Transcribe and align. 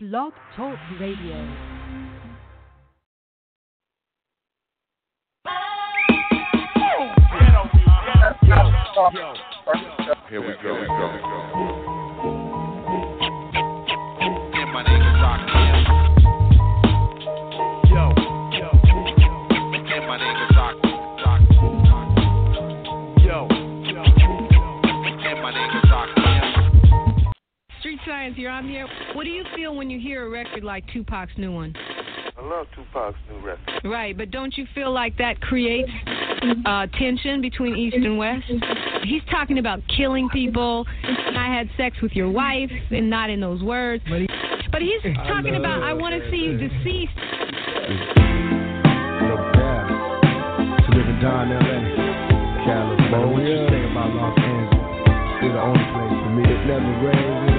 Blog 0.00 0.32
Talk 0.54 0.78
Radio. 1.00 1.34
Here 10.30 10.40
we 10.40 10.54
go. 10.62 10.72
Here 10.72 10.80
we 10.80 10.86
go. 10.86 11.87
You're 28.36 28.50
on 28.50 28.68
here. 28.68 28.86
What 29.14 29.24
do 29.24 29.30
you 29.30 29.44
feel 29.56 29.74
when 29.74 29.88
you 29.90 29.98
hear 29.98 30.26
a 30.26 30.28
record 30.28 30.64
like 30.64 30.84
Tupac's 30.88 31.36
new 31.38 31.52
one? 31.52 31.74
I 32.36 32.42
love 32.44 32.66
Tupac's 32.74 33.16
new 33.30 33.38
record. 33.38 33.80
Right, 33.84 34.16
but 34.16 34.30
don't 34.30 34.56
you 34.56 34.66
feel 34.74 34.92
like 34.92 35.16
that 35.18 35.40
creates 35.40 35.90
uh, 36.66 36.86
tension 36.98 37.40
between 37.40 37.76
East 37.76 37.96
and 37.96 38.18
West? 38.18 38.44
He's 39.04 39.22
talking 39.30 39.58
about 39.58 39.80
killing 39.96 40.28
people. 40.30 40.86
I 41.04 41.52
had 41.52 41.68
sex 41.76 41.96
with 42.02 42.12
your 42.12 42.30
wife, 42.30 42.70
and 42.90 43.08
not 43.08 43.30
in 43.30 43.40
those 43.40 43.62
words. 43.62 44.04
But 44.70 44.82
he's 44.82 45.02
talking 45.26 45.56
about 45.56 45.82
I 45.82 45.92
want 45.94 46.14
to 46.14 46.30
see 46.30 46.36
you 46.36 46.58
deceased. 46.58 47.16
Look 49.24 49.42
down. 49.54 49.88
To 50.84 50.90
live 50.96 51.08
and 51.08 51.20
die 51.22 51.44
in 51.44 51.50
LA. 51.50 52.08
California. 52.68 53.32
What 53.32 53.42
you 53.42 53.56
say 53.68 53.82
about 53.90 54.12
Los 54.14 54.38
Angeles? 54.38 54.78
Still 55.38 55.52
the 55.52 55.60
only 55.62 55.84
place 55.94 56.12
for 56.12 56.17
me. 56.38 56.46
It 56.46 56.62
never 56.66 56.94
rains. 57.02 57.58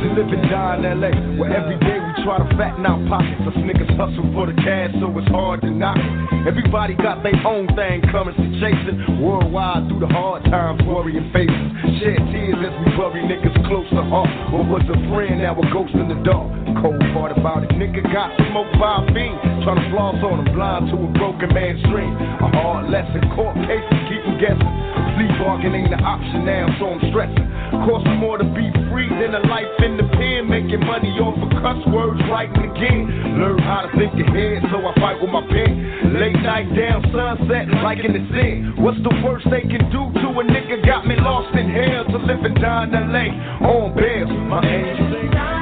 To 0.00 0.06
live 0.16 0.32
and 0.32 0.46
die 0.48 0.80
in 0.80 1.00
LA. 1.02 1.12
Where 1.36 1.52
every 1.52 1.76
day 1.82 1.98
we 2.00 2.10
try 2.24 2.38
to 2.38 2.48
fatten 2.56 2.86
our 2.86 2.98
pockets. 3.10 3.42
Us 3.44 3.58
niggas 3.60 3.90
hustle 3.98 4.24
for 4.32 4.46
the 4.46 4.56
cash, 4.62 4.94
so 4.96 5.12
it's 5.18 5.28
hard 5.28 5.60
to 5.62 5.70
knock. 5.70 5.98
Everybody 6.46 6.94
got 6.94 7.22
their 7.22 7.36
own 7.44 7.68
thing 7.76 8.00
coming 8.08 8.34
to 8.34 8.46
chasing. 8.62 9.20
Worldwide 9.20 9.92
through 9.92 10.00
the 10.00 10.08
hard 10.08 10.44
times, 10.48 10.80
worrying 10.88 11.28
faces. 11.36 11.68
Shed 12.00 12.16
tears 12.32 12.56
as 12.64 12.74
we 12.80 12.88
bury 12.96 13.20
niggas 13.28 13.52
close 13.68 13.88
to 13.92 14.02
heart. 14.08 14.30
What 14.48 14.80
was 14.80 14.84
a 14.88 14.96
friend, 15.12 15.44
now 15.44 15.52
a 15.52 15.64
ghost 15.68 15.92
in 15.92 16.08
the 16.08 16.18
dark. 16.24 16.48
Cold 16.80 17.02
part 17.12 17.36
about 17.36 17.68
it, 17.68 17.70
nigga 17.76 18.00
got 18.08 18.32
smoked 18.48 18.72
by 18.80 19.04
a 19.04 19.12
fiend. 19.12 19.36
Trying 19.68 19.84
to 19.84 19.86
floss 19.92 20.16
on 20.24 20.46
him, 20.46 20.48
blind 20.56 20.88
to 20.88 20.96
a 20.96 21.08
broken 21.20 21.52
man's 21.52 21.82
dream. 21.92 22.16
A 22.16 22.48
hard 22.56 22.88
lesson, 22.88 23.20
court 23.36 23.52
cases 23.68 24.00
keep 24.08 24.24
him 24.24 24.40
guessing. 24.40 24.72
Plea 25.20 25.28
bargain 25.36 25.76
ain't 25.76 25.92
an 25.92 26.00
option 26.00 26.48
now, 26.48 26.72
so 26.80 26.88
I'm 26.88 27.04
stressing. 27.12 27.49
Cost 27.70 28.06
more 28.18 28.38
to 28.38 28.44
be 28.44 28.66
free 28.90 29.08
than 29.08 29.34
a 29.34 29.42
life 29.46 29.70
in 29.78 29.96
the 29.96 30.06
pen. 30.16 30.50
Making 30.50 30.84
money 30.86 31.14
off 31.22 31.38
of 31.38 31.50
cuss 31.62 31.80
words, 31.92 32.20
writing 32.30 32.66
again. 32.66 33.38
Learn 33.38 33.58
how 33.58 33.86
to 33.86 33.90
think 33.96 34.14
ahead, 34.14 34.62
so 34.70 34.82
I 34.82 34.92
fight 34.98 35.22
with 35.22 35.30
my 35.30 35.42
pen. 35.46 36.18
Late 36.18 36.40
night 36.42 36.68
down, 36.74 37.02
sunset, 37.14 37.70
like 37.82 38.02
in 38.04 38.12
the 38.12 38.24
sin. 38.34 38.74
What's 38.78 38.98
the 39.02 39.14
worst 39.22 39.46
they 39.50 39.62
can 39.62 39.86
do 39.90 40.10
to 40.20 40.26
a 40.40 40.44
nigga? 40.44 40.84
Got 40.84 41.06
me 41.06 41.16
lost 41.16 41.54
in 41.56 41.70
hell 41.70 42.04
to 42.10 42.18
live 42.18 42.44
and 42.44 42.56
die 42.56 42.84
in 42.84 43.12
LA. 43.12 43.26
On 43.66 43.94
bail, 43.94 44.26
my 44.26 44.60
angel. 44.66 45.59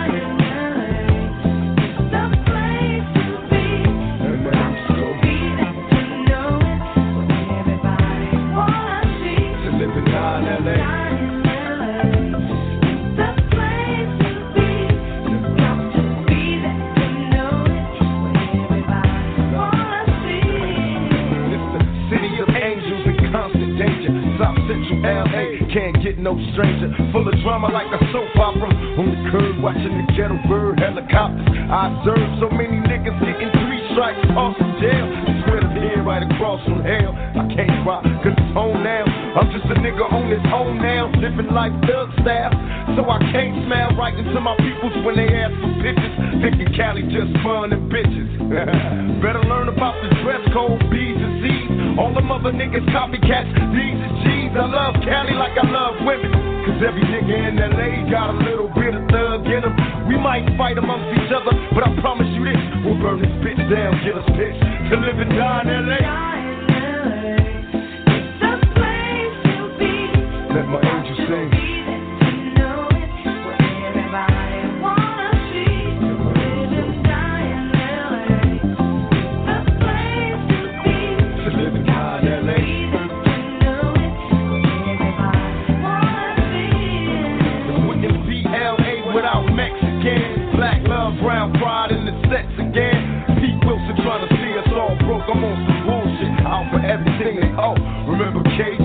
No 26.28 26.36
stranger. 26.52 26.92
Full 27.12 27.24
of 27.24 27.36
drama 27.40 27.72
like 27.72 27.88
a 27.88 28.00
soap 28.12 28.28
opera. 28.36 28.68
On 29.00 29.06
the 29.08 29.18
curb 29.32 29.64
watching 29.64 29.96
the 29.96 30.04
ghetto 30.12 30.36
bird 30.44 30.76
helicopters. 30.76 31.48
I 31.48 31.88
observe 31.88 32.28
so 32.44 32.52
many 32.52 32.76
niggas 32.84 33.16
getting 33.24 33.48
three 33.64 33.80
strikes 33.96 34.20
off 34.36 34.52
from 34.60 34.76
jail. 34.76 35.08
I 35.08 35.32
Swear 35.48 35.60
to 35.64 35.70
being 35.72 36.04
right 36.04 36.20
across 36.20 36.60
from 36.68 36.84
hell. 36.84 37.16
I 37.16 37.48
can't 37.56 37.72
cry 37.80 38.04
cause 38.20 38.36
it's 38.36 38.52
home 38.52 38.84
now. 38.84 39.08
I'm 39.08 39.48
just 39.56 39.64
a 39.72 39.76
nigga 39.80 40.04
on 40.04 40.28
his 40.28 40.44
own 40.52 40.76
now. 40.84 41.08
Living 41.16 41.48
life 41.48 41.72
thug 41.88 42.12
style. 42.20 42.52
So 42.92 43.08
I 43.08 43.16
can't 43.32 43.64
smile 43.64 43.96
right 43.96 44.12
into 44.12 44.40
my 44.40 44.56
peoples 44.60 44.92
when 45.08 45.16
they 45.16 45.32
ask 45.32 45.54
for 45.64 45.72
pictures. 45.80 46.14
Thinking 46.44 46.68
Cali 46.76 47.08
just 47.08 47.32
fun 47.40 47.72
and 47.72 47.88
bitches. 47.88 48.28
Better 49.24 49.40
learn 49.48 49.72
about 49.72 49.96
the 50.04 50.12
dress 50.20 50.44
code, 50.52 50.76
B's 50.92 51.16
and 51.16 51.40
C's. 51.40 51.68
All 51.96 52.12
them 52.12 52.30
other 52.30 52.52
niggas 52.52 52.84
copycats, 52.92 53.48
D's 53.72 53.96
and 53.96 54.17
I 54.56 54.66
love 54.66 54.94
Cali 55.04 55.34
like 55.34 55.56
I 55.58 55.66
love 55.68 56.00
women. 56.06 56.32
Cause 56.64 56.80
every 56.84 57.02
nigga 57.02 57.48
in 57.48 57.56
LA 57.56 58.10
got 58.10 58.30
a 58.30 58.36
little 58.38 58.68
bit 58.68 58.94
of 58.94 59.08
thug 59.08 59.46
in 59.46 59.64
him. 59.64 59.74
We 60.08 60.16
might 60.16 60.44
fight 60.56 60.78
amongst 60.78 61.08
each 61.16 61.32
other, 61.32 61.52
but 61.74 61.86
I 61.86 61.92
promise 62.00 62.28
you 62.32 62.44
this. 62.44 62.60
We'll 62.84 63.00
burn 63.00 63.20
this 63.20 63.32
bitch 63.44 63.60
down, 63.68 63.92
get 64.04 64.16
us 64.16 64.28
pissed. 64.36 64.60
To 64.92 64.96
live 64.96 65.18
and 65.18 65.30
die 65.30 65.62
in 65.64 65.88
LA. 65.88 67.37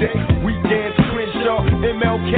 KJ, 0.04 0.44
weekends, 0.44 0.98
Crenshaw, 1.12 1.64
MLK, 1.64 2.36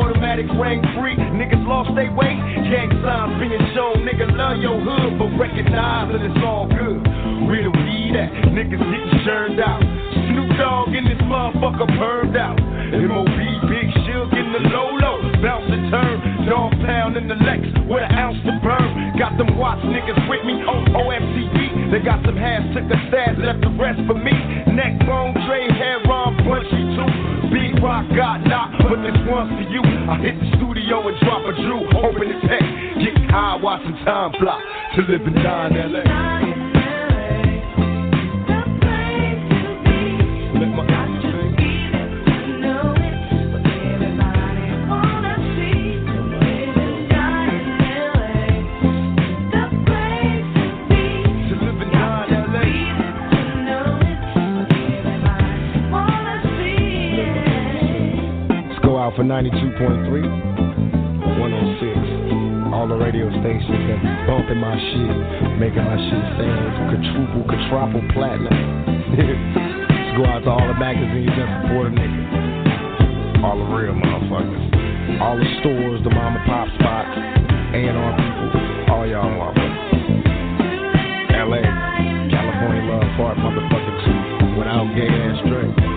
automatic 0.00 0.46
rank 0.56 0.84
free. 0.96 1.16
Niggas 1.16 1.66
lost 1.66 1.94
their 1.94 2.12
weight. 2.12 2.40
Gang 2.70 2.90
signs 3.04 3.36
being 3.40 3.60
shown. 3.74 4.04
Nigga, 4.06 4.32
love 4.36 4.58
your 4.58 4.80
hood, 4.80 5.18
but 5.18 5.28
recognize 5.36 6.12
that 6.12 6.22
it's 6.22 6.40
all 6.44 6.68
good. 6.68 7.00
Where 7.48 7.64
the 7.64 7.70
weed 7.70 8.16
at? 8.16 8.32
Niggas 8.52 8.80
getting 8.80 9.24
churned 9.24 9.60
out. 9.60 9.80
Snoop 10.28 10.56
Dogg 10.56 10.94
in 10.94 11.04
this 11.04 11.20
motherfucker 11.28 11.88
burned 11.98 12.36
out. 12.36 12.56
MOB, 12.92 13.38
Big 13.68 13.88
Shug 14.08 14.32
in 14.32 14.52
the 14.52 14.62
low 14.72 14.96
low. 14.96 15.20
Bounce 15.42 15.68
and 15.68 15.90
turn. 15.90 16.16
Dog 16.48 16.72
pound 16.84 17.16
in 17.16 17.28
the 17.28 17.36
Lex 17.36 17.60
with 17.88 18.02
an 18.02 18.12
ounce 18.12 18.40
to 18.44 18.52
burn. 18.64 19.18
Got 19.18 19.36
them 19.36 19.56
watch 19.58 19.80
niggas 19.84 20.28
with 20.28 20.44
me 20.44 20.64
on 20.64 20.88
OFCB. 20.96 21.71
They 21.92 22.00
got 22.00 22.24
some 22.24 22.38
hash, 22.38 22.64
took 22.72 22.88
a 22.88 22.96
stab, 23.08 23.36
left 23.36 23.60
the 23.60 23.68
rest 23.76 24.00
for 24.06 24.14
me. 24.14 24.32
Neck 24.72 24.98
bone, 25.04 25.34
tray, 25.44 25.68
hair, 25.68 26.00
Ron, 26.08 26.40
punchy 26.40 26.88
too. 26.96 27.52
Big 27.52 27.82
rock 27.84 28.08
got 28.16 28.40
knocked, 28.48 28.80
but 28.80 29.04
this 29.04 29.12
one's 29.28 29.52
for 29.52 29.68
you. 29.68 29.82
I 30.08 30.16
hit 30.16 30.40
the 30.40 30.56
studio 30.56 31.06
and 31.06 31.20
drop 31.20 31.44
a 31.44 31.52
Drew, 31.52 31.84
open 32.00 32.32
the 32.32 32.48
head. 32.48 32.64
Getting 32.96 33.28
high, 33.28 33.60
watching 33.62 33.92
time 34.06 34.32
fly. 34.40 34.58
To 34.96 35.02
live 35.02 35.20
and 35.20 35.34
die 35.36 35.68
in 35.68 35.92
LA. 35.92 36.61
Let's 59.12 59.28
go 59.28 59.34
out 59.34 59.44
for 59.44 59.44
92.3, 59.44 60.08
106. 61.36 62.72
All 62.72 62.88
the 62.88 62.96
radio 62.96 63.28
stations 63.44 63.68
that 63.68 64.00
be 64.00 64.08
bumping 64.24 64.56
my 64.56 64.72
shit, 64.72 65.12
making 65.60 65.84
my 65.84 66.00
shit 66.00 66.24
sound 66.40 66.88
quadruple, 66.88 67.44
quadruple 67.44 68.00
platinum. 68.16 68.56
Let's 69.12 70.16
go 70.16 70.24
out 70.24 70.48
to 70.48 70.50
all 70.56 70.64
the 70.64 70.72
magazines 70.80 71.28
that 71.36 71.44
support 71.60 71.92
a 71.92 72.00
nigga. 72.00 73.44
All 73.44 73.60
the 73.60 73.68
real 73.76 73.92
motherfuckers. 74.00 75.20
All 75.20 75.36
the 75.36 75.44
stores, 75.60 76.00
the 76.08 76.10
mom 76.10 76.32
and 76.40 76.46
pop 76.48 76.72
spots, 76.80 77.12
A&R 77.12 78.16
people, 78.16 78.48
all 78.96 79.04
y'all 79.04 79.28
motherfuckers. 79.28 79.76
LA, 81.36 81.60
California 82.32 82.80
love 82.88 83.04
part 83.20 83.36
motherfucker 83.36 83.92
too, 84.08 84.56
without 84.56 84.88
gay 84.96 85.04
ass 85.04 85.36
straight. 85.44 85.91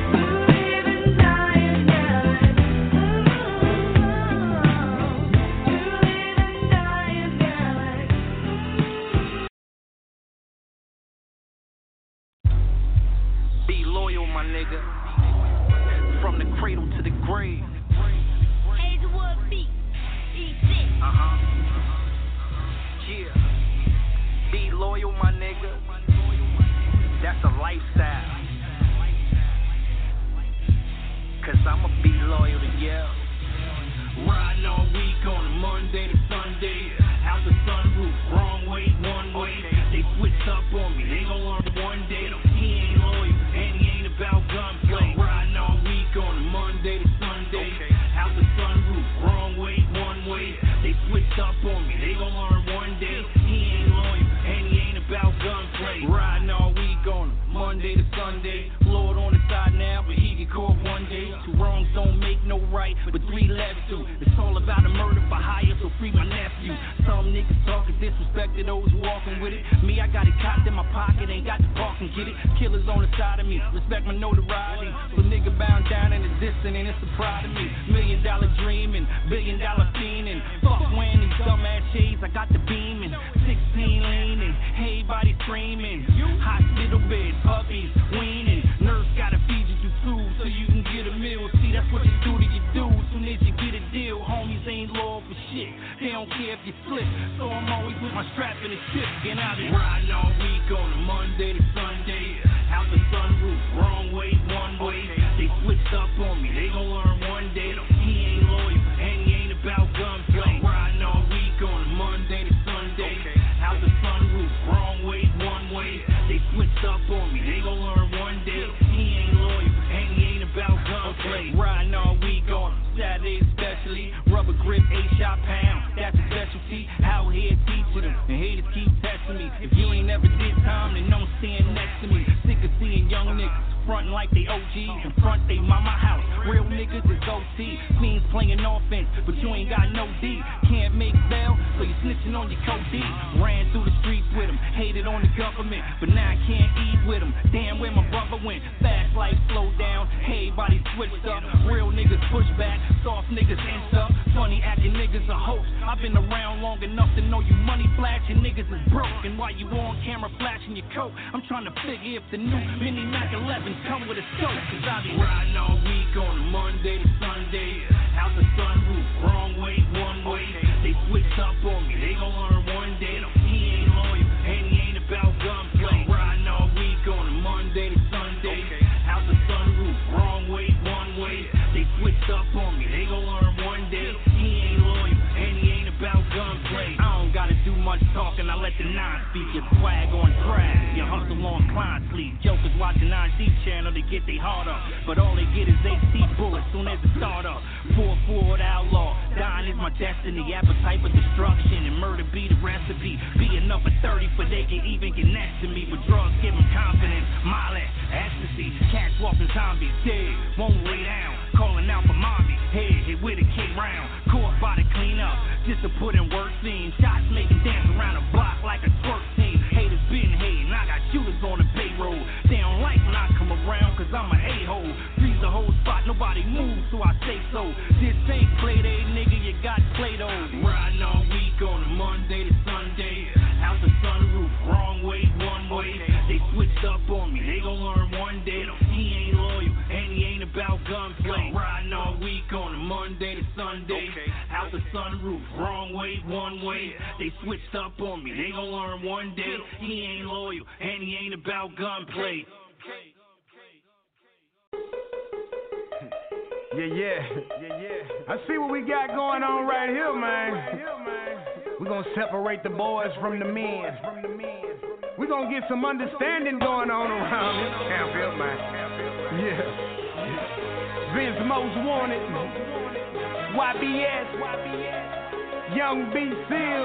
YBS. 273.76 274.40
YBS, 274.40 275.76
Young 275.76 276.10
B. 276.14 276.32
Seals. 276.48 276.84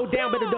Go 0.00 0.06
down, 0.10 0.32
better 0.32 0.49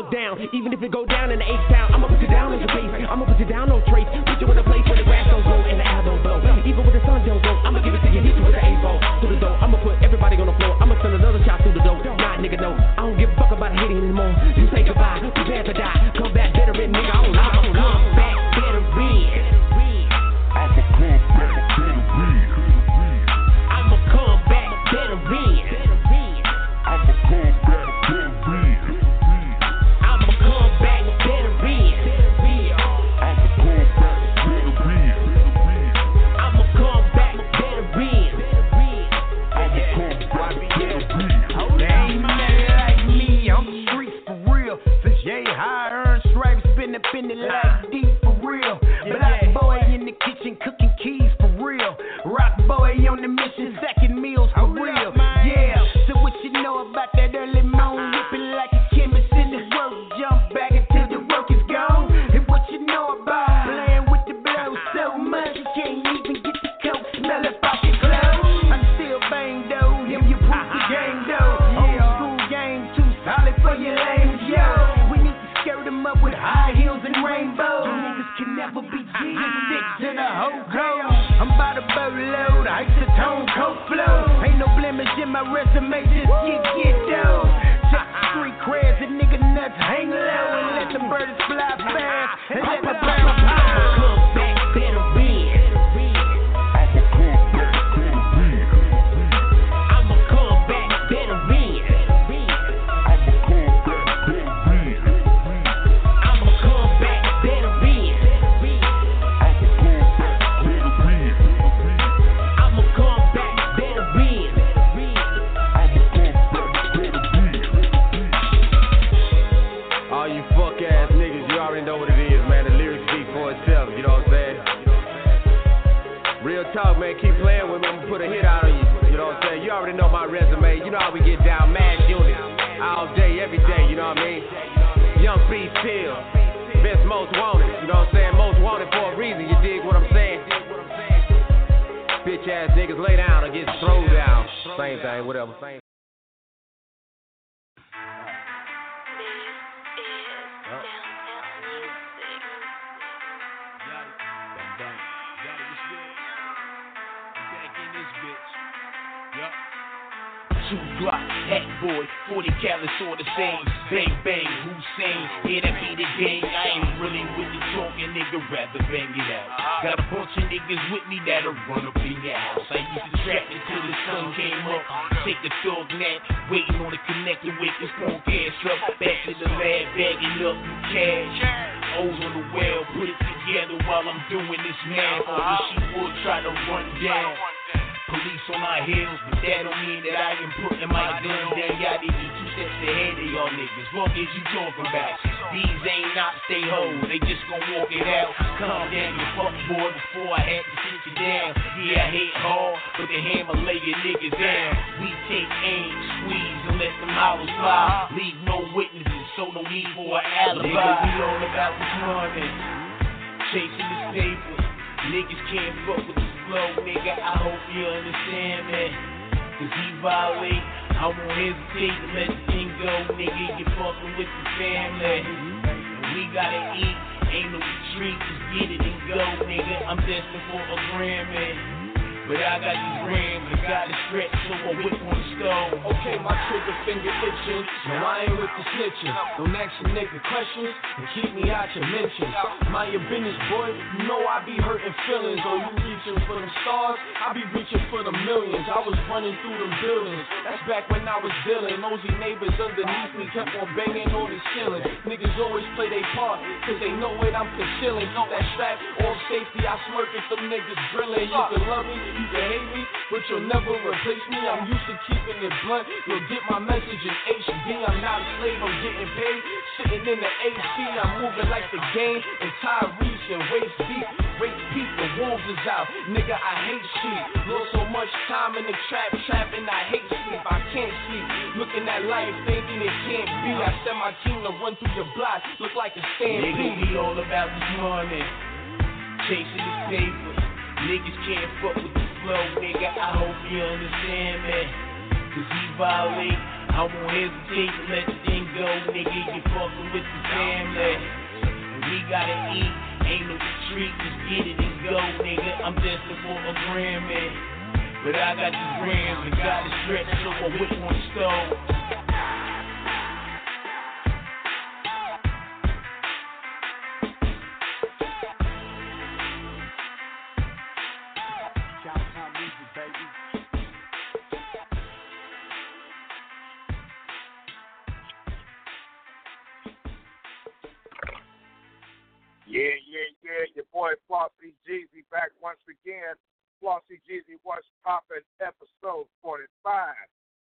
Yeah, 332.53 332.77
yeah, 332.85 333.09
yeah. 333.25 333.49
Your 333.57 333.65
boy 333.73 333.97
Flauxy 334.05 334.53
Jeezy 334.69 335.09
back 335.09 335.33
once 335.41 335.65
again. 335.65 336.21
Flauxy 336.61 337.01
Jeezy 337.09 337.41
What's 337.49 337.65
Poppin' 337.81 338.21
episode 338.45 339.09
45. 339.25 339.49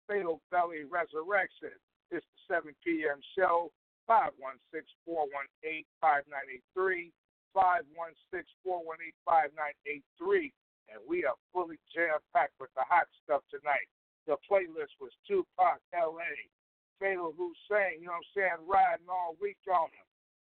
Fatalvelli 0.03 0.83
Resurrection. 0.83 1.71
It's 2.11 2.27
the 2.27 2.59
7 2.59 2.75
p.m. 2.83 3.23
show. 3.39 3.71
516-418-5983. 4.11 7.07
516-418-5983. 7.55 10.51
And 10.91 10.99
we 11.07 11.23
are 11.23 11.39
fully 11.55 11.79
jam-packed 11.95 12.59
with 12.59 12.75
the 12.75 12.83
hot 12.83 13.07
stuff 13.23 13.47
tonight. 13.47 13.87
The 14.27 14.35
playlist 14.43 14.99
was 14.99 15.15
Tupac 15.23 15.79
L.A. 15.95 16.51
Fatal 16.99 17.31
Hussein, 17.31 18.03
you 18.03 18.11
know 18.11 18.19
what 18.19 18.27
I'm 18.27 18.35
saying, 18.35 18.59
riding 18.67 19.07
all 19.07 19.39
week 19.39 19.63
on 19.71 19.87
him 19.87 20.03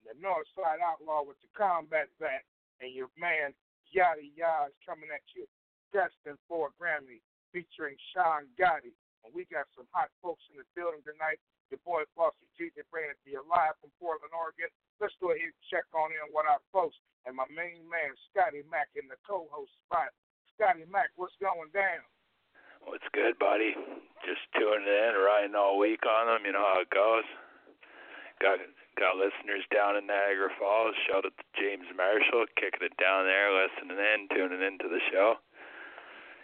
the 0.08 0.16
Nawfside 0.24 0.80
Outlaw 0.80 1.28
with 1.28 1.36
the 1.44 1.52
combat 1.52 2.08
back, 2.16 2.48
and 2.80 2.96
your 2.96 3.12
man 3.20 3.52
Yada 3.92 4.24
Yada 4.24 4.72
is 4.72 4.80
coming 4.88 5.12
at 5.12 5.24
you, 5.36 5.44
destined 5.92 6.40
for 6.48 6.72
a 6.72 6.76
Grammy, 6.80 7.20
featuring 7.52 8.00
Sean 8.16 8.48
Gotti. 8.56 8.96
And 9.28 9.36
we 9.36 9.44
got 9.52 9.68
some 9.76 9.88
hot 9.92 10.08
folks 10.24 10.44
in 10.48 10.56
the 10.56 10.68
building 10.72 11.04
tonight. 11.04 11.44
Your 11.68 11.84
boy 11.84 12.08
Flauxy 12.16 12.48
G, 12.56 12.72
they 12.72 12.88
bringing 12.88 13.12
it 13.12 13.20
to 13.28 13.32
you 13.36 13.44
live 13.44 13.76
from 13.84 13.92
Portland, 14.00 14.32
Oregon. 14.32 14.72
Let's 15.04 15.16
go 15.20 15.36
ahead 15.36 15.52
and 15.52 15.68
check 15.68 15.84
on 15.92 16.16
in 16.16 16.32
with 16.32 16.48
our 16.48 16.64
folks. 16.72 16.96
And 17.28 17.36
my 17.36 17.44
main 17.52 17.84
man, 17.92 18.16
Scotty 18.32 18.64
Mack, 18.72 18.88
in 18.96 19.12
the 19.12 19.20
co-host 19.28 19.76
spot. 19.84 20.16
Scotty 20.56 20.88
Mack, 20.88 21.12
what's 21.20 21.36
going 21.44 21.68
down? 21.76 22.08
What's 22.88 23.04
good, 23.12 23.36
buddy? 23.36 23.76
Just 24.24 24.48
tuning 24.56 24.88
in, 24.88 25.12
riding 25.20 25.60
all 25.60 25.76
week 25.76 26.08
on 26.08 26.32
them. 26.32 26.48
You 26.48 26.56
know 26.56 26.64
how 26.64 26.88
it 26.88 26.92
goes. 26.92 27.28
Got 28.40 28.64
Got 28.98 29.22
listeners 29.22 29.62
down 29.70 29.94
in 29.94 30.10
Niagara 30.10 30.50
Falls. 30.58 30.98
Shout 31.06 31.22
out 31.22 31.38
to 31.38 31.46
James 31.54 31.86
Marshall, 31.94 32.50
kicking 32.58 32.82
it 32.82 32.98
down 32.98 33.30
there, 33.30 33.54
listening 33.54 33.94
in, 33.94 34.26
tuning 34.34 34.66
into 34.66 34.90
the 34.90 34.98
show. 35.14 35.38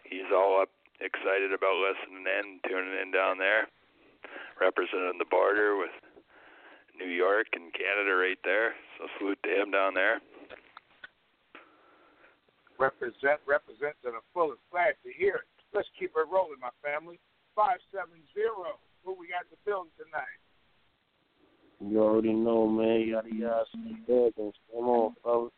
He's 0.06 0.30
all 0.30 0.62
up, 0.62 0.70
excited 1.02 1.50
about 1.50 1.82
listening 1.82 2.30
in, 2.30 2.62
tuning 2.62 2.94
in 3.02 3.10
down 3.10 3.42
there, 3.42 3.66
representing 4.62 5.18
the 5.18 5.26
border 5.26 5.82
with 5.82 5.98
New 6.94 7.10
York 7.10 7.50
and 7.58 7.74
Canada 7.74 8.13
right 8.13 8.38
there. 8.46 8.78
So 9.02 9.10
salute 9.18 9.42
to 9.50 9.50
him 9.50 9.74
down 9.74 9.98
there. 9.98 10.22
Represent, 12.78 13.42
represent 13.50 13.98
to 14.06 14.13
the 14.13 14.22
fullest. 14.30 14.62
Glad 14.70 14.94
to 15.02 15.10
hear 15.10 15.42
it. 15.42 15.50
Let's 15.74 15.89
keep 15.98 16.13
it 16.13 16.30
rolling, 16.30 16.62
my 16.62 16.74
family. 16.86 17.18
Five 17.58 17.82
seven 17.89 18.22
zero. 18.38 18.78
Who 19.02 19.18
we 19.18 19.34
got 19.34 19.50
in 19.50 19.58
the 19.58 19.62
building 19.66 19.94
tonight? 19.98 20.42
You 21.84 22.02
already 22.02 22.34
know, 22.34 22.67
man. 22.67 23.02
Yada 23.08 23.28
yada. 23.34 23.65
Seconds. 24.08 24.56
Come 24.72 24.88
on, 24.88 25.15
fellas. 25.24 25.52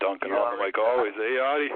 Dunking 0.00 0.30
on 0.32 0.58
like 0.58 0.78
always, 0.78 1.12
eh, 1.18 1.42
Yachty? 1.42 1.68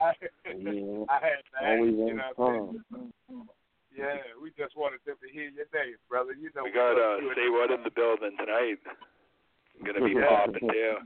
I, 0.00 0.12
yeah. 0.46 1.04
I 1.08 1.18
had 1.18 1.40
to 1.40 1.56
ask, 1.56 1.64
Always 1.64 1.94
you 1.94 2.02
on 2.04 2.16
know 2.16 2.82
time. 3.32 3.46
Yeah, 3.96 4.16
we 4.42 4.50
just 4.56 4.76
wanted 4.76 5.00
them 5.06 5.16
to 5.20 5.28
hear 5.32 5.48
your 5.50 5.66
name, 5.72 5.96
brother. 6.08 6.32
You 6.32 6.50
know 6.54 6.64
We 6.64 6.72
got 6.72 6.96
uh, 6.96 7.18
say 7.34 7.48
what 7.48 7.70
in 7.70 7.82
the 7.82 7.90
building 7.90 8.36
tonight. 8.38 8.78
Gonna 9.84 10.04
be 10.04 10.14
popping 10.28 10.68
too. 10.68 10.96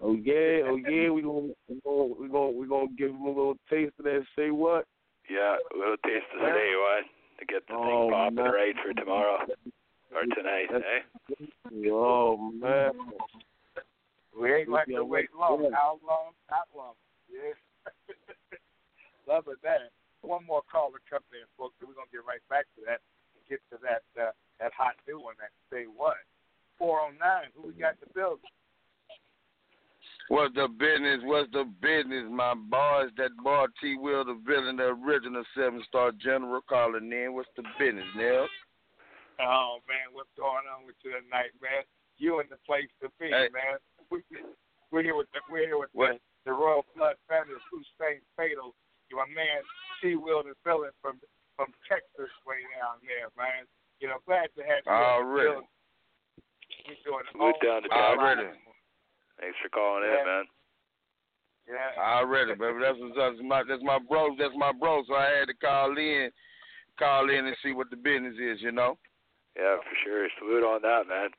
Oh 0.00 0.14
yeah, 0.14 0.64
oh 0.64 0.76
yeah, 0.76 1.10
we 1.10 1.22
gonna 1.22 1.52
we 1.68 1.80
gonna 1.84 2.14
we 2.20 2.28
gonna 2.28 2.50
we 2.52 2.66
gonna 2.68 2.92
give 2.96 3.12
them 3.12 3.22
a 3.22 3.28
little 3.28 3.56
taste 3.68 3.92
of 3.98 4.04
that. 4.04 4.24
Say 4.36 4.50
what? 4.50 4.86
Yeah, 5.28 5.56
a 5.74 5.76
little 5.76 5.96
taste 6.04 6.24
of 6.36 6.40
say 6.40 6.72
what 6.76 7.04
to 7.38 7.46
get 7.46 7.66
the 7.68 7.74
Oh, 7.74 8.08
thing 8.08 8.10
popping 8.12 8.34
man. 8.36 8.52
right 8.52 8.74
for 8.84 8.92
tomorrow 8.94 9.38
or 10.14 10.22
tonight, 10.34 10.66
That's- 10.70 11.04
eh? 11.28 11.88
Oh 11.90 12.36
man. 12.52 12.92
We 14.38 14.52
ain't 14.54 14.68
like 14.68 14.86
to 14.86 15.04
wait 15.04 15.28
long. 15.34 15.64
Yeah. 15.64 15.70
How 15.74 15.98
long? 16.06 16.32
Not 16.50 16.68
long. 16.74 16.94
Yes. 17.28 17.56
Love 19.28 19.48
it 19.48 19.58
that. 19.62 19.90
One 20.22 20.44
more 20.46 20.62
caller 20.70 21.00
coming 21.08 21.34
in, 21.34 21.46
folks. 21.58 21.74
and 21.80 21.88
We're 21.88 21.94
gonna 21.94 22.12
get 22.12 22.24
right 22.26 22.42
back 22.48 22.66
to 22.76 22.80
that. 22.86 23.00
and 23.34 23.42
Get 23.48 23.60
to 23.70 23.78
that 23.82 24.02
uh, 24.20 24.32
that 24.60 24.72
hot 24.72 24.94
new 25.06 25.20
one. 25.20 25.34
That 25.40 25.50
say 25.70 25.84
what? 25.84 26.16
Four 26.78 27.00
oh 27.00 27.10
nine. 27.18 27.50
Who 27.56 27.68
we 27.68 27.74
got 27.74 27.94
in 28.00 28.06
the 28.08 28.14
building? 28.14 28.50
What's 30.28 30.54
the 30.54 30.68
business? 30.68 31.20
What's 31.24 31.50
the 31.52 31.64
business, 31.82 32.24
my 32.30 32.54
boys? 32.54 33.10
That 33.18 33.34
boy 33.42 33.66
T 33.82 33.96
Will, 33.98 34.24
the 34.24 34.38
villain, 34.46 34.76
the 34.76 34.94
original 34.94 35.42
seven 35.56 35.82
star 35.88 36.12
general 36.12 36.60
calling 36.68 37.10
in. 37.12 37.34
What's 37.34 37.50
the 37.56 37.64
business, 37.78 38.06
Neil? 38.16 38.46
Oh 39.40 39.80
man, 39.88 40.12
what's 40.12 40.32
going 40.36 40.68
on 40.68 40.84
with 40.84 40.96
you 41.04 41.12
tonight, 41.16 41.52
man? 41.64 41.82
You 42.20 42.40
in 42.44 42.46
the 42.52 42.60
place 42.68 42.88
to 43.00 43.08
be, 43.16 43.32
Hey. 43.32 43.48
man. 43.48 43.80
We, 44.12 44.20
we're 44.92 45.02
here 45.06 45.16
with 45.16 45.30
the, 45.32 45.40
we're 45.48 45.64
here 45.66 45.78
with 45.80 45.88
What? 45.96 46.20
the, 46.44 46.50
the 46.50 46.52
Royal 46.52 46.84
Blood 46.96 47.16
family 47.28 47.56
of 47.56 47.64
Hussein 47.72 48.20
Fatal. 48.36 48.74
Your 49.08 49.26
man 49.32 49.64
T. 50.02 50.14
Will 50.14 50.44
the 50.44 50.54
villain 50.62 50.92
from 51.02 51.18
from 51.56 51.72
Texas 51.88 52.30
way 52.46 52.62
down 52.78 53.00
there, 53.04 53.28
man. 53.36 53.66
You 54.00 54.08
know, 54.08 54.20
glad 54.24 54.48
to 54.56 54.62
have 54.64 54.80
you. 54.86 54.92
in 54.92 54.96
the 54.96 55.04
Already. 55.04 55.48
building. 55.50 55.68
We 56.88 56.94
doing 57.04 57.24
it 57.26 57.32
Salute 57.32 57.56
all 57.56 57.60
down 57.60 57.80
to 57.84 57.88
the 57.88 57.94
Texas. 57.94 58.16
Already. 58.16 58.48
Thanks 59.40 59.58
for 59.60 59.68
calling 59.72 60.04
in, 60.04 60.14
Yeah. 60.14 60.24
man. 60.24 60.44
Yeah. 61.68 61.90
Already, 62.00 62.54
baby. 62.54 62.78
That's 62.80 62.98
what's 62.98 63.18
up. 63.18 63.32
That's 63.36 63.42
my 63.44 63.62
that's 63.64 63.82
my 63.84 63.98
bro. 63.98 64.34
That's 64.38 64.54
my 64.56 64.72
bro. 64.72 65.02
So 65.06 65.14
I 65.14 65.28
had 65.38 65.48
to 65.48 65.54
call 65.54 65.96
in, 65.96 66.30
call 66.98 67.28
in 67.30 67.46
and 67.46 67.56
see 67.62 67.72
what 67.72 67.90
the 67.90 67.96
business 67.96 68.34
is. 68.40 68.60
You 68.62 68.72
know. 68.72 68.96
Yeah, 69.56 69.76
for 69.82 69.96
sure. 70.04 70.28
Salute 70.38 70.64
on 70.64 70.82
that, 70.82 71.08
man. 71.08 71.30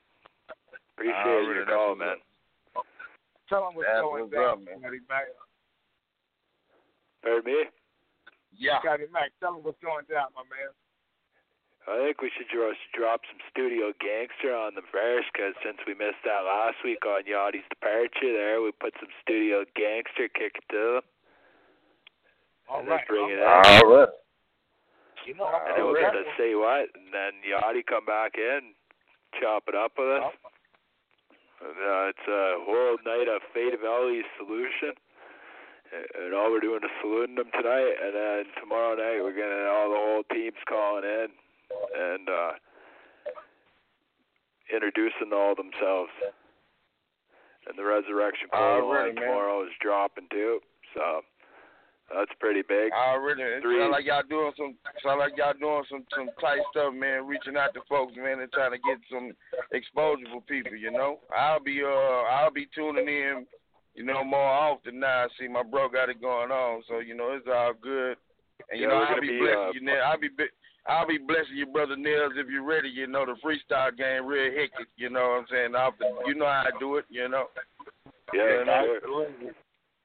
Appreciate 0.96 1.16
Already, 1.16 1.64
your 1.64 1.66
call, 1.66 1.96
man. 1.96 2.18
Tell 3.48 3.68
them 3.68 3.76
what's 3.76 3.88
That's 3.88 4.04
going 4.04 4.24
what's 4.30 4.36
down, 4.36 4.52
up, 4.52 4.60
man. 4.64 4.80
Scotty 4.80 5.02
Mac. 5.10 5.26
Pardon 7.24 7.46
me? 7.46 7.60
Yeah. 8.56 8.80
Scotty 8.80 9.08
Mac, 9.12 9.32
tell 9.40 9.56
them 9.56 9.64
what's 9.64 9.80
going 9.84 10.06
down, 10.08 10.32
my 10.36 10.44
man. 10.48 10.72
I 11.90 11.98
think 11.98 12.22
we 12.22 12.30
should 12.38 12.46
just 12.46 12.78
drop 12.94 13.26
some 13.26 13.42
studio 13.50 13.90
gangster 13.98 14.54
on 14.54 14.78
them 14.78 14.86
because 14.86 15.58
since 15.66 15.82
we 15.90 15.98
missed 15.98 16.22
that 16.24 16.46
last 16.46 16.78
week 16.86 17.02
on 17.10 17.26
Yachty's 17.26 17.66
departure 17.74 18.32
there, 18.32 18.62
we 18.62 18.72
put 18.72 18.94
some 19.02 19.10
studio 19.26 19.66
gangster 19.74 20.30
kick 20.30 20.62
it 20.62 20.68
to 20.70 21.02
them. 21.02 21.06
All 22.70 22.80
and 22.80 22.88
right. 22.88 23.02
then 23.02 23.10
bring 23.10 23.30
it 23.34 23.42
in. 23.42 23.48
All 23.50 23.66
right. 23.66 24.14
You 25.26 25.36
know, 25.36 25.46
and 25.46 25.78
then 25.78 25.86
we'll 25.86 26.02
get 26.02 26.14
to 26.14 26.24
say 26.38 26.56
what, 26.56 26.90
and 26.98 27.14
then 27.14 27.38
Yachty 27.46 27.86
come 27.86 28.06
back 28.06 28.34
in, 28.36 28.74
chop 29.40 29.64
it 29.68 29.76
up 29.76 29.94
with 29.98 30.10
us. 30.10 30.34
And, 31.62 31.78
uh, 31.78 32.10
it's 32.10 32.28
a 32.28 32.58
whole 32.66 32.98
night 33.06 33.30
of 33.30 33.42
Fatalvelli 33.54 34.22
solution. 34.38 34.98
And 35.92 36.34
all 36.34 36.50
we're 36.50 36.62
doing 36.64 36.80
is 36.84 36.90
saluting 37.02 37.36
them 37.36 37.52
tonight, 37.52 37.94
and 38.02 38.16
then 38.16 38.44
tomorrow 38.60 38.96
night 38.96 39.20
we're 39.22 39.36
getting 39.36 39.68
all 39.68 39.92
the 39.92 40.00
whole 40.00 40.24
teams 40.32 40.56
calling 40.68 41.04
in 41.04 41.28
and 41.94 42.30
uh, 42.30 42.52
introducing 44.74 45.36
all 45.36 45.54
themselves. 45.54 46.12
And 47.68 47.78
the 47.78 47.84
resurrection 47.84 48.48
call 48.52 48.94
man. 48.94 49.16
tomorrow 49.16 49.64
is 49.64 49.76
dropping 49.82 50.28
too, 50.32 50.62
so 50.96 51.22
that's 52.16 52.32
pretty 52.40 52.62
big. 52.68 52.92
Already. 52.92 53.42
It 53.42 53.62
Three. 53.62 53.80
sound 53.80 53.92
like 53.92 54.06
y'all 54.06 54.24
doing 54.28 54.52
some. 54.58 54.76
Sound 55.04 55.20
like 55.20 55.34
y'all 55.38 55.54
doing 55.58 55.84
some 55.90 56.04
some 56.16 56.30
tight 56.40 56.62
stuff, 56.72 56.94
man. 56.94 57.28
Reaching 57.28 57.58
out 57.58 57.74
to 57.74 57.82
folks, 57.88 58.14
man, 58.16 58.40
and 58.40 58.52
trying 58.52 58.72
to 58.72 58.78
get 58.80 58.98
some 59.12 59.32
exposure 59.72 60.28
for 60.32 60.42
people. 60.42 60.76
You 60.76 60.92
know. 60.92 61.20
I'll 61.36 61.60
be 61.64 61.82
uh 61.84 61.88
I'll 62.32 62.52
be 62.52 62.68
tuning 62.76 63.08
in. 63.08 63.46
You 63.96 64.06
know 64.06 64.24
more 64.24 64.40
often 64.40 65.00
now. 65.00 65.26
I 65.26 65.28
See, 65.40 65.48
my 65.48 65.64
bro 65.64 65.90
got 65.90 66.10
it 66.10 66.22
going 66.22 66.52
on, 66.52 66.82
so 66.88 67.00
you 67.00 67.16
know 67.16 67.34
it's 67.34 67.48
all 67.48 67.74
good. 67.74 68.16
And 68.72 68.80
you 68.80 68.88
Yeah, 68.88 68.94
know 68.94 69.04
I'll 69.04 69.20
be, 69.22 69.28
be, 69.28 69.40
blessing 69.40 69.60
uh, 69.60 69.72
you. 69.74 69.82
Nell. 69.82 70.04
I'll 70.06 70.20
be. 70.20 70.30
I'll 70.88 71.08
be 71.08 71.18
blessing 71.20 71.56
you, 71.56 71.68
brother 71.68 71.96
Nils, 71.96 72.34
if 72.38 72.48
you're 72.50 72.66
ready. 72.66 72.90
You 72.90 73.06
know 73.08 73.26
the 73.26 73.36
freestyle 73.44 73.96
game 73.96 74.26
real 74.26 74.52
hectic. 74.52 74.88
You 74.98 75.10
know 75.10 75.22
what 75.22 75.40
I'm 75.42 75.46
saying? 75.52 75.76
Off 75.76 75.94
the, 76.00 76.08
you 76.26 76.36
know 76.36 76.46
how 76.46 76.66
I 76.68 76.80
do 76.80 76.96
it. 76.98 77.06
You 77.10 77.30
know. 77.30 77.46
Yeah, 78.34 78.64
that's 78.66 78.88
sure. 79.04 79.30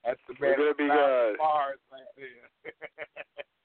That's 0.06 0.22
the 0.30 0.38
We're 0.38 0.54
gonna 0.54 0.78
be 0.78 0.86
uh, 0.86 1.34
bars 1.34 1.82
right 1.90 2.06
there. 2.14 2.46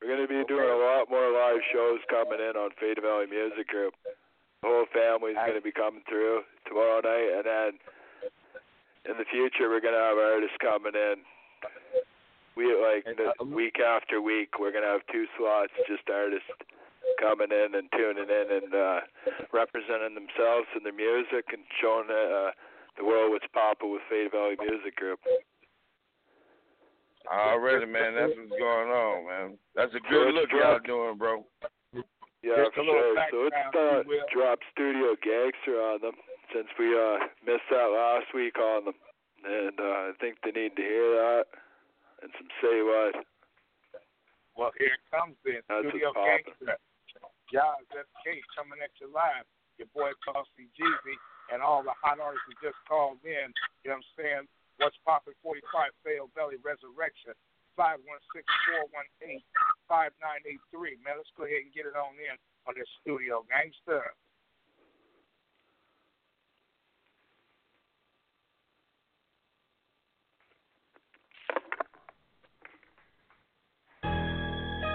we're 0.01 0.09
gonna 0.09 0.25
be 0.25 0.41
doing 0.49 0.65
a 0.65 0.81
lot 0.81 1.05
more 1.05 1.29
live 1.29 1.61
shows 1.69 2.01
coming 2.09 2.41
in 2.41 2.57
on 2.57 2.73
Fatalvelli 2.81 3.29
Music 3.29 3.69
Group. 3.69 3.93
The 4.03 4.67
whole 4.67 4.89
family's 4.89 5.37
gonna 5.37 5.61
be 5.61 5.71
coming 5.71 6.01
through 6.09 6.41
tomorrow 6.65 7.05
night, 7.05 7.29
and 7.37 7.45
then 7.45 7.71
in 9.05 9.21
the 9.21 9.29
future 9.29 9.69
we're 9.69 9.85
gonna 9.85 10.01
have 10.01 10.17
artists 10.17 10.57
coming 10.57 10.97
in. 10.97 11.21
We 12.57 12.73
like 12.73 13.05
the 13.05 13.45
week 13.45 13.77
after 13.77 14.17
week 14.19 14.57
we're 14.57 14.73
gonna 14.73 14.89
have 14.97 15.05
two 15.13 15.29
slots, 15.37 15.71
just 15.85 16.09
artists 16.09 16.49
coming 17.21 17.53
in 17.53 17.77
and 17.77 17.85
tuning 17.93 18.29
in 18.33 18.47
and 18.49 18.73
uh 18.73 18.99
representing 19.53 20.17
themselves 20.17 20.65
and 20.73 20.81
their 20.81 20.97
music 20.97 21.53
and 21.53 21.61
showing 21.77 22.09
uh, 22.09 22.49
the 22.97 23.05
world 23.05 23.29
what's 23.29 23.45
popping 23.53 23.93
with 23.93 24.01
Fatalvelli 24.09 24.57
Music 24.57 24.95
Group. 24.97 25.21
Already, 27.29 27.85
man, 27.85 28.15
that's 28.15 28.33
what's 28.33 28.57
going 28.57 28.89
on, 28.89 29.17
man. 29.27 29.47
That's 29.75 29.93
a 29.93 30.01
good 30.09 30.33
look 30.33 30.49
y'all 30.51 30.79
doing, 30.81 31.17
bro. 31.17 31.45
Yeah, 32.41 32.57
Just 32.65 32.73
for 32.73 32.83
sure. 32.83 33.13
So 33.29 33.37
it's 33.45 33.53
background, 33.53 33.77
uh, 33.77 34.01
if 34.01 34.07
you 34.09 34.17
will. 34.17 34.33
drop 34.33 34.57
Studio 34.73 35.13
Gangster 35.21 35.77
on 35.77 36.01
them 36.01 36.17
since 36.49 36.65
we 36.81 36.89
uh 36.97 37.21
missed 37.45 37.69
that 37.69 37.85
last 37.93 38.33
week 38.33 38.57
on 38.57 38.89
them, 38.89 38.97
and 39.45 39.77
uh, 39.77 40.09
I 40.09 40.11
think 40.17 40.41
they 40.41 40.49
need 40.49 40.73
to 40.73 40.81
hear 40.81 41.07
that 41.21 41.45
and 42.25 42.33
some 42.33 42.49
say 42.57 42.81
what. 42.81 43.13
Well, 44.57 44.73
here 44.81 44.97
it 44.97 45.05
comes 45.13 45.37
then. 45.45 45.61
That's 45.69 45.85
Studio 45.93 46.09
what's 46.17 46.17
poppin'. 46.17 46.65
Gangster. 46.65 46.81
Yaz 47.53 47.85
SK 47.93 48.25
coming 48.57 48.81
at 48.81 48.89
you 48.97 49.13
live. 49.13 49.45
Your 49.77 49.91
boy 49.93 50.09
Costly 50.25 50.65
Jeezy 50.73 51.15
and 51.53 51.61
all 51.61 51.83
the 51.85 51.93
hot 52.01 52.17
artists 52.17 52.45
who 52.49 52.53
just 52.63 52.79
called 52.89 53.21
in. 53.21 53.53
You 53.85 53.93
know 53.93 54.01
what 54.01 54.05
I'm 54.05 54.09
saying? 54.17 54.45
What's 54.81 54.97
poppin' 55.05 55.37
45 55.45 55.93
Fatalvelli 56.01 56.57
Resurrection. 56.65 57.37
516-418-5983. 57.77 59.45
Man, 61.05 61.21
let's 61.21 61.29
go 61.37 61.45
ahead 61.45 61.61
and 61.63 61.71
get 61.71 61.85
it 61.85 61.93
on 61.95 62.17
in 62.17 62.33
on 62.67 62.73
this 62.75 62.89
Studio 63.05 63.45
Gangster. 63.47 64.09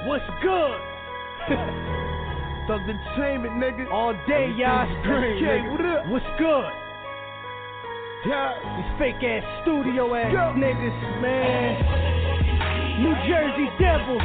What's 0.06 0.24
good? 0.42 0.80
Thug 2.68 2.80
Entertainment, 2.88 3.54
nigga. 3.62 3.90
All 3.90 4.12
day, 4.28 4.50
y'all. 4.56 4.86
Scream, 5.02 5.36
Okay, 5.36 5.62
nigga. 5.62 5.72
what 5.72 5.86
up? 5.86 6.06
What's 6.10 6.26
good? 6.38 6.85
Yeah. 8.26 8.58
These 8.74 8.92
fake 8.98 9.22
ass 9.22 9.46
studio 9.62 10.10
ass 10.18 10.34
niggas, 10.58 10.98
man. 11.22 11.78
New 12.98 13.14
Jersey 13.22 13.70
Devil. 13.78 14.18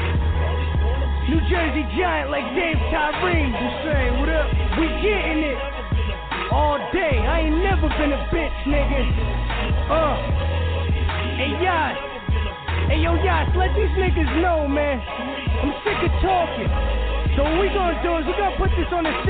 New 1.30 1.38
Jersey 1.46 1.86
Giant 1.94 2.34
like 2.34 2.42
Dave 2.58 2.82
Tyree. 2.90 3.46
Hussein, 3.54 4.18
what 4.18 4.30
up? 4.34 4.50
We 4.82 4.90
getting 5.06 5.46
it. 5.46 5.60
All 6.50 6.82
day. 6.90 7.14
I 7.14 7.46
ain't 7.46 7.62
never 7.62 7.94
been 8.02 8.10
a 8.10 8.22
bitch, 8.34 8.58
nigga. 8.66 9.06
Uh. 9.86 10.18
Hey, 11.38 11.54
Yas. 11.62 11.94
Hey, 12.90 13.06
yo, 13.06 13.14
Yas, 13.22 13.54
let 13.54 13.70
these 13.78 13.94
niggas 14.02 14.34
know, 14.42 14.66
man. 14.66 14.98
I'm 14.98 15.78
sick 15.86 16.02
of 16.02 16.14
talking. 16.26 16.74
So 17.38 17.46
what 17.46 17.54
we 17.62 17.70
gonna 17.70 18.02
do 18.02 18.18
is 18.18 18.26
we 18.26 18.34
gonna 18.34 18.58
put 18.58 18.74
this 18.74 18.90
on 18.90 19.06
the 19.06 19.14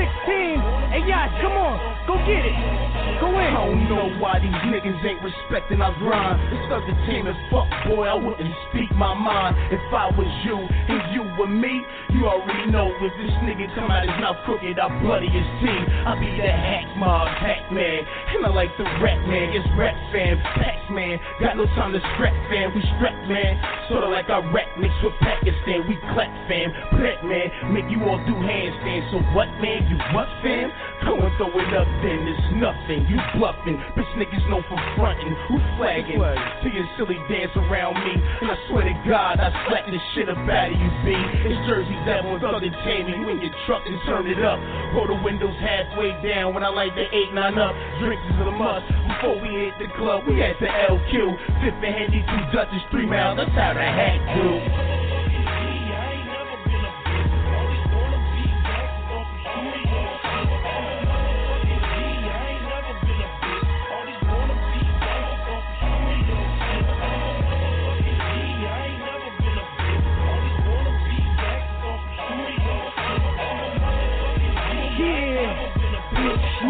Hey, 0.96 1.04
Yas, 1.04 1.28
come 1.44 1.60
on. 1.60 1.76
Go 2.08 2.16
get 2.24 2.40
it. 2.40 3.11
Go 3.22 3.30
in. 3.38 3.54
I 3.54 3.54
don't 3.54 3.86
know 3.86 4.18
why 4.18 4.42
these 4.42 4.50
niggas 4.66 4.98
ain't 5.06 5.22
respecting 5.22 5.78
our 5.78 5.94
grind. 6.02 6.42
It's 6.50 6.66
is 6.66 7.38
fuck, 7.54 7.70
boy. 7.86 8.10
I 8.10 8.18
wouldn't 8.18 8.50
speak 8.66 8.90
my 8.98 9.14
mind 9.14 9.54
if 9.70 9.78
I 9.94 10.10
was 10.18 10.26
you 10.42 10.58
and 10.58 11.14
you 11.14 11.22
were 11.38 11.46
me. 11.46 11.86
You 12.18 12.26
already 12.26 12.66
know 12.74 12.90
if 12.90 13.14
this 13.14 13.30
nigga 13.46 13.70
come 13.78 13.94
out 13.94 14.02
his 14.02 14.18
mouth 14.18 14.42
crooked, 14.42 14.74
I'll 14.74 14.90
bloody 14.98 15.30
his 15.30 15.46
team. 15.62 15.82
I 16.02 16.18
be 16.18 16.34
the 16.34 16.50
hack 16.50 16.98
mob, 16.98 17.30
hack 17.38 17.70
man. 17.70 18.02
And 18.02 18.42
I 18.42 18.50
like 18.50 18.74
the 18.74 18.90
rap 18.98 19.22
man, 19.30 19.54
it's 19.54 19.70
rap 19.78 19.94
fam, 20.10 20.42
pack 20.58 20.82
man. 20.90 21.22
Got 21.38 21.62
no 21.62 21.70
time 21.78 21.94
to 21.94 22.02
scrap 22.18 22.34
fam, 22.50 22.74
we 22.74 22.82
strap 22.98 23.14
man. 23.30 23.54
Sorta 23.86 24.10
like 24.10 24.34
our 24.34 24.42
rap 24.50 24.66
mixed 24.82 24.98
with 24.98 25.14
Pakistan, 25.22 25.86
we 25.86 25.94
clap 26.10 26.32
fam, 26.50 26.74
black 26.98 27.22
man. 27.22 27.70
Make 27.70 27.86
you 27.86 28.02
all 28.02 28.18
do 28.26 28.34
handstands. 28.34 29.14
So 29.14 29.22
what 29.30 29.46
man, 29.62 29.86
you 29.86 29.94
what 30.10 30.26
fam? 30.42 30.74
Go 31.06 31.22
and 31.22 31.32
throw 31.38 31.54
it 31.54 31.70
up 31.70 31.86
then, 32.02 32.18
it's 32.26 32.50
nothing. 32.58 33.11
You 33.12 33.20
bluffing, 33.36 33.76
bitch 33.92 34.08
niggas 34.16 34.40
know 34.48 34.64
from 34.72 34.80
frontin'. 34.96 35.36
Who 35.52 35.60
flagging? 35.76 36.16
To 36.16 36.68
your 36.72 36.88
silly 36.96 37.20
dance 37.28 37.52
around 37.60 38.00
me. 38.00 38.16
And 38.16 38.48
I 38.48 38.56
swear 38.72 38.88
to 38.88 38.96
God, 39.04 39.36
I 39.36 39.52
slap 39.68 39.84
the 39.84 40.00
shit 40.16 40.32
up 40.32 40.40
out 40.40 40.72
of 40.72 40.80
you, 40.80 40.88
B. 41.04 41.12
It's 41.44 41.60
Jersey 41.68 41.92
Devil 42.08 42.32
and 42.32 42.40
Thug 42.40 42.64
Entertainment. 42.64 43.20
You 43.20 43.28
in 43.28 43.44
your 43.44 43.52
truck 43.68 43.84
and 43.84 44.00
turn 44.08 44.24
it 44.32 44.40
up. 44.40 44.56
Roll 44.96 45.12
the 45.12 45.20
windows 45.20 45.52
halfway 45.60 46.16
down 46.24 46.56
when 46.56 46.64
I 46.64 46.72
light 46.72 46.96
the 46.96 47.04
8 47.04 47.36
9 47.36 47.58
up. 47.60 47.76
Drinks 48.00 48.24
is 48.32 48.48
a 48.48 48.50
must. 48.56 48.88
Before 48.88 49.36
we 49.44 49.60
hit 49.60 49.76
the 49.76 49.92
club, 50.00 50.24
we 50.24 50.40
at 50.40 50.56
the 50.56 50.72
LQ. 50.72 51.12
Fifth 51.60 51.84
and 51.84 51.92
Handy, 51.92 52.24
two 52.24 52.42
Dutchess, 52.56 52.80
three 52.90 53.04
miles. 53.04 53.36
That's 53.36 53.52
how 53.52 53.76
the 53.76 53.84
hack 53.84 54.24
do. 54.40 55.21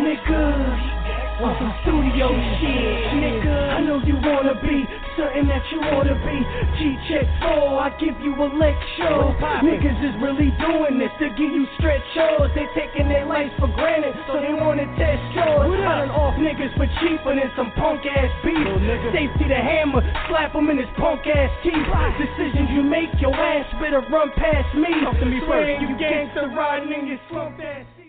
Nigga. 0.00 1.00
Want 1.40 1.58
some 1.58 1.74
studio 1.82 2.30
shit, 2.60 3.18
nigga. 3.18 3.74
I 3.74 3.80
know 3.82 3.98
you 4.04 4.14
wanna 4.14 4.54
be 4.62 4.86
certain 5.16 5.48
that 5.48 5.64
you 5.72 5.80
wanna 5.80 6.14
be. 6.22 6.36
G 6.78 6.94
check 7.08 7.26
four, 7.42 7.82
I 7.82 7.90
give 7.98 8.14
you 8.22 8.30
a 8.36 8.48
lecture. 8.52 9.18
Niggas 9.64 9.98
is 10.06 10.14
really 10.22 10.54
doing 10.62 11.02
this 11.02 11.10
to 11.18 11.32
give 11.34 11.50
you 11.50 11.66
stretch 11.80 12.04
yours. 12.14 12.52
They 12.54 12.68
taking 12.78 13.08
their 13.08 13.26
lives 13.26 13.50
for 13.58 13.66
granted, 13.74 14.14
so 14.28 14.38
they 14.38 14.54
wanna 14.54 14.86
test 14.94 15.24
yours. 15.34 15.72
I 15.82 16.06
done 16.06 16.14
off 16.14 16.38
niggas 16.38 16.76
for 16.78 16.86
cheaper 17.02 17.34
than 17.34 17.50
some 17.56 17.72
punk 17.74 18.06
ass 18.06 18.30
beef. 18.44 18.62
Safety 19.10 19.48
the 19.48 19.58
hammer, 19.58 20.04
slap 20.28 20.54
him 20.54 20.70
in 20.70 20.78
his 20.78 20.92
punk 20.94 21.26
ass 21.26 21.50
teeth. 21.64 21.90
Decisions 22.22 22.70
you 22.70 22.84
make, 22.84 23.10
your 23.18 23.34
ass 23.34 23.66
better 23.80 24.04
run 24.12 24.30
past 24.36 24.68
me. 24.76 24.94
Talk 25.02 25.18
to 25.18 25.26
me 25.26 25.40
first. 25.48 25.80
You 25.80 25.96
gangster 25.98 26.46
riding 26.54 26.92
in 26.92 27.06
your 27.08 27.18
slump 27.30 27.58
ass. 27.58 28.01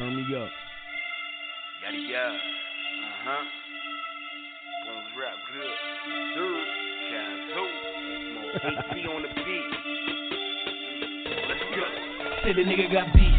Turn 0.00 0.16
me 0.16 0.24
up. 0.34 0.48
Yada 1.84 2.00
yada. 2.08 2.32
Uh 2.32 2.40
huh. 3.20 3.44
Bones 4.88 5.12
rap 5.12 5.36
good. 5.52 5.76
Dude. 6.40 6.68
Kazoo. 7.12 7.68
More 8.32 8.48
AC 8.64 8.96
on 9.04 9.20
the 9.20 9.28
beat. 9.44 9.68
Let's 11.52 11.60
go. 11.76 11.84
Say 12.40 12.52
the 12.56 12.64
nigga 12.64 12.88
got 12.88 13.12
beat. 13.12 13.36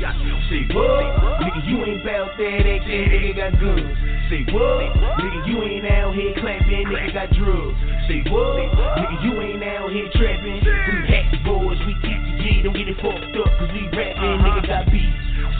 Say 0.54 0.69
what? 0.78 1.02
Nigga, 1.41 1.65
you 1.65 1.82
ain't 1.82 2.06
bout 2.06 2.38
that 2.38 2.62
action. 2.69 3.10
Nigga 3.10 3.34
got 3.41 3.58
guns. 3.58 3.97
Say 4.30 4.45
what? 4.54 4.86
Nigga, 5.17 5.41
you 5.50 5.63
ain't 5.65 5.86
out 5.89 6.13
here 6.13 6.36
clapping. 6.38 6.86
Nigga 6.93 7.10
got 7.10 7.34
drugs. 7.34 7.78
Say 8.06 8.21
what? 8.30 8.69
Nigga, 9.02 9.17
you 9.26 9.34
ain't 9.41 9.63
out 9.63 9.89
here 9.89 10.10
trapping. 10.13 10.62
Them 10.62 11.10
hack 11.10 11.41
boys, 11.41 11.82
we 11.89 11.97
TTG. 12.06 12.69
Don't 12.69 12.78
get 12.78 12.86
it 12.86 13.02
fucked 13.02 13.34
up, 13.41 13.50
cause 13.58 13.71
we 13.74 13.89
rapping. 13.97 14.45
Nigga 14.45 14.67
got 14.69 14.86
beat. 14.93 15.11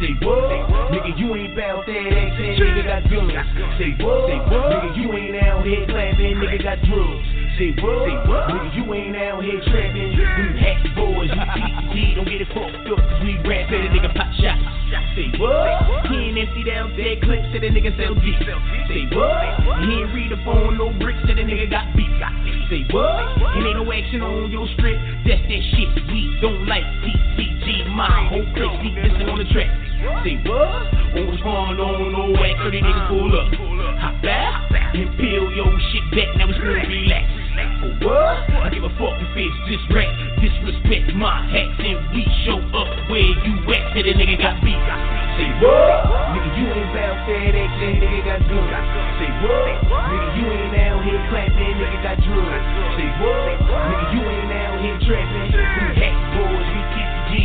Say 0.02 0.18
what? 0.26 0.50
Nigga, 0.90 1.14
you 1.14 1.30
ain't 1.38 1.54
bout 1.54 1.86
that 1.86 1.94
action. 1.94 2.58
Nigga 2.58 2.90
got 2.90 3.06
guns. 3.06 3.38
Say 3.78 3.94
what? 4.02 4.26
Say, 4.26 4.42
what? 4.50 4.74
Nigga, 4.74 4.98
you 4.98 5.14
ain't 5.14 5.38
out 5.38 5.62
here 5.62 5.86
clapping. 5.86 6.42
Nigga 6.42 6.58
got 6.58 6.82
drugs. 6.90 7.22
Say 7.62 7.70
what? 7.78 8.10
Say 8.10 8.18
what? 8.26 8.50
Nigga, 8.50 8.82
you 8.82 8.84
ain't 8.98 9.14
out 9.14 9.46
here 9.46 9.62
trapping. 9.62 10.18
Them 10.18 10.58
hack 10.58 10.82
boys, 10.98 11.30
we. 11.94 12.18
Don't 12.18 12.26
get 12.26 12.42
it 12.42 12.50
fucked 12.50 12.82
up, 12.90 12.98
we 13.22 13.38
rap. 13.46 13.70
Say 13.70 13.78
the 13.78 13.94
nigga 13.94 14.10
pop 14.18 14.34
shot. 14.42 14.58
Say 15.14 15.30
what? 15.38 16.10
He 16.10 16.34
ain't 16.34 16.50
empty 16.50 16.66
down 16.66 16.98
dead 16.98 17.22
clips. 17.22 17.46
Say 17.54 17.62
the 17.62 17.70
nigga 17.70 17.94
sell 17.94 18.18
G. 18.18 18.26
Say 18.42 19.06
what? 19.14 19.86
He 19.86 20.02
ain't 20.02 20.10
read 20.18 20.34
up 20.34 20.50
on 20.50 20.82
no 20.82 20.90
bricks. 20.98 21.22
Say 21.30 21.38
the 21.38 21.46
nigga 21.46 21.70
got 21.70 21.86
beat. 21.94 22.10
Say 22.74 22.90
what? 22.90 23.38
And 23.54 23.70
ain't 23.70 23.78
no 23.78 23.86
action 23.94 24.26
on 24.26 24.50
your 24.50 24.66
strip. 24.74 24.98
That's 25.30 25.46
that 25.46 25.62
shit 25.78 25.94
we 26.10 26.42
don't 26.42 26.66
like. 26.66 26.90
TTG, 27.06 27.86
my 27.94 28.34
whole 28.34 28.50
clique. 28.58 28.82
Sneak 28.82 28.98
this 28.98 29.30
on 29.30 29.38
the 29.38 29.46
track. 29.54 29.70
Say 30.23 30.38
what? 30.45 30.88
Won't 31.13 31.30
respond 31.32 31.80
on 31.80 32.12
no 32.13 32.32
act. 32.39 32.58
30 32.63 32.82
niggas 32.82 33.08
pull 33.10 33.32
up. 33.36 33.47
Hop 33.99 34.15
back 34.23 34.71
and 34.95 35.10
peel 35.17 35.51
your 35.51 35.71
shit 35.91 36.06
back. 36.15 36.30
Now 36.38 36.47
we 36.47 36.54
still 36.54 36.71
relax. 36.71 37.25
For 37.82 37.91
what? 38.08 38.65
I 38.65 38.69
give 38.71 38.84
a 38.84 38.93
fuck 38.95 39.17
if 39.19 39.34
it's 39.36 39.86
rap. 39.91 40.08
Disrespect 40.39 41.13
my 41.13 41.43
hats 41.51 41.77
and 41.84 41.99
we 42.15 42.23
show 42.47 42.60
up 42.73 42.89
where 43.12 43.34
you 43.43 43.54
at. 43.71 43.93
Say 43.93 44.08
the 44.08 44.13
nigga 44.15 44.39
got 44.39 44.58
beat. 44.63 44.80
Say 45.38 45.49
what? 45.60 46.08
Nigga, 46.32 46.49
you 46.56 46.65
ain't 46.71 46.91
bout 46.95 47.27
FedEx 47.27 47.71
and 47.82 47.95
nigga 48.01 48.19
got 48.25 48.39
guns. 48.47 48.88
Say 49.19 49.32
what? 49.43 49.84
Nigga, 49.89 50.30
you 50.38 50.45
ain't 50.47 50.75
out 50.80 51.04
here 51.04 51.21
clapping, 51.30 51.75
nigga 51.75 51.99
got 52.04 52.17
drugs. 52.23 52.67
Say 52.95 53.10
what? 53.19 53.58
Nigga, 53.67 54.06
you 54.15 54.21
ain't 54.23 54.54
out 54.56 54.75
here 54.80 54.97
trapping. 55.08 55.51
Hack 55.99 56.15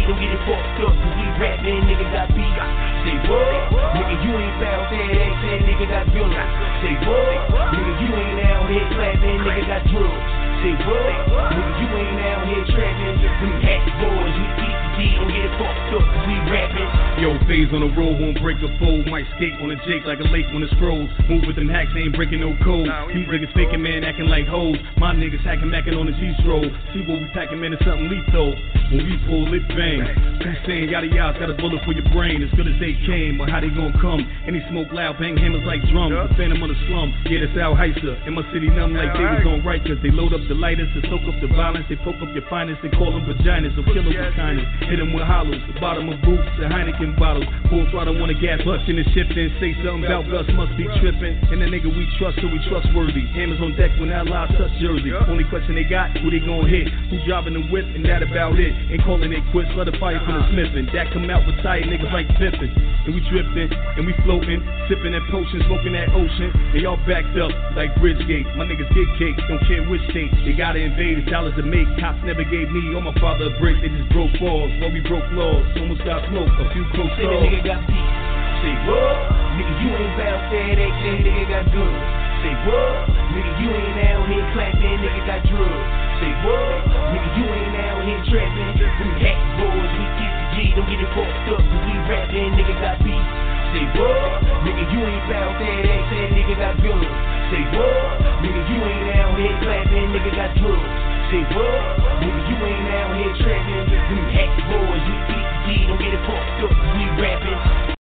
don't 0.06 0.22
get 0.22 0.30
it 0.30 0.42
fucked 0.46 0.78
up, 0.86 0.94
cause 0.94 1.14
we 1.18 1.26
rapping, 1.42 1.82
nigga 1.82 2.06
got 2.14 2.30
beat. 2.30 2.54
Say 3.02 3.18
what? 3.26 3.74
Nigga, 3.98 4.14
you 4.22 4.30
ain't 4.38 4.56
bout 4.62 4.86
FedEx 4.86 5.34
and 5.50 5.60
nigga 5.66 5.86
got 5.90 6.06
guns. 6.14 6.34
Say 6.78 6.94
what? 7.02 7.74
Nigga, 7.74 7.92
you 7.98 8.08
ain't 8.14 8.40
out 8.46 8.70
here 8.70 8.86
clapping, 8.94 9.42
nigga 9.42 9.66
got 9.66 9.82
drugs. 9.90 10.30
Say 10.62 10.74
what? 10.86 11.18
Nigga, 11.50 11.72
you 11.82 11.88
ain't 11.90 12.22
out 12.22 12.42
here 12.46 12.64
trapping. 12.70 13.18
We 13.18 13.48
hack 13.66 13.82
boys, 13.98 14.34
we 14.38 14.46
keep 14.62 14.76
the 14.78 14.88
G, 14.94 14.98
don't 15.18 15.26
get 15.26 15.42
it 15.42 15.54
fucked 15.58 15.90
up, 15.98 16.04
cause 16.06 16.24
we 16.30 16.36
rapping. 16.54 17.05
Yo, 17.16 17.32
phase 17.48 17.72
on 17.72 17.80
the 17.80 17.88
road, 17.96 18.20
won't 18.20 18.36
break 18.44 18.60
a 18.60 18.68
fold. 18.76 19.08
Might 19.08 19.24
skate 19.40 19.56
on 19.64 19.72
a 19.72 19.78
Jake 19.88 20.04
like 20.04 20.20
a 20.20 20.28
lake 20.28 20.44
when 20.52 20.60
it 20.60 20.68
scrolls. 20.76 21.08
Move 21.32 21.48
with 21.48 21.56
them 21.56 21.64
hacks, 21.64 21.88
they 21.96 22.04
ain't 22.04 22.12
breaking 22.12 22.44
no 22.44 22.52
code. 22.60 22.84
These 23.08 23.24
niggas 23.24 23.56
faking, 23.56 23.80
man, 23.80 24.04
acting 24.04 24.28
like 24.28 24.44
hoes. 24.44 24.76
My 25.00 25.16
niggas 25.16 25.40
hacking, 25.40 25.72
macking 25.72 25.96
on 25.96 26.04
the 26.04 26.12
G 26.12 26.36
stroll. 26.44 26.68
See 26.92 27.00
what 27.08 27.16
we 27.16 27.28
packing, 27.32 27.56
man, 27.64 27.72
it's 27.72 27.80
something 27.88 28.12
lethal. 28.12 28.52
When 28.92 29.00
we 29.00 29.16
pull, 29.24 29.48
it 29.48 29.64
bang. 29.72 30.04
Who's 30.44 30.60
saying 30.68 30.92
yada 30.92 31.08
yada, 31.08 31.40
got 31.40 31.48
a 31.48 31.56
bullet 31.56 31.80
for 31.88 31.96
your 31.96 32.04
brain. 32.12 32.44
As 32.44 32.52
good 32.52 32.68
as 32.68 32.76
they 32.84 32.92
came, 33.08 33.40
or 33.40 33.48
how 33.48 33.64
they 33.64 33.72
gon' 33.72 33.96
come. 33.96 34.20
Any 34.44 34.60
smoke 34.68 34.92
loud, 34.92 35.16
bang 35.16 35.40
hammers 35.40 35.64
like 35.64 35.80
drums. 35.88 36.12
The 36.12 36.36
phantom 36.36 36.60
of 36.60 36.68
the 36.68 36.78
slum. 36.84 37.16
Yeah, 37.32 37.48
that's 37.48 37.56
Al 37.56 37.72
Heiser. 37.72 38.14
In 38.28 38.36
my 38.36 38.44
city, 38.52 38.68
numb 38.68 38.92
like 38.92 39.16
they 39.16 39.24
was 39.24 39.42
on 39.48 39.64
Rikers. 39.64 40.04
They 40.04 40.12
load 40.12 40.36
up 40.36 40.44
the 40.52 40.54
lighters 40.54 40.92
to 40.92 41.00
soak 41.08 41.24
up 41.24 41.34
the 41.40 41.48
violence. 41.48 41.88
They 41.88 41.96
poke 42.04 42.20
up 42.20 42.28
your 42.36 42.44
finest 42.52 42.84
and 42.84 42.92
call 42.92 43.16
them 43.16 43.24
vaginas. 43.24 43.72
Or 43.74 43.88
kill 43.88 44.04
them 44.04 44.12
with 44.12 44.36
kindness. 44.36 44.68
Hit 44.84 45.00
them 45.00 45.16
with 45.16 45.24
hollows. 45.24 45.58
The 45.66 45.80
bottom 45.80 46.12
of 46.12 46.20
boots, 46.22 46.46
the 46.60 46.70
Heineken 46.70 47.05
bottles. 47.14 47.46
Full 47.70 47.86
throttle, 47.94 48.18
wanna 48.18 48.34
gas, 48.34 48.58
busting 48.66 48.98
and 48.98 49.06
shifting. 49.14 49.54
Say 49.62 49.78
something 49.86 50.02
about 50.02 50.26
Gus, 50.26 50.50
must 50.58 50.74
be 50.74 50.90
tripping. 50.98 51.38
And 51.54 51.62
the 51.62 51.70
nigga 51.70 51.86
we 51.86 52.10
trust, 52.18 52.42
so 52.42 52.50
we 52.50 52.58
trustworthy. 52.66 53.22
Hammers 53.30 53.62
on 53.62 53.78
deck 53.78 53.94
when 54.02 54.10
that 54.10 54.26
live 54.26 54.50
touch 54.58 54.74
jersey. 54.82 55.14
Only 55.14 55.46
question 55.46 55.78
they 55.78 55.86
got, 55.86 56.10
who 56.18 56.30
they 56.30 56.42
gon' 56.42 56.66
hit? 56.66 56.90
Who 57.14 57.22
driving 57.22 57.54
the 57.54 57.62
whip, 57.70 57.86
and 57.86 58.02
that 58.10 58.26
about 58.26 58.58
it. 58.58 58.74
Ain't 58.90 59.06
calling 59.06 59.30
it 59.30 59.44
quits, 59.54 59.70
let 59.78 59.86
the 59.86 59.96
fire 60.02 60.18
from 60.26 60.40
the 60.40 60.42
uh-huh. 60.42 60.52
smithing. 60.52 60.90
That 60.90 61.14
come 61.14 61.30
out 61.30 61.46
with 61.46 61.62
tired 61.62 61.86
niggas 61.86 62.10
like 62.10 62.26
Pippin. 62.40 62.72
And 63.06 63.14
we 63.14 63.22
drifting, 63.30 63.70
and 63.70 64.02
we 64.02 64.12
floating, 64.26 64.58
sipping 64.90 65.14
that 65.14 65.22
potion, 65.30 65.62
smoking 65.70 65.94
that 65.94 66.10
ocean. 66.10 66.50
They 66.74 66.82
all 66.88 66.98
backed 67.06 67.38
up 67.38 67.54
like 67.78 67.94
Bridgegate. 68.02 68.48
My 68.58 68.66
niggas 68.66 68.90
get 68.90 69.06
cake, 69.20 69.38
don't 69.46 69.62
care 69.68 69.84
which 69.86 70.02
state. 70.10 70.32
They 70.42 70.56
gotta 70.56 70.80
invade, 70.80 71.22
it's 71.22 71.30
dollars 71.30 71.54
to 71.60 71.62
make. 71.62 71.86
Cops 72.00 72.18
never 72.24 72.42
gave 72.42 72.70
me 72.72 72.94
or 72.94 73.02
my 73.02 73.14
father 73.20 73.52
a 73.52 73.60
break, 73.60 73.76
they 73.82 73.92
just 73.92 74.08
broke 74.10 74.32
balls. 74.40 74.72
While 74.80 74.92
we 74.92 75.00
broke 75.04 75.26
laws, 75.36 75.64
almost 75.76 76.02
got 76.04 76.24
smoke, 76.30 76.48
a 76.48 76.66
few 76.72 76.84
close 76.96 77.12
Say 77.20 77.28
nigga 77.28 77.60
got 77.60 77.84
beat. 77.84 78.08
Say 78.64 78.74
what? 78.88 79.16
Nigga, 79.60 79.74
you 79.84 79.88
ain't 79.92 80.16
bout 80.16 80.40
FedEx 80.48 80.94
and 80.96 81.18
nigga 81.20 81.44
got 81.44 81.64
guns. 81.68 82.00
Say 82.40 82.54
what? 82.64 82.92
Nigga, 83.36 83.52
you 83.60 83.68
ain't 83.68 84.00
out 84.00 84.24
here 84.32 84.46
clapping, 84.56 84.96
nigga 85.04 85.22
got 85.28 85.40
drugs. 85.44 85.88
Say 86.20 86.32
what? 86.40 86.76
Nigga, 87.12 87.28
you 87.36 87.44
ain't 87.52 87.76
out 87.84 88.00
here 88.00 88.22
trapping. 88.32 88.80
We 88.80 89.08
hack 89.20 89.36
boys, 89.60 89.92
we 89.92 90.06
keep 90.16 90.32
the 90.32 90.46
G, 90.56 90.56
don't 90.72 90.88
get 90.88 91.04
it 91.04 91.10
fucked 91.12 91.48
up, 91.52 91.60
cause 91.60 91.84
we 91.84 91.94
rapping, 92.08 92.56
nigga 92.56 92.74
got 92.80 92.96
beat. 93.04 93.24
Say 93.76 93.84
what? 93.92 94.64
Nigga, 94.64 94.84
you 94.88 95.00
ain't 95.04 95.24
bout 95.28 95.52
FedEx 95.60 96.04
and 96.16 96.28
nigga 96.32 96.54
got 96.56 96.74
guns. 96.80 97.12
Say 97.52 97.62
what? 97.76 98.40
Nigga, 98.40 98.60
you 98.72 98.78
ain't 98.80 99.08
out 99.20 99.36
here 99.36 99.56
clapping, 99.60 100.08
nigga 100.16 100.32
got 100.32 100.50
drugs. 100.56 100.96
Say 101.28 101.44
what? 101.52 102.24
Nigga, 102.24 102.40
you 102.48 102.56
ain't 102.56 102.88
out 102.88 103.12
here 103.20 103.34
trapping. 103.44 103.84
We 103.84 104.16
hack 104.32 104.52
boys, 104.64 105.04
we 105.04 105.35
keep 105.66 105.86
don't 105.86 105.98
get 105.98 106.14
it 106.14 106.22
fucked 106.22 106.62
up, 106.62 106.72
we 106.94 107.04
rapping. 107.18 107.96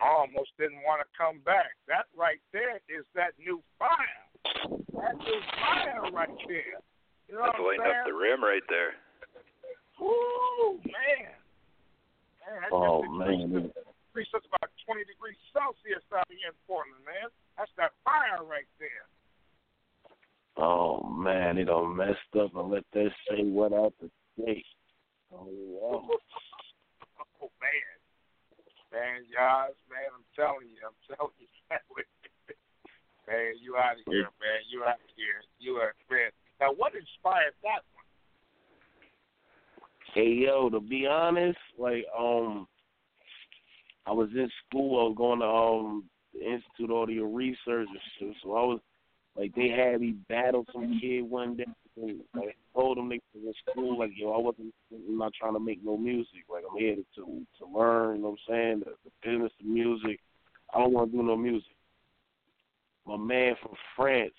I 0.00 0.08
almost 0.08 0.56
didn't 0.56 0.80
want 0.80 1.04
to 1.04 1.08
come 1.12 1.44
back. 1.44 1.76
That 1.84 2.08
right 2.16 2.40
there 2.56 2.80
is 2.88 3.04
that 3.14 3.36
new 3.36 3.60
fire. 3.78 4.24
That 4.96 5.16
new 5.20 5.40
fire 5.60 6.08
right 6.08 6.32
there. 6.48 6.80
You 7.28 7.36
know 7.36 7.44
That's 7.44 7.60
what 7.60 7.76
lighting 7.76 8.00
up 8.00 8.08
the 8.08 8.16
rim 8.16 8.40
right 8.40 8.64
there. 8.72 8.96
Woo, 10.00 10.80
man. 10.88 11.36
Man, 12.40 12.56
that 12.64 12.72
Oh 12.72 13.04
man, 13.04 13.70
increased 14.08 14.32
us 14.32 14.42
about 14.48 14.72
20 14.88 15.04
degrees 15.04 15.36
Celsius 15.52 16.02
out 16.16 16.26
here 16.32 16.48
in 16.48 16.56
Portland, 16.64 17.04
man. 17.04 17.28
That's 17.60 17.70
that 17.76 17.92
fire 18.02 18.40
right 18.48 18.66
there. 18.80 19.04
Oh 20.60 21.02
man, 21.08 21.56
they 21.56 21.64
done 21.64 21.96
messed 21.96 22.18
up 22.38 22.54
and 22.54 22.70
let 22.70 22.84
that 22.92 23.10
say 23.28 23.42
what 23.42 23.72
out 23.72 23.94
the 24.00 24.10
gate. 24.44 24.64
Oh, 25.32 25.46
wow. 25.46 26.08
oh 27.42 27.50
man, 27.60 27.96
man, 28.92 29.22
y'all, 29.30 29.74
man, 29.88 30.10
I'm 30.14 30.24
telling 30.36 30.68
you, 30.68 30.80
I'm 30.84 31.16
telling 31.16 31.32
you, 31.38 31.48
man, 33.28 33.54
you 33.60 33.76
out 33.76 33.94
of 33.94 34.04
here, 34.06 34.22
man, 34.22 34.60
you 34.70 34.82
out 34.84 34.94
of 34.94 35.10
here, 35.16 35.42
you 35.58 35.74
are 35.74 35.94
man. 36.10 36.30
Now, 36.60 36.72
what 36.76 36.92
inspired 36.94 37.54
that 37.62 37.82
one? 37.94 38.04
Hey 40.14 40.44
yo, 40.44 40.68
to 40.70 40.80
be 40.80 41.06
honest, 41.06 41.58
like 41.78 42.04
um 42.18 42.66
I 44.06 44.12
was 44.12 44.28
in 44.34 44.50
school, 44.66 45.00
I 45.00 45.08
was 45.08 45.16
going 45.16 45.38
to 45.40 45.46
um 45.46 46.04
the 46.34 46.40
Institute 46.40 46.90
of 46.90 46.96
Audio 46.96 47.24
Research 47.24 47.88
and 47.88 48.00
shit, 48.18 48.36
so 48.42 48.56
I 48.56 48.62
was 48.62 48.80
like 49.36 49.54
they 49.54 49.68
had 49.68 50.00
me 50.00 50.12
battle 50.28 50.66
some 50.72 50.98
kid 51.00 51.22
one 51.22 51.56
day 51.56 51.66
and 51.96 52.20
like, 52.34 52.56
told 52.74 52.98
them 52.98 53.10
niggas 53.10 53.20
in 53.34 53.52
school 53.70 53.98
like 53.98 54.10
yo, 54.14 54.32
I 54.32 54.38
wasn't 54.38 54.74
I'm 54.92 55.18
not 55.18 55.32
trying 55.34 55.54
to 55.54 55.60
make 55.60 55.84
no 55.84 55.96
music. 55.96 56.44
Like 56.48 56.64
I'm 56.70 56.78
here 56.78 56.96
to 56.96 57.46
to 57.58 57.66
learn, 57.66 58.16
you 58.16 58.22
know 58.22 58.30
what 58.30 58.38
I'm 58.48 58.54
saying, 58.54 58.78
the, 58.80 58.92
the 59.04 59.10
business 59.22 59.52
of 59.60 59.66
music. 59.66 60.20
I 60.74 60.78
don't 60.78 60.92
wanna 60.92 61.10
do 61.10 61.22
no 61.22 61.36
music. 61.36 61.74
My 63.06 63.16
man 63.16 63.54
from 63.62 63.72
France, 63.96 64.34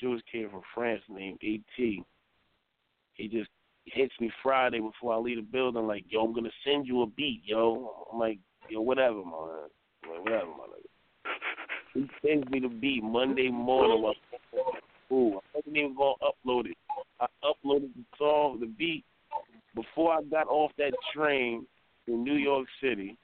Jewish 0.00 0.22
kid 0.30 0.50
from 0.50 0.62
France 0.74 1.02
named 1.08 1.38
A 1.42 1.60
T, 1.76 2.04
he 3.14 3.28
just 3.28 3.50
hits 3.86 4.14
me 4.20 4.30
Friday 4.42 4.80
before 4.80 5.14
I 5.14 5.18
leave 5.18 5.36
the 5.36 5.42
building, 5.42 5.86
like, 5.86 6.04
yo, 6.08 6.24
I'm 6.24 6.32
gonna 6.34 6.50
send 6.64 6.86
you 6.86 7.02
a 7.02 7.06
beat, 7.06 7.42
yo. 7.44 8.08
I'm 8.12 8.18
like, 8.18 8.38
yo, 8.68 8.80
whatever, 8.80 9.16
man. 9.16 9.68
Like, 10.08 10.22
whatever, 10.22 10.46
my 10.46 10.64
nigga. 10.64 10.93
He 11.94 12.08
sends 12.26 12.48
me 12.50 12.60
the 12.60 12.68
beat 12.68 13.02
Monday 13.02 13.50
morning 13.50 14.12
school. 15.06 15.42
I 15.54 15.58
wasn't 15.58 15.76
even 15.76 15.96
gonna 15.96 16.14
upload 16.22 16.66
it. 16.66 16.76
I 17.20 17.26
uploaded 17.44 17.90
the 17.94 18.04
song, 18.18 18.58
the 18.60 18.66
beat, 18.66 19.04
before 19.74 20.12
I 20.12 20.22
got 20.22 20.48
off 20.48 20.72
that 20.78 20.92
train 21.14 21.66
in 22.06 22.24
New 22.24 22.34
York 22.34 22.66
City. 22.82 23.16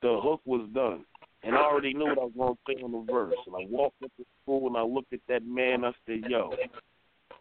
The 0.00 0.20
hook 0.22 0.40
was 0.44 0.68
done. 0.74 1.04
And 1.42 1.54
I 1.54 1.58
already 1.58 1.92
knew 1.92 2.06
what 2.06 2.18
I 2.18 2.24
was 2.24 2.32
gonna 2.36 2.54
say 2.68 2.82
on 2.82 2.92
the 2.92 3.12
verse. 3.12 3.34
And 3.46 3.56
I 3.56 3.66
walked 3.68 4.02
up 4.02 4.10
to 4.16 4.24
school 4.42 4.68
and 4.68 4.76
I 4.76 4.82
looked 4.82 5.12
at 5.12 5.20
that 5.28 5.44
man, 5.44 5.84
I 5.84 5.92
said, 6.06 6.24
Yo, 6.28 6.52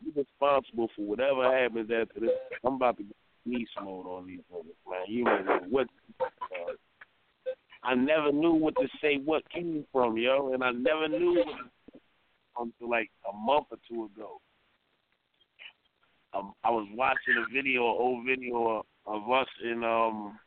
you're 0.04 0.14
responsible 0.16 0.90
for 0.96 1.04
whatever 1.04 1.44
happens 1.44 1.90
after 1.92 2.20
this. 2.20 2.30
I'm 2.66 2.76
about 2.76 2.98
to 2.98 3.04
go 3.04 3.14
beast 3.46 3.72
mode 3.84 4.06
on 4.06 4.28
these 4.28 4.40
niggas, 4.54 4.90
man. 4.90 5.06
You 5.08 5.24
know 5.24 5.60
what. 5.70 5.88
I 7.88 7.96
never 7.96 8.34
knew 8.34 8.54
what 8.54 8.76
to 8.76 8.88
say, 9.02 9.18
what 9.24 9.50
came 9.50 9.86
from, 9.94 10.18
yo, 10.18 10.54
and 10.54 10.62
I 10.62 10.72
never 10.72 11.08
knew 11.08 11.42
until 12.60 12.90
like 12.90 13.10
a 13.28 13.36
month 13.36 13.68
or 13.72 13.78
two 13.90 14.10
ago. 14.14 14.42
Um, 16.34 16.54
I 16.66 16.70
was 16.70 16.86
watching 16.94 17.36
a 17.38 17.54
video, 17.54 17.84
an 17.84 17.98
old 17.98 18.26
video 18.26 18.86
of 19.06 19.32
us 19.32 19.48
in 19.64 19.84
um 19.86 20.38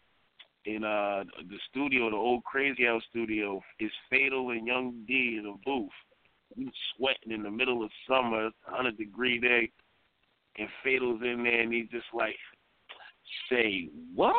in 0.67 0.85
uh 0.85 1.25
the 1.49 1.59
studio, 1.71 2.11
the 2.11 2.17
old 2.17 2.45
Crazy 2.45 2.85
House 2.85 3.03
studio. 3.09 3.63
It's 3.79 3.95
Fatal 4.11 4.51
and 4.51 4.67
Young 4.67 5.05
D 5.09 5.41
in 5.41 5.47
a 5.47 5.57
booth 5.65 5.89
we 6.57 6.71
sweating 6.97 7.33
in 7.33 7.43
the 7.43 7.51
middle 7.51 7.83
of 7.85 7.91
summer, 8.09 8.47
a 8.47 8.53
hundred 8.67 8.99
degree 8.99 9.39
day, 9.39 9.71
and 10.59 10.69
Fatal's 10.83 11.21
in 11.23 11.43
there, 11.45 11.61
and 11.61 11.73
he's 11.73 11.89
just 11.91 12.07
like, 12.13 12.37
"Say 13.49 13.89
what?" 14.15 14.35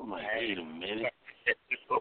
I'm 0.00 0.10
like, 0.10 0.22
"Wait 0.38 0.58
a 0.58 0.64
minute, 0.64 1.12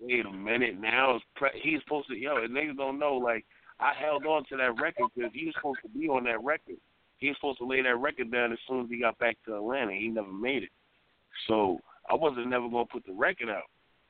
wait 0.00 0.26
a 0.26 0.30
minute." 0.30 0.80
Now 0.80 1.16
it's 1.16 1.24
pre- 1.34 1.60
he's 1.62 1.80
supposed 1.82 2.08
to, 2.08 2.16
yo, 2.16 2.42
and 2.42 2.54
niggas 2.54 2.76
don't 2.76 2.98
know. 2.98 3.14
Like, 3.16 3.44
I 3.80 3.92
held 3.98 4.26
on 4.26 4.44
to 4.48 4.56
that 4.56 4.80
record 4.80 5.10
because 5.14 5.30
he 5.34 5.46
was 5.46 5.54
supposed 5.56 5.80
to 5.82 5.88
be 5.88 6.08
on 6.08 6.24
that 6.24 6.42
record. 6.42 6.76
He 7.18 7.28
was 7.28 7.36
supposed 7.36 7.58
to 7.58 7.66
lay 7.66 7.82
that 7.82 7.96
record 7.96 8.30
down 8.30 8.52
as 8.52 8.58
soon 8.68 8.84
as 8.84 8.90
he 8.90 9.00
got 9.00 9.18
back 9.18 9.36
to 9.46 9.56
Atlanta. 9.56 9.92
He 9.92 10.08
never 10.08 10.32
made 10.32 10.64
it, 10.64 10.70
so 11.48 11.78
I 12.10 12.14
wasn't 12.14 12.48
never 12.48 12.68
gonna 12.68 12.86
put 12.86 13.06
the 13.06 13.12
record 13.12 13.50
out. 13.50 13.64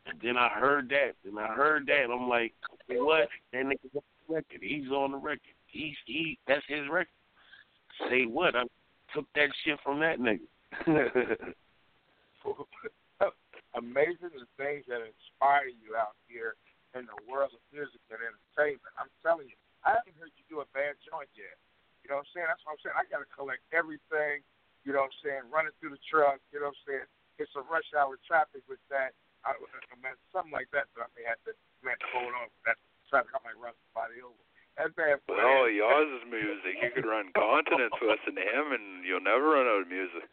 And 0.07 0.21
then 0.23 0.37
I 0.37 0.49
heard 0.49 0.89
that, 0.91 1.13
and 1.25 1.39
I 1.39 1.49
heard 1.49 1.87
that, 1.87 2.13
I'm 2.13 2.29
like, 2.29 2.55
what? 2.89 3.29
That 3.53 3.65
nigga's 3.65 3.95
on 3.95 4.03
the 4.29 4.35
record. 4.35 4.61
He's 4.63 4.89
on 4.91 5.13
the 5.13 5.19
record. 5.19 5.41
He's 5.67 5.97
he. 6.07 6.39
That's 6.47 6.65
his 6.69 6.89
record. 6.91 7.09
Say 8.09 8.25
what? 8.25 8.55
I 8.55 8.63
took 9.15 9.27
that 9.35 9.49
shit 9.65 9.79
from 9.83 10.01
that 10.01 10.21
nigga. 10.21 10.41
Amazing 13.77 14.33
the 14.33 14.49
things 14.57 14.89
that 14.89 15.05
inspire 15.05 15.69
you 15.69 15.93
out 16.01 16.17
here 16.27 16.57
in 16.97 17.05
the 17.05 17.19
world 17.29 17.53
of 17.53 17.61
music 17.69 18.01
and 18.09 18.17
entertainment. 18.25 18.89
I'm 18.97 19.13
telling 19.21 19.53
you, 19.53 19.59
I 19.85 20.01
haven't 20.01 20.17
heard 20.17 20.33
you 20.33 20.45
do 20.49 20.65
a 20.65 20.69
bad 20.73 20.97
joint 21.05 21.29
yet. 21.37 21.61
You 22.01 22.09
know 22.09 22.23
what 22.23 22.31
I'm 22.31 22.33
saying? 22.33 22.49
That's 22.49 22.65
what 22.65 22.73
I'm 22.79 22.81
saying. 22.81 22.97
I 22.97 23.05
got 23.13 23.21
to 23.21 23.29
collect 23.29 23.61
everything. 23.75 24.41
You 24.89 24.97
know 24.97 25.05
what 25.05 25.13
I'm 25.13 25.21
saying? 25.21 25.45
Running 25.53 25.75
through 25.83 25.93
the 25.93 26.03
truck. 26.09 26.41
You 26.55 26.63
know 26.63 26.73
what 26.73 26.79
I'm 26.79 26.85
saying? 26.89 27.07
It's 27.37 27.53
a 27.59 27.67
rush 27.69 27.91
hour 27.93 28.17
traffic 28.25 28.65
with 28.65 28.81
that. 28.89 29.13
I, 29.45 29.53
I 29.59 29.95
mean, 29.99 30.17
something 30.33 30.55
like 30.55 30.73
that. 30.73 30.89
That 30.97 31.11
I 31.11 31.11
may 31.19 31.27
have 31.27 31.43
to, 31.45 31.53
may 31.85 31.93
have 31.93 32.01
to 32.01 32.11
hold 32.17 32.33
on. 32.33 32.49
That 32.65 32.81
traffic, 33.11 33.35
I 33.35 33.43
might 33.43 33.59
run 33.59 33.75
somebody 33.91 34.23
over. 34.25 34.46
That's 34.77 34.93
bad. 34.95 35.19
For 35.27 35.37
Well, 35.37 35.71
yours 35.71 36.09
is 36.21 36.31
music. 36.31 36.77
You 36.83 36.91
could 36.95 37.09
run 37.09 37.33
continents 37.35 37.97
listening 38.03 38.45
to 38.45 38.49
him, 38.53 38.73
and 38.73 39.05
you'll 39.05 39.25
never 39.25 39.57
run 39.57 39.67
out 39.67 39.83
of 39.83 39.89
music. 39.89 40.29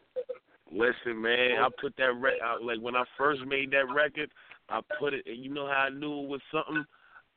Listen, 0.70 1.20
man, 1.20 1.58
I 1.60 1.68
put 1.80 1.96
that 1.96 2.12
re- 2.12 2.40
I, 2.44 2.56
like 2.62 2.80
when 2.80 2.96
I 2.96 3.04
first 3.16 3.42
made 3.46 3.70
that 3.72 3.86
record, 3.94 4.30
I 4.68 4.80
put 4.98 5.14
it. 5.14 5.24
And 5.26 5.42
you 5.42 5.52
know 5.52 5.66
how 5.66 5.86
I 5.86 5.90
knew 5.90 6.24
it 6.24 6.28
was 6.28 6.40
something. 6.52 6.84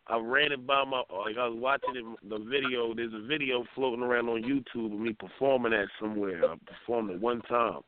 I 0.08 0.18
ran 0.18 0.52
it 0.52 0.66
by 0.66 0.84
my 0.86 1.04
like 1.12 1.38
I 1.38 1.48
was 1.48 1.58
watching 1.60 1.96
it, 1.96 2.30
the 2.30 2.40
video. 2.40 2.94
There's 2.94 3.14
a 3.14 3.28
video 3.28 3.66
floating 3.76 4.04
around 4.04 4.30
on 4.30 4.44
YouTube 4.44 4.94
of 4.94 5.00
me 5.00 5.14
performing 5.14 5.72
that 5.72 5.88
somewhere. 6.00 6.44
I 6.46 6.56
performed 6.66 7.12
it 7.12 7.22
one 7.22 7.42
time, 7.44 7.82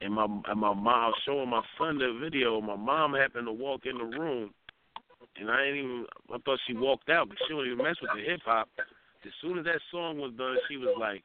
and 0.00 0.14
my 0.14 0.24
and 0.24 0.60
my 0.60 0.72
mom 0.74 0.88
I 0.88 1.06
was 1.08 1.22
showing 1.24 1.50
my 1.50 1.62
son 1.78 1.98
the 1.98 2.18
video. 2.22 2.60
My 2.60 2.76
mom 2.76 3.14
happened 3.14 3.46
to 3.46 3.52
walk 3.52 3.82
in 3.84 3.98
the 3.98 4.18
room, 4.18 4.52
and 5.40 5.50
I 5.50 5.64
ain't 5.64 5.76
even. 5.76 6.06
I 6.32 6.38
thought 6.44 6.58
she 6.66 6.74
walked 6.74 7.08
out, 7.08 7.28
but 7.28 7.38
she 7.46 7.54
don't 7.54 7.66
even 7.66 7.78
mess 7.78 7.96
with 8.00 8.10
the 8.14 8.22
hip 8.22 8.40
hop. 8.44 8.68
As 8.78 9.32
soon 9.42 9.58
as 9.58 9.64
that 9.64 9.80
song 9.90 10.18
was 10.18 10.32
done, 10.36 10.56
she 10.68 10.76
was 10.76 10.94
like, 10.98 11.22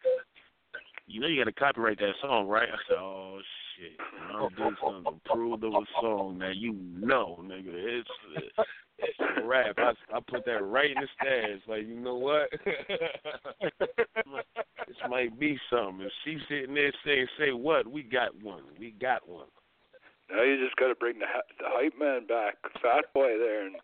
"You 1.08 1.22
know, 1.22 1.28
you 1.28 1.40
got 1.40 1.50
to 1.50 1.54
copyright 1.54 2.00
that 2.00 2.14
song, 2.22 2.48
right?" 2.48 2.70
I 2.70 2.78
said, 2.88 2.98
"Oh 2.98 3.40
shit, 3.76 3.98
I'm 4.34 4.50
doing 4.56 4.76
something 4.84 5.20
approved 5.26 5.64
of 5.64 5.74
a 5.74 5.86
song 6.02 6.40
that 6.40 6.56
you 6.56 6.74
know, 6.74 7.40
nigga. 7.44 7.70
It's 7.70 8.10
it's 8.98 9.20
a 9.38 9.46
rap. 9.46 9.76
I 9.78 9.94
I 10.14 10.20
put 10.28 10.46
that 10.46 10.64
right 10.64 10.92
in 10.92 10.98
the 11.02 11.08
stash. 11.20 11.60
Like, 11.68 11.88
you 11.88 12.00
know 12.00 12.16
what? 12.16 12.50
this 14.88 14.98
might 15.10 15.40
be 15.40 15.60
something. 15.70 16.06
If 16.06 16.12
she's 16.24 16.40
sitting 16.50 16.76
there 16.76 16.94
saying, 17.06 17.28
"Say 17.38 17.52
what? 17.52 17.88
We 17.88 18.04
got 18.04 18.36
one. 18.42 18.64
We 18.80 18.92
got 19.00 19.28
one." 19.28 19.48
Now 20.32 20.44
you 20.44 20.64
just 20.64 20.76
got 20.78 20.88
to 20.88 20.96
bring 20.96 21.20
the 21.20 21.28
the 21.60 21.68
hype 21.68 21.94
man 22.00 22.26
back, 22.26 22.56
Fat 22.82 23.12
Boy 23.14 23.38
there, 23.38 23.68
and 23.68 23.76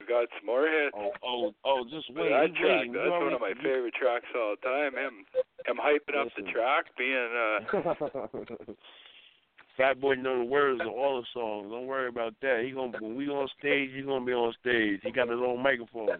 we 0.00 0.06
got 0.06 0.28
some 0.38 0.46
more 0.46 0.64
hits. 0.64 0.96
Oh, 0.96 1.12
oh, 1.22 1.54
oh! 1.64 1.84
Just 1.84 2.08
wait. 2.16 2.32
that 2.32 2.56
track, 2.56 2.88
waiting. 2.88 2.92
that's 2.96 3.12
one 3.12 3.36
of 3.36 3.40
my 3.40 3.52
favorite 3.60 3.94
tracks 3.94 4.32
all 4.34 4.56
the 4.56 4.64
time. 4.64 4.96
Him, 4.96 5.28
him 5.68 5.76
hyping 5.76 6.16
up 6.16 6.32
the 6.36 6.48
track, 6.48 6.88
being 6.96 7.28
uh, 7.36 8.72
Fat 9.76 10.00
Boy 10.00 10.14
know 10.16 10.38
the 10.38 10.44
words 10.44 10.80
of 10.80 10.88
all 10.88 11.20
the 11.20 11.26
songs. 11.32 11.68
Don't 11.70 11.86
worry 11.86 12.08
about 12.08 12.34
that. 12.40 12.64
He 12.64 12.72
gonna 12.72 12.96
when 13.00 13.16
we 13.16 13.28
on 13.28 13.48
stage, 13.58 13.90
he 13.94 14.00
gonna 14.00 14.24
be 14.24 14.32
on 14.32 14.54
stage. 14.60 15.00
He 15.02 15.12
got 15.12 15.28
his 15.28 15.40
own 15.40 15.62
microphone. 15.62 16.16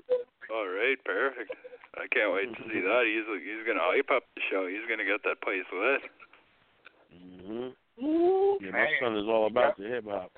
all 0.52 0.68
right, 0.68 0.96
perfect. 1.04 1.52
I 1.96 2.06
can't 2.12 2.32
wait 2.32 2.52
to 2.52 2.62
see 2.68 2.80
that. 2.84 3.04
He's 3.08 3.24
he's 3.40 3.66
gonna 3.66 3.84
hype 3.84 4.12
up 4.12 4.24
the 4.36 4.42
show. 4.52 4.68
He's 4.68 4.84
gonna 4.88 5.08
get 5.08 5.24
that 5.24 5.40
place 5.40 5.64
lit. 5.72 6.04
Hmm 8.00 8.64
Yeah, 8.64 8.72
my 8.72 8.88
Man. 8.88 8.98
son 9.00 9.12
is 9.20 9.28
all 9.28 9.46
about 9.46 9.76
the 9.76 9.84
hip 9.84 10.08
hop. 10.08 10.32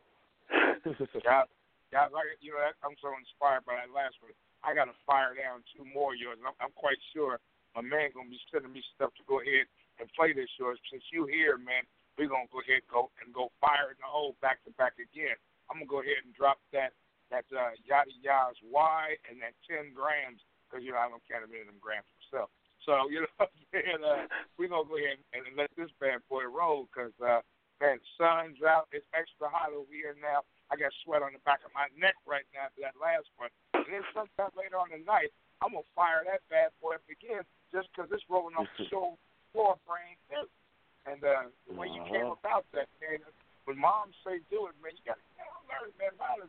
Yeah, 1.22 1.46
yeah, 1.94 2.09
like 2.11 2.35
you 2.42 2.51
know, 2.53 2.66
I'm 2.83 2.98
so 2.98 3.14
inspired 3.14 3.62
by 3.64 3.79
that 3.79 3.94
last 3.94 4.18
one. 4.18 4.35
I 4.66 4.75
got 4.75 4.87
to 4.90 4.96
fire 5.07 5.35
down 5.35 5.62
two 5.75 5.87
more 5.87 6.14
of 6.14 6.20
yours. 6.20 6.38
and 6.38 6.46
I'm, 6.46 6.59
I'm 6.59 6.75
quite 6.75 6.98
sure 7.14 7.38
my 7.75 7.83
man 7.83 8.12
gonna 8.12 8.29
be 8.29 8.40
sending 8.53 8.72
me 8.72 8.83
stuff 8.94 9.14
to 9.16 9.25
go 9.25 9.40
ahead 9.40 9.64
and 10.01 10.09
play 10.12 10.33
this 10.35 10.51
yours. 10.59 10.79
Since 10.90 11.05
you 11.12 11.25
here, 11.31 11.57
man, 11.57 11.87
we're 12.18 12.29
gonna 12.29 12.51
go 12.53 12.61
ahead 12.61 12.85
and 12.85 12.90
go 12.92 13.09
and 13.22 13.33
go 13.33 13.48
fire 13.62 13.92
in 13.94 13.98
the 14.01 14.09
hole 14.09 14.37
back 14.44 14.61
to 14.64 14.70
back 14.77 14.98
again. 15.01 15.37
I'm 15.70 15.81
gonna 15.81 15.90
go 15.90 16.05
ahead 16.05 16.20
and 16.25 16.35
drop 16.37 16.61
that 16.77 16.92
that 17.33 17.48
uh, 17.53 17.72
yada 17.85 18.12
yas 18.20 18.57
Y 18.61 19.16
and 19.31 19.40
that 19.40 19.57
ten 19.64 19.96
grams 19.96 20.44
because 20.68 20.85
you 20.85 20.92
know 20.92 21.01
I 21.01 21.09
don't 21.09 21.25
count 21.25 21.44
a 21.44 21.48
minute 21.48 21.68
them 21.68 21.81
grams 21.81 22.09
myself. 22.12 22.21
So 22.87 23.09
you 23.09 23.23
know, 23.25 23.33
what 23.38 23.51
uh, 24.03 24.27
we're 24.59 24.68
gonna 24.71 24.88
go 24.88 24.99
ahead 24.99 25.18
and, 25.35 25.47
and 25.47 25.55
let 25.57 25.71
this 25.79 25.90
bad 26.03 26.21
boy 26.29 26.45
roll 26.51 26.88
because 26.90 27.14
uh, 27.23 27.40
man, 27.81 27.99
sun's 28.18 28.59
out. 28.62 28.90
It's 28.90 29.07
extra 29.14 29.47
hot 29.51 29.71
over 29.75 29.90
here 29.90 30.14
now. 30.18 30.42
I 30.71 30.77
got 30.77 30.90
sweat 31.05 31.23
on 31.23 31.37
the 31.37 31.42
back 31.45 31.61
of 31.66 31.73
my 31.77 31.87
neck 31.95 32.16
right 32.25 32.47
now 32.57 32.73
after 32.73 32.83
that 32.87 32.97
last 32.99 33.29
one. 33.37 33.53
And 33.77 33.92
then 33.92 34.05
sometime 34.16 34.51
later 34.57 34.81
on 34.81 34.90
the 34.90 35.03
night, 35.05 35.31
I'm 35.61 35.77
gonna 35.77 35.87
fire 35.95 36.25
that 36.27 36.42
bad 36.51 36.73
boy 36.83 36.97
up 36.99 37.07
again 37.11 37.45
just 37.71 37.88
'cause 37.95 38.09
it's 38.11 38.25
rolling 38.29 38.57
off 38.57 38.68
the 38.79 38.88
show 38.90 39.14
floor 39.53 39.77
frame 39.87 40.18
too. 40.33 40.49
And 41.07 41.21
uh, 41.23 41.51
the 41.66 41.75
way 41.75 41.90
you 41.90 42.03
came 42.11 42.31
Uh-huh. 42.31 42.38
about 42.38 42.64
that, 42.73 42.87
man, 43.03 43.21
when 43.66 43.79
mom 43.79 44.11
say 44.27 44.38
do 44.51 44.66
it, 44.71 44.75
man, 44.83 44.95
you 44.95 45.03
gotta 45.07 45.23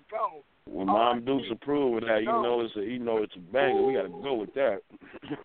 gone. 0.10 0.44
When 0.66 0.88
Mom 0.88 1.26
Dukes 1.26 1.48
approve 1.52 1.98
of 1.98 2.08
that, 2.08 2.22
you 2.22 2.32
know 2.32 2.62
it's 2.62 2.76
a 2.78 2.82
you 2.82 3.00
know 3.00 3.18
it's 3.20 3.36
a 3.36 3.44
banger. 3.52 3.84
We 3.84 3.94
gotta 3.94 4.10
go 4.10 4.34
with 4.36 4.54
that. 4.56 4.80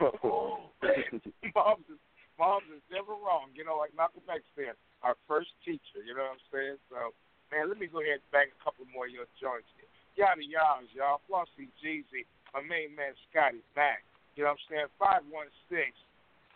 mom's 2.38 2.70
is 2.70 2.78
is 2.78 2.86
never 2.94 3.18
wrong. 3.18 3.50
You 3.58 3.66
know, 3.66 3.76
like 3.76 3.90
Malcolm 3.98 4.22
X 4.30 4.46
said, 4.54 4.78
our 5.02 5.18
first 5.26 5.50
teacher. 5.66 6.06
You 6.06 6.14
know 6.14 6.30
what 6.30 6.38
I'm 6.38 6.46
saying? 6.54 6.78
So, 6.86 7.10
man, 7.50 7.66
let 7.66 7.82
me 7.82 7.90
go 7.90 7.98
ahead 7.98 8.22
and 8.22 8.30
bang 8.30 8.48
a 8.54 8.58
couple 8.62 8.86
more 8.94 9.10
of 9.10 9.12
your 9.12 9.26
joints. 9.42 9.66
Yada 10.14 10.42
yas, 10.42 10.86
y'all. 10.94 11.18
Flauxy 11.26 11.66
Jeezy, 11.82 12.26
my 12.54 12.62
main 12.62 12.94
man 12.94 13.18
Scotty 13.28 13.62
Mac. 13.74 14.06
You 14.38 14.46
know 14.46 14.54
what 14.54 14.62
I'm 14.62 14.66
saying? 14.70 14.90
Five 15.02 15.22
one 15.34 15.50
six 15.66 15.98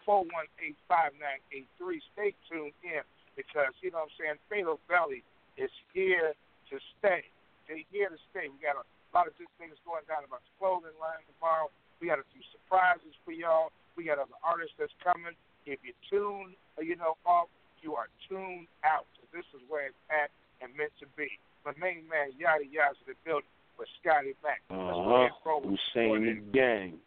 four 0.06 0.22
one 0.22 0.46
eight 0.62 0.78
five 0.86 1.10
nine 1.18 1.42
eight 1.50 1.66
three. 1.78 1.98
Stay 2.14 2.30
tuned 2.46 2.74
in 2.86 3.02
because 3.34 3.74
you 3.82 3.90
know 3.90 4.06
what 4.06 4.14
I'm 4.14 4.38
saying. 4.38 4.38
Fatalvelli 4.46 5.26
is 5.58 5.70
here 5.90 6.34
to 6.70 6.76
stay. 6.98 7.26
They're 7.66 7.82
here 7.90 8.10
to 8.10 8.20
stay. 8.30 8.50
We 8.50 8.58
got 8.60 8.78
a 8.78 8.84
lot 9.14 9.26
of 9.26 9.34
good 9.38 9.50
things 9.58 9.74
going 9.86 10.04
down 10.06 10.26
about 10.26 10.42
the 10.44 10.52
clothing 10.58 10.96
line 10.98 11.22
tomorrow. 11.36 11.70
We 12.00 12.10
got 12.10 12.18
a 12.18 12.26
few 12.34 12.42
surprises 12.50 13.14
for 13.22 13.32
y'all. 13.32 13.70
We 13.94 14.08
got 14.08 14.18
other 14.18 14.38
artists 14.42 14.74
that's 14.78 14.94
coming. 15.04 15.36
If 15.64 15.78
you 15.86 15.94
tune, 16.10 16.58
uh, 16.74 16.82
you 16.82 16.96
know, 16.96 17.14
off, 17.22 17.46
you 17.82 17.94
are 17.94 18.10
tuned 18.26 18.66
out. 18.82 19.06
So 19.18 19.26
this 19.30 19.46
is 19.54 19.62
where 19.68 19.86
it's 19.90 20.02
at 20.10 20.30
and 20.58 20.74
meant 20.74 20.90
to 20.98 21.06
be. 21.14 21.38
My 21.62 21.72
main 21.78 22.08
man, 22.10 22.34
Yada 22.38 22.66
Yada, 22.66 22.98
in 23.06 23.14
the 23.14 23.18
building 23.22 23.46
with 23.78 23.88
Scotty 24.02 24.34
Mac. 24.42 24.62
Uh 24.70 24.74
ahead 24.74 25.30
and 25.30 25.46
roll 25.46 25.62
huh. 25.62 25.70
with 25.70 25.78
Hussein 25.94 26.26
the 26.26 26.34
gang. 26.50 26.98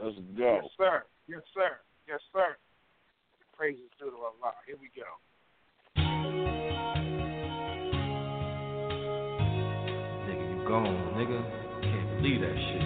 Let's 0.00 0.16
go. 0.36 0.60
Yes, 0.62 0.72
sir. 0.78 1.02
Yes, 1.28 1.42
sir. 1.52 1.76
Yes, 2.08 2.20
sir. 2.32 2.56
Praises 3.56 3.90
to 3.98 4.06
the 4.06 4.16
Allah. 4.16 4.54
Here 4.66 4.76
we 4.80 4.88
go. 4.94 5.04
Gone, 10.68 11.16
nigga. 11.16 11.40
Can't 11.80 12.08
believe 12.20 12.44
that 12.44 12.52
shit. 12.52 12.84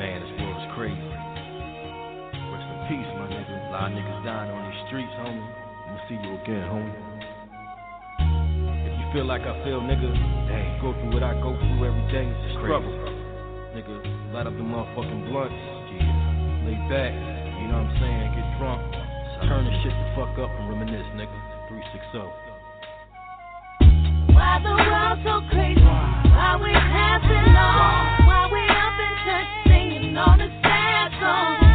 Man, 0.00 0.24
this 0.24 0.32
world 0.40 0.56
is 0.56 0.68
crazy. 0.72 0.96
Rest 0.96 2.68
in 2.72 2.80
peace, 2.88 3.10
my 3.20 3.28
nigga. 3.28 3.52
A 3.52 3.70
lot 3.70 3.92
of 3.92 4.00
niggas 4.00 4.20
dying 4.24 4.48
on 4.48 4.64
these 4.64 4.80
streets, 4.88 5.12
homie. 5.20 5.36
I'ma 5.36 6.00
see 6.08 6.16
you 6.16 6.32
again, 6.40 6.64
homie. 6.72 6.96
If 8.88 8.94
you 8.96 9.06
feel 9.12 9.28
like 9.28 9.44
I 9.44 9.52
feel, 9.60 9.84
nigga, 9.84 10.08
dang, 10.48 10.80
go 10.80 10.96
through 10.96 11.12
what 11.12 11.22
I 11.22 11.36
go 11.44 11.52
through 11.52 11.84
every 11.84 12.06
day. 12.08 12.24
It's 12.24 12.56
struggle. 12.64 12.96
Nigga, 13.76 14.32
light 14.32 14.48
up 14.48 14.56
the 14.56 14.64
motherfucking 14.64 15.28
blunts. 15.28 15.52
Yeah. 15.52 16.64
Lay 16.64 16.80
back, 16.88 17.12
you 17.60 17.68
know 17.68 17.84
what 17.84 17.92
I'm 17.92 18.00
saying? 18.00 18.40
Get 18.40 18.48
drunk. 18.56 18.80
Turn 19.44 19.68
the 19.68 19.74
shit 19.84 19.92
the 19.92 20.06
fuck 20.16 20.32
up 20.40 20.48
and 20.48 20.72
reminisce, 20.72 21.04
nigga. 21.12 21.36
360. 21.68 22.47
Why 24.38 24.60
we 26.62 26.72
passing? 26.72 27.52
Why 28.26 28.48
we 28.52 28.62
up 28.70 28.98
in 29.06 29.12
church 29.24 29.50
singing 29.66 30.16
all 30.16 30.36
the 30.38 30.48
sad 30.62 31.10
songs? 31.20 31.67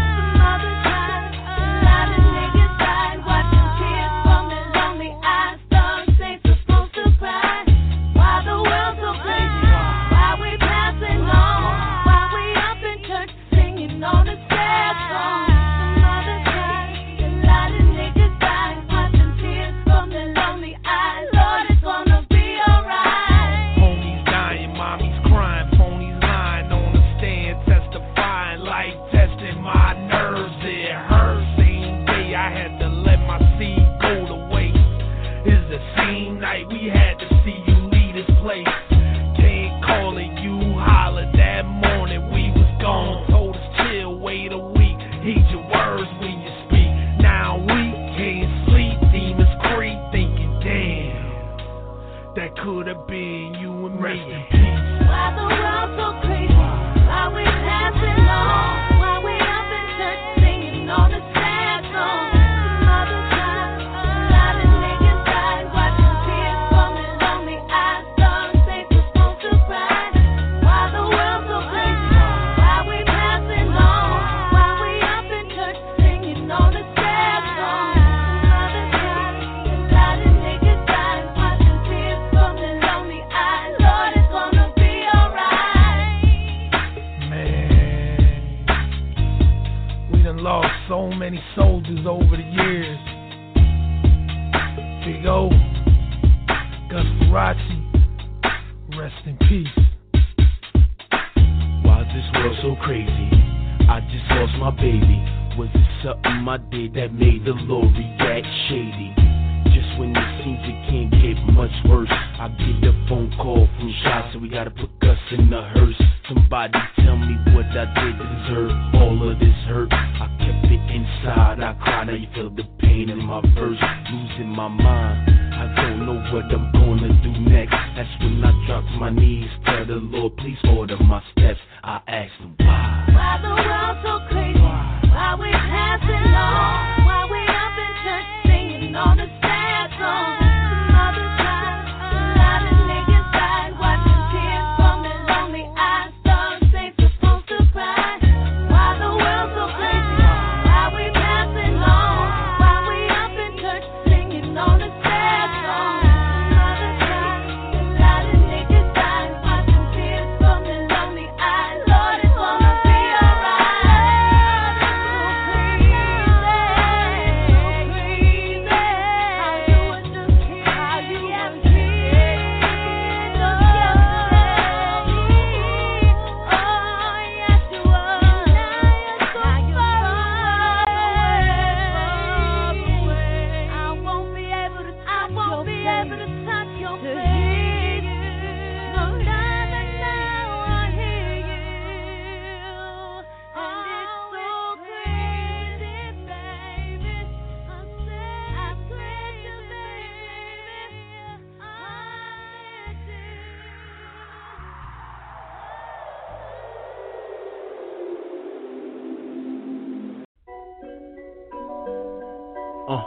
Uh. 212.88 213.00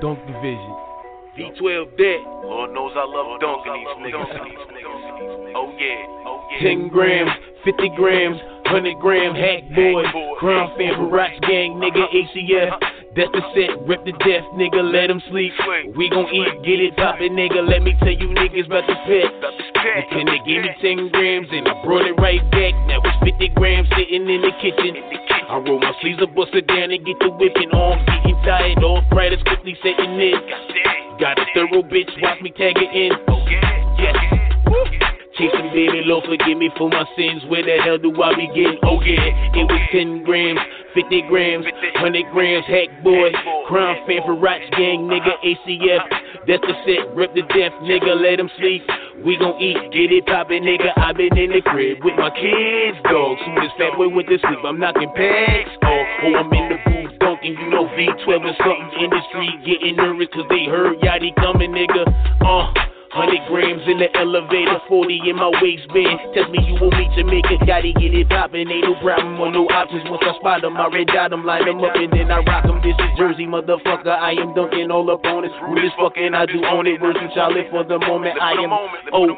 Dunk 0.00 0.18
division. 0.26 0.74
V12 1.36 1.98
dead. 1.98 2.22
Lord 2.46 2.72
knows 2.72 2.92
I 2.94 3.04
love 3.04 3.40
dunking 3.40 3.72
these 3.74 4.14
niggas. 4.14 5.54
Oh 5.56 5.74
yeah, 5.78 6.06
oh 6.24 6.46
yeah. 6.52 6.68
10 6.68 6.88
grams, 6.88 7.30
50 7.64 7.90
grams, 7.96 8.36
100 8.70 8.98
gram 9.00 9.34
hack 9.34 9.68
boy. 9.74 10.04
Crown 10.38 10.72
fan 10.78 11.10
Rocks 11.10 11.34
Gang, 11.42 11.74
nigga, 11.74 12.06
ACF. 12.08 12.78
That's 13.16 13.30
the 13.32 13.42
set, 13.54 13.86
rip 13.86 14.04
the 14.04 14.12
death, 14.12 14.42
nigga, 14.54 14.82
let 14.82 15.10
him 15.10 15.20
sleep. 15.30 15.52
We 15.96 16.08
gon' 16.08 16.26
eat, 16.32 16.62
get 16.64 16.80
it 16.80 16.96
poppin', 16.96 17.34
nigga. 17.34 17.68
Let 17.68 17.82
me 17.82 17.94
tell 18.00 18.10
you 18.10 18.28
niggas 18.28 18.66
about 18.66 18.86
the 18.86 18.94
pit. 19.06 19.30
Then 19.84 20.24
they 20.26 20.40
gave 20.48 20.64
me 20.64 20.72
10 20.80 21.12
grams 21.12 21.48
and 21.52 21.68
I 21.68 21.76
brought 21.84 22.06
it 22.08 22.16
right 22.16 22.40
back. 22.50 22.72
Now 22.88 23.04
it's 23.04 23.20
50 23.20 23.48
grams 23.52 23.88
sitting 23.92 24.24
in 24.24 24.40
the 24.40 24.52
kitchen. 24.64 24.96
I 25.48 25.60
roll 25.60 25.78
my 25.78 25.92
sleeves 26.00 26.22
up, 26.22 26.34
bust 26.34 26.54
it 26.54 26.66
down 26.66 26.90
and 26.90 27.04
get 27.04 27.18
the 27.20 27.28
whipping 27.28 27.70
on. 27.76 28.00
Getting 28.06 28.40
tired, 28.48 28.82
all 28.82 29.04
right, 29.12 29.32
it's 29.32 29.42
quickly 29.44 29.76
setting 29.84 30.16
in. 30.16 30.40
Got 31.20 31.38
a 31.38 31.44
thorough 31.52 31.84
bitch, 31.84 32.08
watch 32.22 32.40
me 32.40 32.50
tag 32.56 32.80
it 32.80 32.92
in. 32.96 33.12
Yes. 34.00 34.16
Chasing 35.36 35.68
baby 35.74 36.00
low, 36.06 36.22
forgive 36.22 36.56
me 36.56 36.70
for 36.78 36.88
my 36.88 37.04
sins. 37.16 37.42
Where 37.48 37.62
the 37.62 37.76
hell 37.82 37.98
do 37.98 38.10
I 38.22 38.32
begin? 38.34 38.78
Oh 38.84 39.02
yeah, 39.02 39.52
it 39.52 39.66
was 39.68 39.82
10 39.92 40.24
grams, 40.24 40.60
50 40.94 41.28
grams, 41.28 41.66
100 41.66 42.32
grams, 42.32 42.64
hack 42.66 42.88
boy. 43.02 43.34
Crown 43.66 43.98
fan 44.06 44.22
for 44.24 44.34
Rocks 44.34 44.64
Gang, 44.78 45.10
nigga, 45.10 45.34
ACF. 45.44 46.23
That's 46.46 46.60
the 46.60 46.76
set, 46.84 47.16
rip 47.16 47.32
the 47.32 47.40
death, 47.40 47.72
nigga, 47.80 48.20
let 48.20 48.38
him 48.38 48.50
sleep. 48.58 48.84
We 49.24 49.38
gon' 49.38 49.56
eat, 49.62 49.80
get 49.96 50.12
it 50.12 50.26
poppin', 50.26 50.62
nigga. 50.62 50.92
I 50.96 51.12
been 51.12 51.32
in 51.38 51.56
the 51.56 51.62
crib 51.64 52.04
with 52.04 52.20
my 52.20 52.28
kids, 52.36 53.00
dog. 53.08 53.38
Soon 53.40 53.56
as 53.64 53.72
fat 53.80 53.96
boy 53.96 54.12
went 54.12 54.28
to 54.28 54.36
sleep, 54.36 54.60
I'm 54.60 54.78
knocking 54.78 55.08
packs 55.16 55.72
off. 55.80 56.06
Oh, 56.20 56.34
I'm 56.36 56.52
in 56.52 56.68
the 56.68 56.78
booth, 56.84 57.18
dunking, 57.18 57.56
you 57.56 57.70
know 57.70 57.88
V12 57.96 58.44
and 58.44 58.56
something 58.60 58.92
in 59.00 59.08
the 59.08 59.22
street. 59.32 59.56
Getting 59.64 59.96
nervous 59.96 60.28
cause 60.34 60.44
they 60.50 60.68
heard 60.68 61.00
Yadi 61.00 61.34
coming, 61.36 61.72
nigga. 61.72 62.04
Uh. 62.44 62.93
100 63.14 63.46
grams 63.46 63.86
in 63.86 64.02
the 64.02 64.10
elevator, 64.18 64.82
40 64.90 65.30
in 65.30 65.36
my 65.38 65.50
waistband. 65.62 66.34
Tell 66.34 66.50
me 66.50 66.58
you 66.66 66.74
want 66.82 66.98
me 66.98 67.06
to 67.14 67.22
make 67.22 67.46
it, 67.46 67.62
gotta 67.62 67.94
get 67.94 68.10
it 68.10 68.28
poppin'. 68.28 68.66
Ain't 68.66 68.82
no 68.82 68.98
problem 68.98 69.38
or 69.38 69.50
no 69.54 69.70
options. 69.70 70.02
Once 70.10 70.26
I 70.26 70.34
spot 70.42 70.66
them, 70.66 70.76
I 70.76 70.90
red 70.90 71.06
dot 71.14 71.30
them, 71.30 71.46
line 71.46 71.64
them 71.64 71.78
up, 71.78 71.94
and 71.94 72.10
then 72.10 72.34
I 72.34 72.42
rock 72.42 72.66
them. 72.66 72.82
This 72.82 72.98
is 72.98 73.10
Jersey, 73.14 73.46
motherfucker. 73.46 74.10
I 74.10 74.34
am 74.34 74.50
dunking 74.54 74.90
all 74.90 75.06
it. 75.06 75.22
Rude 75.22 75.86
as 75.86 75.94
fucking, 75.94 76.34
I 76.34 76.46
do 76.46 76.58
own 76.66 76.86
it. 76.90 77.00
Words 77.00 77.18
from 77.22 77.30
Charlie 77.34 77.70
for 77.70 77.86
the 77.86 78.02
moment. 78.02 78.34
I 78.42 78.58
am 78.58 78.74
oh 79.14 79.30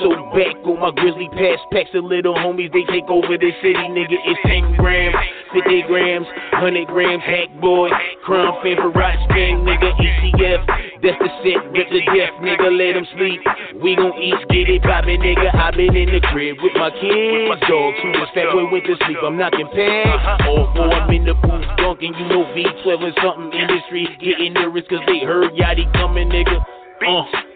so 0.00 0.12
back 0.36 0.56
on 0.68 0.80
my 0.80 0.92
grizzly 0.92 1.28
pass. 1.32 1.56
Packs 1.72 1.90
of 1.94 2.04
little 2.04 2.34
homies, 2.34 2.72
they 2.72 2.84
take 2.92 3.08
over 3.08 3.32
the 3.36 3.50
city, 3.64 3.86
nigga. 3.96 4.20
It's 4.28 4.40
10 4.44 4.76
grams, 4.76 5.16
50 5.56 5.88
grams, 5.88 6.26
100 6.60 6.86
grams. 6.86 7.22
Hack 7.24 7.48
boy, 7.60 7.88
crown 8.24 8.60
fan 8.60 8.76
for 8.76 8.92
Gang, 8.92 9.64
nigga. 9.64 9.88
ECF, 9.96 10.60
that's 11.00 11.18
the 11.18 11.30
set, 11.40 11.60
rip 11.72 11.88
the 11.88 12.04
death, 12.12 12.36
nigga. 12.44 12.68
Let 12.68 12.94
them 12.94 13.06
sleep. 13.22 13.42
We 13.80 13.94
gon' 13.96 14.18
eat, 14.18 14.34
get 14.50 14.68
it 14.68 14.82
poppin', 14.82 15.20
nigga. 15.22 15.54
I 15.54 15.70
been 15.70 15.94
in 15.94 16.10
the 16.10 16.20
crib 16.32 16.56
with 16.62 16.74
my 16.74 16.90
kids, 16.90 17.60
dog. 17.68 17.94
Soon 18.02 18.14
as 18.18 18.28
fat 18.34 18.50
boy 18.50 18.66
went 18.70 18.84
to 18.86 18.96
sleep, 19.06 19.18
I'm 19.22 19.38
knocking 19.38 19.68
packs. 19.70 20.46
All 20.46 20.70
four, 20.74 20.90
I'm 20.90 21.10
in 21.10 21.24
the 21.24 21.34
booth, 21.34 21.66
dunking. 21.78 22.14
You 22.14 22.26
know 22.28 22.44
V12 22.50 23.04
and 23.04 23.16
something 23.22 23.52
industry. 23.54 24.08
Getting 24.18 24.54
nervous 24.54 24.84
cause 24.90 25.02
they 25.06 25.20
heard 25.24 25.52
Yadi 25.52 25.90
coming, 25.94 26.28
nigga. 26.28 26.58
Uh. 27.06 27.51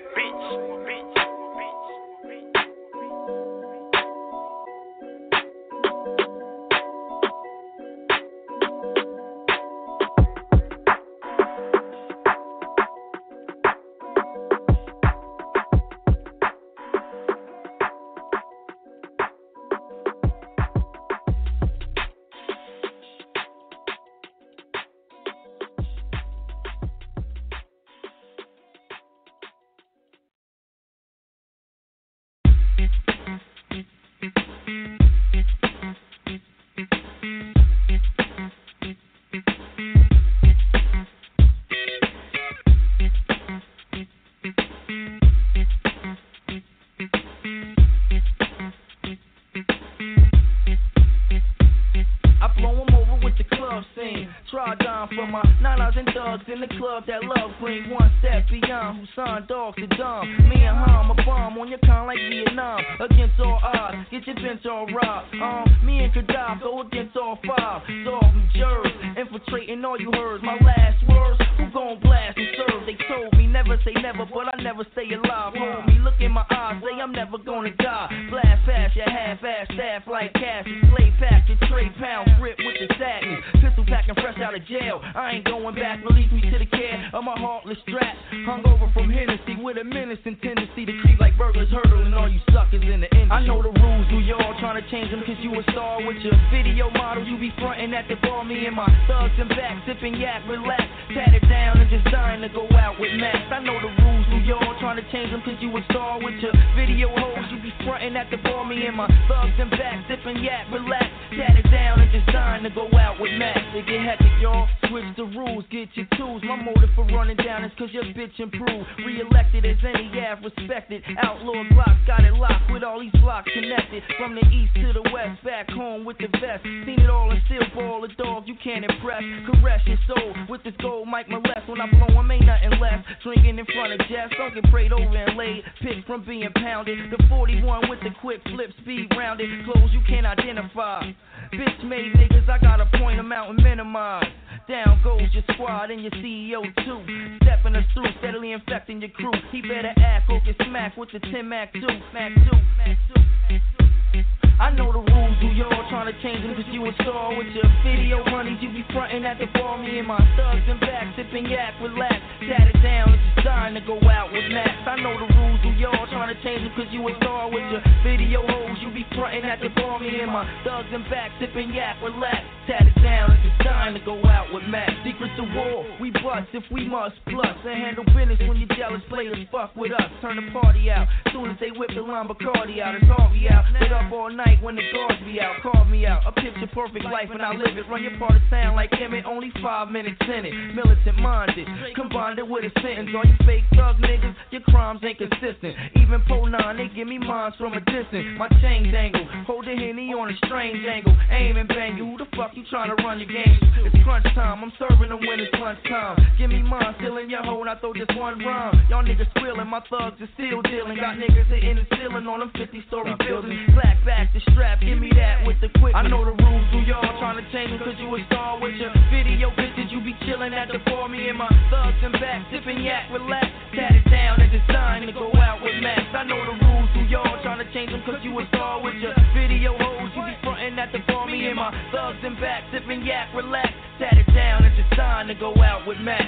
dudes 216.72 216.86
who 216.86 216.90
y'all 216.90 217.18
trying 217.18 217.36
to 217.42 217.52
change 217.52 217.70
them 217.70 217.80
cause 217.80 217.94
you 217.98 218.14
a 218.14 218.18
star 218.26 218.60
with 218.60 218.74
your 218.74 218.90
video 219.10 219.50
bitches. 219.50 219.90
You 219.90 220.00
be 220.00 220.14
chilling 220.26 220.54
at 220.54 220.68
the 220.68 220.78
for 220.90 221.08
me 221.08 221.28
and 221.28 221.38
my 221.38 221.48
thugs 221.70 221.98
and 222.02 222.12
back, 222.12 222.46
sipping 222.52 222.82
yak, 222.82 223.10
relax. 223.12 223.46
Tatted 223.74 224.04
down 224.10 224.40
at 224.40 224.50
the 224.50 224.60
sign 224.72 225.06
to 225.06 225.12
go 225.12 225.30
out 225.36 225.62
with 225.62 225.74
Max. 225.82 226.02
I 226.14 226.24
know 226.24 226.38
the 226.44 226.64
rules 226.64 226.90
who 226.94 227.02
y'all 227.06 227.42
trying 227.42 227.64
to 227.64 227.72
change 227.72 227.90
them 227.90 228.02
cause 228.06 228.20
you 228.22 228.38
a 228.38 228.46
star 228.48 228.82
with 228.82 228.94
your 228.96 229.14
video 229.34 229.76
hoes. 229.78 230.10
You 230.16 230.22
be 230.24 230.36
frontin' 230.42 230.78
at 230.78 230.92
the 230.92 230.98
for 231.06 231.26
me 231.26 231.46
and 231.46 231.56
my 231.56 231.70
thugs 231.92 232.18
and 232.22 232.38
back, 232.40 232.64
sipping 232.72 233.04
yak, 233.04 233.28
relax. 233.34 233.68
Tatted 233.98 234.26
down 234.34 234.64
at 234.64 234.74
the 234.76 234.96
sign 234.96 235.26
to 235.28 235.34
go 235.34 235.54
out 235.62 235.86
with 235.86 235.98
Max. 235.98 236.24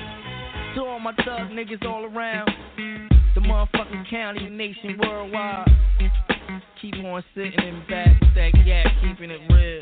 To 0.77 0.85
all 0.85 1.01
my 1.01 1.15
thug 1.25 1.51
niggas 1.51 1.85
all 1.87 2.05
around. 2.05 2.51
The 3.35 3.41
motherfucking 3.41 4.11
county, 4.11 4.49
nation, 4.51 4.99
worldwide. 5.01 5.69
Keep 6.81 6.95
on 7.05 7.25
sitting 7.35 7.53
in 7.55 7.83
back, 7.89 8.21
that 8.35 8.51
yak, 8.65 8.87
keeping 9.03 9.31
it 9.31 9.41
real. 9.53 9.81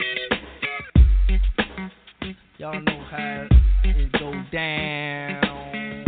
Y'all 2.59 2.81
know 2.81 3.05
how 3.11 3.47
it 3.85 4.13
go 4.13 4.33
down. 4.51 6.05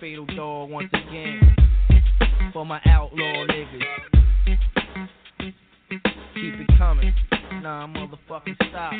Fatal 0.00 0.24
dog 0.34 0.70
once 0.70 0.88
again 0.94 1.54
for 2.54 2.64
my 2.64 2.80
outlaw 2.86 3.46
niggas. 3.46 3.84
Keep 6.34 6.54
it 6.58 6.78
coming. 6.78 7.14
Nah, 7.62 7.86
motherfucking 7.86 8.56
stop. 8.70 8.94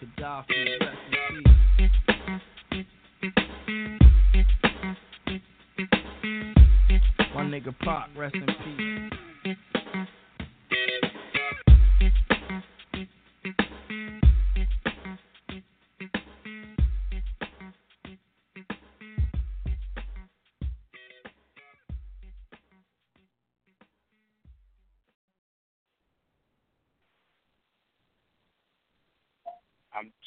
Kadafi, 0.00 0.78
rest 0.80 0.98
in 1.10 1.42
peace. 1.42 1.52
My 7.34 7.42
nigga 7.42 7.74
Pac, 7.80 8.08
rest 8.16 8.36
in 8.36 8.46
peace. 8.46 9.11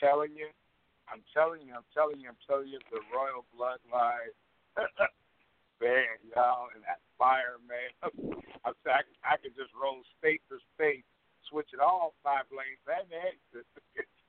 telling 0.05 0.37
you, 0.37 0.53
I'm 1.09 1.25
telling 1.33 1.65
you, 1.65 1.73
I'm 1.73 1.89
telling 1.97 2.21
you, 2.21 2.29
I'm 2.29 2.41
telling 2.45 2.69
you, 2.69 2.77
the 2.93 3.01
royal 3.09 3.41
bloodline, 3.49 4.33
man, 5.81 6.17
y'all, 6.29 6.69
and 6.77 6.85
that 6.85 7.01
fire, 7.17 7.57
man. 7.65 7.89
I'm 8.05 8.73
I, 8.85 9.01
I 9.25 9.37
could 9.41 9.57
just 9.57 9.73
roll 9.73 10.01
state 10.17 10.41
to 10.49 10.57
state, 10.77 11.05
switch 11.49 11.69
it 11.73 11.81
all 11.81 12.13
five 12.21 12.45
lanes 12.53 12.81
and 12.89 13.09
the 13.09 13.17
exit, 13.17 13.65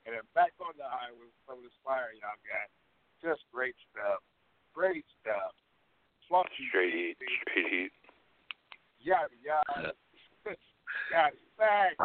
and 0.08 0.16
then 0.16 0.24
back 0.32 0.56
on 0.64 0.72
the 0.80 0.88
highway 0.88 1.28
from 1.44 1.60
some 1.60 1.64
this 1.64 1.76
fire 1.84 2.12
y'all 2.16 2.40
got. 2.44 2.68
Just 3.20 3.44
great 3.52 3.76
stuff, 3.92 4.20
great 4.72 5.04
stuff. 5.20 5.52
Flunky 6.28 6.68
straight 6.68 6.92
heat, 6.92 7.16
straight 7.20 7.68
heat. 7.68 7.94
Yeah, 9.00 9.28
yeah. 9.40 9.62
Got 11.10 11.32
fact. 11.56 11.96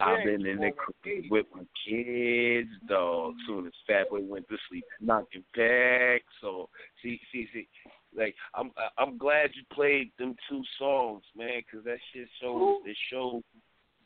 I've, 0.00 0.24
been 0.24 0.46
in 0.46 0.58
the 0.58 0.70
crib 0.72 1.24
with 1.30 1.46
my 1.54 1.64
kids, 1.86 2.70
though. 2.88 3.30
As 3.30 3.46
soon 3.46 3.66
as 3.66 3.72
Fat 3.86 4.10
Boy 4.10 4.20
went 4.22 4.48
to 4.48 4.56
sleep, 4.68 4.84
knocking 5.00 5.44
back. 5.54 6.22
So 6.40 6.68
see, 7.02 7.20
see, 7.32 7.48
see. 7.52 7.68
Like 8.16 8.34
I'm, 8.54 8.70
I'm 8.98 9.18
glad 9.18 9.50
you 9.54 9.62
played 9.72 10.10
them 10.18 10.36
two 10.48 10.62
songs, 10.78 11.22
man, 11.36 11.62
because 11.64 11.84
that 11.84 11.98
shit 12.12 12.28
shows. 12.40 12.78
It 12.84 12.96
shows. 13.10 13.42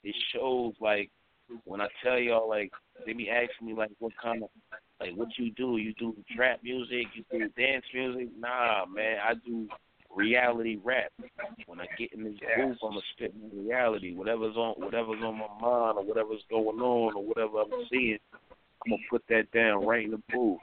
It 0.02 0.14
shows 0.34 0.74
like 0.80 1.10
when 1.64 1.80
I 1.80 1.88
tell 2.02 2.18
y'all, 2.18 2.48
like 2.48 2.70
they 3.06 3.12
be 3.12 3.30
asking 3.30 3.68
me, 3.68 3.74
like 3.74 3.90
what 3.98 4.12
kind 4.22 4.42
of, 4.42 4.48
like 5.00 5.14
what 5.14 5.28
you 5.36 5.52
do? 5.52 5.76
You 5.76 5.94
do 5.94 6.16
trap 6.34 6.60
music? 6.62 7.06
You 7.14 7.24
do 7.30 7.48
dance 7.56 7.84
music? 7.94 8.28
Nah, 8.38 8.86
man, 8.86 9.18
I 9.22 9.34
do 9.34 9.68
reality 10.14 10.78
rap. 10.82 11.12
When 11.66 11.80
I 11.80 11.86
get 11.98 12.12
in 12.12 12.24
this 12.24 12.34
booth, 12.56 12.78
I'ma 12.82 13.00
spit 13.14 13.34
my 13.34 13.48
reality. 13.62 14.14
Whatever's 14.14 14.56
on, 14.56 14.74
whatever's 14.78 15.22
on 15.22 15.38
my 15.38 15.48
mind, 15.60 15.98
or 15.98 16.04
whatever's 16.04 16.44
going 16.50 16.78
on, 16.80 17.14
or 17.14 17.24
whatever 17.24 17.60
I'm 17.62 17.86
seeing, 17.90 18.18
I'm 18.32 18.90
gonna 18.90 19.02
put 19.10 19.22
that 19.28 19.50
down 19.52 19.86
right 19.86 20.04
in 20.04 20.12
the 20.12 20.22
booth. 20.32 20.60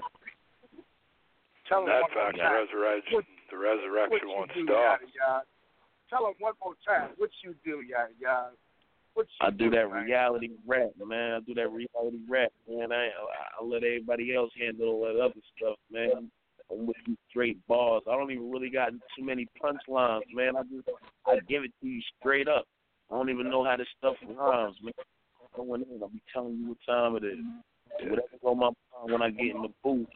Tell 1.70 1.82
them 1.82 1.90
that 1.90 2.02
one 2.02 2.12
fact, 2.14 2.38
the 2.38 2.44
time. 2.44 2.54
resurrection, 2.54 3.22
the 3.52 3.58
resurrection 3.58 4.28
won't 4.28 4.54
do, 4.54 4.64
stop. 4.64 5.00
yada, 5.00 5.12
yada. 5.16 5.44
Tell 6.10 6.24
them 6.24 6.34
one 6.40 6.54
more 6.64 6.76
time 6.88 7.12
what 7.18 7.30
you 7.44 7.56
do, 7.64 7.84
yada 7.88 8.14
yada. 8.20 8.52
What 9.14 9.28
you 9.42 9.48
I 9.48 9.50
do 9.52 9.70
that 9.72 9.92
reality 9.92 10.52
rap, 10.66 10.92
man. 11.04 11.34
I 11.34 11.40
do 11.42 11.54
that 11.56 11.70
reality 11.70 12.20
rap, 12.30 12.52
man. 12.70 12.92
I 12.92 13.10
I 13.60 13.64
let 13.64 13.84
everybody 13.84 14.34
else 14.36 14.52
handle 14.60 14.88
all 14.88 15.02
that 15.06 15.20
other 15.20 15.42
stuff, 15.58 15.78
man. 15.92 16.32
I'm 16.72 16.86
with 16.86 16.98
you 17.06 17.16
straight 17.30 17.66
bars. 17.68 18.04
I 18.10 18.16
don't 18.16 18.32
even 18.32 18.52
really 18.52 18.70
got 18.70 18.92
too 18.92 19.24
many 19.24 19.48
punchlines, 19.62 20.22
man. 20.34 20.58
I 20.58 20.64
just 20.64 20.90
I 21.26 21.40
give 21.48 21.64
it 21.64 21.72
to 21.82 21.88
you 21.88 22.02
straight 22.20 22.48
up. 22.48 22.66
I 23.12 23.16
don't 23.16 23.30
even 23.30 23.50
know 23.50 23.64
how 23.64 23.78
this 23.78 23.88
stuff 23.98 24.16
rhymes, 24.36 24.76
man. 24.82 24.94
Going 25.56 25.82
in, 25.82 26.02
I'll 26.02 26.10
be 26.10 26.22
telling 26.34 26.58
you 26.58 26.70
what 26.70 26.78
time 26.86 27.16
it 27.16 27.24
is. 27.24 27.40
Whatever's 28.02 28.40
on 28.44 28.60
my 28.60 28.66
mind 28.66 29.12
when 29.12 29.22
I 29.22 29.30
get 29.30 29.56
in 29.56 29.62
the 29.62 29.70
booth. 29.84 30.08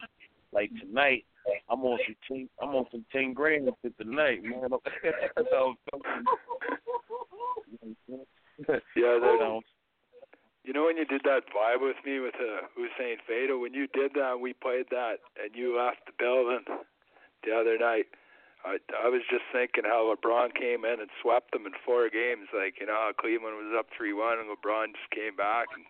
Like 0.52 0.70
tonight, 0.80 1.24
I'm 1.70 1.80
on 1.80 1.98
some 2.06 2.16
ten, 2.28 2.48
I'm 2.60 2.74
on 2.74 2.86
some 2.92 3.04
ten 3.10 3.32
grand 3.32 3.68
for 3.80 3.90
tonight, 4.02 4.42
man. 4.44 4.68
So, 5.50 5.74
Yeah, 7.82 7.88
that, 8.68 8.82
So, 8.94 9.60
you 10.64 10.72
know 10.72 10.84
when 10.84 10.96
you 10.96 11.04
did 11.04 11.22
that 11.24 11.50
vibe 11.50 11.82
with 11.82 11.96
me 12.04 12.20
with 12.20 12.34
uh, 12.36 12.66
Hussein 12.76 13.18
Fatal, 13.26 13.60
when 13.60 13.74
you 13.74 13.86
did 13.88 14.12
that, 14.14 14.38
we 14.40 14.52
played 14.52 14.86
that, 14.90 15.18
and 15.42 15.54
you 15.54 15.76
left 15.76 16.06
the 16.06 16.12
building 16.18 16.64
the 17.44 17.52
other 17.52 17.78
night. 17.78 18.06
I 18.64 18.78
I 19.02 19.08
was 19.08 19.22
just 19.30 19.44
thinking 19.52 19.84
how 19.84 20.14
LeBron 20.14 20.54
came 20.54 20.84
in 20.84 21.00
and 21.00 21.10
swept 21.20 21.50
them 21.52 21.66
in 21.66 21.72
four 21.84 22.08
games. 22.08 22.48
Like 22.54 22.78
you 22.80 22.86
know 22.86 23.10
Cleveland 23.18 23.56
was 23.58 23.74
up 23.76 23.86
three 23.96 24.12
one, 24.12 24.38
and 24.38 24.48
LeBron 24.48 24.94
just 24.94 25.10
came 25.10 25.34
back 25.36 25.66
and 25.74 25.84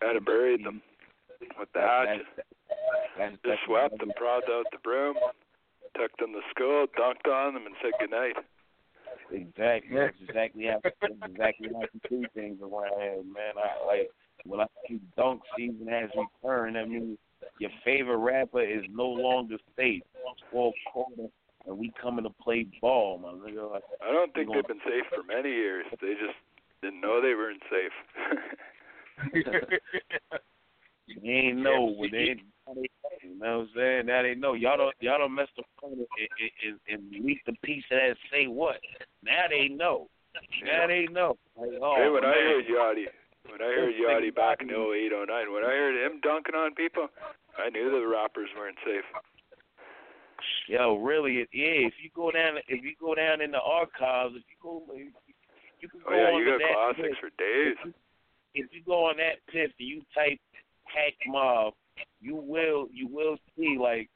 kind 0.00 0.16
of 0.16 0.24
buried 0.24 0.64
them 0.64 0.82
with 1.58 1.72
the 1.72 1.80
hatchet. 1.80 2.26
Just 3.44 3.64
swept 3.66 3.98
them, 3.98 4.12
proud 4.16 4.42
out 4.50 4.66
the 4.72 4.78
broom, 4.82 5.16
took 5.96 6.16
them 6.18 6.32
to 6.32 6.40
school, 6.50 6.86
dunked 6.98 7.30
on 7.30 7.54
them, 7.54 7.66
and 7.66 7.74
said 7.80 7.92
goodnight. 8.00 8.36
Exactly. 9.34 9.96
That's 9.96 10.16
exactly 10.28 10.66
how 10.66 10.80
that's 10.82 11.14
exactly 11.24 11.68
how 11.72 11.80
you 11.92 12.00
do 12.08 12.26
things 12.34 12.58
around 12.62 13.00
here, 13.00 13.22
man. 13.22 13.54
I 13.56 13.86
like 13.86 14.10
when 14.44 14.60
I 14.60 14.66
see 14.88 15.00
dunk 15.16 15.42
season 15.56 15.88
has 15.88 16.10
returned, 16.14 16.76
that 16.76 16.88
means 16.88 17.18
your 17.58 17.70
favorite 17.84 18.18
rapper 18.18 18.60
is 18.60 18.84
no 18.90 19.06
longer 19.06 19.56
safe. 19.76 20.02
Fourth 20.50 20.74
quarter 20.92 21.28
and 21.66 21.78
we 21.78 21.92
coming 22.00 22.24
to 22.24 22.30
play 22.42 22.66
ball, 22.80 23.18
my 23.18 23.28
nigga. 23.28 23.70
Like, 23.70 23.84
I 24.02 24.12
don't 24.12 24.32
think 24.34 24.52
they've 24.52 24.66
been 24.66 24.80
safe 24.84 25.04
for 25.14 25.22
many 25.24 25.50
years. 25.50 25.86
They 26.00 26.14
just 26.14 26.36
didn't 26.82 27.00
know 27.00 27.20
they 27.20 27.34
weren't 27.34 27.62
safe. 27.70 27.92
They 31.22 31.28
ain't 31.28 31.58
know, 31.58 31.94
but 32.00 32.10
they, 32.10 32.36
they 32.74 32.88
you 33.22 33.38
know 33.38 33.58
what 33.58 33.62
I'm 33.62 33.68
saying? 33.76 34.06
Now 34.06 34.22
they 34.22 34.34
know. 34.34 34.54
Y'all 34.54 34.76
don't 34.76 34.94
y'all 35.00 35.18
don't 35.18 35.34
mess 35.34 35.48
the 35.56 35.64
phone 35.80 35.92
and, 35.92 36.08
and, 36.64 36.78
and 36.88 37.24
leak 37.24 37.40
the 37.46 37.52
piece 37.62 37.84
of 37.90 37.98
that 37.98 38.16
say 38.32 38.46
what. 38.46 38.76
Now 39.22 39.44
they 39.50 39.68
know. 39.68 40.08
Now 40.64 40.86
they 40.86 41.06
know. 41.10 41.36
Like, 41.56 41.70
oh, 41.80 41.94
hey, 41.96 42.08
when 42.10 42.24
I 42.24 42.34
man. 42.34 42.36
heard 42.36 42.64
Yadi, 42.66 43.06
when 43.50 43.60
I 43.62 43.70
heard 43.70 43.94
Yadi 43.94 44.34
back 44.34 44.62
in 44.62 44.70
08, 44.70 45.12
09, 45.12 45.52
when 45.52 45.64
I 45.64 45.68
heard 45.68 46.06
him 46.06 46.20
dunking 46.22 46.54
on 46.54 46.74
people, 46.74 47.08
I 47.58 47.70
knew 47.70 47.90
the 47.90 48.06
rappers 48.06 48.48
weren't 48.56 48.78
safe. 48.84 49.04
Yo, 50.68 50.96
really, 50.96 51.36
it 51.38 51.48
is. 51.52 51.92
If 51.92 51.94
you 52.02 52.10
go 52.14 52.30
down, 52.30 52.58
if 52.68 52.82
you 52.82 52.94
go 53.00 53.14
down 53.14 53.40
in 53.40 53.52
the 53.52 53.60
archives, 53.60 54.34
if 54.36 54.44
you 54.48 54.58
go, 54.62 54.82
if 54.92 55.12
you 55.80 55.88
can 55.88 56.00
oh, 56.06 56.10
go 56.10 56.14
Oh 56.14 56.18
yeah, 56.18 56.34
on 56.34 56.38
you 56.40 56.44
got 56.44 56.58
that 56.58 56.94
classics 56.96 57.18
for 57.20 57.30
days. 57.38 57.94
if 58.54 58.66
you 58.72 58.82
go 58.84 59.06
on 59.06 59.16
that 59.18 59.44
piff 59.52 59.70
and 59.78 59.88
you 59.88 60.02
type 60.14 60.40
hack 60.84 61.14
mob, 61.26 61.74
you 62.20 62.36
will 62.36 62.88
you 62.92 63.08
will 63.08 63.36
see 63.56 63.76
like 63.80 64.08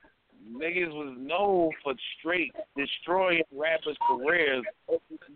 niggas 0.51 0.93
was 0.93 1.15
known 1.19 1.71
for 1.83 1.95
straight 2.19 2.53
destroying 2.77 3.43
rappers' 3.53 3.97
careers 4.09 4.65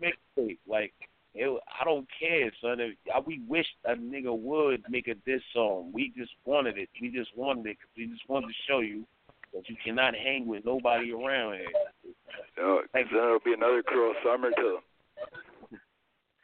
mixtape. 0.01 0.57
Like 0.67 0.93
it, 1.35 1.61
I 1.79 1.83
don't 1.83 2.07
care, 2.19 2.51
son. 2.61 2.79
If, 2.79 2.95
I, 3.13 3.19
we 3.19 3.41
wish 3.47 3.65
a 3.85 3.95
nigga 3.95 4.37
would 4.37 4.83
make 4.89 5.07
a 5.07 5.15
diss 5.25 5.41
song. 5.53 5.91
We 5.93 6.13
just 6.15 6.31
wanted 6.45 6.77
it. 6.77 6.89
We 7.01 7.09
just 7.09 7.35
wanted 7.35 7.65
it. 7.71 7.77
'cause 7.79 7.89
we 7.97 8.05
just 8.07 8.27
wanted 8.29 8.47
to 8.47 8.53
show 8.67 8.79
you 8.79 9.05
that 9.53 9.67
you 9.69 9.75
cannot 9.83 10.15
hang 10.15 10.47
with 10.47 10.63
nobody 10.65 11.11
around 11.11 11.55
here. 11.55 12.13
No, 12.57 12.81
'cause 12.93 13.05
then 13.11 13.19
it'll 13.23 13.39
be 13.39 13.53
another 13.53 13.81
cruel 13.83 14.13
summer 14.23 14.51
too. 14.55 14.79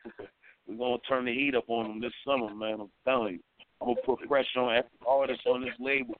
We're 0.67 0.77
gonna 0.77 0.97
turn 1.07 1.25
the 1.25 1.33
heat 1.33 1.55
up 1.55 1.69
on 1.69 1.87
them 1.87 1.99
this 2.01 2.13
summer, 2.25 2.53
man. 2.53 2.81
I'm 2.81 2.91
telling 3.05 3.33
you. 3.35 3.39
I'm 3.81 3.95
gonna 3.95 4.01
put 4.05 4.27
pressure 4.27 4.59
on 4.59 4.75
every 4.75 4.91
artist 5.07 5.41
on 5.47 5.61
this 5.61 5.75
label. 5.79 6.15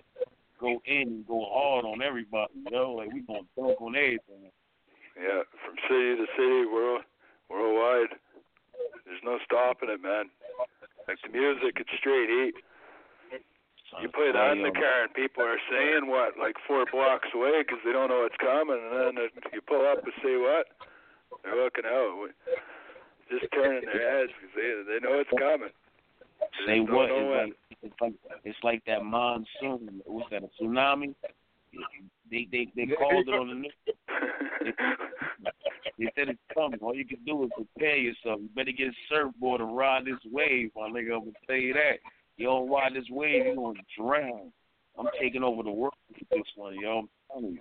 Go 0.60 0.82
in 0.86 1.24
and 1.24 1.28
go 1.28 1.46
hard 1.52 1.86
on 1.86 2.02
everybody, 2.02 2.54
you 2.56 2.72
know. 2.72 2.94
Like 2.94 3.12
we 3.12 3.22
gonna 3.22 3.48
dunk 3.56 3.82
on 3.82 3.96
everything. 3.96 4.52
Yeah, 5.20 5.44
from 5.66 5.76
city 5.88 6.16
to 6.16 6.28
city, 6.36 6.64
world, 6.72 7.04
worldwide. 7.50 8.16
There's 9.06 9.24
no 9.24 9.40
stopping 9.44 9.90
it, 9.90 10.02
man. 10.02 10.32
Like 11.08 11.20
the 11.24 11.32
music, 11.32 11.76
it's 11.80 11.90
straight 12.00 12.30
heat. 12.30 12.56
You 14.00 14.08
play 14.14 14.32
that 14.32 14.54
in 14.54 14.62
the 14.62 14.70
car, 14.70 15.10
and 15.10 15.14
people 15.18 15.42
are 15.42 15.58
saying 15.66 16.06
what, 16.06 16.38
like 16.38 16.56
four 16.70 16.86
blocks 16.94 17.28
away, 17.34 17.66
because 17.66 17.82
they 17.84 17.92
don't 17.92 18.14
know 18.14 18.22
what's 18.22 18.38
coming. 18.38 18.78
And 18.78 19.18
then 19.18 19.34
you 19.52 19.66
pull 19.66 19.82
up 19.82 20.06
and 20.06 20.14
say 20.22 20.38
what, 20.38 20.70
they're 21.42 21.58
looking 21.58 21.90
out, 21.90 22.30
just 23.34 23.50
turning 23.52 23.82
their 23.90 23.98
heads 23.98 24.32
because 24.38 24.54
they 24.54 24.70
they 24.86 25.00
know 25.02 25.18
it's 25.18 25.34
coming. 25.34 25.74
They 26.66 26.74
Say 26.74 26.80
what? 26.80 27.10
It's 27.12 27.32
like 27.32 27.54
it's 27.82 28.02
like 28.02 28.14
it's 28.44 28.58
like 28.64 28.84
that 28.86 29.04
monsoon. 29.04 30.02
What's 30.06 30.30
that? 30.32 30.44
A 30.44 30.64
tsunami? 30.64 31.16
They 32.30 32.48
they 32.52 32.68
they 32.76 32.88
called 32.96 33.28
it 33.28 33.34
on 33.34 33.48
the 33.50 33.56
news. 33.56 33.74
They, 34.64 34.74
they 35.98 36.12
said 36.16 36.30
it's 36.30 36.40
coming. 36.54 36.80
All 36.82 36.96
you 36.96 37.06
can 37.06 37.20
do 37.26 37.44
is 37.44 37.50
prepare 37.56 37.98
yourself. 37.98 38.40
You 38.42 38.50
better 38.56 38.72
get 38.72 38.88
a 38.88 38.92
surfboard 39.10 39.62
and 39.62 39.76
ride 39.76 40.06
this 40.06 40.20
wave, 40.32 40.72
my 40.76 40.90
nigga. 40.90 41.14
I'm 41.14 41.20
gonna 41.20 41.32
tell 41.48 41.56
you 41.56 41.74
that. 41.74 42.00
You 42.38 42.46
don't 42.46 42.70
ride 42.70 42.96
this 42.96 43.10
wave, 43.10 43.46
you're 43.46 43.56
gonna 43.56 43.80
drown. 43.98 44.52
I'm 44.98 45.08
taking 45.20 45.44
over 45.44 45.64
the 45.64 45.72
world 45.72 45.94
with 46.10 46.30
this 46.30 46.48
one, 46.56 46.76
yo. 46.80 47.00
I'm 47.00 47.10
telling 47.32 47.54
you. 47.56 47.60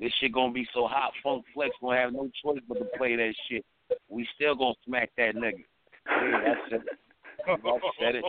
This 0.00 0.12
shit 0.20 0.32
gonna 0.32 0.52
be 0.52 0.66
so 0.74 0.88
hot, 0.88 1.12
Funk 1.22 1.44
Flex 1.54 1.70
gonna 1.80 1.96
have 1.96 2.12
no 2.12 2.28
choice 2.44 2.60
but 2.68 2.78
to 2.78 2.86
play 2.96 3.14
that 3.14 3.34
shit. 3.48 3.64
We 4.08 4.26
still 4.34 4.56
gonna 4.56 4.74
smack 4.84 5.10
that 5.16 5.36
nigga. 5.36 5.64
Yeah, 6.06 6.54
that's 6.70 6.82
it. 6.82 6.98
I 7.48 7.90
said 8.00 8.14
it. 8.16 8.24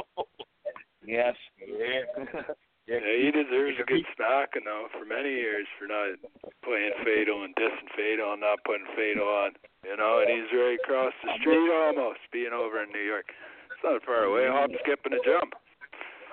Yes. 1.05 1.35
Yeah, 1.59 2.99
yeah, 2.99 2.99
he 2.99 3.31
deserves 3.31 3.79
a 3.79 3.87
good 3.87 4.03
smacking 4.15 4.67
though 4.67 4.87
for 4.91 5.05
many 5.05 5.31
years 5.31 5.67
for 5.79 5.87
not 5.87 6.19
playing 6.63 6.91
Fatal 7.03 7.43
and 7.43 7.55
dissing 7.55 7.91
Fatal 7.95 8.33
and 8.33 8.41
not 8.41 8.59
putting 8.65 8.87
Fatal 8.95 9.23
on. 9.23 9.51
You 9.83 9.95
know, 9.95 10.23
and 10.23 10.31
he's 10.31 10.51
right 10.51 10.79
across 10.83 11.13
the 11.23 11.31
street 11.39 11.71
almost, 11.71 12.19
being 12.31 12.51
over 12.51 12.83
in 12.83 12.91
New 12.91 13.03
York. 13.03 13.27
It's 13.71 13.83
not 13.83 14.03
far 14.03 14.27
away, 14.27 14.47
hop, 14.47 14.71
skip, 14.83 14.99
and 15.05 15.15
a 15.15 15.23
jump. 15.23 15.53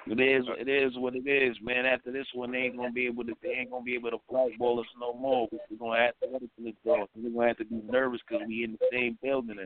It 0.07 0.19
is 0.19 0.45
it 0.59 0.69
is 0.69 0.99
what 0.99 1.15
it 1.15 1.29
is, 1.29 1.57
man. 1.63 1.87
After 1.87 2.11
this 2.11 2.27
one 2.35 2.51
they 2.51 2.67
ain't 2.67 2.77
gonna 2.77 2.91
be 2.91 3.07
able 3.07 3.25
to 3.25 3.35
they 3.43 3.51
ain't 3.51 3.71
gonna 3.71 3.85
be 3.85 3.95
able 3.95 4.11
to 4.11 4.19
blackball 4.29 4.81
us 4.81 4.87
no 4.99 5.15
more. 5.15 5.47
We're 5.53 5.79
gonna 5.79 6.01
have 6.01 6.19
to 6.23 6.35
edit 6.35 6.51
this 6.59 6.75
off. 6.87 7.09
We're 7.15 7.31
gonna 7.31 7.49
have 7.49 7.59
to 7.59 7.65
be 7.65 7.83
nervous 7.87 8.21
because 8.27 8.43
we 8.47 8.65
in 8.65 8.73
the 8.73 8.87
same 8.91 9.19
building. 9.23 9.59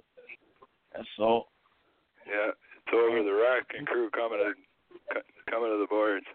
That's 0.92 1.08
all. 1.18 1.48
Yeah, 2.28 2.52
it's 2.86 2.94
over 2.94 3.22
the 3.22 3.32
wreck 3.32 3.66
and 3.76 3.86
crew 3.86 4.10
coming 4.10 4.38
to 4.38 4.52
coming 5.50 5.70
to 5.70 5.78
the 5.80 5.88
boards. 5.88 6.26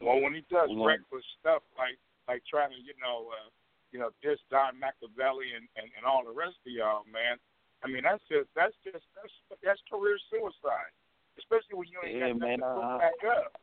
Well, 0.00 0.20
when 0.20 0.34
he 0.34 0.42
does 0.50 0.70
Mhm. 0.70 0.86
reckless 0.86 1.24
stuff 1.40 1.62
like 1.76 1.98
like 2.28 2.44
trying 2.46 2.70
to, 2.70 2.76
you 2.76 2.94
know, 3.02 3.30
uh, 3.30 3.50
you 3.92 3.98
know, 3.98 4.10
diss 4.22 4.40
Don 4.50 4.78
Machiavelli 4.78 5.52
and, 5.54 5.68
and 5.76 5.90
and 5.96 6.06
all 6.06 6.24
the 6.24 6.32
rest 6.32 6.56
of 6.66 6.72
y'all, 6.72 7.04
man. 7.10 7.38
I 7.82 7.88
mean, 7.88 8.02
that's 8.02 8.22
just 8.28 8.48
that's 8.54 8.74
just 8.84 9.04
that's 9.14 9.32
that's 9.62 9.80
career 9.90 10.18
suicide, 10.30 10.92
especially 11.38 11.76
when 11.76 11.88
you 11.88 11.98
ain't 12.04 12.18
Yeah, 12.18 12.28
got 12.28 12.38
man, 12.38 12.60
nothing 12.60 12.60
to 12.60 12.66
uh, 12.66 12.74
put 12.74 12.98
back 12.98 13.20
up. 13.38 13.60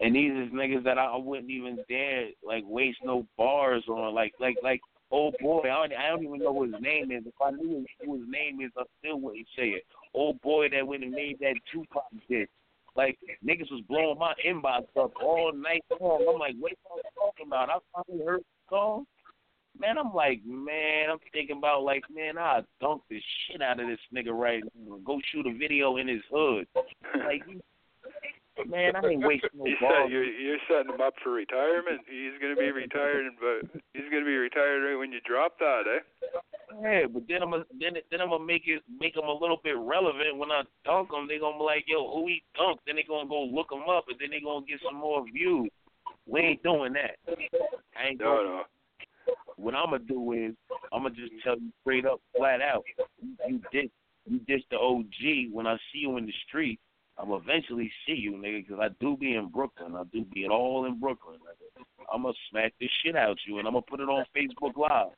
And 0.00 0.14
these 0.16 0.32
is 0.32 0.52
niggas 0.52 0.84
that 0.84 0.98
I 0.98 1.14
wouldn't 1.16 1.50
even 1.50 1.84
dare 1.88 2.30
like 2.42 2.64
waste 2.66 3.04
no 3.04 3.26
bars 3.36 3.84
on. 3.88 4.14
Like 4.14 4.34
like 4.40 4.56
like 4.62 4.80
oh 5.10 5.30
boy, 5.40 5.62
I 5.64 5.88
don't, 5.88 5.92
I 5.92 6.08
don't 6.08 6.24
even 6.24 6.38
know 6.38 6.52
what 6.52 6.70
his 6.70 6.80
name 6.80 7.10
is. 7.10 7.26
If 7.26 7.34
I 7.40 7.50
knew 7.50 7.84
who 8.04 8.14
his 8.16 8.28
name 8.28 8.60
is, 8.60 8.70
I 8.78 8.84
still 8.98 9.20
wouldn't 9.20 9.46
say 9.56 9.70
it. 9.70 9.84
Old 10.14 10.40
boy 10.40 10.68
that 10.70 10.86
went 10.86 11.04
and 11.04 11.12
made 11.12 11.38
that 11.40 11.54
Tupac 11.72 12.04
shit. 12.28 12.48
Like 12.96 13.18
niggas 13.46 13.70
was 13.70 13.82
blowing 13.88 14.18
my 14.18 14.34
inbox 14.46 14.84
up 15.00 15.12
all 15.22 15.52
night 15.52 15.84
long. 16.00 16.26
I'm 16.28 16.38
like, 16.38 16.56
what 16.58 16.72
are 16.72 16.96
you 16.96 17.02
talking 17.16 17.46
about? 17.46 17.70
I 17.70 17.78
finally 17.94 18.24
heard 18.24 18.40
the 18.40 18.74
song. 18.74 19.06
Man, 19.78 19.96
I'm 19.98 20.12
like, 20.12 20.40
man, 20.44 21.10
I'm 21.10 21.18
thinking 21.32 21.58
about 21.58 21.84
like, 21.84 22.02
man, 22.12 22.36
I 22.36 22.62
dunk 22.80 23.02
the 23.08 23.20
shit 23.46 23.62
out 23.62 23.78
of 23.78 23.86
this 23.86 24.00
nigga 24.14 24.32
right 24.32 24.62
now. 24.76 24.98
Go 25.04 25.20
shoot 25.30 25.46
a 25.46 25.56
video 25.56 25.96
in 25.96 26.08
his 26.08 26.22
hood. 26.30 26.66
Like, 27.24 27.42
you, 27.48 27.60
Man, 28.66 28.96
I 28.96 29.06
ain't 29.08 29.24
wasting 29.26 29.50
no 29.54 29.64
balls. 29.80 30.10
you're, 30.10 30.24
you're 30.24 30.58
setting 30.68 30.92
him 30.92 31.00
up 31.00 31.14
for 31.22 31.30
retirement. 31.32 32.00
He's 32.08 32.36
gonna 32.40 32.56
be 32.56 32.70
retired, 32.84 33.32
but 33.40 33.70
he's 33.94 34.04
gonna 34.10 34.24
be 34.26 34.36
retired 34.36 34.84
right 34.84 34.96
when 34.98 35.12
you 35.12 35.20
drop 35.26 35.58
that, 35.58 35.82
eh? 35.86 36.02
Yeah, 36.82 37.06
but 37.12 37.22
then 37.28 37.42
I'm 37.42 37.50
gonna 37.50 37.64
then 37.78 37.94
then 38.10 38.20
I'm 38.20 38.28
gonna 38.30 38.44
make 38.44 38.62
it 38.66 38.82
make 39.00 39.14
them 39.14 39.24
a 39.24 39.32
little 39.32 39.58
bit 39.64 39.76
relevant 39.78 40.36
when 40.36 40.50
I 40.50 40.62
dunk 40.84 41.10
them. 41.10 41.26
They 41.28 41.38
gonna 41.38 41.58
be 41.58 41.64
like, 41.64 41.84
yo, 41.86 42.10
who 42.12 42.26
he 42.28 42.42
dunked? 42.58 42.84
Then 42.86 42.96
they 42.96 43.02
gonna 43.02 43.28
go 43.28 43.42
look 43.44 43.72
him 43.72 43.88
up, 43.88 44.04
and 44.08 44.18
then 44.20 44.30
they 44.30 44.40
gonna 44.40 44.66
get 44.66 44.80
some 44.84 44.96
more 45.00 45.24
views. 45.24 45.70
We 46.26 46.40
ain't 46.40 46.62
doing 46.62 46.92
that. 46.94 47.16
I 47.96 48.08
ain't 48.10 48.20
No, 48.20 48.36
doing 48.36 48.46
no. 48.46 48.62
What 49.56 49.74
I'm 49.74 49.90
gonna 49.90 50.04
do 50.04 50.32
is 50.32 50.54
I'm 50.92 51.02
gonna 51.02 51.14
just 51.14 51.32
tell 51.42 51.58
you 51.58 51.70
straight 51.82 52.04
up, 52.06 52.20
flat 52.36 52.60
out. 52.60 52.84
You 53.46 53.60
did 53.72 53.90
you 54.28 54.38
ditch 54.46 54.64
the 54.70 54.78
OG. 54.78 55.50
When 55.52 55.66
I 55.66 55.76
see 55.92 56.00
you 56.00 56.16
in 56.18 56.26
the 56.26 56.32
street, 56.46 56.78
I'm 57.20 57.32
eventually 57.32 57.92
see 58.06 58.14
you, 58.14 58.32
nigga, 58.32 58.66
because 58.66 58.80
I 58.80 58.88
do 58.98 59.16
be 59.16 59.34
in 59.34 59.48
Brooklyn. 59.48 59.94
I 59.94 60.04
do 60.12 60.24
be 60.32 60.44
it 60.44 60.50
all 60.50 60.86
in 60.86 60.98
Brooklyn. 60.98 61.36
Nigga. 61.36 61.84
I'm 62.12 62.22
gonna 62.22 62.34
smack 62.50 62.72
this 62.80 62.88
shit 63.04 63.14
out 63.14 63.36
you, 63.46 63.58
and 63.58 63.68
I'm 63.68 63.74
gonna 63.74 63.82
put 63.82 64.00
it 64.00 64.08
on 64.08 64.24
Facebook 64.34 64.76
Live. 64.76 65.12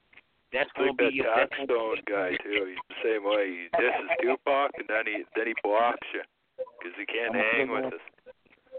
That's 0.53 0.71
gonna 0.77 0.89
Like 0.89 0.99
be 0.99 1.05
that 1.05 1.15
your. 1.15 1.25
Jack 1.27 1.51
That's 1.51 1.65
Stone 1.65 2.03
guy 2.11 2.31
too. 2.43 2.75
He's 2.75 2.85
the 2.91 2.99
same 3.05 3.25
way. 3.25 3.47
He 3.47 3.69
disses 3.79 4.11
Tupac 4.21 4.71
and 4.79 4.89
then 4.89 5.05
he 5.07 5.23
then 5.37 5.47
he 5.47 5.55
blocks 5.63 6.07
you 6.13 6.23
because 6.59 6.93
he 6.99 7.07
can't 7.07 7.37
I'm 7.37 7.43
hang 7.55 7.71
with 7.71 7.85
put 7.85 7.95
us. 7.95 8.01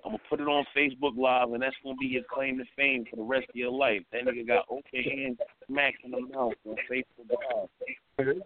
I'm 0.05 0.11
gonna 0.11 0.29
put 0.29 0.41
it 0.41 0.47
on 0.51 0.65
Facebook 0.75 1.17
Live, 1.17 1.53
and 1.53 1.63
that's 1.63 1.75
gonna 1.81 1.95
be 1.95 2.07
your 2.07 2.23
claim 2.29 2.57
to 2.57 2.65
fame 2.75 3.05
for 3.09 3.15
the 3.15 3.23
rest 3.23 3.47
of 3.49 3.55
your 3.55 3.71
life. 3.71 4.03
That 4.11 4.25
nigga 4.25 4.45
got 4.45 4.65
open 4.69 5.01
hands, 5.01 5.37
smacks 5.65 5.97
in 6.03 6.11
the 6.11 6.21
mouth 6.21 6.53
on 6.67 6.75
Facebook 6.91 7.31
Live. 7.31 7.69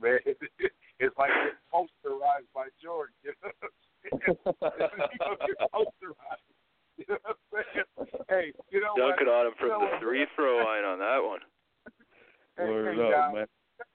Man, 0.00 0.20
it, 0.24 0.36
it, 0.58 0.72
it's 1.00 1.16
like 1.16 1.30
getting 1.30 1.58
posterized 1.72 2.52
by 2.54 2.68
Jordan. 2.82 3.14
You 4.04 4.18
know 4.26 4.36
what 4.44 4.72
I'm 4.72 4.78
saying? 4.78 5.48
You're 5.48 5.68
posterized. 5.68 6.48
You 6.96 7.04
know 7.08 7.18
what 7.50 7.66
Hey, 8.28 8.52
you 8.70 8.80
know 8.80 8.92
Dunking 8.96 9.26
what? 9.28 9.36
on 9.36 9.46
him 9.48 9.54
You 9.56 9.60
from 9.60 9.68
know 9.68 9.90
the 9.90 9.98
three 10.00 10.26
throw 10.36 10.60
line 10.64 10.84
on 10.84 10.98
that 11.00 11.20
one. 11.20 11.40
Hey, 12.56 12.68
Word 12.68 12.96
hey, 12.96 13.04
up, 13.04 13.10
Doc, 13.10 13.34
man. 13.34 13.46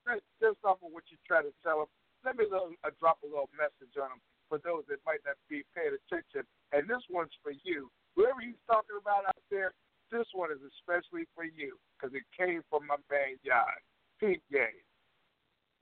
just- 0.08 0.26
Just 0.42 0.60
off 0.66 0.82
of 0.84 0.92
what 0.92 1.04
you 1.10 1.18
try 1.26 1.42
to 1.42 1.54
tell 1.64 1.82
him, 1.82 1.90
let 2.24 2.38
me 2.38 2.46
little, 2.46 2.74
uh, 2.84 2.90
drop 3.00 3.22
a 3.24 3.26
little 3.26 3.50
message 3.58 3.94
on 3.98 4.10
him 4.14 4.22
for 4.50 4.58
those 4.62 4.86
that 4.90 5.02
might 5.06 5.22
not 5.26 5.38
be 5.50 5.64
paying 5.76 5.94
attention. 5.94 6.46
And 6.72 6.88
this 6.90 7.02
one's 7.10 7.34
for 7.42 7.52
you. 7.66 7.90
Whoever 8.16 8.42
he's 8.42 8.60
talking 8.70 8.98
about 9.02 9.26
out 9.26 9.42
there, 9.50 9.74
this 10.12 10.26
one 10.34 10.52
is 10.52 10.62
especially 10.78 11.26
for 11.34 11.46
you 11.46 11.78
because 11.98 12.14
it 12.14 12.24
came 12.38 12.62
from 12.70 12.86
my 12.88 12.98
man 13.10 13.38
Yard. 13.42 13.82
Pete 14.20 14.42
Game. 14.52 14.85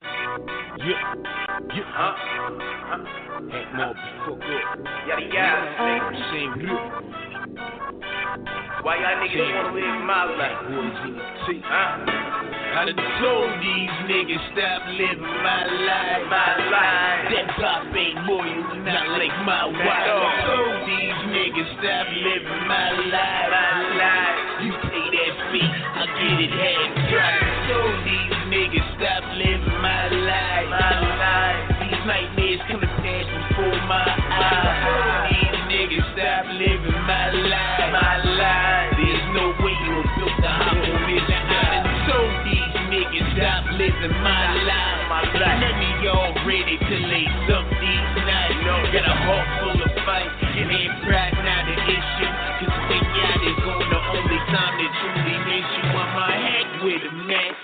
Yeah, 0.04 1.16
yeah, 1.74 1.88
huh? 1.96 2.16
Ain't 3.54 3.72
more 3.74 3.96
fuck 4.28 4.36
up. 4.36 4.84
Yada 5.08 5.24
yada. 5.32 5.64
Same 6.28 6.60
look. 6.60 6.92
Why 8.84 9.00
y'all 9.00 9.16
niggas 9.24 9.48
wanna 9.56 9.80
live 9.80 10.04
my 10.04 10.24
life? 10.36 10.60
See, 11.48 11.62
huh? 11.64 12.04
I 12.04 12.84
done 12.84 13.00
told 13.24 13.52
these 13.64 13.96
niggas 14.12 14.44
stop 14.52 14.82
living 14.92 15.24
my 15.24 15.64
life. 15.72 16.28
My 16.28 16.52
life. 16.68 17.32
That 17.32 17.48
pop 17.56 17.96
ain't 17.96 18.28
loyal, 18.28 18.84
not 18.84 19.08
like 19.16 19.38
my 19.48 19.72
wife. 19.72 19.88
I 19.88 20.12
told 20.44 20.84
these 20.84 21.20
niggas 21.32 21.80
stop 21.80 22.08
living 22.12 22.68
my 22.68 22.92
life. 23.08 23.50
My 23.56 23.72
life. 24.04 24.68
You 24.68 24.72
pay 24.84 25.08
that 25.16 25.34
fee, 25.48 25.64
I 25.64 26.04
get 26.20 26.44
it 26.44 26.52
half 26.52 26.92
price. 27.08 27.43
Nightmares 32.06 32.60
come 32.68 32.82
to 32.84 32.92
pass 33.00 33.26
before 33.32 33.80
my 33.88 34.04
eyes. 34.04 35.32
These 35.32 35.60
niggas 35.72 36.08
stop 36.12 36.44
living 36.52 37.00
my 37.08 37.32
life. 37.32 37.92
My 37.96 38.16
life. 38.20 38.90
There's 39.00 39.28
no 39.32 39.46
way 39.64 39.76
you 39.88 39.92
were 40.04 40.10
built 40.20 40.36
to 40.44 40.52
hop 40.52 40.84
on 40.84 41.00
this 41.08 41.24
I 41.24 41.80
done 41.80 41.88
told 42.08 42.34
these 42.44 42.76
niggas 42.92 43.28
stop 43.40 43.64
living 43.80 44.16
my 44.20 44.44
life. 44.68 45.00
My 45.08 45.24
life. 45.32 45.60
None 45.64 45.80
of 45.80 45.96
y'all 46.04 46.32
ready 46.44 46.76
to 46.76 46.96
lace 47.08 47.48
up 47.56 47.66
these 47.80 48.12
nights. 48.28 48.60
Got 48.92 49.08
a 49.08 49.16
heart 49.24 49.48
full 49.64 49.80
of 49.80 49.92
fight 50.04 50.32
and 50.44 50.70
ain't 50.70 50.96
pride 51.08 51.34
not 51.40 51.66
an 51.72 51.80
issue. 51.88 52.32
Cause 52.60 52.78
think 52.92 53.06
y'all 53.16 53.48
is 53.48 53.60
on 53.64 53.80
the 53.80 54.00
only 54.12 54.40
time 54.52 54.74
that 54.76 54.92
truly 55.00 55.38
miss 55.48 55.68
you. 55.72 55.84
I'm 55.88 56.20
a 56.20 56.28
hack 56.36 56.68
with 56.84 57.04
a 57.08 57.14
man. 57.32 57.63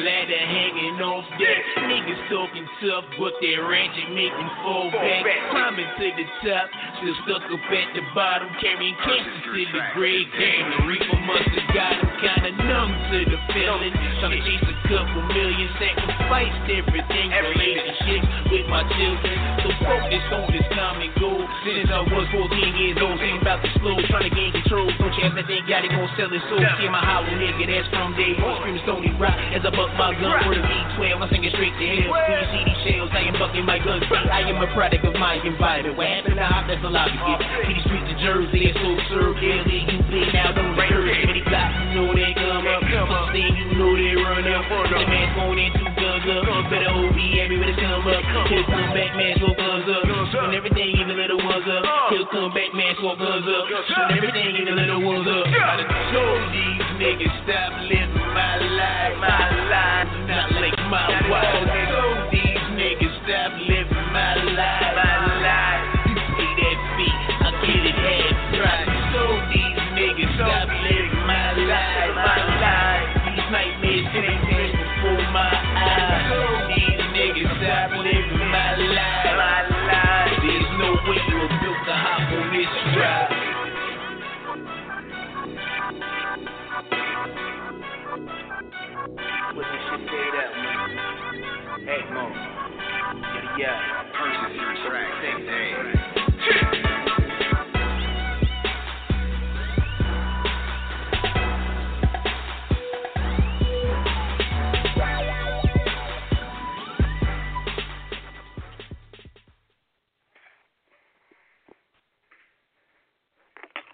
Ladder 0.00 0.44
hanging 0.48 0.96
off 1.04 1.28
that. 1.36 1.60
Niggas 1.84 2.22
talking 2.32 2.66
tough, 2.80 3.04
but 3.20 3.36
they're 3.44 3.68
ranching, 3.68 4.16
making 4.16 4.50
fall 4.64 4.88
back. 4.88 5.24
Climbing 5.52 5.90
to 6.00 6.06
the 6.16 6.26
top, 6.40 6.66
still 7.00 7.16
stuck 7.28 7.44
up 7.44 7.60
at 7.68 7.88
the 7.92 8.02
bottom, 8.16 8.48
carrying 8.64 8.96
cases 9.04 9.36
to 9.44 9.52
the 9.52 9.82
grave. 9.92 10.26
Damn, 10.40 10.72
the 10.72 10.80
reaper 10.88 11.20
must 11.28 11.52
have 11.52 11.68
got 11.76 12.00
him 12.00 12.08
kinda 12.20 12.50
numb 12.64 12.92
to 13.12 13.18
the 13.28 13.38
feeling. 13.52 13.92
To 13.92 14.28
chase 14.46 14.62
a 14.68 14.76
couple 14.88 15.22
million, 15.32 15.68
sacrificed 15.80 16.70
everything, 16.70 17.28
relationships 17.32 18.28
with 18.52 18.68
my 18.68 18.84
children. 18.96 19.36
So 19.64 19.68
focus 19.84 20.24
on 20.32 20.52
this 20.52 20.66
common 20.72 21.10
goal. 21.18 21.44
Since 21.64 21.90
I 21.90 22.00
was 22.04 22.28
14 22.32 22.76
years 22.76 22.98
old, 23.00 23.18
thinking 23.18 23.40
about 23.40 23.64
to 23.64 23.70
slow, 23.80 23.96
trying 24.08 24.28
to 24.28 24.34
gain 24.34 24.52
control. 24.52 24.88
Don't 25.00 25.12
you 25.16 25.24
ever 25.24 25.42
think 25.44 25.66
got 25.68 25.84
it 25.84 25.90
gon' 25.90 26.08
sell 26.16 26.28
his 26.28 26.42
soul? 26.48 26.60
See 26.78 26.88
my 26.88 27.00
hollow 27.04 27.32
nigga, 27.32 27.66
that's 27.66 27.88
from 27.88 28.14
day 28.14 28.36
one. 28.38 28.60
Screaming 28.60 28.84
Sony 28.84 29.12
rock 29.18 29.36
as 29.56 29.64
I 29.64 29.70
buck 29.72 29.90
my 30.00 30.16
gun 30.16 30.32
for 30.48 30.56
the 30.56 30.64
V12. 30.64 31.20
I'm 31.20 31.28
singing 31.28 31.52
straight 31.52 31.76
to 31.76 31.84
hell. 31.84 32.08
When 32.08 32.24
you 32.24 32.48
see 32.48 32.62
these 32.64 32.80
shells, 32.88 33.12
I 33.12 33.28
am 33.28 33.36
bucking 33.36 33.68
my 33.68 33.76
guns. 33.76 34.08
I 34.08 34.48
am 34.48 34.56
a 34.56 34.68
product 34.72 35.04
of 35.04 35.12
my 35.20 35.36
environment. 35.44 36.00
What 36.00 36.08
happened 36.08 36.40
to 36.40 36.46
hop, 36.48 36.64
that's 36.64 36.80
a 36.80 36.88
lot 36.88 37.12
to 37.12 37.20
get. 37.20 37.44
See 37.44 37.76
these 37.76 37.84
streets 37.84 38.08
of 38.08 38.18
Jersey, 38.24 38.72
it's 38.72 38.80
so 38.80 38.90
served. 39.12 39.44
You 39.44 39.60
bleed 40.08 40.32
out 40.40 40.56
on 40.56 40.72
the 40.72 40.84
curve. 40.88 41.04
Many 41.04 41.44
blocks, 41.44 41.76
you 41.76 42.00
know 42.00 42.08
they 42.16 42.32
come 42.32 42.64
up. 42.64 42.80
Plus, 42.80 43.28
then 43.36 43.52
you 43.52 43.76
know 43.76 43.92
they 43.92 44.16
run 44.16 44.48
up. 44.48 44.64
The 44.88 45.04
man's 45.04 45.36
going 45.36 45.60
in 45.60 45.70
two 45.76 45.90
guns 45.92 46.24
up. 46.32 46.48
Better 46.72 46.96
OB 46.96 47.18
they 47.20 47.74
come 47.76 48.00
up. 48.00 48.24
Here 48.48 48.64
come 48.64 48.88
back, 48.96 49.12
man, 49.20 49.36
so 49.36 49.52
guns 49.52 49.84
up. 49.84 50.02
Shooting 50.32 50.56
everything, 50.56 50.96
even 50.96 51.12
little 51.20 51.44
ones 51.44 51.68
up. 51.68 51.84
Here 52.08 52.24
come 52.32 52.48
back, 52.56 52.72
man, 52.72 52.96
so 52.96 53.12
guns 53.20 53.44
up. 53.44 53.68
Shooting 53.68 54.16
everything, 54.16 54.64
even 54.64 54.80
little 54.80 55.04
ones 55.04 55.28
up. 55.28 55.44
I 55.44 55.84
done 55.84 56.69
niggas 57.00 57.32
stop 57.44 57.80
living 57.88 58.28
my 58.36 58.56
life. 58.60 59.16
My 59.16 59.48
life. 59.72 60.28
Not 60.28 60.52
like 60.60 60.78
my 60.92 61.30
wife. 61.30 62.09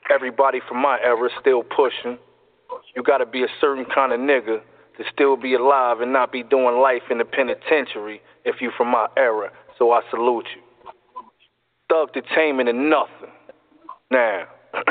Everybody 0.08 0.60
from 0.68 0.80
my 0.80 0.98
era 1.02 1.28
still 1.40 1.64
pushing. 1.64 2.18
You 2.94 3.02
gotta 3.02 3.26
be 3.26 3.42
a 3.42 3.48
certain 3.60 3.84
kind 3.92 4.12
of 4.12 4.20
nigga 4.20 4.60
to 4.98 5.04
still 5.12 5.36
be 5.36 5.54
alive 5.54 6.00
and 6.00 6.12
not 6.12 6.32
be 6.32 6.42
doing 6.42 6.80
life 6.80 7.02
in 7.10 7.18
the 7.18 7.24
penitentiary 7.24 8.20
if 8.44 8.56
you 8.60 8.70
from 8.76 8.88
my 8.88 9.06
era. 9.16 9.50
So 9.78 9.92
I 9.92 10.00
salute 10.10 10.46
you. 10.54 10.62
Thug 11.88 12.12
detainment 12.12 12.68
and 12.68 12.90
nothing. 12.90 13.30
Now, 14.10 14.46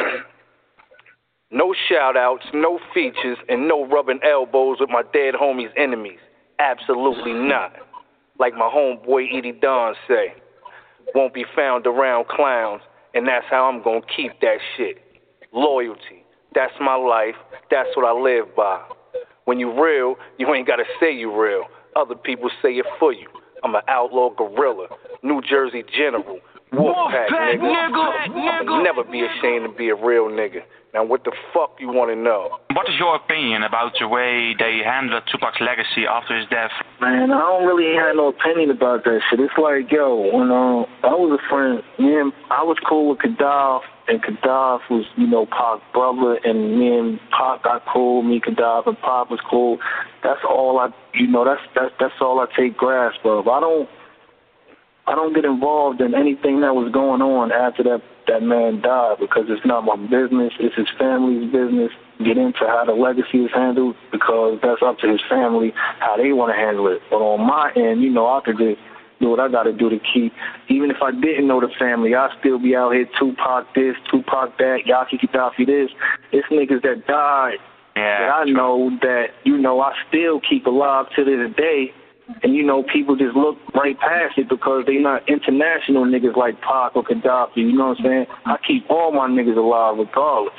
no 1.52 1.74
shout 1.90 2.16
outs, 2.16 2.46
no 2.54 2.80
features, 2.94 3.38
and 3.50 3.68
no 3.68 3.86
rubbing 3.88 4.20
elbows 4.24 4.78
with 4.80 4.90
my 4.90 5.02
dead 5.14 5.34
homies' 5.34 5.72
enemies. 5.78 6.20
Absolutely 6.60 7.34
not. 7.34 7.74
Like 8.40 8.54
my 8.54 8.70
homeboy 8.74 9.38
Edie 9.38 9.54
Don 9.54 9.96
say, 10.08 10.34
won't 11.14 11.34
be 11.34 11.46
found 11.56 11.88
around 11.88 12.28
clowns, 12.28 12.82
and 13.14 13.28
that's 13.28 13.46
how 13.50 13.66
I'm 13.66 13.84
gonna 13.84 14.02
keep 14.16 14.40
that 14.42 14.58
shit. 14.76 14.98
Loyalty. 15.54 16.24
That's 16.54 16.74
my 16.80 16.96
life. 16.96 17.36
That's 17.70 17.90
what 17.96 18.06
I 18.06 18.12
live 18.20 18.56
by. 18.56 18.82
When 19.46 19.60
you 19.60 19.72
real, 19.72 20.16
you 20.38 20.54
ain't 20.54 20.68
gotta 20.68 20.86
say 21.00 21.14
you 21.14 21.32
real. 21.32 21.64
Other 21.96 22.16
people 22.16 22.50
say 22.62 22.74
it 22.74 22.86
for 23.00 23.14
you. 23.14 23.28
I'm 23.64 23.76
an 23.76 23.82
outlaw 23.88 24.30
gorilla, 24.30 24.88
New 25.24 25.42
Jersey 25.42 25.84
general, 25.96 26.40
Wolfpack, 26.74 27.30
Wolfpack, 27.30 27.60
nigga. 27.60 28.28
nigga. 28.30 28.84
Never 28.84 29.04
be 29.04 29.22
ashamed 29.22 29.66
to 29.66 29.78
be 29.78 29.90
a 29.90 29.96
real 29.96 30.26
nigga. 30.30 30.62
Now, 30.96 31.04
what 31.04 31.26
the 31.26 31.34
fuck 31.54 31.76
you 31.80 31.90
want 31.90 32.10
to 32.12 32.16
know? 32.16 32.58
What 32.72 32.88
is 32.88 32.96
your 32.98 33.18
opinion 33.18 33.64
about 33.64 33.92
the 34.00 34.08
way 34.08 34.56
they 34.58 34.80
handled 34.80 35.24
Tupac's 35.28 35.60
legacy 35.60 36.08
after 36.08 36.40
his 36.40 36.48
death? 36.48 36.72
Man, 37.02 37.32
I 37.32 37.40
don't 37.40 37.68
really 37.68 38.00
have 38.00 38.16
no 38.16 38.30
opinion 38.30 38.72
about 38.72 39.04
that 39.04 39.20
shit. 39.30 39.42
It's 39.42 39.52
like, 39.62 39.92
yo, 39.92 40.16
when 40.32 40.52
um, 40.56 40.88
I 41.04 41.12
was 41.12 41.36
a 41.36 41.44
friend, 41.52 41.84
me 42.00 42.16
and 42.16 42.32
I 42.50 42.64
was 42.64 42.78
cool 42.88 43.10
with 43.10 43.20
Kadaf, 43.20 43.82
and 44.08 44.24
Kadaf 44.24 44.88
was, 44.90 45.04
you 45.18 45.28
know, 45.28 45.46
Pac's 45.46 45.84
brother, 45.92 46.40
and 46.46 46.80
me 46.80 46.98
and 46.98 47.20
Pac 47.30 47.64
got 47.64 47.84
cool. 47.92 48.24
Me, 48.24 48.40
Kadaf, 48.40 48.88
and 48.88 48.96
Pac 49.00 49.30
was 49.30 49.42
cool. 49.50 49.80
That's 50.24 50.40
all 50.48 50.80
I, 50.80 50.96
you 51.14 51.28
know, 51.28 51.44
that's 51.44 51.62
that's 51.76 51.92
that's 52.00 52.16
all 52.22 52.40
I 52.40 52.48
take 52.56 52.78
grasp 52.78 53.20
of. 53.26 53.50
I 53.50 53.60
don't, 53.60 53.90
I 55.08 55.14
don't 55.14 55.34
get 55.34 55.46
involved 55.46 56.02
in 56.02 56.16
anything 56.16 56.62
that 56.62 56.74
was 56.74 56.92
going 56.92 57.22
on 57.22 57.52
after 57.52 57.84
that 57.84 58.02
that 58.28 58.42
man 58.42 58.82
died 58.82 59.18
because 59.20 59.46
it's 59.50 59.66
not 59.66 59.86
my 59.86 59.96
business. 59.96 60.54
It's 60.60 60.76
his 60.76 60.88
family's 60.98 61.52
business. 61.52 61.92
Get 62.18 62.38
into 62.38 62.66
how 62.66 62.84
the 62.86 62.94
legacy 62.94 63.46
is 63.46 63.52
handled 63.54 63.96
because 64.12 64.58
that's 64.64 64.82
up 64.82 64.98
to 65.00 65.08
his 65.08 65.22
family 65.30 65.74
how 66.00 66.18
they 66.18 66.34
want 66.34 66.52
to 66.52 66.58
handle 66.58 66.88
it. 66.88 67.02
But 67.10 67.18
on 67.18 67.46
my 67.46 67.72
end, 67.76 68.02
you 68.02 68.10
know, 68.10 68.26
I 68.26 68.42
could 68.44 68.58
just 68.58 68.82
do 69.20 69.30
what 69.30 69.40
I 69.40 69.48
got 69.48 69.64
to 69.64 69.74
do 69.74 69.90
to 69.90 70.00
keep. 70.00 70.34
Even 70.70 70.90
if 70.90 70.98
I 71.02 71.12
didn't 71.12 71.48
know 71.48 71.62
the 71.62 71.70
family, 71.78 72.16
I'd 72.16 72.32
still 72.40 72.58
be 72.58 72.76
out 72.76 72.94
here 72.94 73.08
Tupac 73.20 73.74
this, 73.76 73.96
Tupac 74.10 74.58
that, 74.58 74.86
Yaki 74.88 75.22
Kadafi 75.22 75.66
this. 75.66 75.92
It's 76.32 76.48
niggas 76.50 76.82
that 76.82 77.06
died 77.08 77.58
yeah, 77.96 78.28
that 78.28 78.32
I 78.32 78.44
know 78.46 78.90
that 79.02 79.28
you 79.44 79.58
know 79.58 79.80
I 79.82 79.94
still 80.08 80.42
keep 80.42 80.66
alive 80.66 81.08
to 81.16 81.24
this 81.24 81.56
day. 81.56 81.94
And 82.44 82.56
you 82.56 82.64
know, 82.64 82.84
people 82.84 83.16
just 83.16 83.36
look 83.36 83.58
right 83.76 83.98
past 84.00 84.38
it 84.38 84.50
because 84.50 84.84
they 84.88 84.98
not 84.98 85.28
international 85.30 86.06
niggas 86.06 86.36
like 86.36 86.60
Pac 86.62 86.96
or 86.96 87.04
Kadafi. 87.04 87.58
You 87.58 87.74
know 87.74 87.90
what 87.90 88.00
I'm 88.00 88.06
saying? 88.06 88.26
I 88.46 88.58
keep 88.68 88.90
all 88.90 89.12
my 89.12 89.28
niggas 89.28 89.58
alive 89.58 89.98
regardless. 89.98 90.54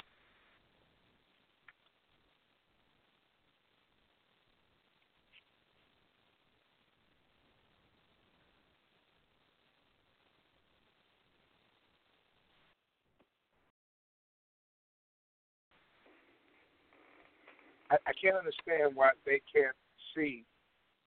I, 17.90 17.96
I 18.06 18.12
can't 18.20 18.36
understand 18.36 18.94
why 18.94 19.10
they 19.24 19.40
can't 19.52 19.74
see, 20.14 20.44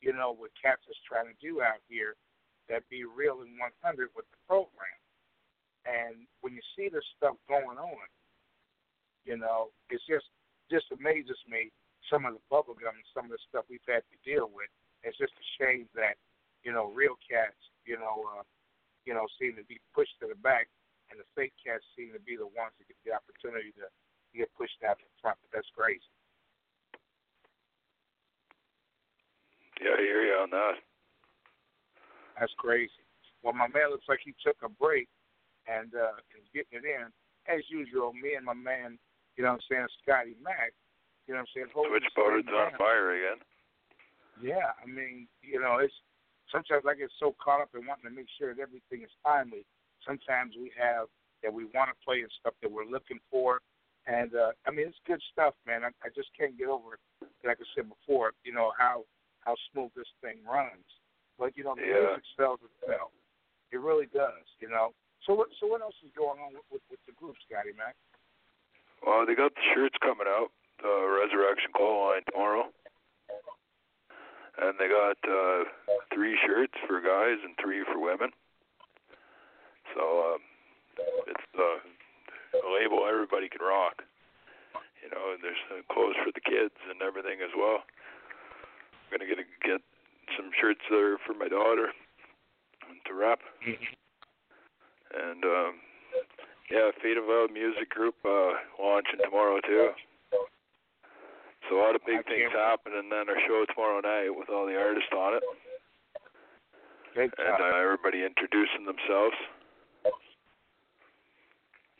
you 0.02 0.14
know, 0.14 0.32
what 0.32 0.52
Cats 0.56 0.84
is 0.90 0.98
trying 1.04 1.28
to 1.28 1.38
do 1.44 1.62
out 1.62 1.84
here, 1.88 2.16
that 2.68 2.88
be 2.88 3.04
real 3.04 3.42
and 3.42 3.58
100 3.58 4.10
with 4.16 4.26
the 4.32 4.40
program. 4.48 5.00
And 5.88 6.28
when 6.42 6.54
you 6.54 6.64
see 6.76 6.88
this 6.88 7.06
stuff 7.18 7.36
going 7.48 7.80
on, 7.80 8.08
you 9.26 9.36
know, 9.38 9.74
it's 9.90 10.04
just 10.08 10.28
just 10.70 10.86
amazes 10.94 11.40
me 11.50 11.74
some 12.08 12.30
of 12.30 12.38
the 12.38 12.44
bubble 12.48 12.78
gum 12.78 12.94
and 12.94 13.10
some 13.12 13.26
of 13.26 13.34
the 13.34 13.42
stuff 13.50 13.66
we've 13.68 13.84
had 13.90 14.06
to 14.14 14.18
deal 14.22 14.48
with. 14.54 14.70
It's 15.02 15.18
just 15.18 15.34
a 15.34 15.48
shame 15.58 15.90
that, 15.98 16.16
you 16.62 16.70
know, 16.70 16.94
real 16.94 17.18
cats, 17.26 17.58
you 17.90 17.98
know, 17.98 18.30
uh, 18.38 18.46
you 19.10 19.18
know, 19.18 19.26
seem 19.42 19.58
to 19.58 19.66
be 19.66 19.82
pushed 19.98 20.14
to 20.22 20.30
the 20.30 20.38
back, 20.46 20.70
and 21.10 21.18
the 21.18 21.26
fake 21.34 21.58
cats 21.58 21.82
seem 21.98 22.14
to 22.14 22.22
be 22.22 22.38
the 22.38 22.50
ones 22.54 22.76
that 22.78 22.86
get 22.86 23.00
the 23.02 23.18
opportunity 23.18 23.74
to 23.82 23.90
get 24.36 24.54
pushed 24.54 24.78
out 24.86 25.02
in 25.02 25.10
front. 25.18 25.42
But 25.42 25.58
that's 25.58 25.72
crazy. 25.74 26.06
Yeah, 29.80 29.96
I 29.98 30.02
hear 30.02 30.24
you 30.24 30.36
on 30.40 30.50
that. 30.52 30.76
That's 32.40 32.54
crazy. 32.58 33.04
Well, 33.44 33.54
my 33.54 33.68
man 33.68 33.92
looks 33.92 34.08
like 34.08 34.20
he 34.24 34.36
took 34.44 34.60
a 34.64 34.70
break 34.70 35.08
and 35.68 35.96
uh, 35.96 36.20
is 36.36 36.48
getting 36.54 36.84
it 36.84 36.86
in. 36.88 37.08
As 37.48 37.64
usual, 37.72 38.14
me 38.14 38.36
and 38.36 38.46
my 38.46 38.54
man, 38.54 39.00
you 39.36 39.44
know 39.44 39.56
what 39.56 39.64
I'm 39.64 39.68
saying, 39.72 39.88
Scotty 40.04 40.36
Mac, 40.44 40.76
you 41.26 41.34
know 41.34 41.42
what 41.42 41.52
I'm 41.56 41.72
saying, 41.72 41.72
Switchboard's 41.72 42.52
on 42.52 42.76
fire 42.78 43.16
again. 43.16 43.40
Yeah, 44.40 44.76
I 44.76 44.86
mean, 44.88 45.28
you 45.42 45.60
know, 45.60 45.80
it's 45.80 45.96
sometimes 46.52 46.84
I 46.88 46.96
get 46.96 47.12
so 47.20 47.36
caught 47.38 47.62
up 47.62 47.72
in 47.76 47.86
wanting 47.86 48.10
to 48.10 48.16
make 48.16 48.28
sure 48.38 48.54
that 48.54 48.62
everything 48.62 49.04
is 49.04 49.14
timely. 49.24 49.66
Sometimes 50.06 50.56
we 50.58 50.72
have 50.80 51.08
that 51.44 51.54
we 51.54 51.66
want 51.72 51.92
to 51.92 51.98
play 52.04 52.22
and 52.22 52.32
stuff 52.40 52.54
that 52.62 52.72
we're 52.72 52.90
looking 52.90 53.20
for. 53.32 53.60
And 54.08 54.34
uh 54.34 54.52
I 54.66 54.72
mean 54.72 54.88
it's 54.88 55.06
good 55.08 55.22
stuff, 55.32 55.54
man. 55.68 55.84
I, 55.84 55.92
I 56.02 56.10
just 56.16 56.30
can't 56.38 56.58
get 56.58 56.68
over 56.68 56.98
it. 56.98 57.02
Like 57.46 57.60
I 57.62 57.68
said 57.76 57.88
before, 57.88 58.34
you 58.44 58.54
know, 58.54 58.72
how 58.78 59.04
how 59.50 59.58
smooth 59.74 59.90
this 59.98 60.10
thing 60.22 60.38
runs. 60.46 60.86
But 61.42 61.58
you 61.58 61.66
know, 61.66 61.74
the 61.74 61.82
Yeah. 61.82 62.14
music 62.14 62.26
sells 62.38 62.62
itself. 62.62 63.10
It 63.72 63.80
really 63.82 64.06
does, 64.14 64.46
you 64.60 64.70
know. 64.70 64.94
So 65.26 65.34
what 65.34 65.50
so 65.60 65.66
what 65.68 65.82
else 65.82 65.98
is 66.06 66.12
going 66.14 66.40
on 66.40 66.54
with, 66.54 66.66
with, 66.70 66.82
with 66.90 67.02
the 67.06 67.14
group, 67.14 67.36
Scotty 67.50 67.74
Mac? 67.74 67.96
Well, 69.02 69.26
they 69.26 69.34
got 69.34 69.56
the 69.56 69.66
shirts 69.74 69.98
coming 70.02 70.28
out, 70.28 70.52
the 70.82 70.94
Resurrection 71.22 71.72
Call 71.74 72.10
Line 72.10 72.24
tomorrow. 72.30 72.70
And 74.62 74.78
they 74.78 74.90
got 74.90 75.18
uh 75.26 75.64
three 76.14 76.38
shirts 76.46 76.76
for 76.86 77.02
guys 77.02 77.40
and 77.44 77.56
three 77.58 77.84
for 77.86 77.98
women. 77.98 78.30
So 79.96 80.34
um 80.34 80.42
it's 81.26 81.50
uh, 81.58 81.80
a 82.68 82.70
label 82.70 83.08
everybody 83.08 83.48
can 83.50 83.62
rock. 83.66 84.04
You 85.02 85.10
know, 85.16 85.32
and 85.34 85.40
there's 85.42 85.64
uh, 85.72 85.82
clothes 85.94 86.20
for 86.26 86.32
the 86.36 86.44
kids 86.44 86.76
and 86.92 87.02
everything 87.02 87.40
as 87.40 87.54
well. 87.56 87.84
I'm 89.10 89.18
gonna 89.18 89.30
get 89.30 89.42
a, 89.42 89.48
get 89.66 89.82
some 90.38 90.52
shirts 90.62 90.82
there 90.90 91.18
for 91.26 91.34
my 91.34 91.48
daughter 91.48 91.90
to 93.08 93.14
rep. 93.14 93.40
And 95.18 95.44
um 95.44 95.74
yeah, 96.70 96.92
Fatalvelli 97.02 97.52
Music 97.52 97.90
Group 97.90 98.16
uh 98.24 98.54
launching 98.78 99.20
tomorrow 99.24 99.60
too. 99.66 99.90
So 101.68 101.78
a 101.78 101.82
lot 101.82 101.96
of 101.96 102.02
big 102.06 102.26
things 102.26 102.52
happen 102.54 102.94
and 102.94 103.12
then 103.12 103.30
our 103.30 103.40
show 103.48 103.66
tomorrow 103.74 104.02
night 104.02 104.30
with 104.30 104.50
all 104.50 104.66
the 104.66 104.78
artists 104.78 105.10
on 105.16 105.36
it. 105.36 105.44
Big 107.16 107.32
And 107.38 107.62
uh, 107.62 107.78
everybody 107.78 108.24
introducing 108.24 108.86
themselves. 108.86 109.36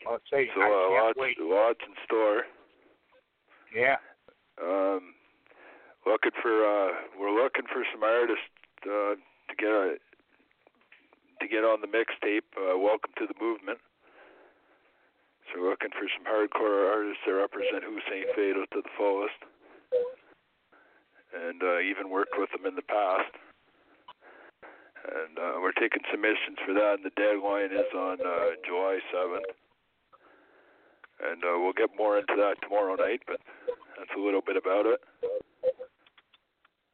I'll 0.06 0.18
you, 0.32 0.48
So 0.54 0.62
uh, 0.62 1.02
lots 1.04 1.18
wait. 1.18 1.36
lots 1.40 1.80
in 1.86 1.94
store. 2.06 2.44
Yeah. 3.74 3.96
Um 4.62 5.14
looking 6.06 6.32
for 6.40 6.64
uh 6.64 6.92
we're 7.18 7.34
looking 7.34 7.66
for 7.68 7.84
some 7.92 8.02
artists 8.02 8.48
uh 8.86 9.16
to 9.48 9.54
get 9.58 9.68
a 9.68 9.96
to 11.40 11.48
get 11.48 11.64
on 11.64 11.80
the 11.80 11.88
mixtape, 11.88 12.48
uh 12.56 12.76
Welcome 12.76 13.12
to 13.18 13.26
the 13.26 13.36
Movement. 13.40 13.78
So 15.48 15.60
we're 15.60 15.70
looking 15.70 15.90
for 15.90 16.06
some 16.12 16.28
hardcore 16.28 16.88
artists 16.92 17.24
that 17.26 17.32
represent 17.32 17.82
Hussein 17.84 18.28
Fatal 18.36 18.64
to 18.72 18.80
the 18.82 18.92
fullest. 18.96 19.40
And 21.34 21.62
uh 21.62 21.80
even 21.80 22.10
worked 22.10 22.36
with 22.38 22.50
them 22.52 22.66
in 22.66 22.76
the 22.76 22.86
past. 22.86 23.32
And 25.04 25.38
uh 25.38 25.60
we're 25.60 25.76
taking 25.76 26.04
submissions 26.10 26.60
for 26.64 26.72
that 26.74 27.00
and 27.00 27.04
the 27.04 27.16
deadline 27.16 27.72
is 27.72 27.90
on 27.92 28.20
uh 28.24 28.56
July 28.64 29.00
seventh. 29.12 29.52
And 31.20 31.44
uh 31.44 31.60
we'll 31.60 31.76
get 31.76 31.92
more 31.96 32.16
into 32.16 32.36
that 32.36 32.56
tomorrow 32.62 32.96
night, 32.96 33.20
but 33.26 33.40
that's 33.98 34.12
a 34.16 34.20
little 34.20 34.40
bit 34.40 34.56
about 34.56 34.86
it. 34.86 35.00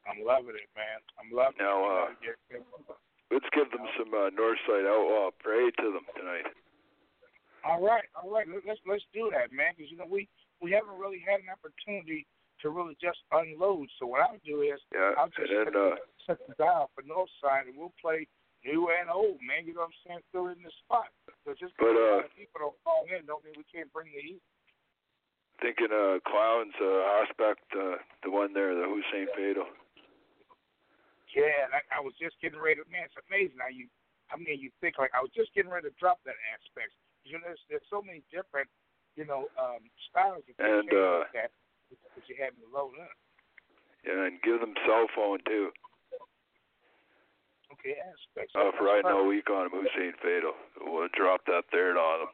I'm 0.06 0.22
loving 0.24 0.54
it, 0.54 0.70
man. 0.78 0.98
I'm 1.18 1.30
loving 1.34 1.58
Now, 1.60 1.82
uh, 1.82 2.14
it. 2.22 2.38
Yeah. 2.50 2.62
Let's 3.30 3.46
give 3.50 3.66
them 3.74 3.82
some 3.98 4.14
uh, 4.14 4.30
Nawfside 4.30 4.86
Outlaw. 4.86 5.34
Pray 5.42 5.70
to 5.82 5.86
them 5.90 6.06
tonight. 6.14 6.46
All 7.66 7.82
right, 7.82 8.06
all 8.14 8.30
right. 8.30 8.46
Let- 8.46 8.62
Let's 8.66 8.80
let's 8.86 9.02
do 9.10 9.26
that, 9.34 9.50
man. 9.50 9.74
Because 9.74 9.90
you 9.90 9.98
know 9.98 10.06
we 10.06 10.30
we 10.62 10.70
haven't 10.70 10.94
really 10.94 11.18
had 11.26 11.42
an 11.42 11.50
opportunity 11.50 12.22
to 12.62 12.70
really 12.70 12.94
just 13.02 13.18
unload. 13.34 13.90
So 13.98 14.06
what 14.06 14.22
I'll 14.22 14.38
do 14.46 14.62
is 14.62 14.78
Yeah, 14.94 15.18
I'll 15.18 15.28
just 15.34 15.50
and 15.50 15.66
then, 15.66 15.74
set, 15.74 15.76
uh, 15.76 15.96
set 16.24 16.38
the 16.46 16.54
dial 16.54 16.88
for 16.94 17.02
Nawfside, 17.02 17.66
and 17.66 17.74
we'll 17.76 17.92
play 18.00 18.30
new 18.64 18.88
and 18.94 19.10
old, 19.10 19.42
man. 19.42 19.66
You 19.66 19.74
know 19.74 19.90
what 19.90 19.92
I'm 19.92 20.00
saying? 20.06 20.22
Fill 20.30 20.48
in 20.54 20.62
the 20.62 20.70
spot. 20.86 21.10
So 21.44 21.52
just 21.58 21.74
But, 21.78 21.98
uh, 21.98 22.22
people 22.38 22.62
don't 22.70 22.78
fall 22.86 23.04
in, 23.10 23.26
don't 23.26 23.42
mean 23.44 23.54
we 23.58 23.66
can't 23.66 23.90
bring 23.92 24.08
the 24.14 24.22
heat. 24.22 24.42
Thinking 25.60 25.88
uh, 25.90 26.18
Clown's 26.26 26.74
uh, 26.80 27.22
aspect, 27.26 27.64
uh, 27.74 27.96
the 28.22 28.30
one 28.30 28.52
there, 28.52 28.74
the 28.74 28.84
Hussein 28.86 29.26
Fatal. 29.34 29.64
Yeah, 29.66 29.85
I, 31.42 31.80
I 31.96 32.00
was 32.00 32.16
just 32.16 32.40
getting 32.40 32.60
ready. 32.60 32.80
To, 32.80 32.88
man, 32.88 33.04
it's 33.04 33.18
amazing 33.28 33.60
how 33.60 33.68
you. 33.68 33.92
I 34.32 34.40
mean, 34.40 34.58
you 34.58 34.72
think 34.80 34.98
like 34.98 35.14
I 35.14 35.22
was 35.22 35.30
just 35.36 35.54
getting 35.54 35.70
ready 35.70 35.86
to 35.86 35.94
drop 36.00 36.18
that 36.26 36.38
aspect. 36.50 36.96
You 37.22 37.38
know, 37.38 37.46
there's, 37.46 37.62
there's 37.70 37.86
so 37.90 38.02
many 38.02 38.26
different, 38.34 38.66
you 39.14 39.22
know, 39.22 39.46
um, 39.54 39.86
styles 40.10 40.42
that 40.46 40.54
you 40.58 40.66
And, 40.66 40.90
can 40.90 40.98
uh, 40.98 41.22
look 41.26 41.36
at 41.38 41.50
that 41.92 42.24
you 42.26 42.34
have 42.42 42.54
to 42.58 42.66
load 42.70 42.98
up. 42.98 43.14
Yeah, 44.02 44.26
and 44.26 44.38
give 44.42 44.58
them 44.58 44.74
cell 44.86 45.06
phone 45.14 45.38
too. 45.46 45.70
Okay, 47.74 47.98
aspects. 47.98 48.54
Uh, 48.54 48.70
for 48.78 48.86
right 48.86 49.02
now, 49.02 49.26
week 49.26 49.50
on 49.50 49.66
him, 49.66 49.74
Hussein 49.74 50.14
Fatal. 50.22 50.54
We'll 50.86 51.10
drop 51.14 51.42
that 51.46 51.66
there 51.70 51.98
on 51.98 52.26
him. 52.26 52.32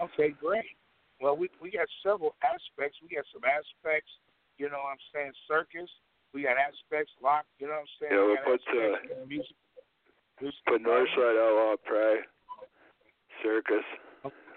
Okay, 0.00 0.34
great. 0.38 0.78
Well, 1.20 1.36
we 1.36 1.50
we 1.62 1.70
got 1.70 1.86
several 2.02 2.34
aspects. 2.42 2.98
We 3.02 3.14
got 3.14 3.26
some 3.30 3.46
aspects. 3.46 4.10
You 4.58 4.70
know 4.70 4.82
what 4.82 4.98
I'm 4.98 5.04
saying? 5.14 5.34
Circus. 5.46 5.90
We 6.32 6.42
got 6.44 6.56
aspects 6.56 7.12
locked. 7.22 7.48
You 7.60 7.68
know 7.68 7.84
what 7.84 7.88
I'm 7.88 7.92
saying? 8.00 8.12
Yeah, 8.16 8.24
we 8.24 8.32
we 8.32 8.44
put, 8.44 8.60
aspects 8.64 9.12
uh, 9.12 9.26
music. 9.28 9.56
Put 10.66 10.82
Nawfside 10.82 11.38
Outlaw 11.38 11.76
Prey, 11.84 12.24
Circus, 13.44 13.84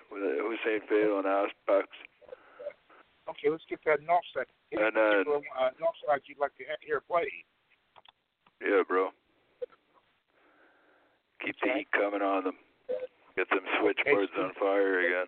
with 0.10 0.24
Hussein 0.24 0.82
Fatal 0.90 1.20
and 1.20 1.28
Aspects. 1.28 1.94
Okay, 3.30 3.50
let's 3.50 3.66
get 3.70 3.80
that 3.86 4.00
Nawfside. 4.02 4.50
Any 4.74 4.82
And 4.82 4.96
then- 4.96 5.26
uh, 5.28 5.70
north 5.78 5.98
side 6.08 6.22
you'd 6.26 6.40
like 6.40 6.56
to 6.58 6.64
he- 6.64 6.88
hear 6.88 7.02
play. 7.02 7.30
Yeah, 8.62 8.82
bro. 8.88 9.10
Keep 11.44 11.56
the 11.62 11.70
heat 11.76 11.92
coming 11.92 12.22
on 12.22 12.46
them. 12.46 12.58
Get 13.36 13.50
them 13.50 13.60
switchboards 13.82 14.32
on 14.40 14.54
fire 14.58 15.00
again. 15.06 15.28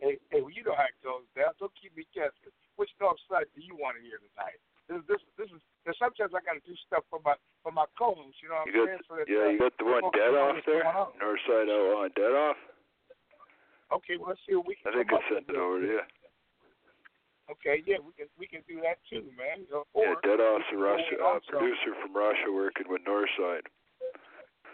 Hey, 0.00 0.18
hey, 0.30 0.42
well, 0.42 0.50
you 0.50 0.64
know 0.64 0.74
how 0.76 0.90
it 0.90 0.98
goes, 1.04 1.22
Dad. 1.36 1.54
Don't 1.60 1.72
keep 1.80 1.96
me 1.96 2.04
guessing. 2.12 2.52
Which 2.76 2.90
Nawfside 3.00 3.48
do 3.52 3.60
you 3.60 3.76
want 3.76 4.00
to 4.00 4.02
hear 4.02 4.18
tonight? 4.18 4.58
This, 4.90 5.00
this, 5.06 5.22
this 5.38 5.48
is. 5.52 5.62
Cause 5.82 5.98
sometimes 5.98 6.30
I 6.30 6.40
got 6.46 6.54
to 6.54 6.62
do 6.62 6.74
stuff 6.86 7.02
for 7.10 7.18
my 7.26 7.34
for 7.66 7.74
my 7.74 7.86
co-hosts. 7.98 8.38
You 8.38 8.50
know 8.54 8.62
what 8.62 8.70
You 8.70 8.86
I'm 8.86 8.86
got 8.86 8.90
saying? 8.90 9.04
So 9.06 9.12
that, 9.18 9.26
yeah, 9.26 9.46
uh, 9.46 9.50
you 9.50 9.58
got 9.58 9.74
the 9.78 9.86
one 9.86 10.04
dead 10.14 10.34
off 10.38 10.58
there. 10.62 10.86
on. 10.86 11.10
Nawfside 11.18 11.66
Outlaw 11.70 12.06
and 12.06 12.14
dead 12.14 12.34
off. 12.34 12.58
Okay, 13.92 14.16
well, 14.16 14.32
let's 14.32 14.40
see 14.48 14.54
what 14.56 14.64
we 14.70 14.78
can. 14.78 14.94
I 14.94 15.02
think 15.02 15.10
I 15.12 15.20
sent 15.28 15.50
it 15.50 15.58
over 15.58 15.82
to 15.82 15.86
you. 15.86 16.04
Okay, 17.50 17.82
yeah, 17.84 17.98
we 18.00 18.14
can 18.16 18.30
we 18.38 18.46
can 18.46 18.62
do 18.70 18.78
that 18.86 19.02
too, 19.10 19.26
man. 19.34 19.66
You 19.66 19.82
know, 19.82 19.84
Yeah, 19.92 20.14
dead 20.22 20.40
off 20.40 20.62
a 20.70 20.76
Russia 20.78 21.18
uh, 21.20 21.42
producer 21.44 21.92
from 22.00 22.14
Russia 22.14 22.48
working 22.48 22.86
with 22.88 23.02
Nawfside. 23.04 23.66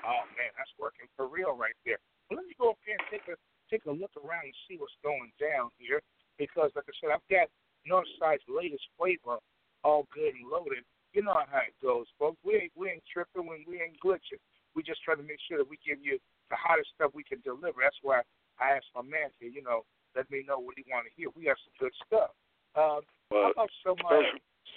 Oh 0.04 0.22
man, 0.38 0.52
that's 0.54 0.70
working 0.78 1.08
for 1.16 1.26
real 1.26 1.56
right 1.56 1.74
there. 1.88 1.98
Well, 2.28 2.38
let 2.38 2.46
me 2.46 2.54
go 2.60 2.76
up 2.76 2.80
here 2.84 2.94
and 3.00 3.08
take 3.10 3.26
a 3.26 3.34
take 3.72 3.82
a 3.88 3.92
look 3.92 4.12
around 4.20 4.46
and 4.46 4.56
see 4.68 4.76
what's 4.78 4.94
going 5.02 5.32
down 5.40 5.72
here. 5.80 6.04
Because 6.36 6.70
like 6.76 6.86
I 6.86 6.94
said, 7.00 7.10
I've 7.16 7.24
got 7.32 7.48
Nawfside's 7.88 8.44
latest 8.48 8.84
flavor 8.96 9.40
all 9.84 10.06
good 10.12 10.34
and 10.36 10.46
loaded. 10.46 10.84
You 11.16 11.24
know 11.24 11.34
how 11.34 11.64
it 11.64 11.74
goes, 11.80 12.06
folks. 12.20 12.38
We 12.44 12.68
ain't 12.68 12.74
we 12.76 12.92
ain't 12.92 13.06
tripping 13.08 13.48
when 13.48 13.64
we 13.66 13.80
ain't 13.80 13.96
glitching. 14.04 14.38
We 14.76 14.84
just 14.84 15.02
try 15.02 15.16
to 15.16 15.24
make 15.24 15.40
sure 15.48 15.56
that 15.58 15.66
we 15.68 15.80
give 15.80 15.98
you 16.04 16.20
the 16.52 16.58
hottest 16.60 16.92
stuff 16.94 17.16
we 17.16 17.24
can 17.24 17.40
deliver. 17.40 17.80
That's 17.80 17.98
why 18.04 18.20
I 18.60 18.76
asked 18.76 18.92
my 18.94 19.02
man 19.02 19.32
to, 19.40 19.48
you 19.48 19.64
know, 19.64 19.82
let 20.14 20.28
me 20.30 20.44
know 20.44 20.60
what 20.60 20.76
he 20.76 20.84
want 20.86 21.08
to 21.08 21.12
hear. 21.16 21.32
We 21.32 21.48
got 21.48 21.58
some 21.64 21.76
good 21.80 21.94
stuff. 22.04 22.30
Um, 22.76 23.02
how 23.32 23.52
Well, 23.52 23.52
about 23.56 23.72
some 23.82 23.98
uh, 24.04 24.22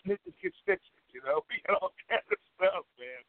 snippets 0.01 0.37
get 0.41 0.55
stitches, 0.63 1.05
you 1.11 1.21
know? 1.25 1.43
We 1.49 1.59
got 1.67 1.81
all 1.81 1.93
kind 2.07 2.23
of 2.23 2.39
stuff, 2.55 2.85
man. 2.97 3.21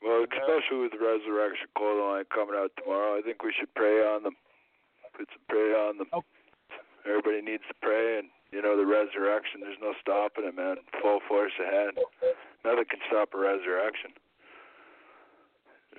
Well, 0.00 0.24
especially 0.24 0.88
with 0.88 0.96
the 0.96 1.02
Resurrection 1.02 1.68
Cold 1.76 2.00
Line 2.00 2.24
coming 2.32 2.56
out 2.56 2.72
tomorrow, 2.80 3.20
I 3.20 3.22
think 3.22 3.44
we 3.44 3.52
should 3.52 3.72
pray 3.76 4.00
on 4.00 4.24
them. 4.24 4.36
Put 5.12 5.28
some 5.28 5.44
prayer 5.48 5.76
on 5.76 5.98
them. 6.00 6.08
Everybody 7.04 7.44
needs 7.44 7.66
to 7.68 7.76
pray, 7.84 8.24
and 8.24 8.32
you 8.50 8.62
know 8.62 8.76
the 8.76 8.86
resurrection. 8.86 9.62
There's 9.62 9.80
no 9.80 9.94
stopping 10.02 10.46
it, 10.46 10.54
man. 10.54 10.82
Full 11.02 11.22
force 11.26 11.54
ahead. 11.58 11.94
Nothing 12.64 12.88
can 12.90 13.00
stop 13.06 13.32
a 13.34 13.38
resurrection. 13.38 14.14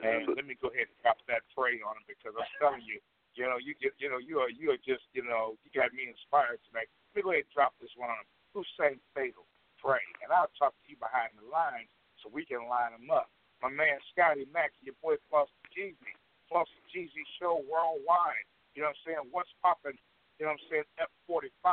And 0.01 0.25
let 0.33 0.47
me 0.47 0.55
go 0.57 0.71
ahead 0.71 0.87
and 0.87 0.99
drop 1.03 1.19
that 1.27 1.43
prey 1.51 1.77
on 1.83 1.99
him 1.99 2.05
because 2.07 2.33
I'm 2.33 2.47
telling 2.57 2.81
you, 2.81 2.97
you 3.35 3.45
know, 3.45 3.59
you 3.59 3.75
get, 3.77 3.93
you 3.99 4.09
know, 4.09 4.17
you 4.17 4.39
are, 4.39 4.49
you 4.49 4.71
are 4.71 4.81
just, 4.81 5.03
you 5.13 5.23
know, 5.23 5.59
you 5.63 5.69
got 5.71 5.93
me 5.93 6.07
inspired 6.07 6.59
tonight. 6.67 6.89
Let 7.11 7.21
me 7.21 7.21
go 7.21 7.31
ahead 7.35 7.47
and 7.47 7.53
drop 7.53 7.75
this 7.79 7.91
one 7.99 8.09
on 8.09 8.19
him. 8.23 8.29
Hussein 8.51 8.99
Fatal, 9.15 9.47
pray, 9.79 10.03
and 10.19 10.31
I'll 10.31 10.51
talk 10.59 10.75
to 10.75 10.87
you 10.91 10.99
behind 10.99 11.31
the 11.39 11.47
lines 11.47 11.91
so 12.19 12.27
we 12.27 12.43
can 12.43 12.67
line 12.67 12.91
them 12.91 13.07
up. 13.07 13.31
My 13.63 13.69
man 13.69 14.01
Scotty 14.11 14.49
Mac, 14.49 14.73
your 14.81 14.97
boy 14.99 15.21
Flauxy 15.29 15.53
GZ, 15.71 16.01
Flauxy 16.49 16.81
GZ 16.89 17.13
Show 17.37 17.61
worldwide. 17.69 18.47
You 18.73 18.81
know 18.81 18.91
what 18.91 18.99
I'm 18.99 19.05
saying? 19.05 19.23
What's 19.29 19.53
popping? 19.61 19.95
You 20.39 20.49
know 20.49 20.57
what 20.57 20.65
I'm 20.65 20.67
saying? 20.67 20.87
F45, 21.29 21.69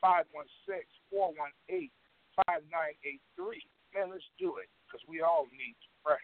516, 0.00 0.84
418, 1.10 1.90
5983. 2.46 3.62
Man, 3.94 4.12
let's 4.12 4.26
do 4.38 4.60
it 4.62 4.70
because 4.86 5.02
we 5.08 5.20
all 5.24 5.48
need 5.50 5.74
to 5.80 5.90
pray. 6.04 6.22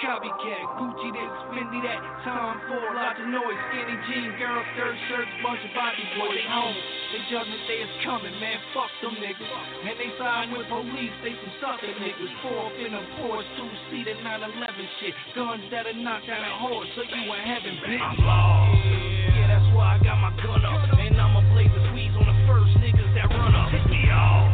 Copycat. 0.00 0.64
Gucci 0.76 1.08
this, 1.12 1.34
Fendi 1.52 1.80
that. 1.84 2.00
Tom 2.24 2.60
Ford, 2.68 2.94
lots 2.96 3.20
of 3.20 3.28
noise. 3.28 3.60
Skinny 3.70 3.96
jeans, 4.08 4.34
girls, 4.36 4.66
skirt 4.76 4.96
shirts, 5.08 5.32
bunch 5.40 5.62
of 5.64 5.72
body 5.72 6.04
boys. 6.16 6.36
They 6.36 6.46
home. 6.48 6.76
They 7.12 7.22
judgment 7.30 7.62
day 7.70 7.80
is 7.80 7.92
coming, 8.04 8.34
man. 8.42 8.58
Fuck 8.74 8.90
them 9.00 9.14
niggas. 9.16 9.46
And 9.86 9.96
they 9.96 10.10
side 10.18 10.52
with 10.52 10.66
police, 10.68 11.16
they 11.22 11.32
some 11.38 11.54
sucker 11.62 11.92
niggas. 11.96 12.32
Four 12.42 12.68
up 12.68 12.76
in 12.76 12.92
a 12.92 13.02
Porsche, 13.20 13.46
two 13.56 13.70
seater 13.88 14.16
911 14.20 14.96
shit. 15.00 15.14
Guns 15.32 15.64
that'll 15.70 15.96
knock 16.02 16.26
down 16.26 16.42
a 16.42 16.52
horse, 16.60 16.88
so 16.98 17.02
you 17.06 17.22
in 17.32 17.42
heaven, 17.46 17.74
bitch. 17.86 18.02
I'm 18.02 18.18
lost. 18.20 19.16
Yeah, 19.36 19.48
that's 19.48 19.68
why 19.72 19.96
I 19.96 19.98
got 20.02 20.18
my 20.20 20.32
gun 20.42 20.62
up. 20.66 20.82
And 20.98 21.16
I'ma 21.16 21.40
blaze 21.54 21.72
the 21.72 21.82
squeeze 21.92 22.14
on 22.18 22.26
the 22.26 22.38
first 22.44 22.72
niggas 22.82 23.12
that 23.16 23.30
run 23.30 23.54
up. 23.54 23.72
Me 23.88 24.10
off. 24.10 24.50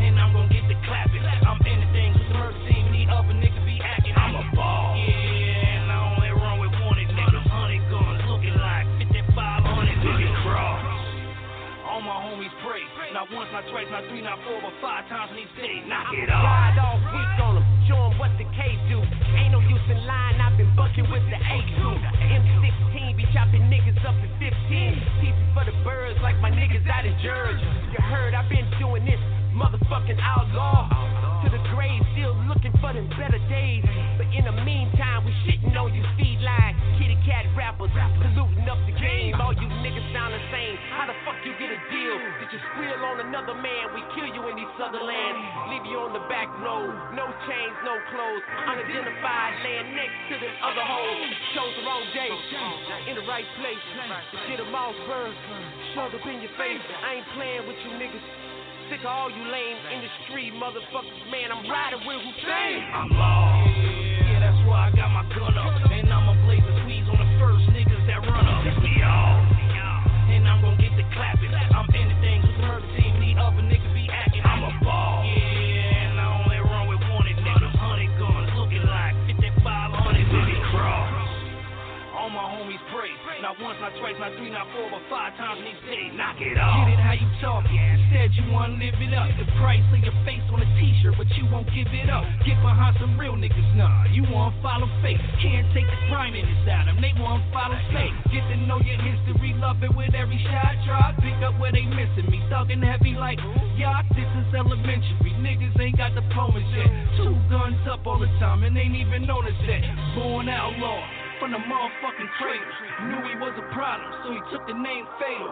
And 0.00 0.16
I'm 0.18 0.32
gonna 0.32 0.48
get 0.48 0.64
the 0.66 0.74
clapping. 0.88 1.20
I'm 1.22 1.60
in 1.66 1.80
the 1.84 1.89
Not 13.20 13.28
once, 13.36 13.52
not 13.52 13.68
twice, 13.68 13.84
not 13.92 14.00
three, 14.08 14.24
not 14.24 14.40
four, 14.48 14.56
but 14.64 14.72
five 14.80 15.04
times 15.12 15.28
in 15.36 15.44
each 15.44 15.52
day. 15.60 15.84
Knock 15.84 16.08
it 16.16 16.32
off. 16.32 16.40
Ride 16.40 16.80
all 16.80 16.96
week 17.12 17.36
on 17.44 17.60
them, 17.60 17.66
show 17.84 18.00
'em 18.08 18.16
what 18.16 18.32
the 18.40 18.48
K 18.56 18.80
do. 18.88 18.96
Ain't 19.36 19.52
no 19.52 19.60
use 19.60 19.84
in 19.92 20.06
line, 20.08 20.40
I've 20.40 20.56
been 20.56 20.72
bucking 20.72 21.04
with 21.12 21.28
the 21.28 21.36
A2. 21.36 22.00
M16 22.32 23.12
be 23.20 23.28
chopping 23.28 23.68
niggas 23.68 24.00
up 24.08 24.16
in 24.24 24.32
15. 24.40 24.96
Pieces 25.20 25.48
for 25.52 25.68
the 25.68 25.76
birds 25.84 26.16
like 26.22 26.40
my 26.40 26.50
niggas 26.50 26.88
out 26.88 27.04
in 27.04 27.12
Georgia. 27.20 27.60
You 27.92 28.00
heard 28.08 28.32
I've 28.32 28.48
been 28.48 28.64
doing 28.80 29.04
this, 29.04 29.20
motherfucking 29.60 30.16
outlaw. 30.16 30.88
To 31.44 31.48
the 31.48 31.60
grave, 31.72 32.00
still 32.16 32.36
looking 32.48 32.72
for 32.80 32.92
them 32.92 33.08
better 33.16 33.40
days. 33.48 33.84
But 34.16 34.28
in 34.32 34.44
the 34.44 34.56
meantime, 34.60 35.24
we 35.24 35.32
shitting 35.48 35.72
on 35.72 35.92
you 35.96 36.04
feline, 36.20 36.76
kitty 37.00 37.16
cat 37.24 37.48
rappers, 37.56 37.88
saluting 37.92 38.68
up 38.68 38.76
the 38.84 38.92
game. 39.00 39.36
All 39.40 39.56
you 39.56 39.64
niggas 39.80 40.04
sound 40.12 40.36
the 40.36 40.42
same. 40.52 40.76
How 40.92 41.08
the 41.08 41.16
fuck 41.24 41.40
you 41.44 41.56
get 41.56 41.72
a 41.72 41.80
deal? 41.88 42.16
Did 42.44 42.52
you 42.52 42.60
squeal 42.72 43.00
on 43.08 43.24
another 43.24 43.56
man? 43.56 43.96
We 43.96 44.04
kill 44.12 44.28
you 44.28 44.52
in 44.52 44.60
these 44.60 44.68
southern 44.76 45.00
lands. 45.00 45.40
Leave 45.72 45.88
you 45.88 45.96
on 46.04 46.12
the 46.12 46.24
back 46.28 46.52
road. 46.60 46.92
No 47.16 47.24
chains, 47.48 47.76
no 47.88 47.96
clothes. 48.12 48.44
Unidentified, 48.68 49.52
laying 49.64 49.96
next 49.96 50.16
to 50.28 50.34
them 50.44 50.54
other 50.60 50.84
hoes. 50.84 51.32
Chose 51.56 51.72
the 51.80 51.84
wrong 51.88 52.04
day. 52.12 52.32
In 53.08 53.16
the 53.16 53.24
right 53.24 53.48
place. 53.56 53.80
Get 54.44 54.60
them 54.60 54.76
off 54.76 54.92
first. 55.08 55.40
Shoved 55.96 56.20
up 56.20 56.24
in 56.28 56.44
your 56.44 56.52
face. 56.60 56.84
I 57.00 57.24
ain't 57.24 57.28
playing 57.32 57.64
with 57.64 57.80
you 57.80 57.96
niggas. 57.96 58.39
Sick 58.90 58.98
of 59.02 59.06
all 59.06 59.30
you 59.30 59.44
lame 59.44 59.76
industry 59.94 60.50
motherfuckers, 60.52 61.30
man. 61.30 61.52
I'm 61.52 61.70
riding 61.70 62.00
with 62.04 62.22
Hussein. 62.26 62.82
I'm 62.92 63.10
lost. 63.10 63.70
Yeah, 63.78 64.40
that's 64.40 64.66
why 64.66 64.90
I 64.90 64.96
got 64.96 65.10
my 65.10 65.22
gun 65.32 65.56
up. 65.56 65.79
You. 87.68 87.80
Said 88.10 88.34
you 88.34 88.44
wanna 88.50 88.74
live 88.74 88.98
it 88.98 89.14
up. 89.14 89.28
The 89.38 89.46
price 89.60 89.84
of 89.92 90.00
your 90.00 90.16
face 90.26 90.42
on 90.50 90.62
a 90.62 90.68
t-shirt, 90.80 91.14
but 91.16 91.28
you 91.38 91.46
won't 91.46 91.68
give 91.74 91.86
it 91.92 92.10
up. 92.10 92.24
Get 92.42 92.58
behind 92.62 92.96
some 92.98 93.18
real 93.18 93.36
niggas, 93.36 93.74
nah. 93.76 94.06
You 94.10 94.24
wanna 94.30 94.56
follow 94.62 94.88
fake. 95.02 95.20
Can't 95.38 95.66
take 95.74 95.86
the 95.86 96.00
crime 96.08 96.34
in 96.34 96.46
this 96.46 96.66
'em. 96.66 97.00
They 97.00 97.12
wanna 97.18 97.44
follow 97.52 97.78
fake. 97.92 98.14
Get 98.32 98.42
to 98.50 98.56
know 98.66 98.80
your 98.80 98.98
history, 98.98 99.54
love 99.54 99.82
it 99.82 99.94
with 99.94 100.14
every 100.14 100.38
shot 100.50 100.74
drop. 100.84 101.20
Pick 101.22 101.38
up 101.42 101.58
where 101.58 101.72
they 101.72 101.86
missing 101.86 102.30
me. 102.30 102.42
Talking 102.50 102.82
heavy 102.82 103.14
like 103.14 103.38
yeah, 103.76 104.02
This 104.14 104.28
is 104.40 104.54
elementary. 104.54 105.32
Niggas 105.40 105.78
ain't 105.80 105.96
got 105.96 106.14
the 106.14 106.20
diplomas 106.20 106.64
yet. 106.74 106.90
Two 107.16 107.34
guns 107.48 107.86
up 107.88 108.06
all 108.06 108.18
the 108.18 108.28
time 108.38 108.62
and 108.64 108.76
ain't 108.76 108.94
even 108.94 109.26
noticed 109.26 109.60
that. 109.66 109.82
Born 110.14 110.48
outlaw 110.48 111.19
from 111.40 111.56
the 111.56 111.62
motherfucking 111.64 112.30
cradle. 112.36 112.68
Knew 113.08 113.20
he 113.32 113.36
was 113.40 113.56
a 113.56 113.66
problem, 113.72 114.12
so 114.22 114.28
he 114.36 114.40
took 114.52 114.62
the 114.68 114.76
name 114.76 115.08
Fatal. 115.16 115.48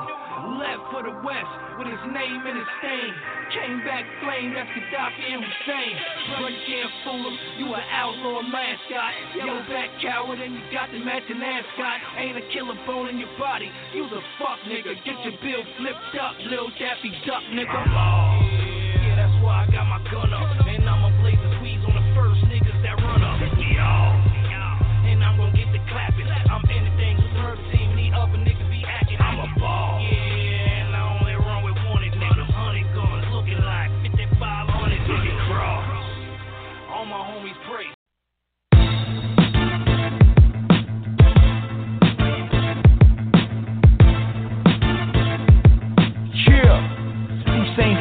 Left 0.60 0.84
for 0.92 1.02
the 1.02 1.16
West 1.24 1.48
with 1.80 1.88
his 1.88 2.04
name 2.12 2.44
and 2.44 2.56
his 2.60 2.70
stain. 2.78 3.12
Came 3.56 3.80
back 3.88 4.04
flame, 4.20 4.52
that's 4.52 4.68
Kadafi 4.68 5.24
and 5.32 5.40
Hussein. 5.40 5.94
But 6.36 6.52
you 6.52 6.62
can't 6.68 6.92
fool 7.02 7.24
him, 7.24 7.36
you 7.56 7.66
an 7.72 7.84
outlaw 7.88 8.44
mascot. 8.44 9.12
Yellow 9.32 9.64
back 9.72 9.88
coward 10.04 10.38
and 10.44 10.52
you 10.52 10.62
got 10.68 10.92
the 10.92 11.00
matching 11.00 11.40
ascot. 11.40 11.98
Ain't 12.20 12.36
a 12.36 12.44
killer 12.52 12.76
bone 12.84 13.08
in 13.08 13.16
your 13.16 13.32
body, 13.40 13.72
you 13.96 14.04
the 14.12 14.20
fuck 14.36 14.60
nigga. 14.68 14.92
Get 15.08 15.16
your 15.24 15.40
bill 15.40 15.64
flipped 15.80 16.14
up, 16.20 16.36
little 16.44 16.70
Daffy 16.76 17.10
Duck 17.24 17.42
nigga. 17.56 17.72
Yeah, 17.72 19.16
that's 19.16 19.36
why 19.40 19.64
I 19.64 19.72
got 19.72 19.88
my 19.88 20.04
gun 20.12 20.36
up. 20.36 20.47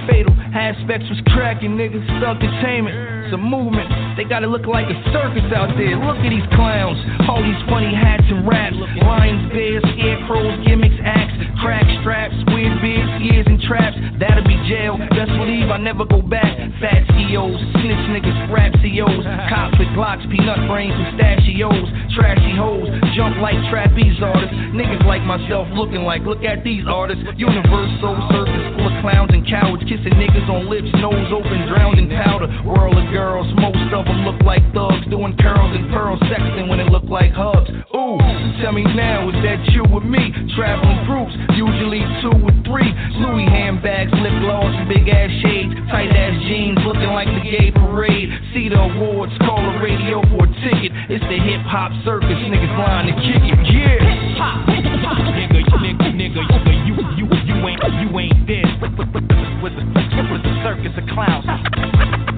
Fatal, 0.08 0.34
aspects 0.56 1.10
was 1.10 1.20
cracking, 1.28 1.76
niggas. 1.76 2.04
Stuck 2.18 2.42
entertainment, 2.42 3.17
it's 3.28 3.36
a 3.36 3.38
movement. 3.38 3.92
They 4.16 4.24
gotta 4.24 4.48
look 4.48 4.64
like 4.64 4.88
a 4.88 4.96
circus 5.12 5.44
out 5.52 5.76
there. 5.76 6.00
Look 6.00 6.16
at 6.24 6.32
these 6.32 6.48
clowns, 6.56 6.96
all 7.28 7.44
these 7.44 7.60
funny 7.68 7.92
hats 7.92 8.24
and 8.32 8.48
raps. 8.48 8.80
Lions, 9.04 9.52
bears, 9.52 9.84
scarecrows, 10.00 10.56
gimmicks, 10.64 10.96
acts, 11.04 11.36
crack 11.60 11.84
straps, 12.00 12.34
weird 12.48 12.80
beards, 12.80 13.12
ears 13.28 13.44
and 13.52 13.60
traps. 13.68 14.00
That'll 14.16 14.48
be 14.48 14.56
jail. 14.72 14.96
Best 15.12 15.36
believe 15.36 15.68
I 15.68 15.76
never 15.76 16.08
go 16.08 16.24
back. 16.24 16.56
Fat 16.80 17.04
CEOs, 17.12 17.60
snitch 17.84 18.04
niggas, 18.16 18.48
rap 18.48 18.72
CEOs, 18.80 19.28
cops 19.52 19.76
with 19.76 19.92
Glocks, 19.92 20.24
peanut 20.32 20.64
brains, 20.72 20.96
pistachios, 20.96 21.88
trashy 22.16 22.56
hoes, 22.56 22.88
jump 23.12 23.36
like 23.44 23.60
trapeze 23.68 24.24
artists. 24.24 24.56
Niggas 24.72 25.04
like 25.04 25.22
myself 25.28 25.68
looking 25.76 26.08
like, 26.08 26.24
look 26.24 26.48
at 26.48 26.64
these 26.64 26.88
artists. 26.88 27.28
Universal 27.36 28.16
circus 28.32 28.64
full 28.80 28.88
of 28.88 28.96
clowns 29.04 29.36
and 29.36 29.44
cowards, 29.44 29.84
kissing 29.84 30.16
niggas 30.16 30.48
on 30.48 30.70
lips, 30.72 30.88
nose 30.96 31.28
open, 31.36 31.68
drowned 31.68 32.00
in 32.00 32.08
powder. 32.08 32.48
World 32.64 32.96
of 32.96 33.06
girls, 33.18 33.50
most 33.58 33.82
of 33.98 34.06
them 34.06 34.22
look 34.30 34.38
like 34.46 34.62
thugs, 34.78 35.02
doing 35.10 35.34
curls 35.42 35.74
and 35.74 35.90
pearls, 35.90 36.22
sexting 36.30 36.70
when 36.70 36.78
it 36.78 36.94
look 36.94 37.10
like 37.10 37.34
hugs. 37.34 37.66
Ooh, 37.98 38.22
tell 38.62 38.70
me 38.70 38.86
now, 38.94 39.26
is 39.34 39.38
that 39.42 39.58
you 39.74 39.82
with 39.90 40.06
me? 40.06 40.30
Traveling 40.54 41.02
groups, 41.10 41.34
usually 41.58 42.06
two 42.22 42.38
or 42.46 42.54
three. 42.62 42.94
Louis 43.18 43.50
handbags, 43.50 44.14
lip 44.22 44.38
gloss, 44.46 44.70
big 44.86 45.10
ass 45.10 45.34
shades, 45.42 45.74
tight 45.90 46.14
ass 46.14 46.38
jeans, 46.46 46.78
looking 46.86 47.10
like 47.10 47.26
the 47.26 47.42
gay 47.42 47.74
parade. 47.74 48.30
See 48.54 48.70
the 48.70 48.78
awards, 48.78 49.34
call 49.42 49.66
the 49.66 49.82
radio 49.82 50.22
for 50.30 50.46
a 50.46 50.50
ticket. 50.62 50.94
It's 51.10 51.26
the 51.26 51.42
hip 51.42 51.66
hop 51.66 51.90
circus, 52.06 52.38
niggas 52.46 52.70
lying 52.78 53.10
to 53.10 53.16
kick 53.18 53.42
it. 53.42 53.58
Yeah. 53.66 54.38
Pop, 54.38 54.62
hip, 54.70 54.86
pop. 55.02 55.18
Nigga, 55.34 55.66
nigga, 55.82 56.14
nigga, 56.14 56.42
nigga, 56.46 56.74
you, 56.86 56.94
you, 57.18 57.26
you 57.50 57.58
ain't, 57.66 57.82
you 57.98 58.10
ain't 58.14 58.46
this. 58.46 58.70
With 58.78 59.74
the, 59.74 59.82
with 60.30 60.44
the 60.46 60.54
circus 60.62 60.94
of 60.94 61.06
clowns. 61.10 62.37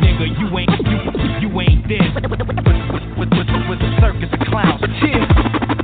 Nigga, 0.00 0.26
you 0.38 0.46
ain't, 0.58 0.70
you, 1.42 1.60
ain't 1.60 1.88
this. 1.88 2.02
With, 2.14 2.24
with, 2.40 2.48
with, 3.18 3.68
with 3.68 3.78
the 3.78 3.90
circus 4.00 4.30
of 4.32 4.40
clowns. 4.46 4.80
Too 5.00 5.77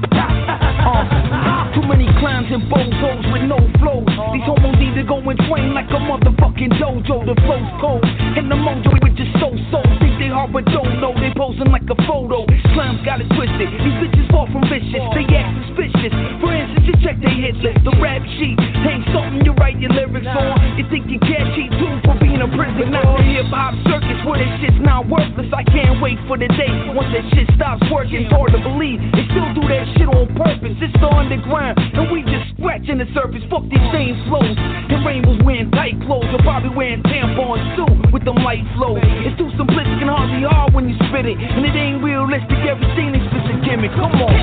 many 1.89 2.09
clowns 2.21 2.49
and 2.51 2.65
bozos 2.69 3.25
with 3.33 3.45
no 3.45 3.61
flows. 3.81 4.09
These 4.33 4.47
homos 4.49 4.77
need 4.81 4.95
to 4.97 5.05
go 5.05 5.21
and 5.21 5.39
train 5.49 5.75
like 5.75 5.89
a 5.93 6.01
motherfucking 6.01 6.81
dojo. 6.81 7.25
The 7.25 7.37
flow's 7.45 7.71
cold, 7.81 8.05
and 8.05 8.51
the 8.51 8.57
mojo 8.57 8.93
with 9.03 9.17
just 9.17 9.33
so 9.41 9.53
so. 9.71 9.81
Think 10.01 10.19
they 10.19 10.29
hard 10.33 10.53
but 10.53 10.65
don't 10.73 11.01
know 11.01 11.13
they 11.15 11.33
posing 11.37 11.71
like 11.71 11.87
a 11.89 11.99
photo. 12.09 12.47
Clowns 12.75 13.01
got 13.05 13.21
it 13.21 13.29
twisted. 13.33 13.69
These 13.71 13.97
bitches 14.01 14.29
far 14.33 14.49
from 14.51 14.65
vicious. 14.69 15.05
They 15.15 15.27
act 15.35 15.53
suspicious. 15.69 16.13
For 16.41 16.51
instance, 16.53 16.85
you 16.89 16.95
check 17.05 17.17
they 17.21 17.33
hit 17.33 17.57
list. 17.61 17.85
The 17.85 17.95
rap 18.01 18.23
sheet 18.41 18.59
ain't 18.59 19.05
something 19.13 19.45
you 19.45 19.53
write 19.61 19.79
your 19.79 19.93
lyrics 19.93 20.27
on. 20.27 20.79
You 20.79 20.85
think 20.91 21.07
you 21.07 21.21
can't 21.21 21.55
cheat 21.55 21.71
too 21.79 21.95
for 22.05 22.17
being 22.19 22.41
a 22.41 22.49
prison? 22.51 22.91
Not 22.91 23.05
the 23.19 23.25
hip 23.25 23.49
hop 23.53 23.77
circus 23.87 24.19
where 24.25 24.41
this 24.41 24.51
shit's 24.61 24.81
not 24.81 25.07
worthless. 25.09 25.53
I 25.53 25.63
can't 25.65 26.01
wait 26.01 26.19
for 26.27 26.37
the 26.39 26.49
day 26.59 26.73
once 26.97 27.13
that 27.15 27.25
shit 27.35 27.49
stops 27.55 27.85
working. 27.93 28.27
Hard 28.33 28.53
to 28.57 28.61
believe 28.61 28.99
they 29.13 29.25
still 29.31 29.51
do 29.55 29.63
that 29.69 29.87
shit 29.95 30.09
on 30.09 30.27
purpose. 30.35 30.75
It's 30.81 30.97
the 30.99 31.09
underground, 31.09 31.74
and 31.77 32.11
we 32.11 32.23
just 32.23 32.55
scratching 32.57 32.99
the 32.99 33.07
surface. 33.15 33.43
Fuck 33.51 33.67
these 33.71 33.87
same 33.93 34.17
flows. 34.29 34.57
And 34.57 35.05
Rainbow's 35.05 35.41
wearing 35.45 35.71
tight 35.71 35.99
clothes. 36.07 36.27
You're 36.31 36.43
probably 36.43 36.71
wearing 36.75 37.03
tampons 37.05 37.63
too 37.77 37.89
with 38.13 38.25
them 38.25 38.37
light 38.43 38.65
flows. 38.77 39.03
It's 39.27 39.37
too 39.39 39.51
simplistic 39.59 40.01
and 40.03 40.11
hardly 40.11 40.47
hard 40.47 40.75
when 40.75 40.89
you 40.89 40.97
spit 41.11 41.27
it. 41.27 41.39
And 41.39 41.65
it 41.67 41.75
ain't 41.75 42.03
realistic. 42.03 42.59
Everything 42.65 43.15
is 43.15 43.25
just 43.31 43.47
a 43.51 43.57
gimmick. 43.67 43.91
Come 43.95 44.15
on. 44.23 44.35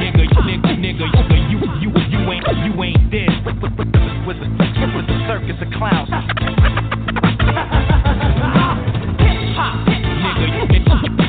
Nigga, 0.00 0.26
nigga, 0.46 0.72
nigga, 0.78 1.06
nigga, 1.06 1.36
you, 1.50 1.58
you, 1.80 1.90
you 1.90 2.20
ain't, 2.30 2.44
you 2.66 2.72
ain't 2.82 3.10
this. 3.10 3.30
With, 4.26 4.38
the, 4.38 4.46
with 4.94 5.06
the 5.06 5.16
circus 5.26 5.58
of 5.60 5.68
clowns. 5.78 6.08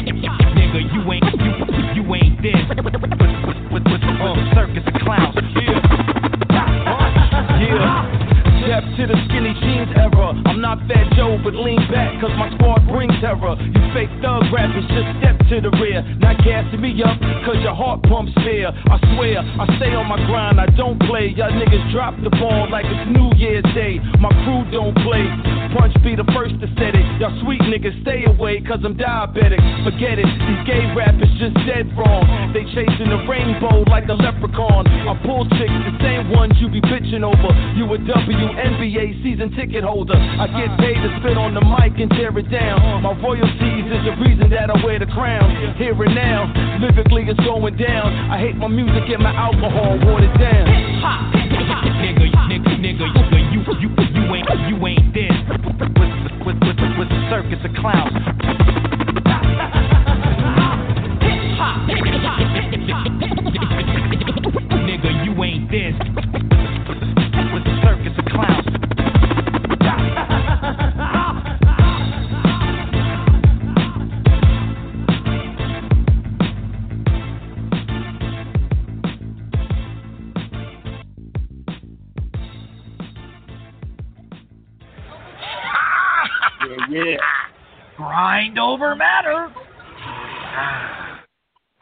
Nigga, 0.01 0.21
nigga, 0.53 0.79
you 0.93 1.01
ain't, 1.11 1.25
you, 1.41 2.03
you 2.03 2.15
ain't 2.15 2.41
this. 2.41 3.30
The 4.31 4.47
circus 4.55 4.83
of 4.87 4.93
clowns. 5.03 5.35
Yeah. 7.59 8.07
Step 8.63 8.83
to 8.95 9.03
the 9.07 9.17
skinny 9.27 9.53
jeans 9.59 9.70
era. 9.97 10.37
I'm 10.45 10.61
not 10.61 10.77
Fat 10.85 11.09
Joe, 11.17 11.41
but 11.43 11.57
lean 11.57 11.81
back, 11.89 12.21
cause 12.21 12.31
my 12.37 12.53
squad 12.55 12.85
brings 12.85 13.13
terror. 13.17 13.57
You 13.57 13.81
fake 13.97 14.13
thug 14.21 14.45
rappers, 14.53 14.85
just 14.93 15.09
step 15.17 15.35
to 15.49 15.57
the 15.65 15.71
rear. 15.81 16.05
Not 16.21 16.37
gassing 16.45 16.81
me 16.81 16.93
up, 17.01 17.17
cause 17.41 17.57
your 17.65 17.73
heart 17.73 18.03
pumps 18.05 18.31
fear. 18.45 18.69
I 18.69 18.97
swear, 19.17 19.41
I 19.41 19.65
stay 19.81 19.91
on 19.97 20.05
my 20.05 20.21
grind, 20.29 20.61
I 20.61 20.69
don't 20.77 21.01
play. 21.09 21.33
Y'all 21.33 21.49
niggas 21.49 21.91
drop 21.91 22.13
the 22.21 22.29
ball 22.37 22.69
like 22.69 22.85
it's 22.85 23.09
New 23.09 23.33
Year's 23.41 23.65
Day. 23.73 23.97
My 24.21 24.29
crew 24.45 24.61
don't 24.69 24.93
play. 25.01 25.25
Punch 25.73 25.95
be 26.05 26.13
the 26.13 26.27
first 26.35 26.53
to 26.61 26.67
set 26.77 26.93
it. 26.93 27.05
Y'all 27.17 27.33
sweet 27.41 27.61
niggas 27.65 27.95
stay 28.05 28.25
away, 28.29 28.61
cause 28.61 28.85
I'm 28.85 28.93
diabetic. 28.93 29.61
Forget 29.81 30.21
it, 30.21 30.27
these 30.27 30.63
gay 30.69 30.83
rappers 30.93 31.31
just 31.41 31.57
dead 31.65 31.89
wrong. 31.97 32.53
They 32.53 32.67
chasing 32.75 33.09
the 33.09 33.25
rainbow 33.25 33.81
like 33.89 34.05
a 34.11 34.17
leprechaun. 34.19 34.85
I 34.85 35.17
pull 35.25 35.49
chicks, 35.57 35.73
the 35.89 35.95
same 36.05 36.29
ones 36.29 36.53
you 36.61 36.69
be 36.69 36.81
bitching 36.85 37.25
over. 37.25 37.49
You 37.73 37.89
a 37.89 37.97
WNBA 37.97 39.23
season 39.23 39.49
ticket 39.57 39.70
holder. 39.79 40.19
I 40.19 40.51
get 40.51 40.75
paid 40.75 40.99
to 40.99 41.07
spit 41.23 41.39
on 41.39 41.55
the 41.55 41.63
mic 41.63 41.95
and 41.95 42.11
tear 42.11 42.35
it 42.35 42.51
down. 42.51 43.07
My 43.07 43.15
royalties 43.15 43.87
is 43.87 44.03
the 44.03 44.19
reason 44.19 44.51
that 44.51 44.67
I 44.67 44.75
wear 44.83 44.99
the 44.99 45.07
crown. 45.07 45.47
Here 45.79 45.95
and 45.95 46.11
now, 46.11 46.51
lyrically 46.83 47.23
it's 47.31 47.39
going 47.39 47.79
down. 47.79 48.11
I 48.27 48.37
hate 48.37 48.59
my 48.59 48.67
music 48.67 49.07
and 49.07 49.23
my 49.23 49.31
alcohol 49.31 49.95
watered 50.03 50.35
down. 50.35 50.67
Nigga, 51.31 52.27
nigga, 52.51 52.75
nigga, 52.83 53.07
nigga, 53.07 53.07
you, 53.55 53.63
you, 53.79 53.89
you 53.95 54.23
ain't, 54.35 54.47
you 54.67 54.75
ain't 54.83 55.13
this. 55.15 55.31
With, 55.47 55.87
with, 55.95 56.11
with, 56.43 56.59
with, 56.67 56.93
with 56.99 57.09
the 57.09 57.19
circus 57.31 57.63
of 57.63 57.71
clowns. 57.79 58.11
Nigga, 64.83 65.25
you 65.25 65.43
ain't 65.43 65.71
this. 65.71 66.20
Grind 88.11 88.59
over 88.59 88.91
matter. 88.93 89.47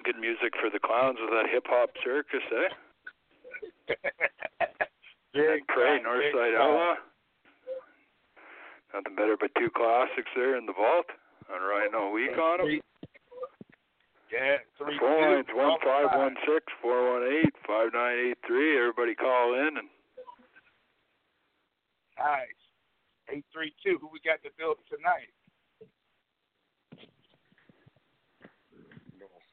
Good 0.06 0.22
music 0.22 0.54
for 0.62 0.70
the 0.70 0.78
clowns 0.78 1.18
with 1.18 1.34
that 1.34 1.50
hip 1.50 1.66
hop 1.66 1.90
circus, 2.06 2.46
eh? 2.54 2.70
Big 5.34 5.66
Cray, 5.66 5.98
time, 5.98 6.06
Nawfside 6.06 6.54
big 6.54 6.54
time. 6.54 6.62
Outlaw. 6.62 6.94
Nothing 8.94 9.16
better 9.18 9.38
but 9.42 9.50
two 9.58 9.74
classics 9.74 10.30
there 10.36 10.54
in 10.56 10.68
the 10.68 10.74
vault. 10.74 11.10
On 11.50 11.62
riding 11.66 11.98
all 11.98 12.14
week 12.14 12.38
on 12.38 12.62
them. 12.62 12.80
Yeah, 14.30 14.62
three 14.78 15.02
Phone 15.02 15.34
lines 15.34 15.50
two, 15.50 15.58
one 15.58 15.82
five 15.82 16.14
one 16.14 16.38
six 16.46 16.62
four 16.80 17.10
one 17.18 17.26
eight 17.26 17.58
five 17.66 17.90
nine 17.92 18.30
eight 18.30 18.38
three. 18.46 18.78
Everybody 18.78 19.16
call 19.16 19.56
in 19.56 19.82
and 19.82 19.90
Nice. 22.22 22.62
Eight 23.34 23.46
three 23.52 23.74
two. 23.82 23.98
Who 23.98 24.10
we 24.14 24.22
got 24.22 24.46
to 24.46 24.54
build 24.60 24.78
tonight? 24.94 25.34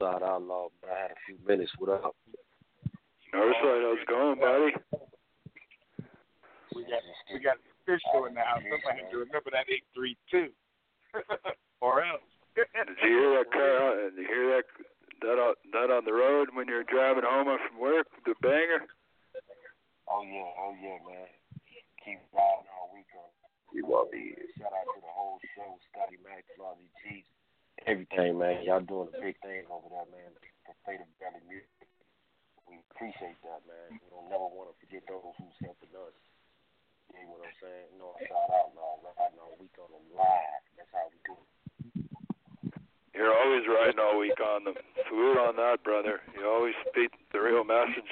Nawfside 0.01 0.23
Outlaw, 0.23 0.69
but 0.81 0.91
I 0.91 1.01
had 1.03 1.11
a 1.13 1.21
few 1.27 1.37
minutes. 1.47 1.73
What 1.79 1.91
up? 1.91 2.17
Nawfside, 3.35 3.83
how's 3.83 3.99
it 4.01 4.09
going, 4.09 4.39
buddy? 4.39 4.73
We 6.75 6.83
got 6.85 7.03
we 7.33 7.41
got 7.41 7.57
the 7.57 7.73
official 7.81 8.27
in 8.29 8.35
the 8.35 8.45
house. 8.45 8.61
Somebody 8.61 9.05
had 9.05 9.11
to 9.11 9.19
remember 9.25 9.51
that 9.53 9.65
eight 9.73 9.85
three 9.95 10.17
two. 10.31 10.53
or 11.81 12.05
else. 12.05 12.25
Did 12.57 12.69
you 13.05 13.09
hear 13.09 13.31
that 13.41 13.49
car? 13.53 14.11
Did 14.11 14.17
you 14.21 14.29
hear 14.29 14.47
that 14.57 14.67
that 15.25 15.39
on, 15.41 15.55
that 15.73 15.89
on 15.89 16.05
the 16.05 16.13
road 16.13 16.49
when 16.53 16.69
you're 16.69 16.85
driving 16.85 17.25
home 17.25 17.49
from 17.49 17.81
work? 17.81 18.07
The 18.25 18.35
banger. 18.43 18.85
Oh 20.09 20.23
yeah, 20.25 20.53
oh 20.61 20.77
yeah, 20.77 21.01
man. 21.09 21.29
Keep 22.05 22.21
riding 22.37 22.69
all 22.77 22.93
week 22.93 23.09
on. 23.17 23.33
We 23.73 23.81
want 23.81 24.13
to 24.13 24.21
shout 24.61 24.73
out 24.77 24.87
to 24.93 25.01
the 25.01 25.13
whole 25.13 25.41
show, 25.57 25.81
Scotty 25.91 26.21
Mac, 26.23 26.45
Flauxy 26.55 26.87
G, 27.03 27.25
everything, 27.87 28.39
man. 28.39 28.67
Y'all 28.67 28.83
doing 28.83 29.09
a 29.15 29.19
big 29.23 29.39
thing 29.41 29.65
over 29.71 29.87
there, 29.89 30.07
man. 30.11 30.31
For 30.67 30.75
Fate 30.83 31.01
of 31.01 31.09
Valley 31.23 31.43
Music. 31.47 31.71
We 32.67 32.83
appreciate 32.91 33.39
that, 33.47 33.63
man. 33.65 34.03
We 34.03 34.07
don't 34.11 34.27
never 34.27 34.51
want 34.51 34.75
to 34.75 34.77
forget 34.83 35.07
those 35.07 35.23
who's 35.39 35.59
helping 35.63 35.95
us. 35.95 36.15
You 37.15 37.23
know 37.23 37.39
what 37.39 37.47
I'm 37.47 37.57
saying? 37.63 37.89
No, 38.03 38.19
shout 38.27 38.51
out, 38.51 38.75
no, 38.75 38.99
riding 39.07 39.39
all 39.39 39.55
week 39.63 39.73
on 39.79 39.89
them 39.95 40.03
live. 40.11 40.63
That's 40.75 40.91
how 40.91 41.07
we 41.07 41.19
do 41.23 41.39
it. 41.39 41.47
You're 43.15 43.33
always 43.33 43.65
riding 43.65 44.03
all 44.03 44.19
week 44.19 44.37
on 44.43 44.67
them. 44.67 44.77
Salute 45.09 45.39
on 45.39 45.57
that, 45.57 45.81
brother. 45.87 46.21
You 46.35 46.45
always 46.45 46.75
speak 46.91 47.15
the 47.33 47.41
real 47.41 47.65
message. 47.65 48.11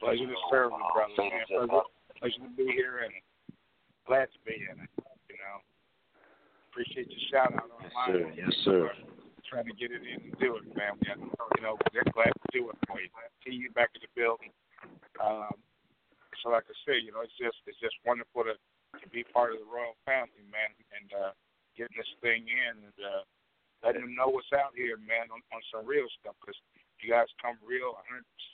Pleasure 0.00 0.30
to 0.30 0.38
serve 0.48 0.70
you, 0.72 0.86
brother. 0.94 1.12
Man. 1.18 1.42
Pleasure, 1.50 1.82
pleasure 2.16 2.42
to 2.46 2.52
be 2.56 2.70
here 2.72 3.02
and 3.04 3.12
glad 4.06 4.30
to 4.30 4.40
be 4.46 4.56
in 4.56 4.78
it. 4.78 4.90
You 5.28 5.36
know, 5.36 5.58
appreciate 6.70 7.08
your 7.10 7.24
shout 7.32 7.52
out 7.56 7.70
on 7.72 7.82
Yes, 7.82 7.92
sir. 8.06 8.20
Yes, 8.36 8.54
sir. 8.64 8.82
Trying 9.48 9.66
to 9.66 9.76
get 9.80 9.90
it 9.90 10.04
in 10.04 10.28
and 10.28 10.36
do 10.36 10.60
it, 10.60 10.68
man. 10.76 11.00
We 11.00 11.08
got, 11.08 11.16
you 11.56 11.64
know, 11.64 11.80
they're 11.90 12.04
glad 12.12 12.30
to 12.30 12.48
do 12.52 12.68
it 12.68 12.76
for 12.84 13.00
you. 13.00 13.08
See 13.42 13.56
you 13.56 13.72
back 13.72 13.90
in 13.96 14.04
the 14.04 14.12
building. 14.12 14.52
Um, 15.16 15.56
so, 16.44 16.52
like 16.52 16.68
I 16.68 16.76
say, 16.84 17.00
you 17.00 17.10
know, 17.10 17.24
it's 17.24 17.34
just 17.40 17.56
it's 17.64 17.80
just 17.80 17.96
wonderful 18.04 18.44
to 18.44 18.54
to 18.54 19.06
be 19.08 19.24
part 19.24 19.56
of 19.56 19.58
the 19.58 19.68
royal 19.68 19.96
family, 20.04 20.44
man, 20.52 20.70
and 20.92 21.08
uh, 21.12 21.32
getting 21.76 21.96
this 21.96 22.08
thing 22.20 22.44
in 22.44 22.74
and 22.84 22.98
uh, 23.00 23.22
letting 23.82 24.04
them 24.04 24.14
know 24.14 24.28
what's 24.28 24.52
out 24.52 24.76
here, 24.76 25.00
man, 25.00 25.32
on, 25.32 25.40
on 25.52 25.60
some 25.72 25.84
real 25.88 26.06
stuff. 26.20 26.36
Because 26.40 26.56
you 27.00 27.08
guys 27.10 27.28
come 27.40 27.56
real 27.64 27.96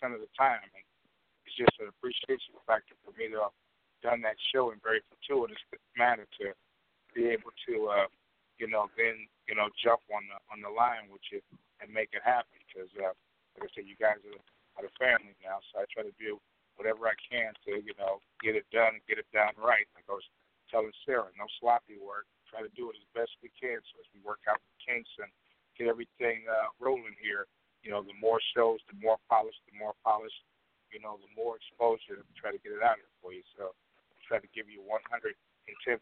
100% 0.02 0.14
of 0.14 0.20
the 0.20 0.30
time, 0.36 0.62
and 0.62 0.84
it's 1.44 1.56
just 1.56 1.74
an 1.80 1.90
appreciation 1.90 2.56
factor 2.64 2.94
for 3.02 3.12
me 3.18 3.28
to 3.32 3.50
have 3.50 3.56
done 4.04 4.20
that 4.20 4.36
show 4.52 4.70
in 4.70 4.80
very 4.84 5.00
fortuitous 5.08 5.60
manner 5.96 6.28
to 6.40 6.52
be 7.14 7.30
able 7.30 7.54
to, 7.70 7.74
uh, 7.88 8.08
you 8.58 8.66
know, 8.66 8.90
then 8.98 9.26
you 9.46 9.54
know 9.54 9.70
jump 9.78 10.02
on 10.10 10.26
the 10.28 10.38
on 10.50 10.58
the 10.60 10.70
line 10.70 11.08
with 11.08 11.22
you 11.30 11.40
and 11.80 11.88
make 11.88 12.10
it 12.12 12.22
happen. 12.26 12.58
Because 12.66 12.90
uh, 12.98 13.14
like 13.56 13.70
I 13.70 13.70
said, 13.72 13.86
you 13.86 13.96
guys 13.96 14.20
are, 14.26 14.42
are 14.78 14.84
the 14.84 14.94
family 14.98 15.38
now, 15.42 15.62
so 15.70 15.82
I 15.82 15.88
try 15.90 16.02
to 16.02 16.14
do 16.18 16.38
whatever 16.74 17.06
I 17.06 17.14
can 17.22 17.54
to 17.66 17.78
you 17.78 17.94
know 17.96 18.18
get 18.42 18.58
it 18.58 18.66
done 18.74 18.98
and 18.98 19.04
get 19.06 19.22
it 19.22 19.30
done 19.30 19.54
right. 19.58 19.86
Like 19.94 20.06
I 20.10 20.18
was 20.18 20.26
telling 20.70 20.92
Sarah, 21.06 21.30
no 21.38 21.46
sloppy 21.62 21.98
work. 22.02 22.26
Try 22.50 22.62
to 22.62 22.72
do 22.74 22.90
it 22.90 22.98
as 22.98 23.06
best 23.14 23.34
we 23.42 23.50
can. 23.54 23.78
So 23.78 24.02
as 24.02 24.08
we 24.14 24.22
work 24.22 24.42
out 24.50 24.58
the 24.58 24.76
kinks 24.82 25.10
and 25.18 25.30
get 25.78 25.90
everything 25.90 26.46
uh, 26.46 26.70
rolling 26.78 27.18
here, 27.18 27.50
you 27.82 27.90
know, 27.90 28.00
the 28.00 28.16
more 28.16 28.40
shows, 28.54 28.80
the 28.88 28.98
more 28.98 29.18
polished, 29.28 29.60
the 29.68 29.76
more 29.76 29.94
polished, 30.06 30.42
you 30.88 31.02
know, 31.02 31.18
the 31.20 31.30
more 31.34 31.58
exposure 31.58 32.16
to 32.16 32.24
try 32.38 32.54
to 32.54 32.60
get 32.62 32.72
it 32.72 32.82
out 32.82 32.96
here 32.96 33.12
for 33.20 33.34
you. 33.34 33.42
So 33.58 33.74
I 33.74 34.16
try 34.24 34.38
to 34.40 34.50
give 34.54 34.70
you 34.70 34.80
110% 35.68 35.98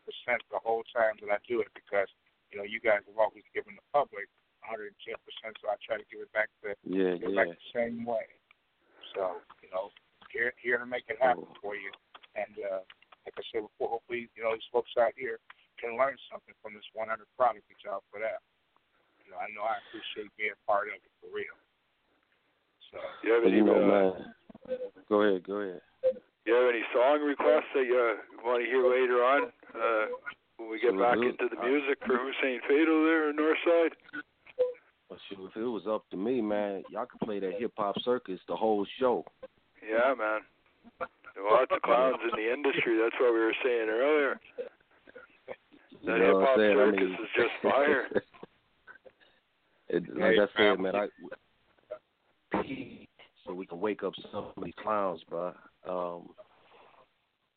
the 0.50 0.60
whole 0.62 0.82
time 0.90 1.16
that 1.22 1.30
I 1.30 1.38
do 1.46 1.62
it 1.62 1.70
because, 1.74 2.08
you 2.50 2.58
know, 2.58 2.66
you 2.66 2.82
guys 2.82 3.06
have 3.06 3.18
always 3.18 3.46
given 3.54 3.78
the 3.78 3.86
public 3.94 4.26
110%, 4.66 4.94
so 5.58 5.66
I 5.70 5.76
try 5.82 5.98
to 5.98 6.06
give 6.06 6.22
it 6.22 6.30
back 6.30 6.48
the, 6.62 6.78
Yeah, 6.86 7.18
give 7.18 7.34
yeah. 7.34 7.46
back 7.46 7.54
the 7.54 7.70
same 7.74 8.06
way. 8.06 8.26
So, 9.14 9.42
you 9.62 9.68
know, 9.74 9.90
here 10.30 10.54
here 10.62 10.78
to 10.78 10.86
make 10.86 11.04
it 11.10 11.20
happen 11.20 11.44
for 11.60 11.76
you. 11.76 11.90
And 12.38 12.54
uh, 12.64 12.80
like 13.26 13.36
I 13.36 13.44
said 13.52 13.66
before, 13.66 14.00
hopefully, 14.00 14.30
you 14.32 14.42
know, 14.42 14.54
these 14.56 14.70
folks 14.72 14.94
out 14.96 15.12
here 15.18 15.36
can 15.76 15.98
learn 15.98 16.16
something 16.30 16.54
from 16.62 16.72
this 16.72 16.86
100 16.94 17.10
product 17.36 17.66
that 17.68 17.78
y'all 17.84 18.06
put 18.08 18.24
out. 18.24 18.40
You 19.20 19.34
know, 19.34 19.38
I 19.42 19.50
know 19.52 19.66
I 19.66 19.76
appreciate 19.84 20.32
being 20.38 20.56
part 20.64 20.88
of 20.88 20.96
it 20.96 21.12
for 21.20 21.28
real. 21.28 21.56
So, 22.88 22.96
You 23.26 23.36
have 23.36 23.44
any, 23.44 23.60
you 23.60 23.66
know, 23.66 23.82
uh, 23.82 23.90
man. 23.90 24.12
Go 25.08 25.22
ahead, 25.22 25.44
go 25.44 25.60
ahead. 25.60 25.82
You 26.44 26.54
have 26.54 26.68
any 26.74 26.82
song 26.92 27.22
requests 27.22 27.70
that 27.74 27.86
you 27.86 27.94
uh, 27.94 28.42
want 28.44 28.64
to 28.64 28.66
hear 28.66 28.82
later 28.82 29.22
on 29.22 29.52
uh, 29.74 30.06
when 30.56 30.70
we 30.70 30.80
get 30.80 30.98
back 30.98 31.16
into 31.16 31.46
the 31.48 31.60
music 31.62 31.98
for 32.04 32.18
Hussein 32.18 32.60
Fatal 32.66 33.04
there 33.04 33.30
in 33.30 33.36
Nawfside? 33.36 33.94
Well, 35.08 35.18
shoot, 35.28 35.50
if 35.50 35.56
it 35.56 35.64
was 35.64 35.84
up 35.88 36.08
to 36.10 36.16
me, 36.16 36.40
man, 36.40 36.82
y'all 36.90 37.06
could 37.06 37.20
play 37.20 37.38
that 37.38 37.52
hip 37.58 37.72
hop 37.76 37.94
circus 38.02 38.40
the 38.48 38.56
whole 38.56 38.84
show. 38.98 39.24
Yeah, 39.82 40.14
man. 40.14 40.40
There 41.34 41.46
are 41.46 41.60
lots 41.60 41.72
of 41.74 41.82
clowns 41.82 42.18
in 42.24 42.30
the 42.34 42.52
industry. 42.52 42.98
That's 42.98 43.14
what 43.20 43.32
we 43.32 43.40
were 43.40 43.54
saying 43.64 43.88
earlier. 43.88 44.40
You 46.00 46.08
know 46.08 46.16
hip 46.16 46.34
what 46.34 46.42
hop 46.42 46.50
I'm 46.50 46.58
saying? 46.58 46.78
I 46.78 46.84
circus 46.84 47.00
mean, 47.00 47.12
is 47.12 47.30
just 47.36 47.54
fire. 47.62 48.08
it, 49.88 50.02
like 50.16 50.36
I 50.38 50.46
said, 50.56 50.80
man, 50.80 50.96
I 50.96 51.06
so 53.46 53.54
we 53.54 53.66
can 53.66 53.80
wake 53.80 54.02
up 54.02 54.12
some 54.30 54.46
of 54.56 54.64
these 54.64 54.74
clowns, 54.82 55.20
bro. 55.28 55.52
Um, 55.88 56.30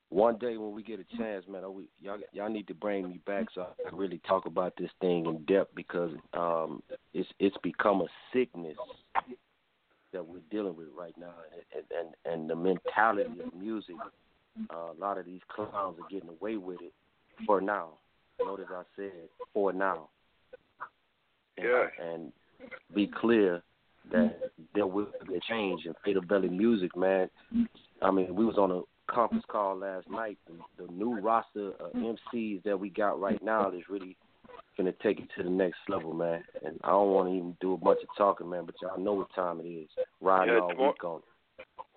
one 0.10 0.38
day 0.38 0.58
when 0.58 0.74
we 0.74 0.84
get 0.84 1.00
a 1.00 1.18
chance, 1.18 1.46
man, 1.50 1.62
we, 1.74 1.90
y'all 2.02 2.18
y'all 2.32 2.50
need 2.50 2.68
to 2.68 2.74
bring 2.74 3.10
me 3.10 3.20
back 3.26 3.48
so 3.54 3.62
I 3.62 3.90
can 3.90 3.98
really 3.98 4.22
talk 4.28 4.46
about 4.46 4.74
this 4.78 4.92
thing 5.02 5.26
in 5.26 5.44
depth 5.46 5.76
because 5.76 6.12
um, 6.34 6.82
it's 7.14 7.30
it's 7.40 7.58
become 7.64 8.02
a 8.02 8.08
sickness 8.32 8.78
that 10.14 10.26
we're 10.26 10.40
dealing 10.50 10.76
with 10.76 10.88
right 10.98 11.16
now, 11.20 11.34
and 11.76 11.84
and, 12.00 12.16
and 12.26 12.50
the 12.50 12.56
mentality 12.56 13.42
of 13.44 13.54
music. 13.54 13.96
Uh, 14.74 14.94
a 14.98 15.00
lot 15.00 15.18
of 15.18 15.26
these 15.26 15.42
clowns 15.50 16.00
are 16.00 16.10
getting 16.10 16.30
away 16.30 16.56
with 16.56 16.82
it 16.82 16.94
for 17.46 17.60
now. 17.60 17.90
Notice 18.40 18.68
I 18.72 18.84
said 18.96 19.12
for 19.54 19.74
now. 19.74 20.10
And, 21.58 21.66
Yeah. 21.66 21.88
and 22.02 22.34
be 22.94 23.08
clear 23.08 23.62
that 24.12 24.52
there 24.74 24.88
will 24.88 25.08
be 25.28 25.36
a 25.36 25.40
change 25.42 25.86
in 25.86 25.94
Fatalvelli 26.06 26.50
music, 26.50 26.96
man. 26.96 27.30
I 28.02 28.12
mean, 28.12 28.36
we 28.36 28.46
was 28.46 28.58
on 28.58 28.72
a 28.72 28.82
conference 29.12 29.46
call 29.48 29.78
last 29.78 30.10
night. 30.10 30.38
The, 30.48 30.86
the 30.86 30.92
new 30.92 31.20
roster 31.20 31.72
of 31.80 31.94
MCs 31.94 32.64
that 32.64 32.80
we 32.80 32.90
got 32.90 33.20
right 33.20 33.42
now 33.44 33.72
is 33.72 33.84
really 33.90 34.18
gonna 34.78 34.94
take 35.02 35.20
it 35.20 35.30
to 35.38 35.44
the 35.44 35.50
next 35.50 35.78
level, 35.88 36.14
man. 36.14 36.44
And 36.66 36.80
I 36.84 36.90
don't 36.90 37.12
want 37.12 37.30
to 37.30 37.36
even 37.36 37.56
do 37.62 37.74
a 37.74 37.78
bunch 37.78 38.00
of 38.02 38.10
talking, 38.18 38.50
man. 38.50 38.66
But 38.66 38.76
y'all 38.82 39.00
know 39.00 39.14
what 39.14 39.34
time 39.34 39.60
it 39.62 39.68
is. 39.68 39.88
Riding 40.22 40.56
Yeah, 40.56 40.62
all 40.62 40.70
tomorrow- 40.70 40.92
week 40.92 41.04
on. 41.04 41.22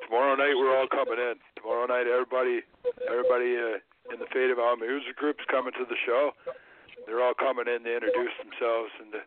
Tomorrow 0.07 0.37
night 0.37 0.55
we're 0.57 0.79
all 0.79 0.87
coming 0.89 1.19
in. 1.19 1.35
Tomorrow 1.57 1.87
night 1.87 2.07
everybody 2.07 2.63
everybody 3.11 3.57
uh, 3.59 3.83
in 4.15 4.19
the 4.21 4.27
Fatalvelli 4.33 4.81
Music 4.81 5.17
Group's 5.17 5.45
coming 5.51 5.73
to 5.75 5.85
the 5.85 5.97
show. 6.07 6.31
They're 7.07 7.21
all 7.23 7.35
coming 7.35 7.67
in 7.69 7.83
to 7.85 7.91
introduce 7.95 8.33
themselves 8.41 8.89
and 9.03 9.13
to, 9.13 9.21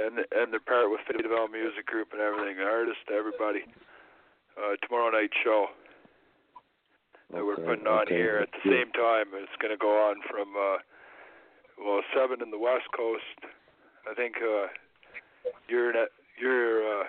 and 0.00 0.12
and 0.32 0.52
their 0.52 0.60
part 0.64 0.88
with 0.88 1.00
Fatalvelli 1.10 1.50
Music 1.52 1.84
Group 1.84 2.12
and 2.12 2.22
everything, 2.22 2.56
the 2.56 2.64
artists, 2.64 3.04
everybody. 3.12 3.66
Uh, 4.60 4.76
tomorrow 4.86 5.10
night 5.10 5.30
show 5.42 5.66
that 7.32 7.42
we're 7.42 7.56
putting 7.56 7.86
on 7.86 8.02
okay, 8.02 8.14
here 8.14 8.38
at 8.42 8.50
the 8.52 8.68
good. 8.68 8.76
same 8.76 8.92
time. 8.92 9.32
It's 9.32 9.56
going 9.58 9.72
to 9.72 9.80
go 9.80 9.88
on 9.88 10.16
from 10.28 10.52
uh, 10.52 10.76
well 11.82 12.02
seven 12.14 12.42
in 12.42 12.50
the 12.50 12.58
West 12.58 12.84
Coast. 12.94 13.48
I 14.10 14.12
think 14.12 14.34
uh, 14.36 14.68
you're 15.68 15.90
in 15.90 15.96
a, 15.96 16.06
you're 16.38 17.00
uh, 17.00 17.04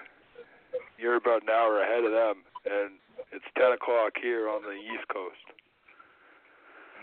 you're 0.98 1.18
about 1.18 1.44
an 1.44 1.50
hour 1.50 1.82
ahead 1.84 2.06
of 2.06 2.12
them, 2.12 2.44
and 2.64 2.92
it's 3.34 3.46
ten 3.58 3.74
o'clock 3.74 4.14
here 4.22 4.48
on 4.48 4.62
the 4.64 4.72
East 4.72 5.08
Coast. 5.12 5.44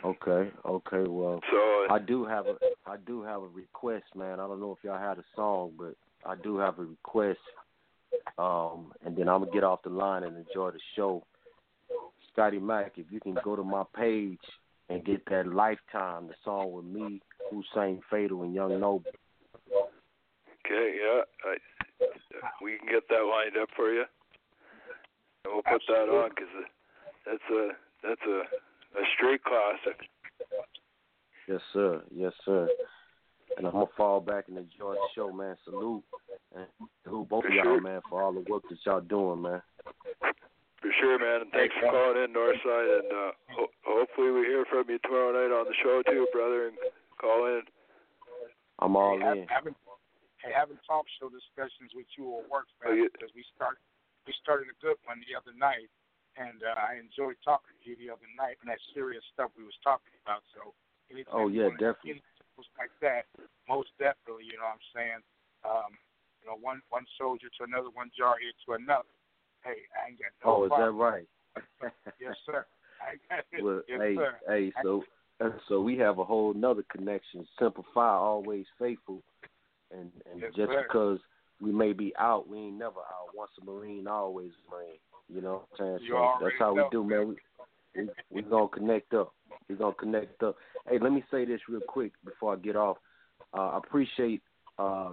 Okay, 0.04 0.50
okay. 0.64 1.08
Well, 1.08 1.40
So 1.50 1.92
I 1.92 1.98
do 1.98 2.24
have 2.24 2.46
a 2.46 2.56
I 2.86 2.96
do 3.06 3.22
have 3.22 3.42
a 3.42 3.48
request, 3.48 4.16
man. 4.16 4.40
I 4.40 4.46
don't 4.46 4.60
know 4.60 4.72
if 4.72 4.82
y'all 4.82 4.98
had 4.98 5.18
a 5.18 5.24
song, 5.36 5.72
but 5.76 5.94
I 6.24 6.36
do 6.42 6.56
have 6.56 6.78
a 6.78 6.84
request. 6.84 7.40
Um, 8.38 8.92
and 9.04 9.16
then 9.16 9.28
I'm 9.28 9.40
gonna 9.40 9.52
get 9.52 9.64
off 9.64 9.82
the 9.82 9.90
line 9.90 10.24
and 10.24 10.36
enjoy 10.36 10.70
the 10.70 10.80
show. 10.94 11.24
Scotty 12.32 12.58
Mac, 12.58 12.92
if 12.96 13.06
you 13.10 13.20
can 13.20 13.36
go 13.42 13.56
to 13.56 13.64
my 13.64 13.82
page 13.96 14.38
and 14.88 15.04
get 15.04 15.24
that 15.28 15.46
Lifetime, 15.46 16.28
the 16.28 16.34
song 16.44 16.72
with 16.72 16.84
me, 16.84 17.20
Hussein 17.50 18.00
Fatal 18.10 18.42
and 18.42 18.54
Young 18.54 18.80
Noble. 18.80 19.02
Okay, 20.64 20.96
yeah, 21.02 21.22
I, 21.44 21.56
we 22.62 22.78
can 22.78 22.88
get 22.88 23.08
that 23.08 23.24
lined 23.24 23.56
up 23.60 23.68
for 23.74 23.92
you, 23.92 24.04
and 25.44 25.54
we'll 25.54 25.62
put 25.62 25.82
that 25.88 26.08
on 26.08 26.30
because 26.30 26.52
that's 27.26 27.50
a 27.50 27.68
that's 28.02 28.20
a 28.28 28.42
a 28.98 29.02
straight 29.16 29.42
classic. 29.44 30.00
Yes, 31.48 31.60
sir. 31.72 32.02
Yes, 32.14 32.32
sir. 32.44 32.68
And 33.56 33.66
I'm 33.66 33.72
gonna 33.72 33.86
fall 33.96 34.20
back 34.20 34.46
and 34.48 34.58
enjoy 34.58 34.94
the 34.94 35.08
show, 35.14 35.32
man. 35.32 35.56
Salute 35.64 36.04
and 36.54 36.66
salute 37.04 37.28
both 37.28 37.44
of 37.44 37.52
y'all, 37.52 37.80
man, 37.80 38.00
for 38.08 38.22
all 38.22 38.32
the 38.32 38.44
work 38.48 38.62
that 38.68 38.78
y'all 38.84 39.00
doing, 39.00 39.42
man. 39.42 39.62
For 40.78 40.92
sure, 41.00 41.18
man. 41.18 41.42
And 41.42 41.50
thanks 41.50 41.74
for 41.80 41.90
calling 41.90 42.22
in, 42.22 42.30
Nawfside. 42.30 43.02
And 43.02 43.10
uh, 43.10 43.30
ho- 43.50 43.74
hopefully 43.82 44.30
we 44.30 44.46
hear 44.46 44.64
from 44.70 44.86
you 44.86 44.98
tomorrow 45.02 45.34
night 45.34 45.50
on 45.50 45.66
the 45.66 45.74
show 45.82 46.02
too, 46.06 46.26
brother. 46.30 46.68
And 46.68 46.76
call 47.20 47.46
in. 47.46 47.62
I'm 48.78 48.94
all 48.94 49.18
hey, 49.18 49.24
have- 49.24 49.36
in. 49.42 49.46
Having, 49.50 49.74
hey, 50.38 50.52
having 50.54 50.78
talk 50.86 51.06
show 51.18 51.26
discussions 51.26 51.90
with 51.98 52.06
you 52.14 52.30
will 52.30 52.46
work, 52.46 52.70
Oh, 52.86 52.94
man, 52.94 53.10
because 53.10 53.34
we 53.34 53.42
start 53.56 53.82
we 54.26 54.32
started 54.38 54.68
a 54.70 54.76
good 54.78 55.00
one 55.08 55.18
the 55.26 55.34
other 55.34 55.56
night, 55.56 55.88
and 56.36 56.62
uh, 56.62 56.78
I 56.78 57.00
enjoyed 57.00 57.40
talking 57.42 57.74
to 57.74 57.84
you 57.90 57.96
the 57.98 58.12
other 58.12 58.28
night 58.38 58.60
and 58.62 58.70
that 58.70 58.78
serious 58.94 59.24
stuff 59.34 59.50
we 59.58 59.64
was 59.66 59.74
talking 59.82 60.14
about. 60.22 60.46
So 60.54 60.76
anytime 61.10 61.32
Oh, 61.34 61.48
yeah, 61.48 61.72
definitely. 61.74 62.22
get 62.22 62.22
things 62.58 62.74
like 62.74 62.90
that, 63.00 63.30
most 63.68 63.94
definitely, 63.98 64.50
you 64.50 64.58
know 64.58 64.66
what 64.66 64.82
I'm 64.82 64.90
saying. 64.90 65.22
Um, 65.62 65.92
you 66.42 66.50
know, 66.50 66.58
one 66.58 66.82
one 66.90 67.06
soldier 67.18 67.46
to 67.58 67.64
another, 67.64 67.90
one 67.94 68.10
jar 68.16 68.34
here 68.42 68.54
to 68.66 68.82
another. 68.82 69.10
Hey, 69.62 69.86
I 69.94 70.10
ain't 70.10 70.18
got 70.18 70.34
no 70.42 70.50
Oh, 70.50 70.64
is 70.66 70.72
that 70.74 70.92
right? 70.92 71.28
Yes, 72.20 72.34
sir. 72.46 72.66
I 73.02 73.14
got 73.30 73.44
it. 73.52 73.62
Well, 73.62 73.82
yes, 73.88 74.00
hey, 74.00 74.16
sir. 74.16 74.34
hey, 74.46 74.72
so 74.82 75.04
so 75.68 75.80
we 75.80 75.96
have 75.98 76.18
a 76.18 76.24
whole 76.24 76.54
nother 76.54 76.84
connection. 76.90 77.46
Simplify, 77.58 78.10
always 78.10 78.66
faithful, 78.78 79.22
and 79.90 80.10
and 80.30 80.42
Yes, 80.42 80.52
just 80.54 80.72
sir. 80.72 80.84
because 80.86 81.18
we 81.60 81.72
may 81.72 81.92
be 81.92 82.12
out, 82.18 82.48
we 82.48 82.58
ain't 82.58 82.78
never 82.78 83.00
out. 83.00 83.34
Once 83.34 83.50
a 83.60 83.64
marine, 83.64 84.06
always 84.06 84.50
a 84.66 84.70
marine. 84.70 84.98
You 85.28 85.42
know 85.42 85.66
what 85.68 85.80
I'm 85.80 85.98
saying? 85.98 86.08
So 86.10 86.30
that's 86.40 86.54
how 86.58 86.74
know. 86.74 86.84
we 86.84 86.90
do, 86.90 87.04
man. 87.04 87.28
We 87.28 87.36
we 87.96 88.08
we 88.30 88.42
gonna 88.42 88.68
connect 88.68 89.14
up. 89.14 89.34
We 89.68 89.76
gonna 89.76 89.94
connect 89.94 90.42
up. 90.42 90.56
Hey, 90.88 90.98
let 90.98 91.12
me 91.12 91.22
say 91.30 91.44
this 91.44 91.60
real 91.68 91.80
quick 91.86 92.12
before 92.24 92.54
I 92.54 92.56
get 92.56 92.76
off. 92.76 92.96
Uh, 93.52 93.70
I 93.70 93.78
appreciate. 93.78 94.42
Uh, 94.78 95.12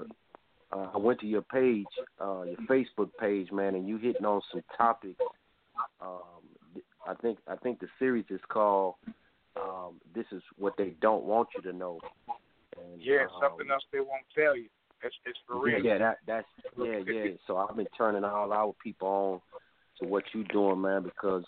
uh, 0.72 0.90
I 0.94 0.98
went 0.98 1.20
to 1.22 1.28
your 1.28 1.42
page, 1.42 1.86
uh, 2.20 2.44
your 2.44 2.58
Facebook 2.70 3.10
page, 3.20 3.52
man, 3.52 3.76
and 3.76 3.88
you 3.88 3.98
hitting 3.98 4.26
on 4.26 4.42
some 4.52 4.64
topics. 4.78 5.22
Um, 6.02 6.20
I 7.08 7.14
think 7.16 7.40
I 7.48 7.56
think 7.58 7.80
the 7.80 7.88
series 8.00 8.26
is 8.30 8.40
called 8.48 8.96
um, 9.58 10.00
"This 10.14 10.26
Is 10.32 10.42
What 10.58 10.76
They 10.78 10.96
Don't 11.02 11.24
Want 11.24 11.50
You 11.56 11.62
to 11.64 11.74
Know." 11.78 12.00
And, 12.78 13.02
Yeah, 13.02 13.24
um, 13.24 13.42
something 13.42 13.70
else 13.72 13.84
they 13.92 14.00
won't 14.00 14.26
tell 14.34 14.56
you. 14.56 14.70
It's 15.04 15.16
it's 15.26 15.40
for 15.48 15.62
real. 15.62 15.84
yeah, 15.84 15.98
that 15.98 16.18
that's 16.26 16.48
yeah, 16.78 17.00
yeah. 17.06 17.26
So 17.46 17.58
I've 17.58 17.76
been 17.76 17.88
turning 17.98 18.24
all 18.24 18.52
our 18.52 18.74
people 18.82 19.08
on 19.08 19.42
to 20.00 20.08
what 20.08 20.24
you're 20.34 20.44
doing, 20.46 20.82
man, 20.82 21.04
because 21.04 21.44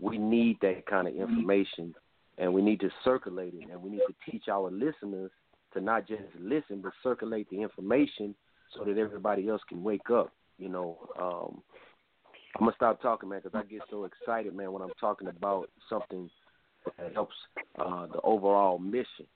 we 0.00 0.18
need 0.18 0.58
that 0.62 0.86
kind 0.86 1.06
of 1.06 1.14
information, 1.14 1.94
and 2.38 2.52
we 2.52 2.62
need 2.62 2.80
to 2.80 2.90
circulate 3.04 3.54
it, 3.54 3.70
and 3.70 3.82
we 3.82 3.90
need 3.90 4.02
to 4.06 4.30
teach 4.30 4.48
our 4.48 4.70
listeners 4.70 5.30
to 5.74 5.80
not 5.80 6.06
just 6.06 6.22
listen, 6.38 6.80
but 6.82 6.92
circulate 7.02 7.48
the 7.50 7.60
information 7.60 8.34
so 8.76 8.84
that 8.84 8.98
everybody 8.98 9.48
else 9.48 9.62
can 9.68 9.82
wake 9.82 10.10
up. 10.10 10.32
You 10.58 10.68
know, 10.68 10.98
um, 11.20 11.62
I'm 12.56 12.66
gonna 12.66 12.76
stop 12.76 13.00
talking, 13.00 13.28
man, 13.28 13.40
because 13.42 13.58
I 13.58 13.68
get 13.68 13.82
so 13.90 14.04
excited, 14.04 14.54
man, 14.54 14.72
when 14.72 14.82
I'm 14.82 14.92
talking 15.00 15.28
about 15.28 15.70
something 15.88 16.30
that 16.98 17.12
helps 17.12 17.34
uh, 17.78 18.06
the 18.06 18.20
overall 18.22 18.78
mission. 18.78 19.26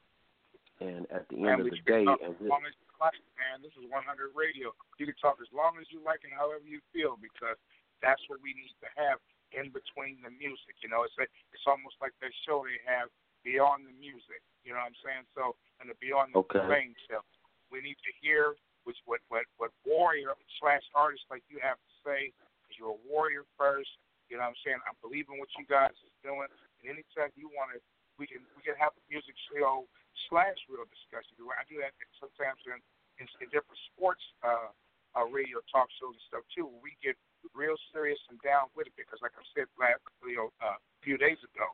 And 0.81 1.06
at 1.09 1.24
the 1.31 1.40
Man, 1.40 1.56
end 1.56 1.60
of 1.64 1.73
the 1.73 1.81
day, 1.89 2.05
and 2.05 2.36
as 2.36 2.36
long 2.44 2.60
as 2.68 2.77
you 2.77 2.86
like, 3.01 3.16
man. 3.40 3.64
This 3.64 3.73
is 3.81 3.89
100 3.89 4.36
Radio. 4.36 4.77
You 5.01 5.09
can 5.09 5.16
talk 5.16 5.40
as 5.40 5.48
long 5.48 5.81
as 5.81 5.89
you 5.89 6.05
like 6.05 6.20
and 6.24 6.32
however 6.36 6.64
you 6.68 6.85
feel 6.93 7.16
because 7.16 7.56
that's 8.05 8.20
what 8.28 8.44
we 8.44 8.52
need 8.52 8.73
to 8.85 8.89
have 9.01 9.16
in 9.55 9.70
between 9.70 10.18
the 10.23 10.32
music. 10.35 10.74
You 10.82 10.90
know, 10.90 11.02
it's 11.06 11.14
a, 11.18 11.27
it's 11.55 11.66
almost 11.66 11.98
like 12.02 12.14
that 12.23 12.32
show 12.47 12.64
they 12.66 12.78
have 12.86 13.10
beyond 13.47 13.86
the 13.86 13.94
music. 13.94 14.43
You 14.66 14.74
know 14.74 14.82
what 14.82 14.90
I'm 14.94 15.01
saying? 15.05 15.24
So, 15.39 15.55
and 15.78 15.86
the 15.86 15.94
beyond 16.02 16.35
the 16.35 16.43
Okay. 16.43 16.62
playing 16.66 16.94
show, 17.06 17.23
we 17.70 17.78
need 17.82 17.98
to 18.02 18.12
hear 18.18 18.55
which 18.86 18.98
what 19.06 19.18
what 19.31 19.47
what 19.59 19.70
warrior 19.86 20.35
slash 20.62 20.82
artist 20.94 21.27
like 21.31 21.43
you 21.51 21.59
have 21.62 21.78
to 21.78 21.93
say. 22.06 22.31
'cause 22.66 22.74
You're 22.78 22.94
a 22.98 23.02
warrior 23.06 23.47
first. 23.59 23.90
You 24.31 24.39
know 24.39 24.47
what 24.47 24.59
I'm 24.59 24.62
saying? 24.66 24.82
I 24.86 24.94
believe 25.02 25.31
in 25.31 25.39
what 25.39 25.51
you 25.55 25.66
guys 25.70 25.94
is 26.02 26.14
doing. 26.23 26.51
And 26.82 26.90
anytime 26.90 27.31
you 27.39 27.47
want 27.55 27.70
to, 27.74 27.78
we 28.18 28.27
can 28.27 28.43
we 28.59 28.62
can 28.66 28.74
have 28.78 28.90
a 28.98 29.02
music 29.06 29.35
show 29.51 29.86
slash 30.27 30.59
real 30.66 30.86
discussion. 30.90 31.39
I 31.55 31.62
do 31.70 31.78
that 31.82 31.94
sometimes 32.18 32.59
in 32.66 32.78
in, 33.23 33.27
in 33.43 33.47
different 33.55 33.78
sports 33.94 34.23
uh, 34.43 34.70
uh, 35.14 35.24
radio 35.31 35.62
talk 35.70 35.86
shows 35.98 36.18
and 36.18 36.27
stuff 36.27 36.44
too. 36.51 36.66
Where 36.66 36.82
we 36.82 36.98
get 37.02 37.14
real 37.55 37.77
serious 37.93 38.18
and 38.31 38.40
down 38.43 38.73
with 38.74 38.89
it 38.89 38.97
because, 38.97 39.20
like 39.23 39.35
I 39.36 39.44
said 39.55 39.68
last 39.77 40.02
you 40.24 40.36
know 40.36 40.51
uh, 40.59 40.78
few 41.02 41.20
days 41.20 41.39
ago, 41.43 41.66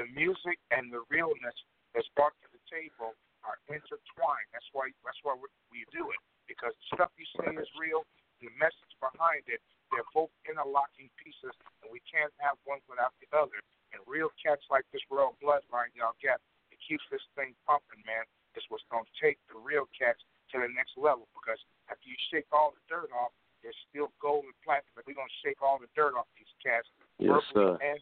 the 0.00 0.06
music 0.16 0.58
and 0.72 0.88
the 0.90 1.04
realness 1.12 1.54
that's 1.92 2.08
brought 2.16 2.34
to 2.42 2.48
the 2.50 2.62
table 2.70 3.14
are 3.44 3.58
intertwined. 3.68 4.48
That's 4.52 4.66
why 4.72 4.90
that's 5.04 5.20
why 5.22 5.36
we, 5.36 5.48
do 5.90 6.06
it 6.12 6.20
because 6.46 6.70
the 6.76 6.86
stuff 6.94 7.10
you 7.18 7.26
say 7.38 7.50
is 7.56 7.70
real. 7.78 8.06
And 8.38 8.46
the 8.46 8.56
message 8.56 8.94
behind 9.02 9.44
it, 9.50 9.60
they're 9.90 10.06
both 10.14 10.32
interlocking 10.46 11.10
pieces, 11.18 11.52
and 11.82 11.90
we 11.90 12.00
can't 12.06 12.32
have 12.40 12.56
one 12.64 12.80
without 12.86 13.12
the 13.18 13.28
other. 13.34 13.58
And 13.90 14.00
real 14.06 14.30
cats 14.38 14.62
like 14.70 14.86
this 14.94 15.02
Royal 15.10 15.34
Bloodline 15.42 15.90
y'all 15.98 16.14
got, 16.22 16.38
it 16.70 16.78
keeps 16.80 17.02
this 17.10 17.24
thing 17.34 17.58
pumping, 17.66 18.00
man. 18.06 18.22
It's 18.54 18.64
what's 18.70 18.86
going 18.88 19.04
to 19.04 19.16
take 19.18 19.38
the 19.50 19.58
real 19.58 19.90
cats 19.92 20.22
to 20.54 20.62
the 20.62 20.70
next 20.70 20.98
level 20.98 21.30
because 21.34 21.58
after 21.90 22.06
you 22.06 22.18
shake 22.30 22.46
all 22.50 22.74
the 22.74 22.82
dirt 22.90 23.10
off, 23.14 23.34
there's 23.62 23.76
still 23.88 24.10
gold 24.20 24.44
and 24.44 24.54
platinum. 24.64 24.92
But 24.94 25.04
we're 25.06 25.14
going 25.14 25.28
to 25.28 25.40
shake 25.46 25.62
all 25.62 25.78
the 25.78 25.88
dirt 25.94 26.14
off 26.16 26.26
these 26.36 26.50
cats. 26.62 26.88
Yes, 27.18 27.40
sir. 27.54 27.76
And 27.80 28.00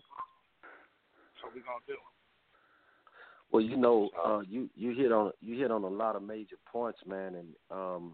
so 1.41 1.49
we're 1.55 1.67
going 1.67 1.83
to 1.87 1.93
do. 1.93 1.99
Well, 3.51 3.63
you 3.63 3.77
know, 3.77 4.11
uh, 4.25 4.41
you 4.41 4.69
you 4.77 4.95
hit 4.95 5.11
on 5.11 5.33
you 5.41 5.59
hit 5.59 5.71
on 5.71 5.83
a 5.85 5.89
lot 5.89 6.17
of 6.17 6.23
major 6.23 6.57
points, 6.71 6.99
man. 7.07 7.35
And 7.35 7.49
um, 7.71 8.13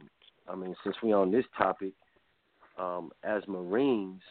I 0.49 0.55
mean, 0.55 0.75
since 0.85 0.97
we're 1.03 1.17
on 1.17 1.33
this 1.33 1.45
topic, 1.59 1.93
um, 2.79 3.11
as 3.25 3.43
Marines, 3.49 4.23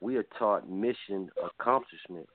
we 0.00 0.16
are 0.16 0.24
taught 0.38 0.68
mission 0.68 1.30
accomplishment. 1.44 2.26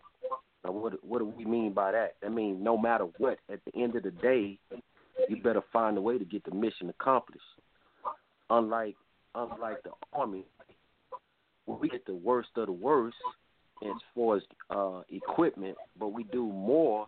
Now, 0.64 0.72
what 0.72 1.04
what 1.04 1.20
do 1.20 1.26
we 1.26 1.46
mean 1.46 1.74
by 1.74 1.92
that? 1.92 2.16
I 2.24 2.30
mean, 2.30 2.64
no 2.64 2.78
matter 2.78 3.06
what, 3.18 3.40
at 3.52 3.60
the 3.66 3.82
end 3.82 3.96
of 3.96 4.04
the 4.04 4.12
day, 4.12 4.60
you 5.28 5.42
better 5.42 5.64
find 5.74 5.98
a 5.98 6.02
way 6.02 6.18
to 6.18 6.26
get 6.26 6.44
the 6.44 6.54
mission 6.54 6.90
accomplished. 6.90 7.44
Unlike 8.52 8.96
unlike 9.36 9.84
the 9.84 9.92
army, 10.14 10.46
we 11.66 11.90
get 11.90 12.06
the 12.06 12.16
worst 12.16 12.50
of 12.56 12.68
the 12.68 12.72
worst 12.72 13.18
as 13.84 13.96
far 14.16 14.38
as 14.38 14.44
uh, 14.70 15.02
equipment, 15.10 15.78
but 16.00 16.10
we 16.10 16.24
do 16.26 16.46
more 16.46 17.06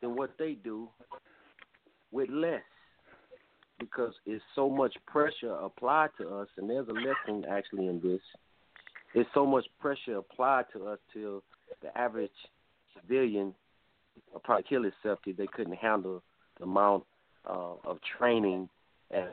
than 0.00 0.14
what 0.14 0.30
they 0.38 0.52
do 0.52 0.88
with 2.12 2.28
less 2.30 2.62
because 3.78 4.12
it's 4.26 4.42
so 4.54 4.68
much 4.68 4.94
pressure 5.06 5.52
applied 5.62 6.10
to 6.20 6.28
us 6.28 6.48
and 6.56 6.68
there's 6.68 6.88
a 6.88 6.92
lesson 6.92 7.44
actually 7.50 7.86
in 7.86 8.00
this. 8.00 8.20
It's 9.14 9.28
so 9.34 9.46
much 9.46 9.64
pressure 9.80 10.16
applied 10.16 10.66
to 10.72 10.86
us 10.86 10.98
till 11.12 11.42
the 11.82 11.96
average 11.96 12.30
civilian 12.94 13.54
will 14.32 14.40
probably 14.40 14.64
kill 14.68 14.82
himself 14.82 15.20
if 15.26 15.36
they 15.36 15.46
couldn't 15.46 15.76
handle 15.76 16.22
the 16.58 16.64
amount 16.64 17.04
uh, 17.48 17.74
of 17.84 17.98
training 18.18 18.68
and 19.10 19.28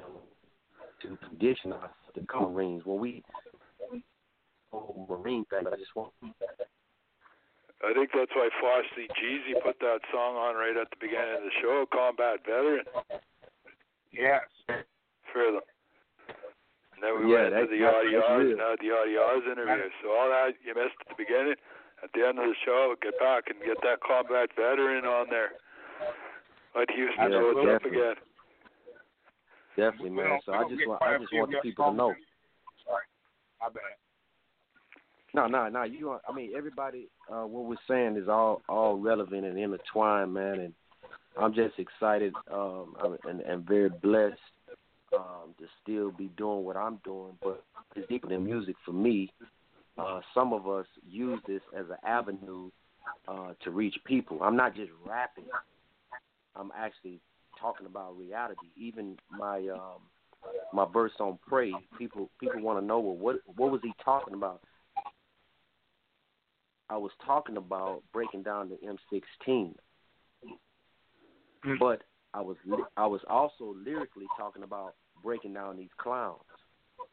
to 1.02 1.18
condition 1.28 1.74
us 1.74 1.90
to 2.16 2.22
become 2.22 2.54
Marines. 2.54 2.84
When 2.86 3.00
we 3.00 3.24
Marine 5.08 5.46
thing, 5.46 5.68
I 5.68 5.76
just 5.78 5.96
want 5.96 6.12
I 7.86 7.94
think 7.94 8.10
that's 8.16 8.32
why 8.34 8.50
Flauxy 8.60 9.06
GZ 9.14 9.62
put 9.64 9.78
that 9.80 10.00
song 10.12 10.36
on 10.36 10.56
right 10.56 10.76
at 10.76 10.90
the 10.90 10.98
beginning 11.00 11.38
of 11.38 11.44
the 11.44 11.54
show, 11.62 11.86
Combat 11.94 12.40
Veteran, 12.44 12.86
Yes. 14.12 14.42
for 15.32 15.52
them. 15.52 15.62
And 16.96 17.04
then 17.04 17.20
we 17.20 17.32
Yeah, 17.32 17.52
went 17.52 17.56
to 17.56 17.68
the 17.68 17.78
that's- 17.78 18.06
Audie 18.06 18.16
Oz 18.18 18.52
and 18.52 18.60
had 18.60 18.80
the 18.80 18.92
Audie 18.92 19.18
Oz 19.20 19.44
interview. 19.46 19.92
So 20.02 20.12
all 20.18 20.30
that 20.30 20.56
you 20.64 20.74
missed 20.74 20.96
at 21.02 21.08
the 21.10 21.16
beginning, 21.16 21.56
at 22.02 22.12
the 22.14 22.26
end 22.26 22.40
of 22.40 22.48
the 22.48 22.56
show, 22.66 22.96
get 23.02 23.20
back 23.20 23.50
and 23.52 23.62
get 23.62 23.80
that 23.82 24.00
Combat 24.02 24.50
Veteran 24.56 25.06
on 25.06 25.30
there. 25.30 25.54
Let 26.74 26.90
Houston 26.92 27.32
Yeah, 27.32 27.38
know 27.40 27.54
what's 27.54 27.70
up 27.70 27.86
again. 27.86 28.16
Definitely, 29.76 30.10
We 30.12 30.16
man. 30.18 30.40
So 30.46 30.54
I 30.54 30.64
just 30.70 30.88
want 30.88 31.02
I 31.02 31.18
just 31.18 31.34
want 31.34 31.52
the 31.52 31.58
people 31.62 31.92
to 31.92 31.96
know. 31.96 32.14
Sorry. 32.86 33.04
My 33.62 33.70
bad. 33.70 33.82
No, 35.34 35.48
no, 35.48 35.68
no. 35.68 35.84
You, 35.84 36.12
are- 36.12 36.22
I 36.30 36.34
mean, 36.34 36.52
everybody. 36.56 37.10
Uh, 37.32 37.46
what 37.46 37.66
we're 37.66 37.76
saying 37.88 38.16
is 38.18 38.30
all 38.30 38.62
all 38.70 38.98
relevant 38.98 39.46
and 39.46 39.58
intertwined, 39.58 40.34
man. 40.34 40.60
And 40.60 40.74
I'm 41.38 41.54
just 41.54 41.78
excited 41.78 42.34
um, 42.52 42.96
and 43.26 43.42
and 43.42 43.68
very 43.68 43.90
blessed 43.90 44.40
um, 45.16 45.54
to 45.60 45.66
still 45.84 46.12
be 46.12 46.30
doing 46.38 46.64
what 46.64 46.78
I'm 46.78 47.00
doing. 47.04 47.38
But 47.44 47.64
it's 47.96 48.08
deeper 48.08 48.28
than 48.28 48.46
music 48.46 48.76
for 48.86 48.94
me. 48.94 49.32
Uh, 49.98 50.20
some 50.34 50.54
of 50.54 50.68
us 50.68 50.86
use 51.10 51.40
this 51.48 51.62
as 51.78 51.86
an 51.90 51.98
avenue 52.06 52.70
uh, 53.28 53.54
to 53.64 53.72
reach 53.72 53.96
people. 54.06 54.40
I'm 54.42 54.56
not 54.56 54.76
just 54.76 54.92
rapping. 55.06 55.46
I'm 56.56 56.72
actually 56.78 57.20
talking 57.60 57.86
about 57.86 58.18
reality. 58.18 58.68
Even 58.78 59.18
my 59.32 59.68
um, 59.68 60.02
my 60.74 60.86
verse 60.92 61.12
on 61.20 61.40
pray. 61.48 61.74
People 61.98 62.30
people 62.40 62.62
want 62.62 62.80
to 62.80 62.86
know 62.86 63.00
well, 63.00 63.16
what 63.16 63.38
what 63.56 63.72
was 63.72 63.82
he 63.84 63.94
talking 64.04 64.34
about. 64.34 64.62
I 66.90 66.98
was 66.98 67.12
talking 67.26 67.58
about 67.58 68.04
breaking 68.14 68.44
down 68.44 68.70
the 68.70 68.78
M16, 68.78 69.74
but 71.80 72.04
I 72.34 72.42
was 72.42 72.58
I 72.96 73.08
was 73.08 73.22
also 73.28 73.76
lyrically 73.84 74.28
talking 74.38 74.64
about 74.64 74.94
breaking 75.24 75.54
down 75.54 75.78
these 75.78 75.90
clowns. 75.98 76.42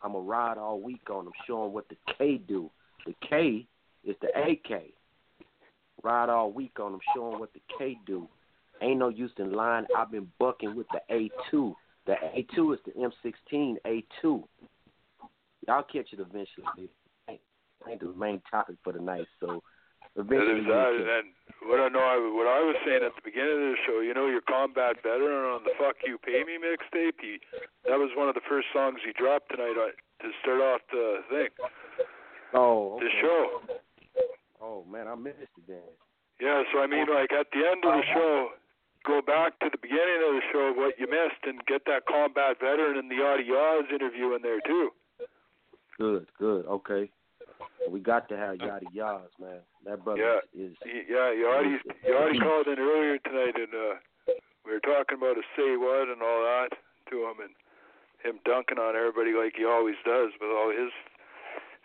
I'm 0.02 0.14
a 0.14 0.20
ride 0.20 0.58
all 0.58 0.80
week 0.80 1.08
on 1.10 1.24
them, 1.24 1.32
showing 1.46 1.72
what 1.72 1.88
the 1.88 1.96
K 2.18 2.36
do. 2.36 2.70
The 3.06 3.14
K 3.28 3.66
is 4.04 4.16
the 4.20 4.28
AK. 4.28 4.82
Ride 6.02 6.28
all 6.28 6.50
week 6.52 6.78
on 6.80 6.92
them, 6.92 7.00
showing 7.14 7.38
what 7.38 7.52
the 7.52 7.60
K 7.78 7.96
do. 8.04 8.28
Ain't 8.82 8.98
no 8.98 9.08
use 9.08 9.30
in 9.38 9.52
lying. 9.52 9.86
I've 9.96 10.10
been 10.10 10.28
bucking 10.38 10.74
with 10.74 10.86
the 10.92 11.00
A2. 11.10 11.74
The 12.06 12.14
A2 12.36 12.74
is 12.74 12.80
the 12.84 12.92
M16 12.92 13.76
A2. 13.86 14.42
Y'all 15.68 15.82
catch 15.84 16.12
it 16.12 16.18
eventually. 16.18 16.90
Ain't, 17.30 17.40
ain't 17.88 18.00
the 18.00 18.12
main 18.18 18.42
topic 18.50 18.76
for 18.82 18.92
the 18.92 18.98
night, 18.98 19.26
so 19.38 19.62
eventually. 20.16 20.60
is 20.60 20.66
you'll 20.66 20.74
that, 20.74 20.90
catch 20.98 21.22
and 21.22 21.70
what 21.70 21.78
I 21.78 21.86
know, 21.88 22.02
I, 22.02 22.18
what 22.34 22.50
I 22.50 22.58
was 22.66 22.74
saying 22.82 23.06
at 23.06 23.14
the 23.14 23.22
beginning 23.22 23.54
of 23.54 23.78
the 23.78 23.80
show, 23.86 24.00
you 24.02 24.14
know, 24.14 24.26
your 24.26 24.42
combat 24.42 24.98
veteran 24.98 25.46
on 25.46 25.62
the 25.62 25.70
"Fuck 25.78 26.02
You 26.02 26.18
Pay 26.18 26.42
Me" 26.42 26.58
mixtape. 26.58 27.22
He, 27.22 27.38
that 27.86 28.02
was 28.02 28.10
one 28.18 28.28
of 28.28 28.34
the 28.34 28.42
first 28.48 28.66
songs 28.74 28.98
he 29.06 29.14
dropped 29.14 29.54
tonight 29.54 29.78
uh, 29.78 29.94
to 29.94 30.28
start 30.42 30.58
off 30.58 30.82
the 30.90 31.22
thing, 31.30 31.54
Oh, 32.54 32.98
the 32.98 33.10
show. 33.22 33.62
Oh 34.60 34.84
man, 34.90 35.06
I 35.06 35.14
missed 35.14 35.38
it 35.38 35.66
then. 35.68 35.86
Yeah, 36.40 36.62
so 36.74 36.82
I 36.82 36.86
mean, 36.90 37.06
like 37.06 37.30
at 37.30 37.46
the 37.54 37.62
end 37.62 37.86
of 37.86 37.94
the 37.94 38.06
show, 38.10 38.50
go 39.04 39.20
back 39.22 39.58
to 39.60 39.68
the 39.70 39.78
beginning 39.78 40.20
of 40.26 40.34
the 40.34 40.42
show, 40.52 40.72
what 40.76 40.98
you 40.98 41.06
missed, 41.06 41.42
and 41.44 41.58
get 41.66 41.82
that 41.86 42.06
combat 42.06 42.58
veteran 42.60 42.98
and 42.98 43.10
the 43.10 43.16
Audie 43.22 43.50
Oz 43.50 43.86
interview 43.92 44.34
in 44.34 44.42
there 44.42 44.60
too. 44.60 44.90
Good, 45.98 46.26
good, 46.38 46.66
okay. 46.66 47.10
We 47.90 48.00
got 48.00 48.28
to 48.28 48.36
have 48.36 48.56
Yadi 48.58 48.86
Yaz, 48.94 49.28
man. 49.40 49.60
That 49.84 50.04
brother 50.04 50.20
Yeah. 50.54 50.66
is 50.66 50.76
Yeah, 50.86 51.32
you 51.32 51.46
already 51.46 51.78
you 52.06 52.14
already 52.14 52.38
called 52.38 52.66
in 52.68 52.78
earlier 52.78 53.18
tonight, 53.18 53.54
and 53.56 53.74
uh, 53.74 54.32
we 54.64 54.72
were 54.72 54.80
talking 54.80 55.18
about 55.18 55.36
a 55.36 55.42
say 55.56 55.76
what 55.76 56.08
and 56.08 56.22
all 56.22 56.42
that 56.42 56.70
to 57.10 57.26
him, 57.26 57.40
and 57.42 57.54
him 58.22 58.40
dunking 58.44 58.78
on 58.78 58.94
everybody 58.96 59.32
like 59.34 59.54
he 59.56 59.64
always 59.64 59.96
does 60.04 60.30
with 60.40 60.50
all 60.50 60.70
his 60.70 60.92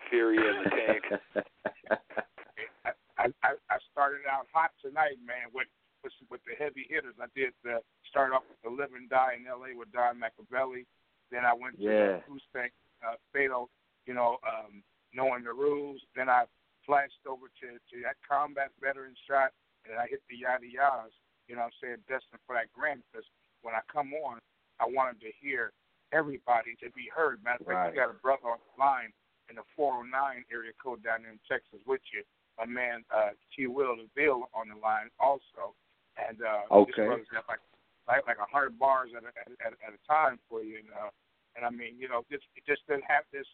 fury 0.10 0.38
in 0.38 0.64
the 0.64 0.70
tank. 0.70 1.04
I, 3.18 3.34
I 3.44 3.50
I 3.70 3.78
started 3.92 4.22
out 4.30 4.46
hot 4.54 4.72
tonight, 4.82 5.18
man, 5.26 5.50
with 5.54 5.68
with, 6.20 6.40
with 6.40 6.44
the 6.48 6.56
heavy 6.56 6.88
hitters. 6.88 7.16
I 7.20 7.28
did 7.36 7.54
the 7.64 7.80
start 8.10 8.32
off 8.34 8.44
with 8.48 8.62
the 8.64 8.72
Live 8.72 8.94
and 8.96 9.10
Die 9.10 9.36
in 9.40 9.48
L.A. 9.48 9.76
with 9.76 9.92
Don 9.92 10.20
Makaveli. 10.20 10.86
Then 11.32 11.44
I 11.44 11.54
went 11.54 11.76
to 11.78 11.84
the 11.84 12.24
Hussein 12.28 12.72
uh, 13.04 13.20
Fatal, 13.34 13.70
you 14.06 14.14
know, 14.14 14.38
um, 14.48 14.84
knowing 15.14 15.44
the 15.44 15.52
rules. 15.54 16.00
Then 16.16 16.30
I 16.30 16.48
flashed 16.86 17.28
over 17.28 17.52
to 17.60 17.68
to 17.76 17.96
that 18.08 18.16
combat 18.24 18.72
veteran 18.80 19.16
shot, 19.28 19.52
and 19.84 20.00
I 20.00 20.08
hit 20.08 20.24
the 20.32 20.40
yada 20.40 20.64
yadas. 20.64 21.12
You 21.52 21.56
know, 21.56 21.68
what 21.68 21.76
I'm 21.76 22.00
saying 22.00 22.08
destined 22.08 22.44
for 22.48 22.56
that 22.56 22.72
Grammy 22.72 23.04
because 23.12 23.28
when 23.64 23.76
I 23.76 23.84
come 23.92 24.16
on, 24.16 24.40
I 24.80 24.88
wanted 24.88 25.20
to 25.24 25.32
hear 25.40 25.72
everybody 26.16 26.76
to 26.84 26.88
be 26.92 27.12
heard. 27.12 27.44
Matter 27.44 27.64
of 27.64 27.68
fact, 27.68 27.96
you 27.96 28.00
got 28.00 28.12
a 28.12 28.20
brother 28.20 28.56
on 28.56 28.60
the 28.64 28.76
line 28.80 29.12
in 29.50 29.56
the 29.56 29.68
409 29.76 30.12
area 30.52 30.72
code 30.76 31.04
down 31.04 31.24
there 31.24 31.32
in 31.32 31.40
Texas 31.48 31.80
with 31.88 32.04
you. 32.12 32.24
My 32.60 32.66
man 32.66 33.04
uh, 33.14 33.36
T. 33.56 33.68
Will 33.68 33.96
DeVille 33.96 34.50
on 34.56 34.70
the 34.70 34.80
line 34.80 35.12
also, 35.20 35.76
and 36.18 36.42
uh, 36.42 36.66
Okay. 36.72 36.92
this 36.92 37.06
brother's 37.06 37.32
got 37.32 37.46
like 37.48 37.64
like 38.08 38.24
like 38.26 38.40
a 38.40 38.50
hundred 38.50 38.80
bars 38.80 39.12
at 39.14 39.24
a, 39.24 39.32
at, 39.62 39.74
at, 39.84 39.94
a 39.94 40.02
time 40.08 40.40
for 40.50 40.64
you, 40.64 40.80
and 40.80 40.90
uh, 40.96 41.12
and 41.56 41.66
I 41.66 41.70
mean, 41.70 42.00
you 42.00 42.08
know, 42.08 42.24
just 42.32 42.46
it 42.56 42.64
just 42.66 42.86
doesn't 42.88 43.06
have 43.06 43.28
this 43.32 43.48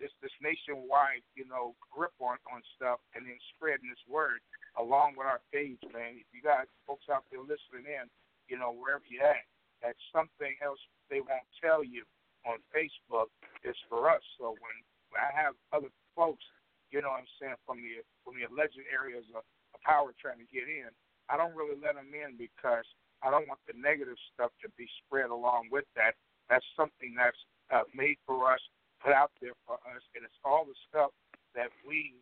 this 0.00 0.10
this 0.24 0.32
nationwide, 0.40 1.22
you 1.36 1.44
know, 1.46 1.76
grip 1.92 2.16
on 2.18 2.40
on 2.50 2.64
stuff, 2.74 2.98
and 3.14 3.26
then 3.28 3.36
spreading 3.54 3.86
this 3.86 4.02
word 4.08 4.40
along 4.80 5.14
with 5.20 5.28
our 5.28 5.44
page, 5.52 5.80
man. 5.92 6.16
If 6.18 6.28
you 6.32 6.40
got 6.40 6.66
folks 6.88 7.06
out 7.12 7.28
there 7.28 7.44
listening 7.44 7.84
in, 7.84 8.08
you 8.48 8.56
know, 8.56 8.72
wherever 8.72 9.04
you 9.04 9.20
at, 9.20 9.44
that's 9.84 10.00
something 10.08 10.56
else 10.64 10.80
they 11.12 11.20
won't 11.20 11.44
tell 11.60 11.84
you 11.84 12.08
on 12.48 12.58
Facebook 12.72 13.30
is 13.62 13.76
for 13.86 14.10
us. 14.10 14.24
So 14.40 14.56
when, 14.58 14.76
when 15.14 15.20
I 15.22 15.30
have 15.30 15.54
other 15.70 15.92
folks, 16.16 16.42
you 16.90 16.98
know 17.04 17.12
what 17.14 17.22
I'm 17.22 17.32
saying, 17.38 17.60
from 17.68 17.78
the 17.84 18.00
from 18.24 18.40
the 18.40 18.48
alleged 18.48 18.80
areas 18.88 19.28
of, 19.36 19.44
of 19.44 19.78
power 19.84 20.16
trying 20.16 20.40
to 20.40 20.48
get 20.48 20.66
in, 20.66 20.88
I 21.32 21.40
don't 21.40 21.56
really 21.56 21.80
let 21.80 21.96
them 21.96 22.12
in 22.12 22.36
because 22.36 22.84
I 23.24 23.32
don't 23.32 23.48
want 23.48 23.64
the 23.64 23.72
negative 23.72 24.20
stuff 24.36 24.52
to 24.60 24.68
be 24.76 24.84
spread 25.00 25.32
along 25.32 25.72
with 25.72 25.88
that. 25.96 26.12
That's 26.52 26.66
something 26.76 27.16
that's 27.16 27.40
uh, 27.72 27.88
made 27.96 28.20
for 28.28 28.52
us, 28.52 28.60
put 29.00 29.16
out 29.16 29.32
there 29.40 29.56
for 29.64 29.80
us, 29.88 30.04
and 30.12 30.28
it's 30.28 30.36
all 30.44 30.68
the 30.68 30.76
stuff 30.92 31.16
that 31.56 31.72
we 31.88 32.20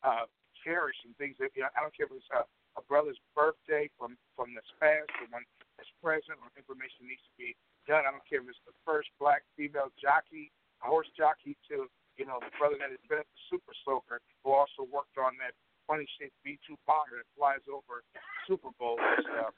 uh, 0.00 0.24
cherish 0.64 0.96
and 1.04 1.12
things 1.20 1.36
that 1.36 1.52
you 1.52 1.60
know. 1.60 1.68
I 1.76 1.84
don't 1.84 1.92
care 1.92 2.08
if 2.08 2.16
it's 2.16 2.32
a, 2.32 2.48
a 2.80 2.82
brother's 2.88 3.20
birthday 3.36 3.92
from 4.00 4.16
from 4.32 4.56
this 4.56 4.64
past 4.80 5.12
or 5.20 5.28
one 5.28 5.44
that's 5.76 5.92
present 6.00 6.40
or 6.40 6.48
information 6.56 7.04
needs 7.04 7.20
to 7.28 7.34
be 7.36 7.52
done. 7.84 8.08
I 8.08 8.14
don't 8.16 8.24
care 8.24 8.40
if 8.40 8.48
it's 8.48 8.64
the 8.64 8.76
first 8.88 9.12
black 9.20 9.44
female 9.60 9.92
jockey, 10.00 10.48
a 10.80 10.88
horse 10.88 11.10
jockey, 11.12 11.60
to 11.68 11.84
you 12.16 12.24
know 12.24 12.40
the 12.40 12.54
brother 12.56 12.80
that 12.80 12.88
has 12.88 13.02
been 13.12 13.20
at 13.20 13.28
the 13.28 13.42
Super 13.52 13.76
Soaker 13.84 14.24
who 14.40 14.56
also 14.56 14.88
worked 14.88 15.20
on 15.20 15.36
that 15.44 15.52
funny 15.88 16.04
shit 16.20 16.30
B2 16.44 16.76
bomber 16.84 17.24
that 17.24 17.28
flies 17.32 17.64
over 17.66 18.04
Super 18.44 18.68
Bowl 18.76 19.00
and 19.00 19.24
stuff. 19.24 19.56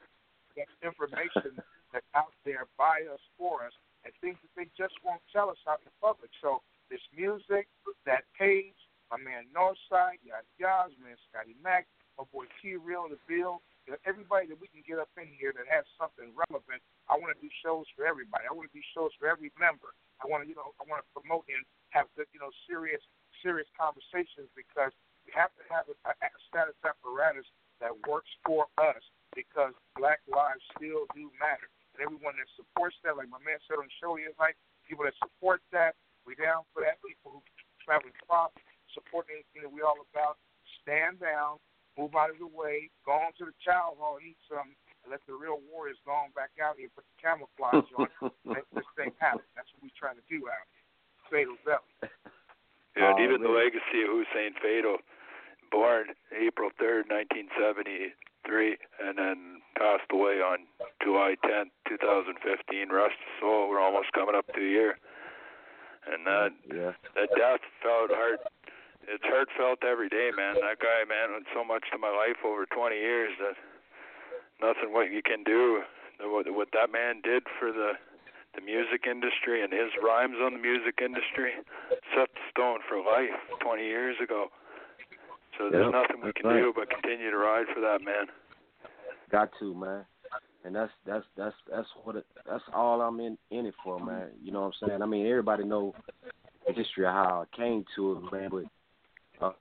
That's 0.54 0.70
information 0.80 1.58
that's 1.90 2.06
out 2.14 2.30
there 2.46 2.70
by 2.78 3.02
us 3.10 3.20
for 3.34 3.66
us 3.66 3.74
and 4.06 4.14
things 4.22 4.38
that 4.40 4.54
they 4.54 4.70
just 4.78 4.94
won't 5.02 5.20
tell 5.34 5.50
us 5.50 5.58
out 5.66 5.82
in 5.82 5.90
the 5.90 5.96
public. 5.98 6.30
So 6.38 6.62
this 6.86 7.02
music, 7.10 7.66
that 8.06 8.24
page, 8.38 8.78
my 9.10 9.18
man 9.18 9.50
Nawfside, 9.50 10.22
Yadi 10.22 10.54
Yaz, 10.62 10.94
man 11.02 11.18
Scotty 11.28 11.58
Mac, 11.58 11.90
my 12.14 12.24
boy 12.30 12.46
T 12.62 12.78
Real 12.78 13.10
the 13.10 13.18
Bill, 13.26 13.58
you 13.86 13.98
know, 13.98 14.00
everybody 14.06 14.46
that 14.46 14.58
we 14.62 14.70
can 14.70 14.86
get 14.86 15.02
up 15.02 15.10
in 15.18 15.26
here 15.34 15.50
that 15.50 15.66
has 15.66 15.82
something 15.98 16.30
relevant. 16.30 16.78
I 17.10 17.18
want 17.18 17.34
to 17.34 17.38
do 17.42 17.50
shows 17.58 17.90
for 17.98 18.06
everybody. 18.06 18.46
I 18.46 18.54
want 18.54 18.70
to 18.70 18.74
do 18.76 18.84
shows 18.94 19.10
for 19.18 19.26
every 19.26 19.50
member. 19.58 19.90
I 20.22 20.30
want 20.30 20.44
to, 20.44 20.46
you 20.46 20.54
know, 20.54 20.70
I 20.78 20.86
want 20.86 21.02
to 21.02 21.08
promote 21.10 21.48
and 21.50 21.64
have 21.90 22.06
the, 22.14 22.22
you 22.30 22.38
know, 22.38 22.54
serious, 22.70 23.02
serious 23.42 23.66
conversations 23.74 24.46
because 24.54 24.94
we 25.26 25.30
have 25.36 25.52
to 25.56 25.64
have 25.68 25.86
a, 25.88 25.96
a 26.08 26.28
status 26.48 26.76
apparatus 26.82 27.46
that 27.80 27.92
works 28.08 28.30
for 28.44 28.68
us 28.76 29.00
because 29.32 29.72
Black 29.96 30.20
lives 30.28 30.62
still 30.76 31.08
do 31.16 31.30
matter. 31.40 31.68
And 31.96 32.04
everyone 32.04 32.38
that 32.38 32.48
supports 32.54 32.96
that, 33.02 33.16
like 33.16 33.30
my 33.32 33.40
man 33.42 33.58
said 33.66 33.80
on 33.80 33.88
the 33.88 33.96
show 33.98 34.14
the 34.14 34.30
other 34.30 34.38
night, 34.38 34.56
people 34.86 35.06
that 35.06 35.16
support 35.18 35.64
that, 35.74 35.98
we 36.28 36.36
down 36.36 36.68
for 36.70 36.84
that. 36.84 37.00
People 37.00 37.40
who 37.40 37.42
travel 37.80 38.12
far, 38.28 38.52
support 38.92 39.26
anything 39.32 39.64
that 39.64 39.72
we 39.72 39.80
all 39.80 39.98
about, 40.12 40.36
stand 40.84 41.18
down, 41.18 41.58
move 41.96 42.12
out 42.14 42.30
of 42.30 42.38
the 42.38 42.46
way, 42.46 42.92
go 43.02 43.16
on 43.16 43.32
to 43.40 43.48
the 43.48 43.56
child 43.64 43.96
hall 43.98 44.20
eat 44.20 44.38
something, 44.46 44.76
and 45.02 45.10
let 45.10 45.24
the 45.24 45.34
real 45.34 45.58
warriors 45.72 45.98
go 46.04 46.12
on 46.12 46.30
back 46.36 46.52
out 46.60 46.76
here, 46.76 46.92
put 46.92 47.08
the 47.08 47.18
camouflage 47.18 47.88
on, 47.96 48.30
make 48.44 48.68
this 48.76 48.86
thing 48.94 49.10
happen. 49.16 49.44
That's 49.56 49.68
what 49.74 49.88
we're 49.88 49.96
trying 49.96 50.20
to 50.20 50.26
do 50.28 50.44
out 50.46 50.66
here. 50.70 50.86
Fatalvelli. 51.30 52.10
Yeah, 52.96 53.10
and 53.14 53.20
even 53.20 53.42
the 53.42 53.48
legacy 53.48 54.02
of 54.02 54.10
Hussein 54.10 54.54
Fatal, 54.60 54.98
born 55.70 56.10
April 56.34 56.70
3rd, 56.80 57.06
1973, 57.08 58.76
and 58.98 59.16
then 59.18 59.62
passed 59.78 60.10
away 60.10 60.42
on 60.42 60.66
July 61.02 61.36
10th, 61.46 61.70
2015. 61.88 62.90
Rest 62.90 63.14
his 63.14 63.34
soul. 63.40 63.68
We're 63.70 63.80
almost 63.80 64.12
coming 64.12 64.34
up 64.34 64.46
to 64.54 64.60
a 64.60 64.68
year. 64.68 64.98
And 66.10 66.26
that 66.26 66.52
Yeah. 66.66 66.92
that 67.14 67.30
death 67.36 67.60
felt 67.82 68.10
hard. 68.10 68.40
It's 69.06 69.24
heartfelt 69.24 69.84
every 69.84 70.08
day, 70.08 70.30
man. 70.34 70.54
That 70.60 70.78
guy, 70.78 71.04
man, 71.04 71.32
meant 71.32 71.46
so 71.54 71.64
much 71.64 71.84
to 71.90 71.98
my 71.98 72.10
life 72.10 72.44
over 72.44 72.66
20 72.66 72.96
years 72.96 73.36
that 73.38 73.56
nothing 74.60 74.92
what 74.92 75.10
you 75.10 75.22
can 75.22 75.42
do. 75.44 75.84
What, 76.20 76.50
what 76.52 76.68
that 76.72 76.90
man 76.92 77.20
did 77.22 77.46
for 77.58 77.72
the 77.72 77.96
the 78.54 78.60
music 78.60 79.06
industry 79.06 79.62
and 79.62 79.72
his 79.72 79.90
rhymes 80.02 80.36
on 80.42 80.54
the 80.54 80.58
music 80.58 80.98
industry 81.02 81.52
set 82.14 82.28
the 82.34 82.44
stone 82.50 82.80
for 82.88 82.98
life 82.98 83.34
20 83.60 83.82
years 83.84 84.16
ago. 84.22 84.48
So 85.58 85.70
there's 85.70 85.84
Yep, 85.84 85.92
nothing 85.92 86.24
we 86.24 86.32
can 86.32 86.46
right. 86.46 86.60
do 86.60 86.72
but 86.74 86.90
continue 86.90 87.30
to 87.30 87.36
ride 87.36 87.66
for 87.74 87.80
that 87.80 88.02
man. 88.02 88.26
Got 89.30 89.50
to, 89.60 89.74
man. 89.74 90.04
And 90.64 90.74
that's 90.74 90.92
that's 91.06 91.24
that's 91.36 91.54
that's 91.70 91.88
what 92.04 92.16
it, 92.16 92.26
that's 92.46 92.64
all 92.74 93.00
I'm 93.00 93.18
in 93.20 93.38
in 93.50 93.66
it 93.66 93.74
for, 93.82 93.98
man. 93.98 94.28
You 94.42 94.52
know 94.52 94.60
what 94.60 94.74
I'm 94.82 94.88
saying? 94.88 95.02
I 95.02 95.06
mean, 95.06 95.26
everybody 95.26 95.64
know 95.64 95.94
the 96.66 96.72
history 96.72 97.06
of 97.06 97.12
how 97.12 97.46
I 97.46 97.56
came 97.56 97.84
to 97.96 98.12
it, 98.12 98.32
man. 98.32 98.50
But 98.50 99.46
uh, 99.46 99.52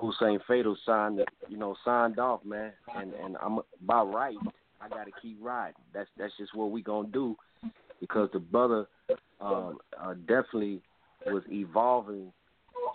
Hussein 0.00 0.40
Fatal 0.46 0.76
signed, 0.84 1.20
you 1.48 1.56
know, 1.56 1.74
signed 1.84 2.18
off, 2.18 2.44
man. 2.44 2.72
And 2.94 3.14
and 3.14 3.36
I'm 3.40 3.60
by 3.80 4.02
right, 4.02 4.36
I 4.80 4.88
got 4.88 5.04
to 5.04 5.12
keep 5.22 5.38
riding. 5.40 5.74
That's 5.94 6.10
that's 6.18 6.36
just 6.38 6.54
what 6.54 6.70
we 6.70 6.82
gonna 6.82 7.08
do, 7.08 7.36
because 8.02 8.28
the 8.32 8.40
brother 8.40 8.86
um, 9.40 9.78
uh, 9.98 10.14
definitely 10.26 10.82
was 11.26 11.42
evolving 11.50 12.32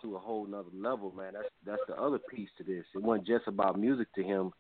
to 0.04 0.16
a 0.18 0.20
whole 0.20 0.46
nother 0.46 0.70
level, 0.76 1.14
man. 1.16 1.32
That's 1.34 1.48
that's 1.66 1.82
the 1.88 1.96
other 1.96 2.20
piece 2.20 2.50
to 2.60 2.64
this. 2.64 2.84
It 2.94 3.02
wasn't 3.02 3.26
just 3.26 3.48
about 3.48 3.80
music 3.80 4.08
to 4.16 4.22
him. 4.22 4.52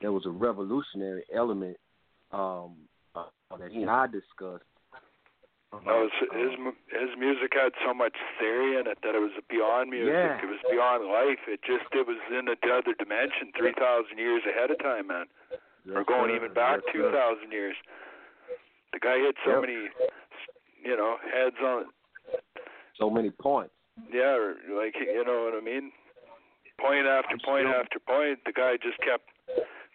There 0.00 0.12
was 0.12 0.24
a 0.24 0.30
revolutionary 0.30 1.24
element 1.34 1.76
um, 2.30 2.76
uh, 3.16 3.24
that 3.58 3.72
he 3.72 3.82
and 3.82 3.90
I 3.90 4.06
discussed 4.06 4.62
No, 5.84 6.06
his, 6.06 6.14
his 6.30 6.52
his 6.86 7.10
music 7.18 7.50
had 7.52 7.72
so 7.84 7.92
much 7.92 8.14
theory 8.38 8.78
in 8.78 8.86
it 8.86 8.98
that 9.02 9.14
it 9.18 9.20
was 9.20 9.34
beyond 9.50 9.90
music. 9.90 10.14
Yeah. 10.14 10.38
It 10.38 10.46
was 10.46 10.62
beyond 10.70 11.02
life. 11.10 11.42
It 11.50 11.60
just 11.66 11.90
it 11.92 12.06
was 12.06 12.16
in 12.30 12.46
another 12.46 12.94
dimension, 12.96 13.50
three 13.58 13.74
thousand 13.74 14.18
years 14.22 14.42
ahead 14.46 14.70
of 14.70 14.78
time, 14.78 15.08
man. 15.08 15.26
or 15.90 16.00
Yes, 16.00 16.06
going 16.06 16.30
sir. 16.30 16.36
even 16.36 16.54
back 16.54 16.78
Yes, 16.86 16.94
two 16.94 17.10
thousand 17.10 17.50
years. 17.50 17.74
The 18.96 19.04
guy 19.04 19.20
hit 19.20 19.36
so 19.44 19.60
Yep. 19.60 19.68
many, 19.68 19.92
you 20.80 20.96
know, 20.96 21.18
heads 21.20 21.60
on. 21.60 21.92
So 22.96 23.10
many 23.10 23.28
points. 23.28 23.74
Yeah, 24.08 24.40
like 24.72 24.96
you 24.96 25.22
know 25.22 25.44
what 25.44 25.52
I 25.52 25.60
mean. 25.60 25.92
Point 26.80 27.04
after 27.04 27.36
point 27.44 27.68
after 27.68 28.00
point, 28.00 28.40
the 28.46 28.52
guy 28.56 28.78
just 28.80 28.96
kept 29.04 29.28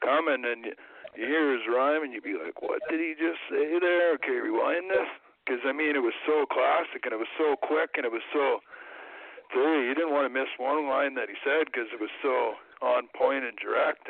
coming, 0.05 0.45
and 0.45 0.65
you, 0.65 0.73
you 1.17 1.25
hear 1.25 1.57
his 1.57 1.65
rhyme, 1.67 2.03
and 2.03 2.13
you'd 2.13 2.23
be 2.23 2.37
like, 2.37 2.61
"What 2.61 2.81
did 2.89 2.99
he 2.99 3.15
just 3.17 3.41
say 3.49 3.79
there?" 3.79 4.13
Okay, 4.21 4.37
rewind 4.37 4.91
this, 4.91 5.09
because 5.45 5.61
I 5.65 5.71
mean, 5.73 5.95
it 5.95 6.05
was 6.05 6.13
so 6.27 6.45
classic, 6.45 7.01
and 7.01 7.13
it 7.13 7.17
was 7.17 7.33
so 7.41 7.55
quick, 7.57 7.97
and 7.97 8.05
it 8.05 8.11
was 8.11 8.25
so 8.31 8.61
thorough. 9.51 9.81
You 9.81 9.95
didn't 9.95 10.13
want 10.13 10.29
to 10.29 10.33
miss 10.33 10.49
one 10.57 10.87
line 10.87 11.15
that 11.15 11.27
he 11.27 11.35
said 11.41 11.65
because 11.73 11.89
it 11.91 11.99
was 11.99 12.13
so 12.21 12.53
on 12.85 13.07
point 13.17 13.45
and 13.45 13.57
direct. 13.57 14.05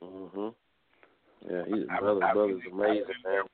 Mhm. 0.00 0.54
Yeah, 1.48 1.64
he's 1.66 1.86
I- 1.90 1.98
brother. 1.98 2.22
I 2.22 2.32
Brother's 2.32 2.62
really 2.70 3.02
amazing, 3.02 3.22
man. 3.24 3.44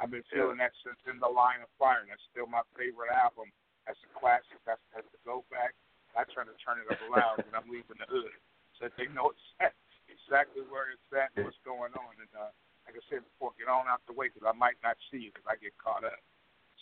I've 0.00 0.08
been 0.08 0.24
feeling 0.32 0.56
that 0.64 0.72
since 0.80 0.96
In 1.04 1.20
the 1.20 1.28
Line 1.28 1.60
of 1.60 1.68
Fire. 1.76 2.00
That's 2.08 2.24
still 2.32 2.48
my 2.48 2.64
favorite 2.72 3.12
album. 3.12 3.52
That's 3.84 4.00
a 4.00 4.10
classic. 4.16 4.56
That's, 4.64 4.80
that's 4.96 5.04
a 5.12 5.20
go 5.28 5.44
back. 5.52 5.76
I 6.16 6.24
try 6.32 6.48
to 6.48 6.56
turn 6.64 6.80
it 6.80 6.88
up 6.88 6.98
loud 7.12 7.44
when 7.44 7.52
I'm 7.52 7.68
leaving 7.68 8.00
the 8.00 8.08
hood, 8.08 8.32
so 8.80 8.88
that 8.88 8.96
they 8.96 9.12
know 9.12 9.30
exactly 10.08 10.64
where 10.72 10.90
it's 10.90 11.04
at 11.12 11.30
and 11.36 11.44
what's 11.44 11.60
going 11.68 11.92
on. 11.92 12.12
And 12.16 12.32
uh, 12.32 12.50
like 12.88 12.96
I 12.96 13.02
said 13.12 13.22
before, 13.28 13.52
get 13.60 13.68
on 13.68 13.86
out 13.86 14.00
the 14.08 14.16
way 14.16 14.32
because 14.32 14.48
I 14.48 14.56
might 14.56 14.80
not 14.80 14.96
see 15.12 15.28
you 15.28 15.30
because 15.30 15.46
I 15.46 15.60
get 15.60 15.76
caught 15.76 16.02
up. 16.02 16.18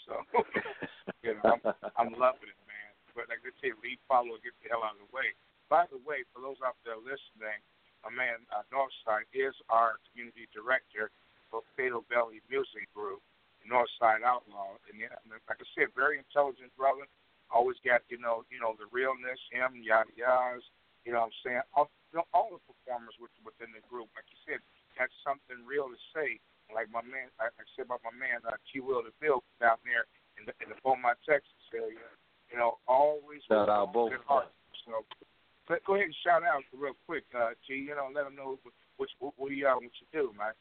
So 0.06 0.14
you 1.26 1.36
know, 1.42 1.58
I'm, 1.58 1.62
I'm 1.98 2.12
loving 2.16 2.48
it, 2.48 2.60
man. 2.64 2.90
But 3.12 3.28
like 3.28 3.42
I 3.42 3.52
said, 3.58 3.76
lead, 3.82 3.98
follow, 4.06 4.38
get 4.40 4.54
the 4.62 4.70
hell 4.70 4.86
out 4.86 4.96
of 4.96 5.04
the 5.04 5.10
way. 5.10 5.34
By 5.68 5.84
the 5.90 6.00
way, 6.06 6.24
for 6.32 6.40
those 6.40 6.56
out 6.64 6.78
there 6.86 6.96
listening, 6.96 7.60
my 8.04 8.12
man 8.12 8.42
uh, 8.54 8.62
Nawfside 8.70 9.26
is 9.34 9.54
our 9.68 9.98
community 10.10 10.46
director 10.54 11.10
for 11.50 11.64
Fatalvelli 11.74 12.44
Music 12.46 12.86
Group, 12.94 13.24
Nawfside 13.64 14.22
Outlaw. 14.22 14.78
And 14.86 15.00
yeah, 15.00 15.16
like 15.28 15.58
I 15.58 15.66
said, 15.74 15.90
very 15.96 16.20
intelligent 16.20 16.70
brother. 16.76 17.08
Always 17.48 17.80
got 17.80 18.04
you 18.12 18.20
know 18.20 18.44
you 18.52 18.60
know 18.60 18.76
the 18.76 18.86
realness, 18.92 19.40
him, 19.50 19.80
yada 19.80 20.12
yadas. 20.12 20.62
You 21.08 21.16
know 21.16 21.24
what 21.24 21.32
I'm 21.32 21.40
saying? 21.40 21.64
All, 21.72 21.88
you 22.12 22.20
know, 22.20 22.26
all 22.36 22.52
the 22.52 22.60
performers 22.68 23.16
within 23.18 23.72
the 23.72 23.80
group, 23.88 24.12
like 24.12 24.28
you 24.28 24.36
said, 24.44 24.60
had 24.92 25.08
something 25.24 25.56
real 25.64 25.88
to 25.88 25.98
say. 26.12 26.36
Like 26.68 26.92
my 26.92 27.00
man, 27.00 27.32
like 27.40 27.56
I 27.56 27.64
said 27.72 27.88
about 27.88 28.04
my 28.04 28.12
man 28.12 28.44
uh, 28.44 28.60
T. 28.68 28.84
Will 28.84 29.00
DeVille 29.00 29.40
down 29.56 29.80
there 29.88 30.04
in 30.36 30.44
the 30.44 30.52
in 30.60 30.68
the 30.68 30.76
Beaumont, 30.84 31.16
Texas 31.24 31.64
area. 31.72 32.04
You 32.52 32.60
know, 32.60 32.76
always 32.84 33.40
Shout 33.48 33.72
out 33.72 33.88
a 33.88 33.92
both. 33.92 34.12
heart. 34.28 34.52
Go 35.86 35.94
ahead 35.94 36.06
and 36.06 36.14
shout 36.24 36.42
out 36.42 36.62
real 36.72 36.94
quick, 37.06 37.24
uh, 37.36 37.50
T. 37.66 37.74
You 37.74 37.94
know, 37.94 38.08
let 38.14 38.24
them 38.24 38.36
know 38.36 38.58
what 38.62 38.72
what, 38.96 39.32
what, 39.36 39.52
uh, 39.52 39.74
what 39.74 39.82
you 39.82 40.06
do, 40.12 40.32
man. 40.36 40.52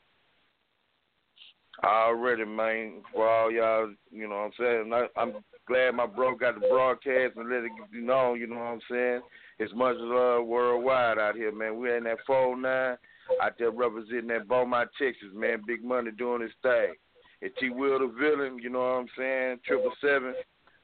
Already, 1.84 2.44
man, 2.44 3.04
for 3.14 3.30
all 3.30 3.52
y'all, 3.52 3.94
you 4.12 4.28
know 4.28 4.36
what 4.36 4.42
I'm 4.42 4.52
saying? 4.60 4.92
I, 4.94 5.20
I'm 5.20 5.34
glad 5.68 5.92
my 5.92 6.08
bro 6.08 6.36
got 6.36 6.60
the 6.60 6.68
broadcast 6.68 7.38
and 7.38 7.50
let 7.50 7.64
it 7.64 7.72
be 7.92 8.02
known, 8.02 8.40
you 8.40 8.48
know 8.48 8.56
what 8.56 8.64
I'm 8.64 8.80
saying? 8.90 9.22
It's 9.60 9.74
much 9.76 9.96
love 10.00 10.48
worldwide 10.48 11.20
out 11.20 11.36
here, 11.36 11.52
man. 11.52 11.78
We're 11.78 11.98
in 11.98 12.06
that 12.06 12.18
409 12.26 12.98
out 13.44 13.54
there 13.60 13.72
representing 13.72 14.28
that 14.28 14.48
Beaumont, 14.48 14.90
Texas, 15.00 15.30
man. 15.36 15.62
Big 15.68 15.84
money 15.84 16.10
doing 16.12 16.42
his 16.42 16.52
thing. 16.64 16.96
And 17.44 17.52
T. 17.60 17.70
Will 17.70 18.00
the 18.00 18.12
villain, 18.20 18.58
you 18.60 18.72
know 18.72 18.80
what 18.80 18.86
I'm 18.86 19.08
saying? 19.16 19.60
Triple 19.66 19.94
seven, 20.02 20.34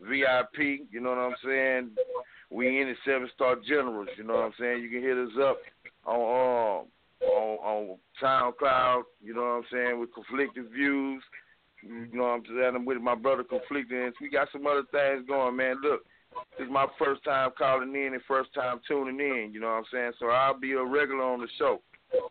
VIP, 0.01 0.87
you 0.91 0.99
know 1.01 1.09
what 1.09 1.17
I'm 1.17 1.35
saying? 1.43 1.89
We 2.53 2.81
in 2.81 2.87
the 2.87 2.95
seven 3.03 3.27
star 3.33 3.55
generals, 3.67 4.09
you 4.17 4.23
know 4.23 4.35
what 4.35 4.45
I'm 4.45 4.53
saying? 4.59 4.83
You 4.83 4.89
can 4.89 5.01
hit 5.01 5.17
us 5.17 5.33
up 5.41 5.57
on 6.05 6.83
um 6.83 7.27
on 7.27 7.57
on 7.63 7.97
SoundCloud, 8.21 9.03
you 9.23 9.33
know 9.33 9.41
what 9.41 9.47
I'm 9.47 9.63
saying, 9.71 9.99
with 9.99 10.13
conflicting 10.13 10.67
views. 10.73 11.23
You 11.81 12.09
know 12.13 12.23
what 12.23 12.29
I'm 12.29 12.43
saying? 12.45 12.73
I'm 12.75 12.85
with 12.85 13.01
my 13.01 13.15
brother 13.15 13.43
conflicting. 13.43 14.11
We 14.21 14.29
got 14.29 14.47
some 14.51 14.67
other 14.67 14.83
things 14.91 15.27
going, 15.27 15.55
man. 15.55 15.77
Look, 15.81 16.05
this 16.57 16.65
is 16.65 16.71
my 16.71 16.87
first 16.97 17.23
time 17.23 17.51
calling 17.57 17.95
in 17.95 18.13
and 18.13 18.21
first 18.27 18.53
time 18.53 18.79
tuning 18.87 19.19
in, 19.19 19.51
you 19.53 19.59
know 19.59 19.67
what 19.67 19.77
I'm 19.77 19.83
saying? 19.91 20.11
So 20.19 20.27
I'll 20.27 20.57
be 20.57 20.73
a 20.73 20.83
regular 20.83 21.23
on 21.23 21.41
the 21.41 21.47
show. 21.57 21.81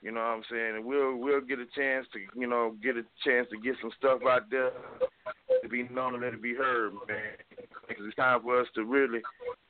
You 0.00 0.12
know 0.12 0.20
what 0.20 0.26
I'm 0.26 0.42
saying? 0.50 0.76
And 0.76 0.84
we'll 0.84 1.16
we'll 1.16 1.40
get 1.40 1.58
a 1.58 1.66
chance 1.74 2.06
to 2.12 2.18
you 2.38 2.46
know, 2.46 2.76
get 2.82 2.96
a 2.96 3.02
chance 3.24 3.48
to 3.50 3.58
get 3.58 3.76
some 3.80 3.90
stuff 3.98 4.20
out 4.28 4.50
there 4.50 4.70
to 5.62 5.68
be 5.68 5.84
known 5.84 6.14
and 6.14 6.22
let 6.22 6.34
it 6.34 6.42
be 6.42 6.54
heard, 6.54 6.92
man. 7.08 7.36
Because 7.88 8.04
it's 8.06 8.16
time 8.16 8.42
for 8.42 8.60
us 8.60 8.66
to 8.74 8.84
really 8.84 9.20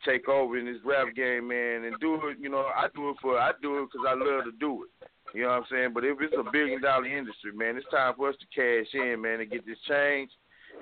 take 0.04 0.28
over 0.28 0.58
in 0.58 0.66
this 0.66 0.82
rap 0.84 1.14
game, 1.14 1.48
man, 1.48 1.84
and 1.84 1.98
do 2.00 2.14
it. 2.28 2.38
You 2.40 2.50
know, 2.50 2.66
I 2.76 2.88
do 2.94 3.10
it 3.10 3.16
for 3.20 3.38
I 3.38 3.52
do 3.62 3.82
it 3.82 3.88
because 3.92 4.06
I 4.08 4.14
love 4.14 4.44
to 4.44 4.52
do 4.58 4.84
it. 4.84 5.08
You 5.34 5.42
know 5.44 5.48
what 5.48 5.58
I'm 5.58 5.64
saying? 5.70 5.90
But 5.94 6.04
if 6.04 6.18
it's 6.20 6.34
a 6.38 6.50
billion 6.50 6.82
dollar 6.82 7.06
industry, 7.06 7.52
man, 7.52 7.76
it's 7.76 7.86
time 7.90 8.14
for 8.16 8.28
us 8.28 8.36
to 8.40 8.46
cash 8.54 8.92
in, 8.92 9.22
man, 9.22 9.40
and 9.40 9.50
get 9.50 9.64
this 9.66 9.78
change 9.88 10.30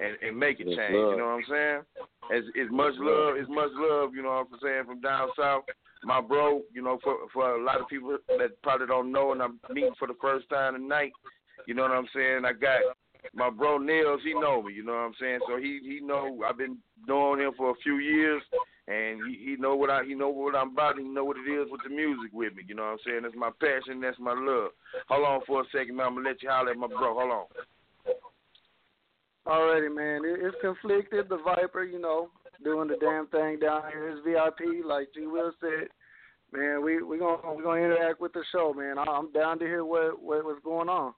and, 0.01 0.17
and 0.23 0.39
make 0.39 0.61
it 0.61 0.67
Yes, 0.69 0.79
change. 0.79 0.95
love. 0.97 1.13
You 1.13 1.19
know 1.19 1.27
what 1.27 1.45
I'm 1.45 1.45
saying? 1.49 1.81
As 2.33 2.45
as 2.61 2.71
much 2.71 2.95
love, 2.99 3.37
as 3.37 3.49
much 3.49 3.71
love. 3.75 4.15
You 4.15 4.23
know 4.23 4.31
what 4.31 4.49
I'm 4.53 4.59
saying 4.63 4.85
from 4.87 5.01
down 5.01 5.29
south. 5.39 5.65
My 6.03 6.21
bro, 6.21 6.63
you 6.73 6.83
know, 6.83 6.99
for 7.03 7.17
for 7.33 7.57
a 7.57 7.63
lot 7.63 7.81
of 7.81 7.89
people 7.89 8.17
that 8.29 8.63
probably 8.63 8.87
don't 8.87 9.13
know, 9.13 9.33
and 9.33 9.43
I'm 9.43 9.61
meeting 9.71 9.95
for 9.99 10.09
the 10.09 10.17
first 10.21 10.49
time 10.49 10.75
tonight. 10.75 11.13
You 11.67 11.75
know 11.75 11.83
what 11.83 11.91
I'm 11.91 12.09
saying? 12.15 12.45
I 12.47 12.53
got 12.53 12.81
my 13.35 13.51
bro 13.51 13.77
Nils. 13.79 14.21
He 14.25 14.33
know 14.33 14.63
me. 14.63 14.73
You 14.73 14.85
know 14.85 14.93
what 14.93 14.99
I'm 14.99 15.15
saying? 15.21 15.41
So 15.47 15.59
he 15.59 15.81
he 15.83 16.01
know 16.01 16.41
I've 16.49 16.57
been 16.57 16.79
knowing 17.07 17.41
him 17.41 17.53
for 17.57 17.71
a 17.71 17.81
few 17.83 17.99
years, 17.99 18.43
and 18.89 19.21
he 19.27 19.45
he 19.45 19.57
know 19.57 19.77
what 19.77 19.91
I 19.91 20.05
he 20.05 20.15
know 20.15 20.31
what 20.31 20.57
I'm 20.57 20.71
about. 20.73 20.97
He 20.99 21.05
know 21.05 21.25
what 21.25 21.37
it 21.37 21.51
is 21.51 21.69
with 21.71 21.83
the 21.83 21.91
music 21.91 22.33
with 22.33 22.55
me. 22.55 22.63
You 22.67 22.77
know 22.77 22.85
what 22.85 22.93
I'm 22.93 22.99
saying? 23.05 23.23
That's 23.25 23.35
my 23.37 23.51
passion. 23.61 24.01
That's 24.01 24.19
my 24.19 24.33
love. 24.33 24.71
Hold 25.09 25.27
on 25.27 25.41
for 25.47 25.61
a 25.61 25.65
second, 25.71 25.97
man. 25.97 26.07
I'm 26.07 26.15
gonna 26.15 26.29
let 26.29 26.43
you 26.43 26.49
holler 26.49 26.71
at 26.71 26.79
my 26.79 26.87
bro. 26.87 27.13
Hold 27.13 27.31
on. 27.31 27.45
Alrighty, 29.47 29.95
man. 29.95 30.23
It, 30.25 30.41
it's 30.45 30.57
conflicted. 30.61 31.29
The 31.29 31.39
Viper, 31.39 31.85
you 31.85 31.99
know, 31.99 32.31
doing 32.63 32.89
the 32.89 32.97
damn 33.01 33.27
thing 33.29 33.59
down 33.59 33.83
here. 33.91 34.11
It's 34.11 34.21
VIP, 34.25 34.85
like 34.85 35.09
G. 35.15 35.27
Will 35.27 35.53
said. 35.61 35.89
Man, 36.53 36.83
we 36.83 37.03
we 37.03 37.19
gonna 37.19 37.39
we 37.55 37.63
gonna 37.63 37.81
interact 37.81 38.21
with 38.21 38.33
the 38.33 38.43
show, 38.51 38.75
man. 38.75 38.99
I'm 38.99 39.31
down 39.33 39.59
to 39.61 39.65
hear 39.65 39.85
what 39.85 40.21
what 40.21 40.45
what's 40.45 40.63
going 40.65 40.89
on. 40.89 41.15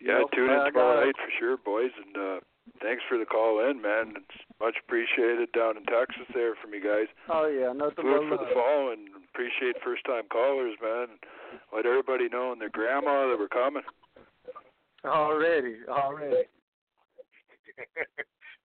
Yeah, 0.00 0.22
tune 0.34 0.50
in 0.50 0.72
tomorrow 0.72 1.04
night 1.04 1.14
for 1.14 1.30
sure, 1.38 1.56
boys. 1.58 1.92
And 2.00 2.16
uh 2.16 2.40
thanks 2.80 3.02
for 3.08 3.18
the 3.18 3.26
call 3.26 3.68
in, 3.68 3.82
man. 3.82 4.14
It's 4.16 4.40
much 4.60 4.76
appreciated 4.82 5.52
down 5.52 5.76
in 5.76 5.84
Texas 5.84 6.24
there 6.32 6.54
from 6.56 6.72
you 6.72 6.80
guys. 6.80 7.06
Oh 7.28 7.46
yeah, 7.46 7.72
nothing 7.72 8.00
Food 8.00 8.30
but 8.30 8.38
for 8.38 8.44
the 8.44 8.50
fall, 8.54 8.92
and 8.92 9.08
appreciate 9.28 9.76
first 9.84 10.04
time 10.06 10.24
callers, 10.32 10.74
man. 10.80 11.20
Let 11.74 11.84
everybody 11.84 12.28
know 12.28 12.52
and 12.52 12.60
their 12.60 12.72
grandma 12.72 13.28
that 13.28 13.38
we're 13.38 13.52
coming. 13.52 13.82
Already, 15.04 15.84
already. 15.88 16.48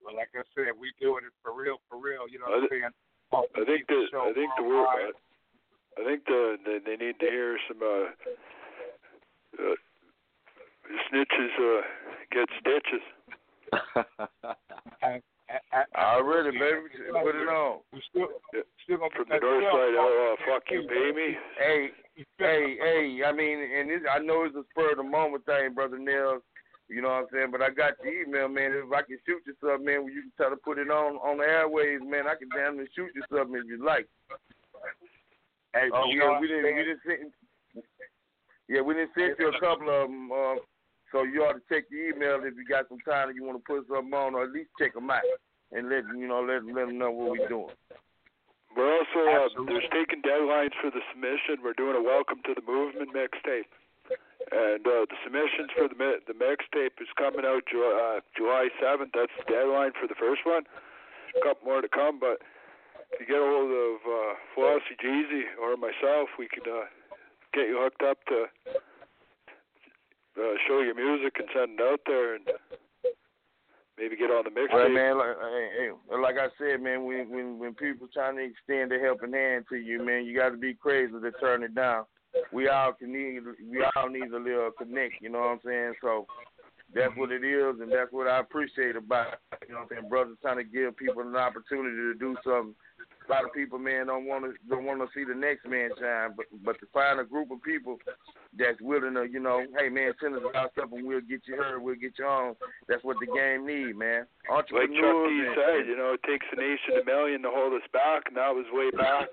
Well, 0.02 0.16
like 0.16 0.30
I 0.34 0.42
said, 0.54 0.74
we 0.78 0.92
doing 1.00 1.24
it 1.26 1.34
for 1.42 1.54
real, 1.54 1.78
for 1.88 1.98
real. 1.98 2.28
You 2.28 2.38
know 2.38 2.46
I 2.46 2.62
what 2.62 2.62
I'm 2.64 2.68
saying? 2.70 2.94
I 3.32 3.64
think 3.64 3.86
the 3.88 4.06
show 4.10 4.30
I 4.30 4.32
think 4.32 4.50
the 4.56 4.62
word 4.62 4.86
I 5.98 6.04
think 6.04 6.24
the 6.26 6.56
they, 6.64 6.78
they 6.84 6.96
need 6.96 7.18
to 7.20 7.26
hear 7.26 7.58
some 7.68 7.82
uh, 7.82 8.06
uh 9.58 9.74
snitches 11.10 11.52
uh 11.58 11.82
get 12.30 12.48
stitches. 12.60 13.04
I 15.02 15.20
already, 15.96 16.50
baby. 16.58 16.90
Put 17.12 17.36
it 17.36 17.48
on. 17.48 17.80
Still, 18.10 18.28
still 18.82 18.98
gonna 18.98 19.10
From 19.14 19.28
the 19.28 19.38
north 19.38 19.64
side, 19.64 19.94
oh, 19.94 20.34
uh, 20.34 20.52
fuck 20.52 20.64
you, 20.70 20.82
baby. 20.88 21.38
Hey, 21.58 21.90
hey, 22.38 22.76
hey. 22.80 23.22
I 23.24 23.32
mean, 23.32 23.58
and 23.62 23.88
this, 23.88 24.02
I 24.10 24.18
know 24.18 24.44
it's 24.44 24.56
a 24.56 24.64
spur 24.70 24.92
of 24.92 24.98
the 24.98 25.04
moment 25.04 25.46
thing, 25.46 25.74
brother 25.74 25.98
Nels. 25.98 26.42
You 26.88 27.02
know 27.02 27.08
what 27.08 27.26
I'm 27.26 27.32
saying? 27.32 27.50
But 27.50 27.62
I 27.62 27.70
got 27.70 27.98
the 27.98 28.08
email, 28.08 28.46
man. 28.48 28.70
If 28.70 28.92
I 28.94 29.02
can 29.02 29.18
shoot 29.26 29.42
you 29.46 29.54
something, 29.58 29.84
man, 29.84 30.06
you 30.06 30.22
can 30.30 30.32
try 30.36 30.50
to 30.50 30.56
put 30.56 30.78
it 30.78 30.90
on 30.90 31.18
on 31.18 31.38
the 31.38 31.44
airways, 31.44 31.98
man. 32.02 32.30
I 32.30 32.38
can 32.38 32.48
damn 32.54 32.76
near 32.76 32.86
shoot 32.94 33.10
you 33.14 33.22
something 33.26 33.58
if 33.58 33.66
you 33.66 33.82
like. 33.84 34.06
Hey, 35.74 35.90
oh 35.92 36.06
you 36.06 36.22
yeah, 36.22 36.30
know 36.30 36.38
we 36.40 36.46
what 36.46 36.48
didn't, 36.48 36.62
we 36.62 36.70
saying? 36.70 36.86
didn't 36.86 37.02
send. 37.02 37.84
Yeah, 38.68 38.80
we 38.82 38.94
didn't 38.94 39.14
send 39.18 39.34
you 39.38 39.50
a 39.50 39.58
couple 39.58 39.90
of 39.90 40.06
them. 40.08 40.30
Uh, 40.30 40.56
so 41.10 41.22
you 41.22 41.42
ought 41.42 41.58
to 41.58 41.62
check 41.70 41.90
the 41.90 42.14
email 42.14 42.38
if 42.42 42.54
you 42.54 42.66
got 42.66 42.88
some 42.88 43.02
time 43.02 43.28
and 43.30 43.36
you 43.36 43.42
want 43.42 43.58
to 43.58 43.66
put 43.66 43.86
something 43.90 44.14
on, 44.14 44.34
or 44.34 44.44
at 44.44 44.54
least 44.54 44.70
check 44.78 44.94
them 44.94 45.10
out 45.10 45.26
and 45.72 45.90
let 45.90 46.06
you 46.14 46.26
know 46.26 46.40
let 46.40 46.62
let 46.66 46.86
them 46.86 46.98
know 46.98 47.10
what 47.10 47.34
we're 47.34 47.48
doing. 47.48 47.74
We're 48.76 48.92
also 48.92 49.20
uh, 49.26 49.48
there's 49.66 49.88
taking 49.90 50.22
deadlines 50.22 50.74
for 50.78 50.90
the 50.94 51.00
submission. 51.10 51.64
We're 51.64 51.78
doing 51.78 51.96
a 51.96 52.02
welcome 52.02 52.42
to 52.46 52.54
the 52.54 52.62
movement 52.62 53.10
mixtape, 53.10 53.70
and 54.52 54.82
uh, 54.86 55.04
the 55.10 55.18
submissions 55.24 55.70
for 55.74 55.88
the 55.88 55.96
the 56.26 56.34
mixtape 56.34 56.98
is 57.02 57.10
coming 57.18 57.44
out 57.44 57.62
Ju- 57.70 57.82
uh, 57.82 58.20
July 58.36 58.68
seventh. 58.80 59.10
That's 59.14 59.32
the 59.38 59.46
deadline 59.50 59.92
for 59.98 60.06
the 60.06 60.18
first 60.18 60.46
one. 60.46 60.62
A 61.36 61.40
couple 61.42 61.66
more 61.66 61.82
to 61.82 61.88
come, 61.88 62.18
but 62.18 62.38
if 63.12 63.20
you 63.20 63.26
get 63.26 63.42
a 63.42 63.46
hold 63.46 63.70
of 63.70 63.98
uh, 64.06 64.32
Flauxy 64.54 64.94
GZ 64.98 65.58
or 65.60 65.76
myself, 65.76 66.30
we 66.38 66.48
could 66.48 66.66
uh, 66.66 66.86
get 67.52 67.68
you 67.68 67.78
hooked 67.80 68.02
up 68.02 68.18
to 68.28 68.46
uh, 70.38 70.54
show 70.66 70.80
your 70.80 70.94
music 70.94 71.34
and 71.38 71.48
send 71.52 71.80
it 71.80 71.82
out 71.82 72.00
there. 72.06 72.36
And 72.36 72.46
Maybe 73.98 74.16
get 74.16 74.28
on 74.30 74.44
the 74.44 74.50
mixtape. 74.50 74.76
Right, 74.76 74.92
man. 74.92 75.16
Like, 75.16 75.36
hey, 75.40 75.68
hey, 75.88 76.16
like 76.20 76.36
I 76.36 76.48
said, 76.60 76.82
man, 76.82 77.06
when 77.06 77.30
when 77.30 77.58
when 77.58 77.74
people 77.74 78.08
trying 78.12 78.36
to 78.36 78.44
extend 78.44 78.92
a 78.92 78.98
helping 79.02 79.32
hand 79.32 79.64
to 79.70 79.76
you, 79.76 80.04
man, 80.04 80.26
you 80.26 80.36
got 80.36 80.50
to 80.50 80.58
be 80.58 80.74
crazy 80.74 81.12
to 81.12 81.32
turn 81.40 81.62
it 81.62 81.74
down. 81.74 82.04
We 82.52 82.68
all 82.68 82.92
can 82.92 83.12
need 83.12 83.42
we 83.70 83.84
all 83.96 84.08
need 84.08 84.32
a 84.32 84.38
little 84.38 84.70
connect. 84.76 85.14
You 85.20 85.30
know 85.30 85.40
what 85.40 85.48
I'm 85.48 85.60
saying? 85.64 85.94
So 86.00 86.26
that's 86.94 87.16
what 87.16 87.32
it 87.32 87.44
is, 87.44 87.80
and 87.80 87.90
that's 87.90 88.12
what 88.12 88.28
I 88.28 88.40
appreciate 88.40 88.96
about 88.96 89.34
it. 89.34 89.68
You 89.68 89.74
know 89.74 89.80
what 89.80 89.92
I'm 89.92 89.98
saying? 89.98 90.08
Brothers 90.08 90.38
trying 90.40 90.58
to 90.58 90.64
give 90.64 90.96
people 90.96 91.22
an 91.22 91.36
opportunity 91.36 91.96
to 91.96 92.14
do 92.14 92.36
something. 92.44 92.74
A 93.26 93.32
lot 93.32 93.44
of 93.44 93.52
people, 93.52 93.78
man, 93.78 94.06
don't 94.06 94.24
want 94.24 94.44
to 94.44 94.54
don't 94.70 94.86
want 94.86 95.02
to 95.02 95.10
see 95.10 95.26
the 95.26 95.34
next 95.34 95.66
man 95.66 95.90
shine, 95.98 96.30
but 96.36 96.46
but 96.64 96.78
to 96.78 96.86
find 96.94 97.18
a 97.18 97.24
group 97.24 97.50
of 97.50 97.60
people 97.62 97.98
that's 98.56 98.80
willing 98.80 99.14
to, 99.14 99.26
you 99.26 99.40
know, 99.40 99.66
hey 99.76 99.88
man, 99.88 100.14
send 100.22 100.36
us 100.36 100.46
our 100.54 100.70
stuff 100.72 100.90
and 100.92 101.04
we'll 101.04 101.20
get 101.20 101.42
you 101.46 101.56
heard, 101.56 101.82
we'll 101.82 101.98
get 101.98 102.14
you 102.18 102.24
on. 102.24 102.54
That's 102.88 103.02
what 103.02 103.16
the 103.18 103.26
game 103.26 103.66
need, 103.66 103.98
man. 103.98 104.30
Like 104.48 104.70
Chuck 104.70 104.86
D 104.86 105.42
said, 105.58 105.90
you 105.90 105.98
know, 105.98 106.14
it 106.14 106.22
takes 106.22 106.46
a 106.52 106.56
nation 106.56 107.02
a 107.02 107.04
million 107.04 107.42
to 107.42 107.50
hold 107.50 107.74
us 107.74 107.86
back, 107.92 108.30
and 108.30 108.36
that 108.36 108.54
was 108.54 108.64
way 108.70 108.94
back 108.94 109.26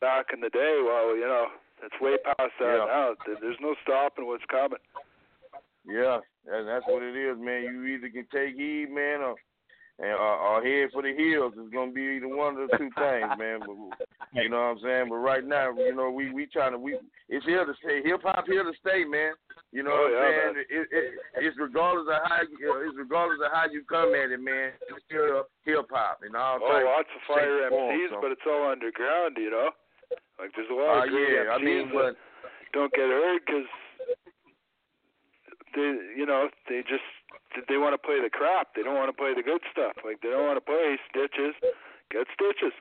back 0.00 0.32
in 0.32 0.40
the 0.40 0.50
day. 0.50 0.80
Well, 0.80 1.14
you 1.14 1.28
know, 1.28 1.46
it's 1.82 2.00
way 2.00 2.16
past 2.24 2.52
that 2.60 2.76
Yeah. 2.78 2.86
now. 2.86 3.14
There's 3.40 3.60
no 3.60 3.74
stopping 3.82 4.26
what's 4.26 4.44
coming. 4.46 4.78
Yeah, 5.86 6.18
that, 6.46 6.62
that's 6.66 6.86
what 6.86 7.02
it 7.02 7.14
is, 7.14 7.38
man. 7.38 7.62
You 7.62 7.84
either 7.84 8.08
can 8.10 8.26
take 8.32 8.56
heed, 8.56 8.90
man, 8.90 9.20
or 9.20 9.36
and, 9.98 10.12
or, 10.12 10.60
or 10.60 10.62
head 10.62 10.90
for 10.92 11.00
the 11.00 11.14
hills. 11.16 11.54
It's 11.56 11.72
gonna 11.72 11.92
be 11.92 12.20
either 12.20 12.28
one 12.28 12.58
of 12.60 12.68
the 12.68 12.76
two 12.76 12.90
things, 13.00 13.32
man. 13.38 13.60
But 13.64 13.96
you 14.36 14.50
know 14.50 14.60
what 14.60 14.76
I'm 14.76 14.80
saying. 14.82 15.06
But 15.08 15.22
right 15.24 15.44
now, 15.46 15.72
you 15.72 15.94
know, 15.94 16.10
we 16.10 16.28
we 16.34 16.46
trying 16.46 16.72
to 16.72 16.78
we 16.78 16.98
it's 17.30 17.46
here 17.46 17.64
to 17.64 17.72
stay. 17.80 18.02
Hip 18.04 18.20
hop 18.22 18.44
here 18.46 18.64
to 18.64 18.72
stay, 18.80 19.04
man. 19.08 19.32
You 19.72 19.82
know 19.84 19.92
Oh, 19.94 20.04
what 20.04 20.12
I'm 20.12 20.32
yeah, 20.32 20.36
saying? 20.36 20.56
It, 20.68 20.88
it, 20.90 21.04
it's 21.48 21.56
regardless 21.58 22.08
of 22.12 22.20
how 22.28 22.40
you, 22.44 22.56
uh, 22.70 22.84
it's 22.88 22.96
regardless 22.98 23.40
of 23.44 23.52
how 23.52 23.66
you 23.70 23.84
come 23.88 24.12
at 24.14 24.30
it, 24.30 24.40
man. 24.40 24.72
It's 24.90 25.04
still 25.08 25.48
hip 25.64 25.88
hop 25.90 26.20
and 26.22 26.34
all 26.36 26.60
Oh, 26.60 26.82
lots 26.84 27.08
of 27.14 27.22
fire 27.28 27.70
MCs, 27.70 28.10
so. 28.10 28.18
but 28.20 28.32
it's 28.32 28.44
all 28.46 28.70
underground, 28.72 29.36
you 29.38 29.50
know. 29.50 29.70
Like 30.38 30.52
there's 30.54 30.70
a 30.70 30.74
lot 30.74 31.00
Uh, 31.00 31.04
of 31.04 31.10
great 31.10 31.32
yeah, 31.32 31.52
I 31.52 31.58
mean, 31.58 31.88
that 31.88 31.94
but 31.94 32.12
don't 32.72 32.92
get 32.92 33.08
heard 33.08 33.40
because 33.44 33.68
they, 35.74 35.88
you 36.16 36.26
know, 36.26 36.48
they 36.68 36.82
just 36.88 37.04
they 37.68 37.76
want 37.76 37.92
to 37.96 38.00
play 38.00 38.20
the 38.20 38.28
crap. 38.30 38.74
They 38.76 38.82
don't 38.82 38.96
want 38.96 39.08
to 39.08 39.16
play 39.16 39.32
the 39.32 39.42
good 39.42 39.60
stuff. 39.72 39.96
Like 40.04 40.20
they 40.20 40.28
don't 40.30 40.44
want 40.44 40.60
to 40.60 40.64
play 40.64 40.96
stitches. 41.08 41.56
Get 42.12 42.28
stitches. 42.36 42.72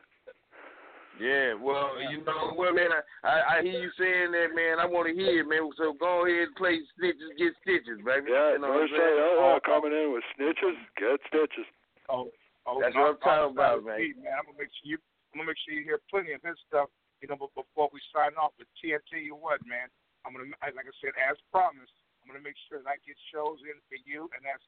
Yeah, 1.16 1.56
well, 1.56 1.96
you 2.12 2.20
know, 2.28 2.52
well, 2.60 2.76
man, 2.76 2.92
I, 2.92 3.00
I, 3.24 3.36
I 3.40 3.64
hear 3.64 3.80
you 3.80 3.92
saying 3.96 4.36
that, 4.36 4.52
man. 4.52 4.84
I 4.84 4.86
want 4.86 5.08
to 5.08 5.16
hear 5.16 5.40
it, 5.40 5.48
man. 5.48 5.64
So 5.80 5.96
go 5.96 6.28
ahead 6.28 6.52
and 6.52 6.56
play 6.60 6.84
stitches, 6.92 7.32
get 7.40 7.56
stitches, 7.64 8.04
baby. 8.04 8.36
Yeah, 8.36 8.60
you 8.60 8.60
know 8.60 8.68
what 8.76 8.84
I'm 8.84 8.92
Nawfside 8.92 9.00
saying? 9.00 9.24
Outlaw 9.24 9.56
coming 9.64 9.96
in 9.96 10.12
with 10.12 10.28
snitches. 10.36 10.76
Get 11.00 11.24
stitches. 11.32 11.68
Oh, 12.12 12.28
oh, 12.68 12.84
That's 12.84 12.92
no, 13.00 13.16
what 13.16 13.16
I'm 13.16 13.24
talking 13.24 13.56
no, 13.56 13.56
about, 13.56 13.88
man. 13.88 13.96
Man. 13.96 14.28
I'm 14.36 14.44
gonna 14.44 14.60
make 14.60 14.68
sure 14.76 14.92
you, 14.92 15.00
I'm 15.32 15.40
gonna 15.40 15.56
make 15.56 15.60
sure 15.64 15.72
you 15.72 15.88
hear 15.88 16.04
plenty 16.12 16.36
of 16.36 16.44
his 16.44 16.60
stuff. 16.68 16.92
You 17.26 17.34
know, 17.34 17.42
but 17.42 17.58
before 17.58 17.90
we 17.90 17.98
sign 18.14 18.38
off, 18.38 18.54
but 18.54 18.70
T, 18.78 18.94
I 18.94 19.02
tell 19.10 19.18
you 19.18 19.34
what, 19.34 19.58
man, 19.66 19.90
I'm 20.22 20.38
gonna, 20.38 20.54
like 20.62 20.86
I 20.86 20.94
said, 21.02 21.18
as 21.18 21.42
promised, 21.50 21.98
I'm 22.22 22.30
gonna 22.30 22.46
make 22.46 22.54
sure 22.70 22.78
that 22.78 22.86
I 22.86 23.02
get 23.02 23.18
shows 23.34 23.66
in 23.66 23.82
for 23.90 23.98
you, 24.06 24.30
and 24.38 24.46
as 24.46 24.62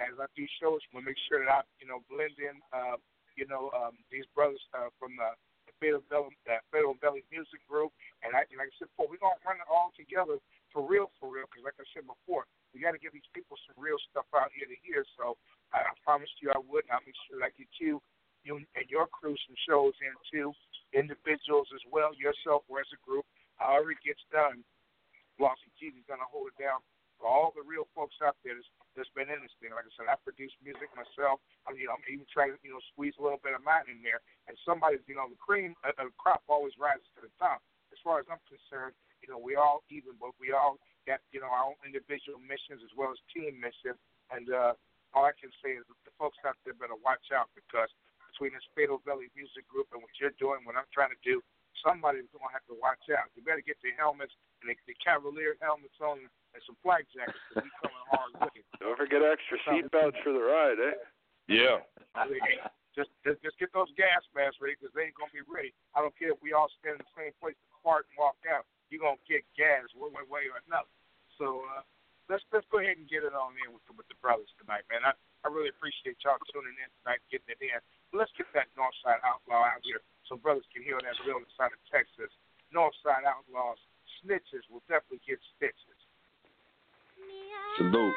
as 0.00 0.16
I 0.16 0.24
do 0.32 0.48
shows, 0.56 0.80
I'm 0.96 1.04
make 1.04 1.20
sure 1.28 1.44
that 1.44 1.52
I, 1.52 1.60
you 1.76 1.84
know, 1.84 2.00
blend 2.08 2.40
in, 2.40 2.56
uh, 2.72 2.96
you 3.36 3.44
know, 3.44 3.68
um, 3.76 4.00
these 4.08 4.24
brothers 4.32 4.64
uh, 4.72 4.88
from 4.96 5.12
the 5.20 5.36
Fatalvelli, 5.76 6.32
uh, 6.48 6.64
Fatalvelli 6.72 7.20
Music 7.28 7.60
Group, 7.68 7.92
and 8.24 8.32
I, 8.32 8.48
like 8.56 8.72
I 8.72 8.76
said 8.80 8.88
before, 8.96 9.12
we're 9.12 9.20
gonna 9.20 9.36
run 9.44 9.60
it 9.60 9.68
all 9.68 9.92
together 9.92 10.40
for 10.72 10.80
real, 10.80 11.12
for 11.20 11.28
real. 11.28 11.44
Because 11.52 11.68
like 11.68 11.76
I 11.76 11.84
said 11.92 12.08
before, 12.08 12.48
we 12.72 12.80
got 12.80 12.96
to 12.96 13.02
give 13.02 13.12
these 13.12 13.28
people 13.36 13.60
some 13.68 13.76
real 13.76 14.00
stuff 14.08 14.24
out 14.32 14.48
here 14.56 14.64
to 14.64 14.78
hear. 14.80 15.04
So 15.20 15.36
I, 15.76 15.84
I 15.84 15.92
promised 16.00 16.40
you 16.40 16.48
I 16.48 16.64
would, 16.64 16.88
and 16.88 16.96
I'll 16.96 17.04
make 17.04 17.18
sure 17.28 17.44
that 17.44 17.52
I 17.52 17.60
get 17.60 17.68
you, 17.76 18.00
you 18.40 18.56
and 18.56 18.88
your 18.88 19.04
crew 19.04 19.36
some 19.44 19.58
shows 19.68 19.92
in 20.00 20.16
too, 20.32 20.56
individuals 20.92 21.68
as 21.74 21.84
well, 21.90 22.14
yourself 22.14 22.66
or 22.68 22.80
as 22.80 22.90
a 22.94 23.00
group. 23.04 23.26
However 23.56 23.92
it 23.92 24.02
gets 24.02 24.22
done, 24.32 24.64
Flauxy 25.36 25.70
G 25.78 25.92
is 25.92 26.04
gonna 26.08 26.26
hold 26.28 26.52
it 26.52 26.58
down 26.60 26.80
for 27.20 27.28
all 27.28 27.52
the 27.52 27.60
real 27.60 27.84
folks 27.92 28.16
out 28.24 28.40
there 28.40 28.56
that's, 28.56 28.72
that's 28.96 29.12
been 29.12 29.28
in 29.28 29.44
this 29.44 29.52
thing. 29.60 29.76
Like 29.76 29.84
I 29.84 29.92
said, 29.92 30.08
I 30.08 30.16
produce 30.24 30.56
music 30.64 30.88
myself. 30.96 31.44
I 31.68 31.76
mean, 31.76 31.86
I'm 31.92 32.00
even 32.08 32.24
trying 32.32 32.56
to 32.56 32.58
you 32.64 32.72
know 32.72 32.82
squeeze 32.90 33.14
a 33.20 33.22
little 33.22 33.40
bit 33.44 33.52
of 33.52 33.60
mine 33.60 33.86
in 33.92 34.00
there. 34.00 34.24
And 34.48 34.56
somebody's 34.64 35.04
you 35.04 35.14
know 35.14 35.28
the 35.28 35.38
cream, 35.38 35.76
uh, 35.84 35.92
the 36.00 36.10
crop 36.16 36.40
always 36.48 36.74
rises 36.80 37.06
to 37.14 37.24
the 37.24 37.32
top. 37.36 37.60
As 37.92 38.00
far 38.00 38.18
as 38.18 38.26
I'm 38.32 38.40
concerned, 38.48 38.96
you 39.20 39.28
know 39.28 39.38
we 39.38 39.54
all 39.54 39.84
even, 39.92 40.16
but 40.16 40.32
we 40.40 40.56
all 40.56 40.80
got 41.04 41.20
you 41.30 41.44
know 41.44 41.52
our 41.52 41.76
own 41.76 41.78
individual 41.84 42.40
missions 42.40 42.80
as 42.80 42.92
well 42.96 43.12
as 43.12 43.20
team 43.28 43.60
missions. 43.60 44.00
And 44.32 44.48
uh, 44.48 44.72
all 45.12 45.28
I 45.28 45.36
can 45.36 45.52
say 45.60 45.76
is 45.76 45.84
the 45.86 46.14
folks 46.16 46.40
out 46.46 46.56
there 46.64 46.74
better 46.74 46.96
watch 46.96 47.28
out 47.34 47.52
because 47.52 47.92
between 48.40 48.56
this 48.56 48.64
Fatalvelli 48.72 49.28
Music 49.36 49.68
Group 49.68 49.92
and 49.92 50.00
what 50.00 50.16
you're 50.16 50.32
doing, 50.40 50.64
what 50.64 50.72
I'm 50.72 50.88
trying 50.96 51.12
to 51.12 51.20
do, 51.20 51.44
somebody's 51.84 52.24
going 52.32 52.48
to 52.48 52.56
have 52.56 52.64
to 52.72 52.76
watch 52.80 53.04
out. 53.12 53.28
You 53.36 53.44
better 53.44 53.60
get 53.60 53.76
the 53.84 53.92
helmets 54.00 54.32
and 54.64 54.72
the, 54.72 54.76
the 54.88 54.96
Cavalier 54.96 55.60
helmets 55.60 56.00
on 56.00 56.24
and 56.24 56.62
some 56.64 56.80
flak 56.80 57.04
jackets 57.12 57.36
because 57.52 57.68
we 57.68 57.72
coming 57.84 58.04
hard 58.08 58.32
with 58.40 58.56
it. 58.56 58.64
Don't 58.80 58.96
forget 58.96 59.20
extra 59.20 59.60
seat 59.68 59.92
belts 59.92 60.16
for 60.24 60.32
the 60.32 60.40
ride, 60.40 60.80
eh? 60.80 60.96
Yeah. 61.52 61.84
Hey, 62.16 62.64
Just, 62.96 63.12
just 63.22 63.44
just 63.44 63.60
get 63.60 63.70
those 63.76 63.92
gas 63.94 64.24
masks 64.32 64.56
ready 64.58 64.74
because 64.80 64.90
they 64.96 65.12
ain't 65.12 65.18
gonna 65.20 65.30
be 65.30 65.44
ready. 65.44 65.76
I 65.92 66.00
don't 66.00 66.16
care 66.16 66.32
if 66.32 66.40
we 66.40 66.56
all 66.56 66.72
stand 66.80 66.96
in 66.96 67.04
the 67.04 67.12
same 67.12 67.34
place 67.38 67.54
to 67.54 67.68
fart 67.84 68.08
and 68.08 68.16
walk 68.16 68.40
out. 68.48 68.64
You're 68.88 69.04
gonna 69.04 69.20
get 69.28 69.44
gas 69.54 69.86
one 69.94 70.10
way, 70.16 70.26
way 70.26 70.44
or 70.50 70.58
another. 70.66 70.90
So 71.38 71.62
uh, 71.76 71.86
let's 72.26 72.42
let's 72.50 72.66
go 72.70 72.82
ahead 72.82 72.98
and 72.98 73.06
get 73.06 73.22
it 73.22 73.34
on 73.34 73.54
in 73.62 73.70
with 73.70 73.82
the, 73.86 73.94
with 73.94 74.10
the 74.10 74.18
brothers 74.18 74.50
tonight, 74.58 74.82
man. 74.90 75.06
I 75.06 75.14
I 75.46 75.54
really 75.54 75.70
appreciate 75.70 76.18
y'all 76.26 76.38
tuning 76.50 76.74
in 76.78 76.90
tonight, 77.02 77.22
getting 77.30 77.50
it 77.54 77.62
in. 77.62 77.78
Let's 78.12 78.30
get 78.36 78.46
that 78.54 78.66
Nawfside 78.74 79.22
Outlaw 79.22 79.70
out 79.70 79.86
here 79.86 80.02
so 80.28 80.34
brothers 80.36 80.64
can 80.74 80.82
hear 80.82 80.98
that 80.98 81.14
real 81.26 81.38
inside 81.38 81.70
of 81.70 81.78
Texas. 81.86 82.30
Nawfside 82.74 83.22
Outlaws, 83.22 83.78
snitches 84.18 84.66
will 84.70 84.82
definitely 84.88 85.20
get 85.26 85.38
stitches. 85.56 85.98
Salute. 87.78 88.14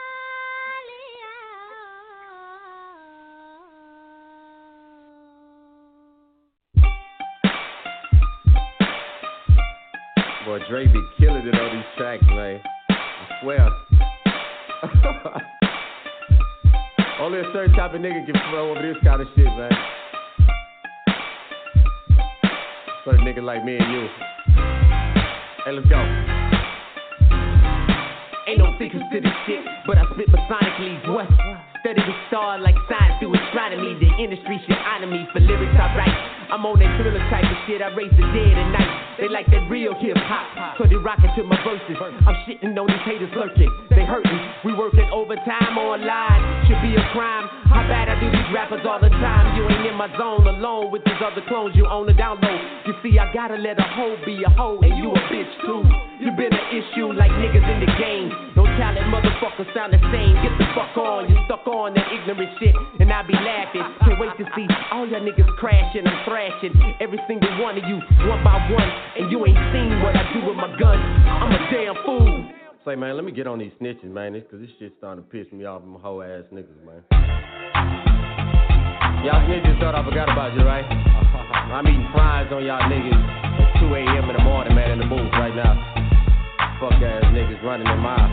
Boy, 10.46 10.60
Dre 10.68 10.88
be 10.88 11.02
killing 11.20 11.46
it 11.46 11.56
on 11.56 11.78
these 11.78 11.86
tracks, 11.98 12.26
man. 12.26 12.62
I 12.90 13.40
swear. 13.42 13.70
Only 17.24 17.40
a 17.40 17.48
certain 17.54 17.72
type 17.72 17.94
of 17.94 18.02
nigga 18.02 18.26
can 18.26 18.36
flow 18.52 18.72
over 18.72 18.82
this 18.84 19.00
kind 19.02 19.22
of 19.22 19.30
shit, 19.34 19.46
man. 19.46 19.72
For 23.06 23.16
a 23.16 23.18
nigga 23.20 23.42
like 23.42 23.64
me 23.64 23.78
and 23.78 23.92
you. 23.96 24.10
Hey, 25.64 25.72
let's 25.72 25.88
go. 25.88 26.04
Ain't 28.44 28.60
no 28.60 28.76
secrets 28.76 29.08
to 29.14 29.22
this 29.22 29.32
shit, 29.48 29.64
but 29.88 29.98
I 29.98 30.04
spit 30.12 30.28
masonically. 30.36 31.16
What? 31.16 31.32
Study 31.80 32.04
the 32.04 32.16
star 32.28 32.60
like 32.60 32.76
science 32.92 33.16
through 33.22 33.40
astronomy. 33.40 33.96
The 34.04 34.22
industry 34.22 34.60
should 34.68 34.76
honor 34.84 35.08
me 35.08 35.26
for 35.32 35.40
lyrics 35.40 35.80
I 35.80 35.96
write. 35.96 36.52
I'm 36.52 36.66
on 36.66 36.78
that 36.80 37.00
thriller 37.00 37.24
type 37.32 37.46
of 37.46 37.58
shit. 37.66 37.82
I 37.82 37.88
raise 37.96 38.12
the 38.12 38.28
dead 38.36 38.58
at 38.60 38.72
night. 38.76 39.03
They 39.20 39.30
like 39.30 39.46
that 39.48 39.70
real 39.70 39.94
hip 39.96 40.18
hop, 40.18 40.78
so 40.78 40.86
they 40.90 40.96
rockin' 40.96 41.30
to 41.38 41.44
my 41.44 41.58
verses. 41.64 41.98
I'm 42.02 42.36
shitting 42.46 42.78
on 42.78 42.88
these 42.88 43.06
haters 43.06 43.32
lurking. 43.36 43.70
They 43.90 44.06
hurting. 44.06 44.40
We 44.66 44.74
working 44.74 45.08
overtime 45.12 45.78
online. 45.78 46.68
Should 46.68 46.82
be 46.82 46.96
a 46.96 47.06
crime. 47.14 47.48
How 47.70 47.86
bad 47.88 48.10
I 48.10 48.20
do 48.20 48.30
these 48.32 48.50
rappers 48.54 48.82
all 48.88 49.00
the 49.00 49.10
time. 49.10 49.56
You 49.56 49.70
ain't 49.70 49.88
in 49.88 49.96
my 49.96 50.10
zone 50.18 50.48
alone 50.48 50.92
with 50.92 51.04
these 51.06 51.22
other 51.24 51.42
clones 51.48 51.76
you 51.76 51.88
own 51.88 52.08
the 52.08 52.14
download. 52.14 52.88
You 52.88 52.94
see, 53.04 53.20
I 53.20 53.32
gotta 53.34 53.56
let 53.56 53.80
a 53.80 53.84
hoe 53.84 54.18
be 54.26 54.44
a 54.44 54.50
hoe, 54.50 54.80
and 54.82 54.98
you 54.98 55.12
a 55.12 55.20
bitch 55.30 55.52
too. 55.66 56.13
You 56.24 56.32
been 56.40 56.56
an 56.56 56.68
issue 56.72 57.12
like 57.12 57.36
niggas 57.36 57.68
in 57.68 57.84
the 57.84 57.92
game. 58.00 58.32
No 58.56 58.64
talent, 58.80 59.12
motherfuckers 59.12 59.68
sound 59.76 59.92
the 59.92 60.00
same. 60.08 60.40
Get 60.40 60.56
the 60.56 60.64
fuck 60.72 60.96
on, 60.96 61.28
you 61.28 61.36
stuck 61.44 61.68
on 61.68 61.92
that 62.00 62.08
ignorant 62.16 62.48
shit, 62.64 62.72
and 63.04 63.12
I 63.12 63.28
be 63.28 63.36
laughing. 63.36 63.84
Can't 64.08 64.16
wait 64.16 64.32
to 64.40 64.48
see 64.56 64.64
all 64.96 65.04
y'all 65.04 65.20
niggas 65.20 65.52
crashing. 65.60 66.08
I'm 66.08 66.24
thrashing 66.24 66.72
every 67.04 67.20
single 67.28 67.52
one 67.60 67.76
of 67.76 67.84
you, 67.84 68.00
one 68.24 68.40
by 68.40 68.56
one, 68.72 68.88
and 69.20 69.28
you 69.28 69.44
ain't 69.44 69.60
seen 69.76 70.00
what 70.00 70.16
I 70.16 70.24
do 70.32 70.48
with 70.48 70.56
my 70.56 70.72
gun. 70.80 70.96
I'm 70.96 71.52
a 71.52 71.60
damn 71.68 72.00
fool. 72.08 72.48
Say, 72.88 72.96
man, 72.96 73.20
let 73.20 73.28
me 73.28 73.36
get 73.36 73.44
on 73.46 73.60
these 73.60 73.76
snitches, 73.84 74.08
man, 74.08 74.32
because 74.32 74.64
this 74.64 74.72
shit 74.80 74.96
starting 75.00 75.26
to 75.26 75.30
piss 75.30 75.52
me 75.52 75.66
off, 75.66 75.84
them 75.84 76.00
whole 76.00 76.24
ass 76.24 76.48
niggas, 76.56 76.80
man. 76.88 77.04
Y'all 79.28 79.44
niggas 79.44 79.76
thought 79.84 79.92
I 79.92 80.08
forgot 80.08 80.32
about 80.32 80.56
you, 80.56 80.64
right? 80.64 80.88
I'm 80.88 81.84
eating 81.84 82.08
fries 82.16 82.48
on 82.56 82.64
y'all 82.64 82.80
niggas 82.88 83.12
at 83.12 83.82
2 83.84 83.92
a.m. 83.92 84.30
in 84.32 84.38
the 84.40 84.44
morning, 84.44 84.74
man, 84.74 84.92
in 84.92 85.00
the 85.00 85.06
booth 85.06 85.28
right 85.36 85.54
now. 85.54 86.03
Fuck 86.84 87.00
ass 87.00 87.24
niggas 87.32 87.64
running 87.64 87.88
their 87.88 87.96
mouth. 87.96 88.28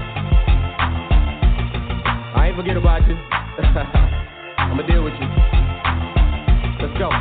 I 2.34 2.50
ain't 2.50 2.58
forget 2.58 2.74
about 2.74 2.98
you. 3.06 3.14
I'ma 4.58 4.82
deal 4.90 5.06
with 5.06 5.14
you. 5.14 5.28
Let's 6.82 6.98
go. 6.98 7.14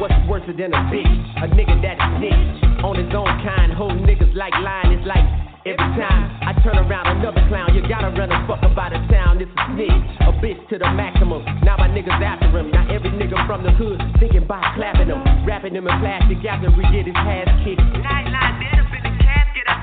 What's 0.00 0.16
worse 0.24 0.48
than 0.48 0.72
a 0.72 0.80
bitch? 0.88 1.44
A 1.44 1.46
nigga 1.52 1.76
that 1.84 2.00
snitch 2.16 2.80
on 2.80 2.96
his 2.96 3.12
own 3.12 3.28
kind. 3.44 3.68
Whole 3.76 3.92
niggas 3.92 4.32
like 4.32 4.56
lying. 4.64 4.96
It's 4.96 5.04
like 5.04 5.28
Every 5.68 5.76
time 5.76 6.40
I 6.40 6.56
turn 6.64 6.80
around, 6.80 7.20
another 7.20 7.44
clown. 7.52 7.76
You 7.76 7.84
gotta 7.84 8.16
run 8.16 8.32
the 8.32 8.40
fuck 8.48 8.64
up 8.64 8.72
out 8.80 8.96
of 8.96 9.04
town. 9.12 9.36
This 9.36 9.52
is 9.52 9.60
snitch, 9.76 10.08
a 10.24 10.32
bitch 10.40 10.56
to 10.72 10.80
the 10.80 10.88
maximum. 10.88 11.44
Now 11.68 11.76
my 11.76 11.84
niggas 11.92 12.16
after 12.16 12.48
him. 12.48 12.72
Now 12.72 12.88
every 12.88 13.12
nigga 13.12 13.36
from 13.46 13.62
the 13.62 13.76
hood 13.76 14.00
thinking 14.16 14.48
about 14.48 14.64
clapping 14.80 15.12
him, 15.12 15.20
wrapping 15.44 15.76
him 15.76 15.84
in 15.84 16.00
plastic 16.00 16.40
after 16.48 16.72
we 16.72 16.80
get 16.88 17.04
his 17.04 17.12
ass 17.12 17.44
kicked. 17.60 17.84
Nightline 18.00 18.69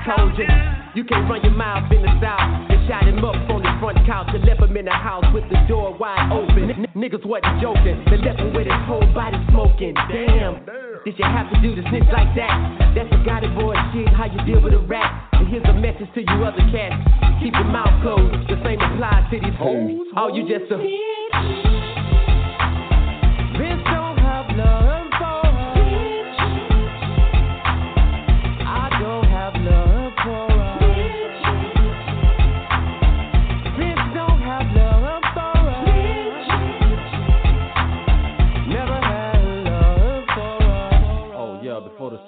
told 0.08 0.32
you, 0.38 0.48
you 0.94 1.04
can't 1.04 1.28
run 1.28 1.44
your 1.44 1.52
mouth 1.52 1.84
in 1.92 2.00
the 2.00 2.12
south. 2.20 2.68
They 2.72 2.80
shot 2.88 3.04
him 3.04 3.20
up 3.20 3.36
on 3.52 3.60
the 3.60 3.72
front 3.76 4.00
couch 4.08 4.32
and 4.32 4.40
left 4.44 4.64
him 4.64 4.76
in 4.76 4.86
the 4.86 4.96
house 4.96 5.24
with 5.34 5.44
the 5.52 5.60
door 5.68 5.92
wide 5.92 6.32
open. 6.32 6.70
N- 6.70 6.86
niggas 6.96 7.24
wasn't 7.28 7.60
joking. 7.60 8.00
They 8.08 8.16
left 8.16 8.40
him 8.40 8.56
with 8.56 8.64
his 8.64 8.82
whole 8.88 9.04
body 9.12 9.36
smoking. 9.52 9.92
Damn. 10.08 10.64
Did 11.04 11.14
you 11.18 11.28
have 11.28 11.52
to 11.52 11.60
do 11.60 11.76
the 11.76 11.84
snitch 11.92 12.08
like 12.08 12.32
that? 12.40 12.56
That's 12.96 13.10
the 13.12 13.20
guy 13.20 13.44
boy 13.52 13.76
shit, 13.92 14.08
how 14.16 14.26
you 14.26 14.40
deal 14.48 14.60
with 14.64 14.72
a 14.72 14.80
rat. 14.80 15.28
And 15.32 15.46
here's 15.48 15.64
a 15.68 15.76
message 15.76 16.08
to 16.14 16.20
you 16.20 16.36
other 16.44 16.64
cats. 16.72 16.96
Keep 17.42 17.54
your 17.54 17.68
mouth 17.68 17.92
closed. 18.02 18.48
The 18.48 18.56
same 18.64 18.80
applies 18.80 19.28
to 19.30 19.40
these 19.40 19.56
hoes. 19.60 20.08
Oh, 20.16 20.32
you 20.32 20.48
just 20.48 20.72
a 20.72 21.77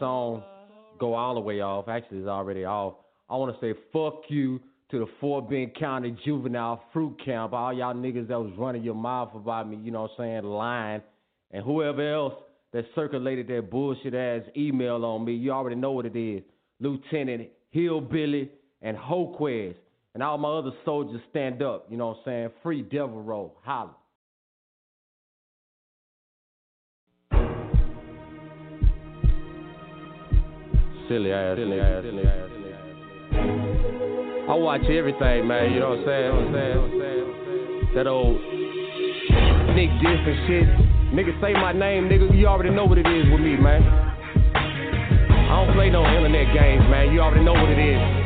song 0.01 0.43
go 0.99 1.15
all 1.15 1.35
the 1.35 1.41
way 1.41 1.61
off, 1.61 1.89
actually 1.89 2.19
it's 2.19 2.29
already 2.29 2.65
off. 2.65 2.95
I 3.29 3.37
want 3.37 3.55
to 3.55 3.61
say 3.61 3.79
fuck 3.93 4.23
you 4.29 4.61
to 4.91 4.99
the 4.99 5.07
Fort 5.21 5.49
Bend 5.49 5.77
County 5.79 6.17
Juvenile 6.25 6.83
Fruit 6.93 7.17
Camp, 7.25 7.53
all 7.53 7.73
y'all 7.73 7.95
niggas 7.95 8.27
that 8.29 8.41
was 8.41 8.53
running 8.59 8.83
your 8.83 8.97
mouth 8.97 9.31
about 9.35 9.69
me, 9.69 9.77
you 9.77 9.93
know 9.93 10.03
what 10.03 10.11
I'm 10.19 10.43
saying, 10.43 10.45
lying, 10.45 11.03
and 11.53 11.65
whoever 11.65 12.13
else 12.13 12.35
that 12.73 12.85
circulated 12.95 13.47
that 13.49 13.71
bullshit 13.71 14.15
ass 14.15 14.43
email 14.57 15.05
on 15.05 15.25
me. 15.25 15.35
You 15.35 15.53
already 15.53 15.77
know 15.77 15.93
what 15.93 16.07
it 16.07 16.17
is, 16.17 16.43
Lieutenant 16.81 17.49
Hillbilly 17.71 18.51
and 18.83 18.97
Hoquez, 18.97 19.75
and 20.15 20.23
all 20.23 20.39
my 20.39 20.49
other 20.49 20.73
soldiers 20.85 21.21
stand 21.31 21.63
up. 21.63 21.87
You 21.89 21.97
know 21.97 22.09
what 22.09 22.19
I'm 22.19 22.23
saying, 22.25 22.51
free 22.63 22.83
Devil 22.83 23.23
Row. 23.23 23.53
holla. 23.63 23.95
Silly 31.11 31.33
ass, 31.33 31.59
ass. 31.59 32.05
I 34.49 34.55
watch 34.55 34.85
everything, 34.87 35.49
man. 35.49 35.73
You 35.73 35.81
know 35.81 35.99
what 35.99 36.07
I'm 36.07 36.55
saying? 36.55 37.91
That 37.97 38.07
old 38.07 38.39
Nick 39.75 39.91
Diff 39.99 40.23
and 40.23 40.39
shit. 40.47 40.69
Nigga 41.11 41.35
say 41.43 41.53
my 41.55 41.73
name, 41.73 42.09
nigga. 42.09 42.33
You 42.39 42.47
already 42.47 42.71
know 42.71 42.85
what 42.85 42.99
it 42.99 43.09
is 43.09 43.27
with 43.29 43.41
me, 43.41 43.57
man. 43.57 43.83
I 44.55 45.65
don't 45.65 45.75
play 45.75 45.91
no 45.91 46.07
internet 46.07 46.55
games, 46.55 46.85
man. 46.89 47.13
You 47.13 47.23
already 47.23 47.43
know 47.45 47.55
what 47.55 47.71
it 47.71 47.81
is. 47.81 48.20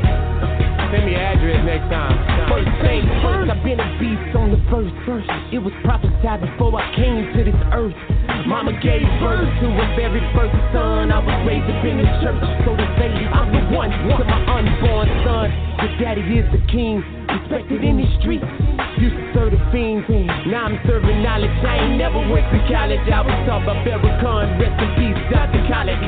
Send 0.94 1.10
me 1.10 1.18
address 1.18 1.58
next 1.66 1.90
time. 1.90 2.14
First 2.46 2.70
thing 2.86 3.02
first, 3.18 3.50
I've 3.50 3.58
been 3.66 3.82
a 3.82 3.88
beast 3.98 4.30
on 4.38 4.54
the 4.54 4.62
first 4.70 4.94
verse. 5.02 5.26
It 5.50 5.58
was 5.58 5.74
prophesied 5.82 6.38
before 6.38 6.70
I 6.70 6.86
came 6.94 7.34
to 7.34 7.40
this 7.42 7.60
earth. 7.74 7.98
Mama 8.46 8.70
gave 8.78 9.02
birth 9.18 9.42
to 9.42 9.66
a 9.74 9.86
very 9.98 10.22
first 10.38 10.54
son. 10.70 11.10
I 11.10 11.18
was 11.18 11.34
raised 11.50 11.66
up 11.66 11.82
in 11.82 11.98
the 11.98 12.06
church, 12.22 12.46
so 12.62 12.78
to 12.78 12.86
say, 12.94 13.10
I'm 13.10 13.50
the 13.50 13.74
one 13.74 13.90
to 13.90 14.22
my 14.22 14.38
unborn 14.54 15.10
son. 15.26 15.50
Your 15.82 15.92
daddy 15.98 16.22
is 16.38 16.46
the 16.54 16.62
king, 16.70 17.02
respected 17.26 17.82
in 17.82 17.98
the 17.98 18.06
streets. 18.22 18.46
Used 18.94 19.18
to 19.18 19.26
serve 19.34 19.50
the 19.50 19.58
fiends, 19.74 20.06
now 20.46 20.70
I'm 20.70 20.78
serving 20.86 21.26
knowledge. 21.26 21.50
I 21.66 21.90
ain't 21.90 21.98
never 21.98 22.22
went 22.30 22.46
to 22.54 22.60
college. 22.70 23.02
I 23.10 23.18
was 23.26 23.34
taught 23.50 23.66
by 23.66 23.74
Farrakhan, 23.82 24.62
rest 24.62 24.78
in 24.78 24.90
peace, 24.94 25.18
Dr. 25.34 25.58
Khaled. 25.66 25.98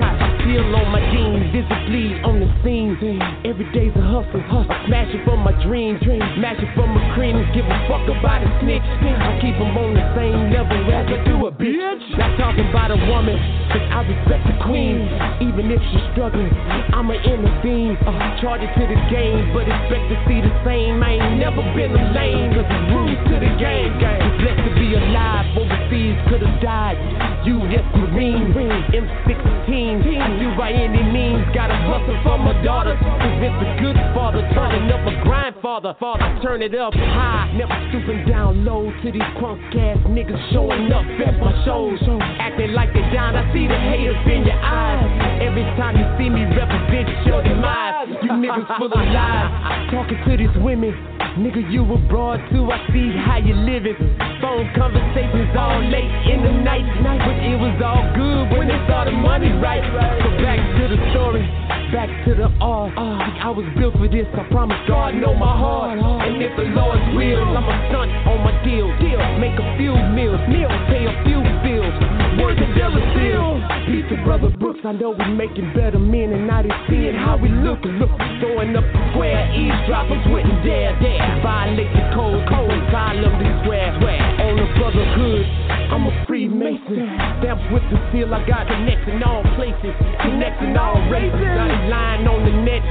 Still 0.46 0.70
on 0.78 0.94
my 0.94 1.02
jeans, 1.10 1.50
visibly 1.50 2.22
on 2.22 2.38
the 2.38 2.46
scene. 2.62 2.94
Every 3.42 3.66
day's 3.74 3.90
a 3.98 4.04
hustle, 4.06 4.38
hustle. 4.46 4.75
Smashing 4.84 5.24
for 5.24 5.36
my 5.36 5.52
dream 5.64 5.98
dreams, 6.04 6.22
mashing 6.38 6.68
for 6.76 6.86
my 6.86 7.00
creams. 7.16 7.42
Give 7.56 7.64
a 7.64 7.78
fuck 7.88 8.04
about 8.06 8.44
a 8.44 8.48
snitch. 8.60 8.84
I 8.84 9.38
keep 9.40 9.56
'em 9.56 9.72
on 9.76 9.94
the 9.94 10.04
same 10.14 10.52
level 10.52 10.78
as 10.92 11.06
I 11.08 11.18
do 11.24 11.46
a 11.46 11.50
bitch. 11.50 12.04
Not 12.18 12.36
talking 12.36 12.68
about 12.68 12.90
a 12.92 12.98
woman, 13.08 13.38
cause 13.72 13.82
I 13.90 14.00
respect 14.06 14.46
the 14.46 14.56
queen. 14.64 15.08
Even 15.40 15.70
if 15.70 15.80
she's 15.90 16.04
struggling, 16.12 16.52
I'ma 16.92 17.14
intervene. 17.14 17.96
Uh, 18.06 18.36
charge 18.40 18.62
it 18.62 18.72
to 18.74 18.84
the 18.86 19.00
game, 19.10 19.50
but 19.54 19.66
expect 19.66 20.06
to 20.12 20.16
see 20.28 20.40
the 20.40 20.52
same. 20.64 21.02
I 21.02 21.18
ain't 21.18 21.38
never 21.40 21.62
been 21.74 21.90
a 21.96 22.04
lame, 22.12 22.52
cause 22.54 22.66
it's 22.68 22.92
rules 22.92 23.18
to 23.30 23.36
the 23.40 23.52
game. 23.58 23.90
It's 23.98 24.36
blessed 24.42 24.64
to 24.68 24.72
be 24.78 24.94
alive, 24.94 25.46
overseas 25.56 26.16
could've 26.28 26.60
died. 26.60 26.98
You 27.44 27.60
just 27.70 27.88
Marine, 27.96 28.52
M16. 28.92 30.02
You 30.40 30.48
by 30.56 30.70
any 30.72 31.02
means, 31.02 31.44
gotta 31.54 31.74
hustle 31.74 32.18
for 32.22 32.38
my 32.38 32.52
daughter. 32.62 32.94
It's 33.36 33.52
a 33.52 33.68
good 33.84 33.96
father, 34.16 34.40
turning 34.54 34.88
up 34.88 35.04
a 35.04 35.12
grandfather. 35.22 35.94
Father, 36.00 36.24
turn 36.42 36.62
it 36.62 36.74
up 36.74 36.94
high, 36.94 37.52
never 37.52 37.76
stooping 37.90 38.24
down 38.24 38.64
low 38.64 38.88
to 38.88 39.12
these 39.12 39.28
crunk 39.36 39.60
ass 39.76 40.00
niggas 40.08 40.40
showing 40.52 40.90
up 40.90 41.04
at 41.20 41.36
my 41.38 41.52
shows. 41.64 42.00
Acting 42.40 42.72
like 42.72 42.94
they 42.94 43.04
down, 43.12 43.36
I 43.36 43.44
see 43.52 43.68
the 43.68 43.76
haters 43.76 44.16
in 44.24 44.48
your 44.48 44.56
eyes. 44.56 45.04
Every 45.44 45.64
time 45.76 46.00
you 46.00 46.08
see 46.16 46.30
me 46.32 46.48
represent 46.48 47.12
your 47.26 47.42
demise, 47.44 48.08
you 48.24 48.30
niggas 48.40 48.78
full 48.78 48.88
of 48.88 49.04
lies. 49.12 49.92
Talking 49.92 50.18
to 50.24 50.36
these 50.36 50.56
women, 50.64 50.96
nigga, 51.36 51.60
you 51.70 51.84
abroad 51.84 52.40
too. 52.50 52.64
I 52.72 52.80
see 52.92 53.12
how 53.12 53.36
you 53.36 53.54
living. 53.54 53.96
Phone 54.40 54.68
conversations 54.76 55.52
all 55.56 55.80
late 55.84 56.08
in 56.32 56.42
the 56.42 56.52
night, 56.64 56.84
but 57.04 57.36
it 57.44 57.56
was 57.60 57.76
all 57.84 58.04
good 58.16 58.56
when 58.56 58.68
they 58.68 58.80
saw 58.88 59.04
the 59.04 59.12
money 59.12 59.52
right. 59.52 59.84
So 59.84 60.28
back 60.40 60.60
to 60.80 60.84
the 60.88 60.98
story, 61.12 61.44
back 61.92 62.08
to 62.24 62.34
the 62.34 62.48
art. 62.60 62.92
I 62.96 63.50
was 63.50 63.66
built 63.76 63.94
for 64.00 64.08
this. 64.08 64.26
I 64.32 64.48
promise 64.48 64.80
God 64.88 65.14
know 65.14 65.34
my 65.34 65.52
heart. 65.52 65.98
And 66.00 66.42
if 66.42 66.56
the 66.56 66.72
Lord's 66.72 67.04
will, 67.14 67.44
I'm 67.52 67.64
a 67.64 67.76
stunt 67.92 68.10
on 68.26 68.40
my 68.40 68.52
deal. 68.64 68.88
Deal, 68.98 69.20
make 69.38 69.56
a 69.60 69.68
few 69.76 69.92
meals, 70.16 70.40
meal, 70.48 70.72
pay 70.88 71.04
a 71.04 71.14
few 71.24 71.40
bills. 71.62 72.05
Word 72.46 72.62
to 72.62 72.68
Della 72.78 73.02
Seal. 73.18 73.58
Peace 73.90 74.06
to 74.06 74.22
Brother 74.22 74.54
Brooks. 74.54 74.78
I 74.86 74.94
know 74.94 75.18
we're 75.18 75.34
making 75.34 75.66
better 75.74 75.98
men, 75.98 76.30
and 76.30 76.46
now 76.46 76.62
they 76.62 76.70
seeing 76.86 77.18
how 77.18 77.34
we 77.34 77.50
look. 77.50 77.82
Look, 77.82 78.14
throwing 78.38 78.70
up 78.78 78.86
the 78.86 79.02
square, 79.10 79.50
eavesdroppers 79.50 80.22
wouldn't 80.30 80.62
dare, 80.62 80.94
dare. 81.02 81.26
Violate 81.42 81.90
the 81.90 82.06
code, 82.14 82.46
code, 82.46 82.70
solemnly 82.94 83.50
swear, 83.66 83.90
swear. 83.98 84.22
On 84.46 84.62
the 84.62 84.68
brotherhood, 84.78 85.42
I'm 85.90 86.06
a 86.06 86.14
Freemason. 86.30 87.18
Stamped 87.42 87.66
with 87.74 87.82
the 87.90 87.98
seal, 88.14 88.30
I 88.30 88.38
got 88.46 88.70
connects 88.70 89.10
in 89.10 89.18
all 89.26 89.42
places, 89.58 89.90
connects 90.22 90.62
in 90.62 90.78
all 90.78 91.02
races. 91.10 91.34
Got 91.34 91.66
a 91.66 91.90
line 91.90 92.30
on 92.30 92.46
the 92.46 92.54
net, 92.62 92.82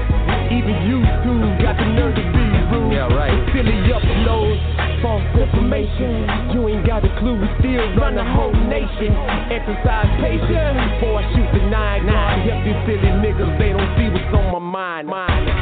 even 0.52 0.76
you 0.84 1.00
two 1.24 1.40
got 1.64 1.80
the 1.80 1.88
nerve 1.96 2.12
to 2.12 2.24
be 2.28 2.44
rude. 2.76 2.92
Yeah, 2.92 3.08
right. 3.08 3.32
Silly 3.56 3.88
uploads, 3.88 4.60
false 5.00 5.24
information. 5.32 6.28
You 6.52 6.68
ain't 6.68 6.86
got 6.86 7.08
a 7.08 7.12
clue, 7.24 7.40
we 7.40 7.48
still 7.64 7.88
run 7.96 8.20
the 8.20 8.28
whole 8.36 8.52
nation. 8.68 9.16
Exercise 9.46 10.10
patience 10.26 10.78
before 10.98 11.22
I 11.22 11.24
shoot 11.38 11.50
the 11.54 11.70
nine. 11.70 12.10
God 12.10 12.42
help 12.50 12.66
these 12.66 12.82
silly 12.90 13.14
niggas, 13.22 13.60
they 13.62 13.78
don't 13.78 13.94
see 13.94 14.10
what's 14.10 14.34
on 14.34 14.50
my 14.50 15.06
mind. 15.06 15.06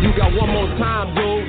You 0.04 0.16
got 0.16 0.32
one 0.34 0.50
more 0.56 0.72
time, 0.80 1.12
dude. 1.16 1.44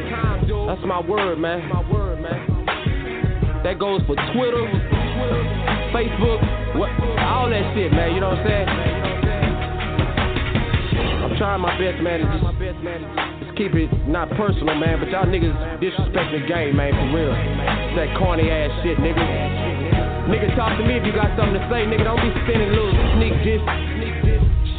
That's 0.66 0.82
my 0.82 1.01
word, 1.01 1.39
man. 1.39 1.69
My 1.70 1.81
word, 1.89 2.20
man. 2.20 3.62
That 3.62 3.78
goes 3.78 4.02
for 4.06 4.16
Twitter, 4.35 4.66
Facebook, 5.94 6.43
what, 6.74 6.90
all 7.23 7.48
that 7.51 7.74
shit, 7.74 7.93
man. 7.93 8.15
You 8.15 8.20
know 8.20 8.31
what 8.31 8.43
I'm 8.43 8.47
saying? 8.51 8.69
I'm 11.23 11.39
trying 11.39 11.61
my 11.61 11.78
best, 11.78 12.02
man. 12.02 12.19
To 12.19 12.27
just, 12.35 12.43
just 13.47 13.56
keep 13.56 13.74
it 13.74 13.89
not 14.09 14.28
personal, 14.31 14.74
man. 14.74 14.98
But 14.98 15.11
y'all 15.11 15.24
niggas 15.27 15.55
disrespecting 15.78 16.43
the 16.43 16.47
game, 16.47 16.77
man, 16.77 16.93
for 16.98 17.16
real. 17.16 17.31
It's 17.31 17.97
that 17.97 18.19
corny 18.19 18.51
ass 18.51 18.70
shit, 18.82 18.98
nigga. 18.98 19.73
Nigga, 20.24 20.56
talk 20.56 20.78
to 20.80 20.84
me 20.84 20.96
if 20.96 21.05
you 21.05 21.12
got 21.12 21.36
something 21.36 21.60
to 21.60 21.64
say, 21.68 21.84
nigga. 21.84 22.05
Don't 22.09 22.16
be 22.16 22.32
sending 22.48 22.72
little 22.72 22.96
sneak 23.20 23.36
diss. 23.44 23.60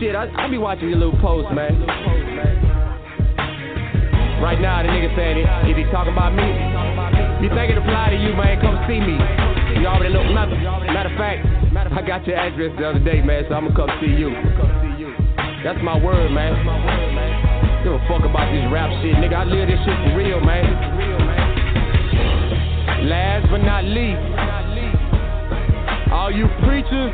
Shit, 0.01 0.17
I, 0.17 0.25
I 0.35 0.49
be 0.49 0.57
watching 0.57 0.89
your 0.89 0.97
little 0.97 1.19
posts, 1.21 1.53
man. 1.53 1.85
Right 4.41 4.59
now, 4.59 4.81
the 4.81 4.89
nigga 4.89 5.15
saying 5.15 5.37
it. 5.39 5.47
If 5.69 5.77
he 5.77 5.85
talking 5.93 6.13
about 6.13 6.33
me, 6.33 6.45
you 7.45 7.53
think 7.53 7.71
it 7.71 7.77
apply 7.77 8.09
to 8.11 8.17
you, 8.17 8.33
man? 8.33 8.57
Come 8.59 8.77
see 8.89 8.97
me. 8.97 9.15
You 9.79 9.87
already 9.87 10.13
know. 10.13 10.25
Matter, 10.33 10.57
matter 10.91 11.13
of 11.13 11.17
fact, 11.17 11.45
I 11.93 12.01
got 12.01 12.25
your 12.25 12.37
address 12.37 12.73
the 12.77 12.89
other 12.89 13.03
day, 13.05 13.21
man. 13.21 13.45
So 13.47 13.55
I'ma 13.55 13.69
come 13.75 13.89
see 14.01 14.17
you. 14.17 14.33
That's 15.63 15.79
my 15.85 15.97
word, 15.97 16.31
man. 16.33 16.57
Give 17.85 17.93
a 17.93 18.01
fuck 18.09 18.25
about 18.25 18.49
this 18.49 18.65
rap 18.73 18.89
shit, 19.05 19.13
nigga. 19.21 19.33
I 19.33 19.43
live 19.45 19.69
this 19.69 19.77
shit 19.85 19.97
for 20.09 20.17
real, 20.17 20.41
man. 20.41 20.65
Last 23.05 23.45
but 23.53 23.61
not 23.61 23.85
least, 23.85 24.17
all 26.11 26.31
you 26.31 26.45
preachers 26.61 27.13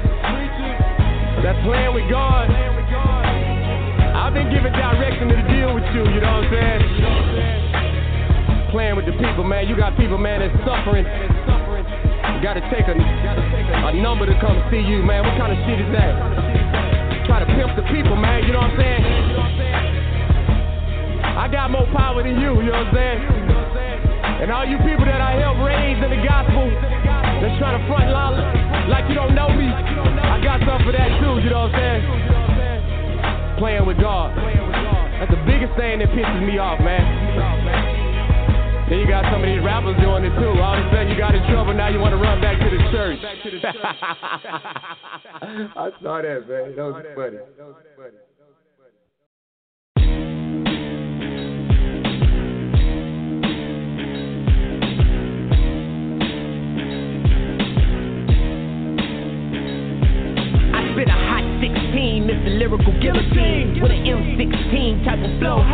that 1.44 1.56
playing 1.64 1.94
with 1.96 2.10
God, 2.12 2.50
I've 4.12 4.34
been 4.34 4.52
giving 4.52 4.74
direction 4.74 5.30
to 5.32 5.38
deal 5.48 5.74
with 5.74 5.86
you, 5.96 6.04
you 6.12 6.20
know 6.20 6.44
what 6.44 6.48
I'm 6.48 6.52
saying? 6.52 6.82
Playing 8.72 8.96
with 8.96 9.06
the 9.06 9.16
people, 9.16 9.44
man. 9.44 9.68
You 9.68 9.76
got 9.76 9.98
people, 9.98 10.18
man, 10.18 10.40
that's 10.40 10.56
suffering. 10.64 11.04
You 11.04 12.40
gotta 12.44 12.62
take 12.72 12.88
a, 12.88 12.96
a 12.96 13.94
number 13.96 14.26
to 14.26 14.36
come 14.40 14.60
see 14.72 14.84
you, 14.84 15.04
man. 15.04 15.24
What 15.24 15.38
kind 15.40 15.52
of 15.52 15.60
shit 15.68 15.80
is 15.80 15.92
that? 15.96 17.28
Try 17.28 17.40
to 17.40 17.50
pimp 17.56 17.76
the 17.76 17.84
people, 17.92 18.16
man, 18.16 18.44
you 18.44 18.52
know 18.52 18.60
what 18.60 18.76
I'm 18.76 18.80
saying? 18.80 19.04
I 21.32 21.48
got 21.48 21.72
more 21.72 21.88
power 21.96 22.24
than 22.24 22.40
you, 22.40 22.60
you 22.60 22.72
know 22.72 22.84
what 22.84 22.92
I'm 22.92 22.96
saying? 22.96 23.22
And 24.42 24.52
all 24.52 24.66
you 24.66 24.78
people 24.84 25.06
that 25.06 25.22
I 25.22 25.40
help 25.40 25.58
raise 25.64 26.02
in 26.04 26.10
the 26.12 26.22
gospel, 26.28 26.66
that's 27.40 27.58
trying 27.58 27.80
to 27.80 27.88
front 27.88 28.12
line 28.12 28.61
like 28.90 29.06
you 29.10 29.16
don't 29.16 29.36
know 29.36 29.49
me, 29.49 29.68
I 29.68 30.40
got 30.41 30.62
something 30.66 30.86
for 30.86 30.94
that 30.95 31.10
too, 31.20 31.41
you 31.44 31.49
know 31.49 31.68
what 31.68 31.76
I'm 31.76 32.02
saying? 32.02 33.60
Playing 33.60 33.86
with 33.86 33.99
God. 33.99 34.34
That's 35.22 35.30
the 35.30 35.44
biggest 35.45 35.78
thing 35.78 35.99
that 35.99 36.10
pisses 36.10 36.41
me 36.41 36.58
off, 36.58 36.80
man. 36.82 37.06
Then 38.90 38.99
you 38.99 39.08
got 39.08 39.24
some 39.32 39.40
of 39.40 39.48
these 39.48 39.62
rappers 39.64 39.95
doing 40.02 40.26
it 40.26 40.34
too. 40.36 40.58
All 40.60 40.76
of 40.76 40.84
a 40.84 40.90
sudden 40.91 41.08
you 41.08 41.18
got 41.18 41.36
in 41.36 41.45
trouble, 41.48 41.74
now 41.74 41.88
you 41.88 41.99
want 41.99 42.12
to 42.12 42.20
run 42.20 42.41
back 42.41 42.60
to 42.60 42.70
the 42.70 42.82
church. 42.91 43.20
I 45.78 45.91
saw 46.02 46.22
that, 46.22 46.49
man. 46.49 46.76
That 46.76 46.86
was 46.90 47.06
funny. 47.16 47.38
spit 61.02 61.10
a 61.10 61.18
hot 61.18 61.41
16, 61.57 62.30
Mr. 62.30 62.60
Lyrical 62.61 62.94
Guillotine. 63.02 63.82
With 63.82 63.90
an 63.90 64.06
M16 64.06 65.02
type 65.02 65.18
of 65.18 65.34
flow. 65.41 65.65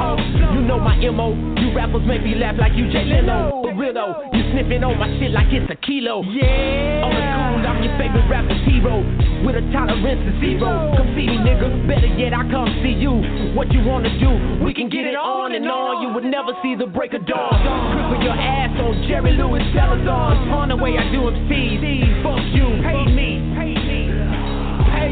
You 0.56 0.64
know 0.64 0.80
my 0.80 0.96
MO. 1.12 1.36
You 1.60 1.76
rappers 1.76 2.08
make 2.08 2.24
me 2.24 2.36
laugh 2.36 2.56
like 2.58 2.72
you 2.76 2.88
Jay 2.92 3.04
Leno. 3.04 3.60
For 3.64 3.76
real 3.76 3.94
though, 3.94 4.24
you 4.32 4.44
sniffing 4.56 4.84
on 4.84 4.96
my 4.98 5.12
shit 5.20 5.32
like 5.32 5.52
it's 5.52 5.68
a 5.68 5.76
kilo. 5.84 6.24
Yeah. 6.32 7.04
On 7.04 7.12
the 7.12 7.20
cool, 7.20 7.60
I'm 7.68 7.84
your 7.84 7.92
favorite 8.00 8.28
rapper's 8.32 8.64
hero. 8.64 9.04
With 9.44 9.60
a 9.60 9.64
tolerance 9.76 10.24
of 10.32 10.40
zero. 10.40 10.96
Come 10.96 11.12
see 11.12 11.28
me, 11.28 11.44
nigga. 11.44 11.68
Better 11.88 12.12
yet, 12.16 12.32
I 12.32 12.48
come 12.48 12.72
see 12.80 12.96
you. 12.96 13.52
What 13.52 13.68
you 13.76 13.84
wanna 13.84 14.12
do? 14.20 14.64
We 14.64 14.74
can 14.74 14.88
get 14.88 15.04
it 15.04 15.16
on 15.16 15.52
and 15.52 15.68
on. 15.68 16.08
You 16.08 16.16
would 16.16 16.24
never 16.24 16.56
see 16.64 16.76
the 16.76 16.88
break 16.88 17.12
of 17.14 17.28
dawn. 17.28 17.52
Cripple 17.52 18.24
your 18.24 18.36
ass 18.36 18.72
on 18.80 19.04
Jerry 19.08 19.36
Lewis 19.36 19.64
telethon. 19.76 20.56
On 20.56 20.70
the 20.70 20.76
way 20.76 20.96
I 20.96 21.12
do 21.12 21.28
MCs. 21.28 22.24
Fuck 22.24 22.40
you. 22.56 22.68
hate 22.80 23.12
me. 23.12 23.57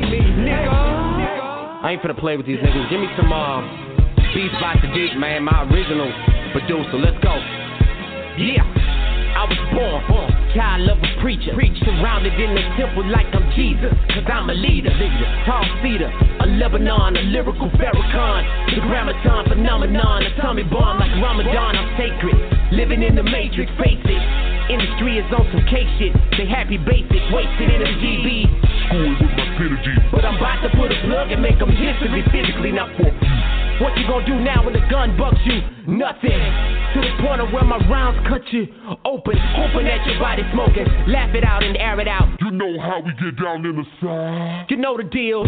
Me. 0.01 0.19
Me, 0.19 0.19
nigga. 0.19 1.83
I 1.83 1.91
ain't 1.91 2.01
finna 2.01 2.19
play 2.19 2.35
with 2.35 2.45
these 2.45 2.59
niggas. 2.59 2.89
Give 2.89 2.99
me 2.99 3.07
some 3.15 3.31
uh, 3.31 3.61
beats 4.33 4.55
by 4.59 4.75
Sadiq, 4.83 5.15
man, 5.17 5.43
my 5.43 5.63
original 5.71 6.11
producer. 6.51 6.97
Let's 6.97 7.23
go. 7.23 7.35
Yeah, 8.37 8.67
I 9.35 9.43
was 9.51 9.59
born, 9.75 9.99
born, 10.07 10.31
child 10.55 10.87
of 10.87 10.97
a 11.03 11.11
preacher. 11.19 11.51
Preach 11.59 11.75
surrounded 11.83 12.31
in 12.39 12.55
the 12.55 12.63
temple 12.79 13.03
like 13.11 13.27
I'm 13.35 13.43
Jesus, 13.51 13.91
cause 14.15 14.23
I'm 14.31 14.47
a 14.49 14.55
leader. 14.55 14.95
leader. 14.95 15.27
Tall 15.43 15.67
cedar, 15.83 16.07
a 16.07 16.47
Lebanon, 16.55 17.19
a 17.19 17.23
lyrical 17.35 17.67
Farrakhan. 17.75 18.41
The 18.71 18.81
grammaton 18.87 19.43
phenomenon, 19.51 20.23
a 20.23 20.31
Tommy 20.39 20.63
bomb 20.63 21.03
like 21.03 21.11
Ramadan. 21.19 21.75
I'm 21.75 21.91
sacred, 21.99 22.37
living 22.71 23.03
in 23.03 23.19
the 23.19 23.23
matrix, 23.23 23.67
face 23.75 23.99
it. 24.07 24.23
Industry 24.71 25.19
is 25.19 25.27
on 25.35 25.45
some 25.51 25.67
cake 25.67 25.91
shit. 25.99 26.15
They 26.39 26.47
happy 26.47 26.79
basic, 26.79 27.21
wasted 27.35 27.69
in 27.69 27.83
GB. 27.99 28.47
But 30.15 30.23
I'm 30.23 30.39
about 30.39 30.63
to 30.63 30.69
put 30.79 30.95
a 30.95 30.97
plug 31.05 31.31
and 31.35 31.41
make 31.43 31.59
them 31.59 31.75
history 31.75 32.23
physically, 32.31 32.71
not 32.71 32.87
for 32.95 33.11
What 33.81 33.97
you 33.97 34.07
gonna 34.07 34.25
do 34.25 34.39
now 34.39 34.63
when 34.63 34.73
the 34.73 34.87
gun 34.89 35.17
bucks 35.17 35.37
you? 35.43 35.59
Nothing. 35.85 36.31
To 36.95 37.01
the 37.01 37.11
point 37.21 37.41
of 37.41 37.51
where 37.51 37.65
my 37.65 37.77
rounds 37.89 38.25
cut 38.29 38.41
you 38.53 38.67
open, 39.03 39.35
hoping 39.37 39.85
that 39.85 40.07
your 40.07 40.17
body 40.17 40.43
smoking. 40.53 40.87
Laugh 41.07 41.35
it 41.35 41.43
out 41.43 41.61
and 41.61 41.75
air 41.75 41.99
it 41.99 42.07
out. 42.07 42.39
You 42.39 42.51
know 42.51 42.79
how 42.79 43.01
we 43.01 43.11
get 43.13 43.35
down 43.35 43.65
in 43.65 43.75
the 43.75 43.83
side. 44.01 44.67
You 44.69 44.77
know 44.77 44.95
the 44.95 45.03
deal. 45.03 45.45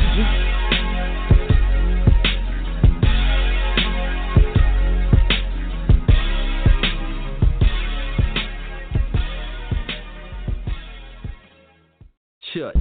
Shut. 12.54 12.76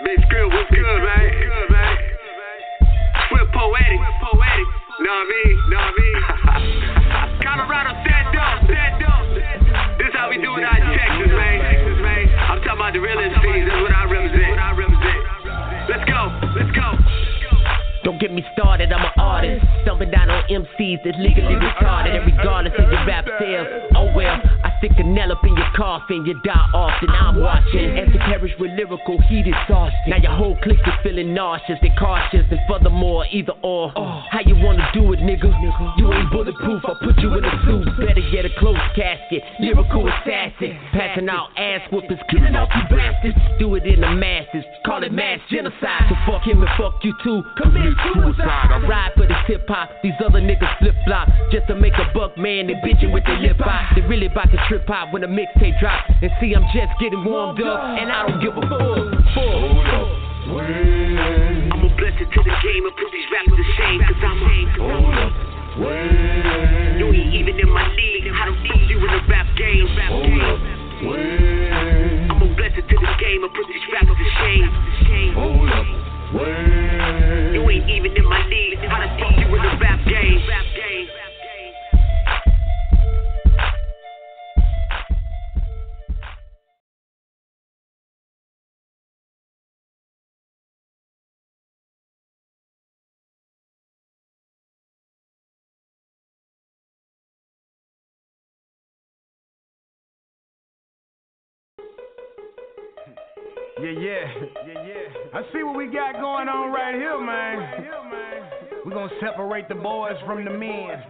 Big 0.00 0.16
Skrill, 0.24 0.48
what's 0.48 0.70
good, 0.72 0.80
man? 0.80 1.28
Good, 1.28 1.68
man. 1.68 1.96
Swift 3.28 3.52
poetic. 3.52 4.00
poetic. 4.24 4.66
Know 5.04 5.12
what 5.12 5.28
I 5.28 5.92
mean? 5.92 6.16
Colorado, 7.44 7.92
stand 8.00 8.32
up, 8.32 8.64
stand 8.64 9.04
up. 9.04 9.28
This 10.00 10.08
how 10.16 10.32
we 10.32 10.40
do 10.40 10.56
it 10.56 10.64
out 10.64 10.80
in 10.80 10.88
Texas, 10.96 11.28
man. 11.36 12.32
I'm 12.48 12.64
talking 12.64 12.80
about 12.80 12.92
the 12.96 13.00
real 13.04 13.12
MCs. 13.12 13.68
That's 13.68 13.82
what 13.84 13.92
I 13.92 14.04
represent. 14.04 14.19
Don't 18.10 18.18
get 18.18 18.34
me 18.34 18.42
started, 18.58 18.90
I'm 18.90 19.06
an 19.06 19.14
artist. 19.22 19.64
Stumping 19.82 20.10
down 20.10 20.28
on 20.30 20.42
MCs 20.50 20.98
that's 21.04 21.16
legally 21.22 21.54
retarded. 21.54 22.10
And 22.10 22.26
regardless 22.26 22.74
of 22.74 22.90
your 22.90 23.06
rap 23.06 23.22
sales, 23.38 23.68
oh 23.94 24.10
well, 24.18 24.34
I 24.66 24.74
stick 24.82 24.98
a 24.98 25.04
nail 25.06 25.30
up 25.30 25.44
in 25.46 25.54
your 25.54 25.70
coffin, 25.76 26.26
you 26.26 26.34
die 26.42 26.70
often. 26.74 27.08
I'm 27.08 27.38
watching 27.38 27.94
as 27.94 28.10
you 28.10 28.18
perish 28.26 28.50
with 28.58 28.72
lyrical 28.74 29.22
heat 29.30 29.46
exhaustion. 29.46 30.10
Now 30.10 30.18
your 30.18 30.34
whole 30.34 30.58
clique 30.58 30.82
is 30.82 30.98
feeling 31.04 31.34
nauseous 31.34 31.78
and 31.80 31.94
cautious. 31.96 32.42
And 32.50 32.58
furthermore, 32.66 33.30
either 33.30 33.54
or. 33.62 33.94
How 33.94 34.42
you 34.44 34.58
wanna 34.58 34.90
do 34.90 35.06
it, 35.12 35.20
nigga? 35.22 35.46
You 36.02 36.10
ain't 36.10 36.34
bulletproof, 36.34 36.82
I'll 36.90 36.98
put 36.98 37.14
you 37.22 37.30
in 37.38 37.44
a 37.46 37.54
suit. 37.62 37.94
Better 37.94 38.26
get 38.34 38.42
a 38.42 38.50
close 38.58 38.82
casket. 38.98 39.46
Lyrical 39.60 40.02
assassin. 40.10 40.74
Passing 40.90 41.28
out 41.28 41.54
ass 41.56 41.86
whoopers, 41.92 42.18
killing 42.26 42.58
off 42.58 42.74
you 42.74 42.90
bastards. 42.90 43.38
Do 43.60 43.72
it 43.76 43.86
in 43.86 44.00
the 44.00 44.10
masses, 44.10 44.66
call 44.84 45.04
it 45.04 45.12
mass 45.12 45.38
genocide. 45.48 46.10
So 46.10 46.18
fuck 46.26 46.42
him 46.42 46.58
and 46.58 46.70
fuck 46.74 46.98
you 47.06 47.14
too. 47.22 47.46
Commit 47.54 47.99
suicide. 48.08 48.68
I 48.72 48.78
ride 48.86 49.12
for 49.16 49.26
this 49.26 49.42
hip 49.46 49.66
hop. 49.68 49.90
These 50.02 50.16
other 50.24 50.40
niggas 50.40 50.78
flip 50.78 50.94
flop 51.04 51.28
just 51.52 51.66
to 51.68 51.74
make 51.74 51.94
a 51.94 52.06
buck, 52.14 52.36
man. 52.38 52.66
They 52.66 52.74
bitching 52.80 53.12
with 53.12 53.24
their 53.24 53.38
lip 53.38 53.58
hop. 53.60 53.94
They 53.94 54.02
really 54.02 54.26
about 54.26 54.50
to 54.50 54.58
trip 54.68 54.86
hop 54.86 55.12
when 55.12 55.22
the 55.22 55.28
mixtape 55.28 55.78
drop. 55.80 56.04
And 56.22 56.30
see, 56.40 56.54
I'm 56.54 56.64
just 56.74 56.92
getting 57.00 57.24
warmed 57.24 57.62
up, 57.62 57.80
and 57.98 58.10
I 58.10 58.26
don't 58.26 58.40
give 58.40 58.56
a 58.56 58.60
fuck. 58.60 59.20
Wait. 60.50 61.68
I'm 61.70 61.84
a 61.84 61.90
blessing 61.94 62.26
to 62.26 62.40
the 62.42 62.54
game 62.64 62.82
and 62.86 62.94
put 62.96 63.10
these 63.12 63.28
rappers 63.30 63.54
to 63.54 63.64
shame. 63.78 64.00
Cause 64.02 64.22
I'm 64.24 64.42
a. 64.42 64.50
Hold 64.82 65.14
up. 65.14 65.32
You 66.98 67.06
ain't 67.12 67.34
even 67.34 67.60
in 67.60 67.70
my 67.70 67.86
league. 67.94 68.26
How 68.34 68.50
the 68.50 68.56
fuck 68.66 68.82
you 68.88 68.98
in 68.98 69.10
the 69.14 69.20
rap 69.28 69.46
game? 69.56 69.86
Rap 69.96 70.10
game. 70.10 70.70
I'm 72.30 72.42
a 72.42 72.46
blessing 72.56 72.82
to 72.82 72.96
the 72.98 73.12
game 73.20 73.44
and 73.44 73.52
put 73.54 73.66
these 73.68 73.86
rappers 73.92 74.16
to 74.18 74.26
shame. 74.42 75.34
Hold 75.34 75.70
up. 75.70 76.09
You 76.32 76.38
ain't 76.38 77.90
even 77.90 78.16
in 78.16 78.24
my 78.28 78.46
league. 78.46 78.78
How 78.88 79.00
the 79.00 79.08
fuck 79.18 79.34
you 79.36 79.46
in 79.46 79.62
the 79.62 79.78
rap 79.80 79.98
game? 80.06 80.38
Rap 80.46 80.64
game. 80.76 81.29
I 105.40 105.42
see 105.54 105.62
what 105.62 105.74
we 105.74 105.86
got 105.86 106.20
going 106.20 106.52
on 106.52 106.70
right 106.70 106.94
here, 106.96 107.16
man. 107.18 107.88
We're 108.84 108.92
gonna 108.92 109.08
separate 109.24 109.70
the 109.70 109.74
boys 109.74 110.20
from 110.26 110.44
the 110.44 110.50
men. 110.50 111.00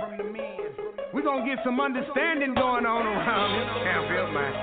We're 1.12 1.24
gonna 1.24 1.44
get 1.44 1.58
some 1.64 1.80
understanding 1.80 2.54
going 2.54 2.86
on 2.86 3.06
around 3.10 3.58
this 3.58 3.66
camp 3.82 4.06
here, 4.06 4.30
man. 4.30 4.54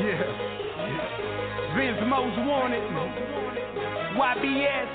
Yeah. 0.00 1.76
Vince 1.76 2.08
Most 2.08 2.40
Wanted. 2.48 2.88
YBS. 4.16 4.88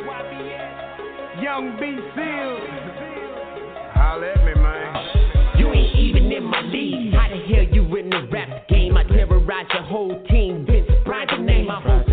Young 1.44 1.78
B. 1.78 1.94
Seals. 2.18 2.66
Holla 3.94 4.34
at 4.34 4.42
me, 4.44 4.56
man. 4.58 5.60
You 5.60 5.70
ain't 5.70 5.96
even 5.96 6.32
in 6.32 6.44
my 6.44 6.62
league. 6.62 7.14
How 7.14 7.30
the 7.30 7.38
hell 7.54 7.70
you 7.70 7.86
in 7.98 8.10
the 8.10 8.28
rap 8.32 8.68
game? 8.68 8.98
I 8.98 9.04
terrorize 9.04 9.68
your 9.72 9.84
whole 9.84 10.24
team. 10.28 10.66
Vince 10.66 10.90
Bryant, 11.06 11.30
the 11.30 11.38
name. 11.38 11.70
Is 11.70 12.06
so 12.08 12.11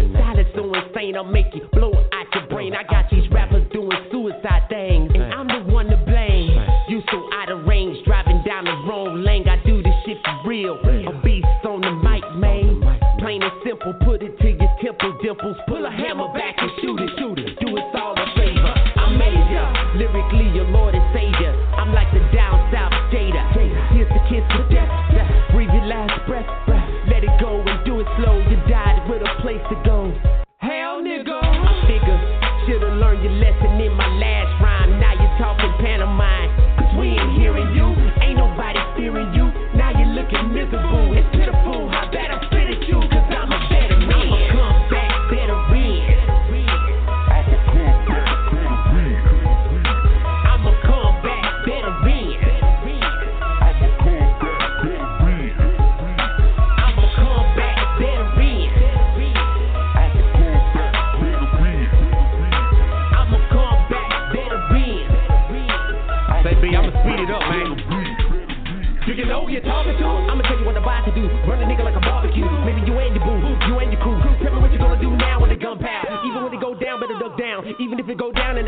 insane. 0.98 1.16
I'll 1.16 1.24
make 1.24 1.54
you 1.54 1.66
blow 1.72 1.92
out 2.12 2.26
your 2.34 2.46
brain. 2.48 2.74
I 2.74 2.82
got 2.84 3.10
these 3.10 3.28
rappers 3.30 3.66
doing 3.72 3.90
suicide 4.10 4.68
things, 4.68 5.10
and 5.14 5.32
I'm 5.32 5.46
the 5.46 5.72
one 5.72 5.86
to 5.86 5.96
blame. 5.96 6.58
You 6.88 7.02
so 7.10 7.28
out 7.34 7.50
of 7.50 7.66
range, 7.66 8.04
driving 8.06 8.42
down 8.46 8.64
the 8.64 8.76
wrong 8.88 9.22
lane. 9.22 9.48
I 9.48 9.62
do 9.64 9.82
this 9.82 9.94
shit 10.06 10.18
for 10.24 10.48
real. 10.48 10.74
A 10.74 11.20
beast 11.22 11.46
on 11.64 11.80
the 11.80 11.92
mic, 11.92 12.24
man. 12.36 12.82
Plain 13.18 13.42
and 13.42 13.52
simple, 13.64 13.94
put 14.04 14.22
it 14.22 14.38
to 14.38 14.48
your 14.48 14.76
temple 14.82 15.18
dimples. 15.22 15.56
Pull 15.66 15.84
a 15.84 15.90
hammer 15.90 16.32
back 16.32 16.57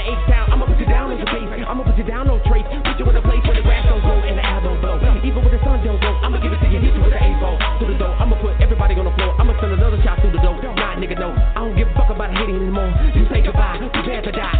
the 0.00 0.08
H 0.08 0.24
town, 0.32 0.48
I'ma 0.48 0.64
put 0.64 0.80
you 0.80 0.88
down 0.88 1.12
on 1.12 1.20
your 1.20 1.28
face. 1.28 1.44
I'ma 1.44 1.84
put 1.84 1.96
you 2.00 2.08
down 2.08 2.24
on 2.32 2.40
trace. 2.48 2.64
Put 2.64 2.96
you 2.96 3.04
in 3.04 3.16
a 3.16 3.24
place 3.24 3.44
where 3.44 3.56
the 3.56 3.64
grass 3.64 3.84
don't 3.84 4.00
grow 4.00 4.16
and 4.24 4.40
the 4.40 4.44
air 4.44 4.60
don't 4.64 4.80
blow. 4.80 4.96
Even 4.96 5.44
when 5.44 5.52
the 5.52 5.60
sun 5.60 5.84
don't 5.84 6.00
go, 6.00 6.10
I'ma 6.24 6.40
give 6.40 6.52
it 6.56 6.60
to 6.64 6.68
you. 6.72 6.80
Hit 6.80 6.96
you 6.96 7.02
with 7.04 7.12
the 7.12 7.20
A-ball 7.20 7.60
through 7.76 7.92
the 7.92 7.98
door. 8.00 8.16
I'ma 8.16 8.40
put 8.40 8.56
everybody 8.64 8.96
on 8.96 9.04
the 9.04 9.12
floor. 9.12 9.36
I'ma 9.36 9.52
send 9.60 9.76
another 9.76 10.00
shot 10.00 10.16
through 10.24 10.32
the 10.32 10.40
door. 10.40 10.56
Nah, 10.56 10.96
nigga, 10.96 11.20
no. 11.20 11.36
I 11.36 11.60
don't 11.60 11.76
give 11.76 11.92
a 11.92 11.92
fuck 11.92 12.08
about 12.08 12.32
hitting 12.32 12.56
anymore. 12.56 12.88
You 13.12 13.28
say 13.28 13.44
goodbye, 13.44 13.76
prepare 13.92 14.24
to 14.24 14.32
die. 14.32 14.59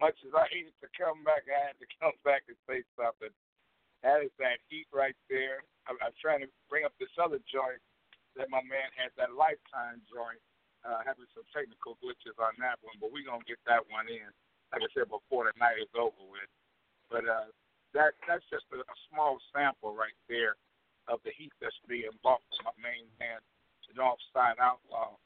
Much 0.00 0.18
as 0.28 0.32
I 0.36 0.44
hated 0.52 0.76
to 0.84 0.88
come 0.92 1.24
back, 1.24 1.48
I 1.48 1.72
had 1.72 1.78
to 1.80 1.88
come 2.00 2.16
back 2.22 2.44
and 2.48 2.58
say 2.68 2.84
something. 2.96 3.32
That 4.04 4.22
is 4.22 4.34
that 4.38 4.60
heat 4.68 4.86
right 4.92 5.16
there. 5.32 5.64
I'm, 5.88 5.96
I'm 6.04 6.14
trying 6.20 6.44
to 6.44 6.50
bring 6.68 6.84
up 6.84 6.92
this 7.00 7.12
other 7.16 7.40
joint 7.48 7.80
that 8.36 8.52
my 8.52 8.60
man 8.60 8.92
had, 8.92 9.10
that 9.16 9.32
lifetime 9.32 10.04
joint. 10.08 10.40
Uh, 10.86 11.02
having 11.02 11.26
some 11.34 11.42
technical 11.50 11.98
glitches 11.98 12.38
on 12.38 12.54
that 12.62 12.78
one, 12.86 12.94
but 13.02 13.10
we're 13.10 13.26
gonna 13.26 13.42
get 13.42 13.58
that 13.66 13.82
one 13.90 14.06
in. 14.06 14.30
Like 14.70 14.86
I 14.86 14.90
said 14.94 15.10
before, 15.10 15.50
the 15.50 15.56
night 15.58 15.82
is 15.82 15.90
over 15.98 16.22
with. 16.30 16.46
But 17.10 17.26
uh, 17.26 17.50
that 17.90 18.14
that's 18.22 18.46
just 18.54 18.70
a, 18.70 18.78
a 18.78 18.96
small 19.10 19.42
sample 19.50 19.98
right 19.98 20.14
there 20.30 20.54
of 21.10 21.18
the 21.26 21.34
heat 21.34 21.50
that's 21.58 21.74
being 21.90 22.14
brought 22.22 22.38
from 22.54 22.70
my 22.70 22.76
main 22.78 23.10
man, 23.18 23.42
the 23.90 23.98
Nawfside 23.98 24.58
Outlaw. 24.58 25.18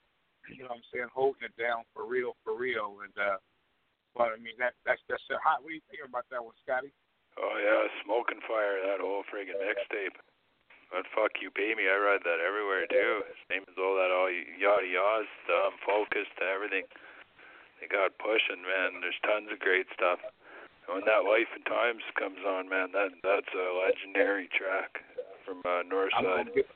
You 0.49 0.65
know 0.65 0.73
what 0.73 0.83
I'm 0.83 0.89
saying? 0.91 1.13
Holding 1.13 1.47
it 1.47 1.55
down 1.61 1.85
for 1.93 2.09
real, 2.09 2.35
for 2.43 2.57
real. 2.57 3.05
And 3.05 3.15
uh, 3.15 3.39
but 4.17 4.35
I 4.35 4.39
mean 4.41 4.57
that 4.59 4.75
that's 4.85 5.03
that's 5.09 5.25
uh, 5.31 5.39
hot. 5.43 5.63
What 5.63 5.73
do 5.73 5.79
you 5.79 5.85
think 5.91 6.03
about 6.05 6.27
that 6.31 6.43
one, 6.43 6.57
Scotty? 6.63 6.91
Oh 7.39 7.57
yeah, 7.57 7.87
smoke 8.05 8.29
and 8.35 8.43
fire 8.45 8.83
that 8.85 9.01
whole 9.01 9.23
friggin' 9.31 9.59
mixtape. 9.59 10.19
But 10.91 11.07
fuck 11.15 11.39
you, 11.39 11.55
pay 11.55 11.79
me. 11.79 11.87
I 11.87 11.95
ride 11.95 12.27
that 12.27 12.43
everywhere 12.43 12.91
too. 12.91 13.23
Same 13.47 13.63
as 13.63 13.79
all 13.79 13.95
that 13.95 14.11
all 14.11 14.27
yada 14.31 14.83
yadas, 14.83 15.31
um, 15.55 15.79
focus 15.87 16.27
to 16.43 16.45
everything. 16.45 16.83
They 17.79 17.87
got 17.87 18.19
pushing, 18.19 18.61
man. 18.67 18.99
There's 18.99 19.17
tons 19.23 19.49
of 19.55 19.63
great 19.63 19.87
stuff. 19.95 20.19
And 20.85 21.01
when 21.01 21.07
that 21.07 21.23
Life 21.23 21.49
and 21.55 21.65
Times 21.65 22.03
comes 22.19 22.43
on, 22.43 22.67
man, 22.67 22.91
that 22.93 23.15
that's 23.23 23.53
a 23.55 23.67
legendary 23.79 24.51
track 24.51 25.01
from 25.47 25.63
uh, 25.63 25.87
I'm 25.87 25.89
Nawfside. 25.89 26.51
gonna 26.51 26.59
get 26.59 26.69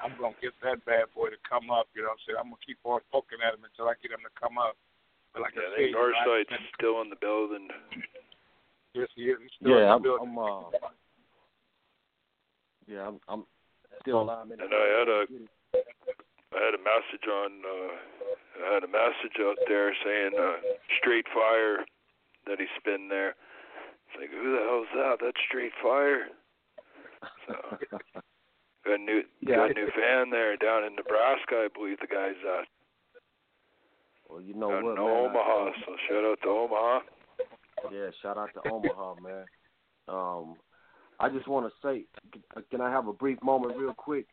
I'm 0.00 0.16
gonna 0.16 0.40
get 0.40 0.56
that 0.64 0.80
bad 0.88 1.12
boy 1.12 1.28
to 1.28 1.40
come 1.44 1.68
up. 1.68 1.92
You 1.92 2.02
know 2.02 2.12
what 2.12 2.20
I'm 2.20 2.24
saying? 2.24 2.40
I'm 2.40 2.50
gonna 2.52 2.64
keep 2.64 2.80
on 2.88 3.04
poking 3.12 3.44
at 3.44 3.54
him 3.54 3.68
until 3.68 3.92
I 3.92 3.94
get 4.00 4.16
him 4.16 4.24
to 4.24 4.32
come 4.36 4.56
up. 4.56 4.80
But 5.34 5.42
like 5.42 5.54
Yeah, 5.56 5.62
I 5.62 5.72
I 5.72 5.76
think 5.76 5.88
you 5.90 5.92
know, 5.92 6.12
I- 6.14 6.26
Nawfside's 6.46 6.64
still 6.78 7.00
in 7.02 7.10
the 7.10 7.16
building. 7.20 7.68
Yes, 8.94 9.08
he 9.16 9.22
is. 9.30 9.38
He's 9.42 9.50
still 9.60 9.74
Yeah, 9.76 9.84
in 9.86 9.90
I'm, 9.90 10.02
building. 10.02 10.28
I'm 10.30 10.38
uh, 10.38 10.70
yeah, 12.86 13.08
I'm, 13.08 13.18
I'm 13.28 13.44
still 14.02 14.22
alive. 14.22 14.46
And 14.50 14.62
I 14.62 14.86
had 14.98 15.08
a 15.08 15.26
I 16.54 16.58
had 16.62 16.74
a 16.78 16.82
message 16.82 17.26
on 17.26 17.50
uh 17.66 17.92
I 18.70 18.74
had 18.74 18.84
a 18.84 18.88
message 18.88 19.34
out 19.40 19.58
there 19.66 19.92
saying 20.04 20.32
uh 20.38 20.62
straight 21.00 21.26
fire 21.34 21.84
that 22.46 22.60
he 22.60 22.66
spin 22.78 23.08
there. 23.08 23.34
It's 24.06 24.20
like 24.20 24.30
who 24.30 24.52
the 24.52 24.62
hell's 24.62 24.86
that? 24.94 25.16
That's 25.20 25.40
straight 25.48 25.72
fire. 25.82 26.28
So 27.48 27.54
got 27.90 28.94
a 28.94 28.98
new 28.98 29.22
Yeah, 29.40 29.56
got 29.56 29.68
I- 29.68 29.70
a 29.70 29.74
new 29.74 29.88
fan 29.90 30.30
there 30.30 30.56
down 30.56 30.84
in 30.84 30.94
Nebraska, 30.94 31.66
I 31.66 31.68
believe 31.74 31.98
the 32.00 32.06
guy's 32.06 32.38
at. 32.46 32.68
Well, 34.28 34.40
you 34.40 34.54
know 34.54 34.68
what, 34.68 34.82
man? 34.82 34.98
I- 34.98 35.10
Omaha, 35.10 35.70
so 35.86 35.96
shout 36.08 36.24
out 36.24 36.38
to 36.42 36.48
Omaha. 36.48 37.00
Yeah, 37.92 38.10
shout 38.22 38.38
out 38.38 38.50
to 38.54 38.70
Omaha, 38.70 39.14
man. 39.20 39.44
Um, 40.08 40.56
I 41.20 41.28
just 41.28 41.46
want 41.46 41.66
to 41.66 41.72
say, 41.86 42.04
can 42.70 42.80
I 42.80 42.90
have 42.90 43.06
a 43.06 43.12
brief 43.12 43.40
moment, 43.42 43.76
real 43.76 43.94
quick? 43.94 44.26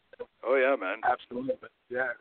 Oh 0.43 0.55
yeah, 0.55 0.76
man. 0.80 0.97
Absolutely, 1.03 1.69
yes. 1.89 2.15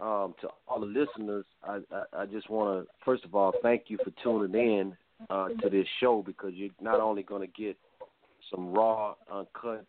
Um, 0.00 0.34
to 0.40 0.48
all 0.66 0.80
the 0.80 0.86
listeners, 0.86 1.44
I, 1.62 1.78
I, 1.92 2.22
I 2.22 2.26
just 2.26 2.50
want 2.50 2.84
to 2.84 2.92
first 3.04 3.24
of 3.24 3.34
all 3.34 3.52
thank 3.62 3.84
you 3.88 3.98
for 4.02 4.10
tuning 4.22 4.54
in 4.60 4.96
uh, 5.30 5.48
to 5.62 5.70
this 5.70 5.86
show 6.00 6.22
because 6.22 6.52
you're 6.54 6.70
not 6.80 7.00
only 7.00 7.22
going 7.22 7.42
to 7.42 7.62
get 7.62 7.76
some 8.50 8.72
raw, 8.72 9.14
uncut, 9.32 9.86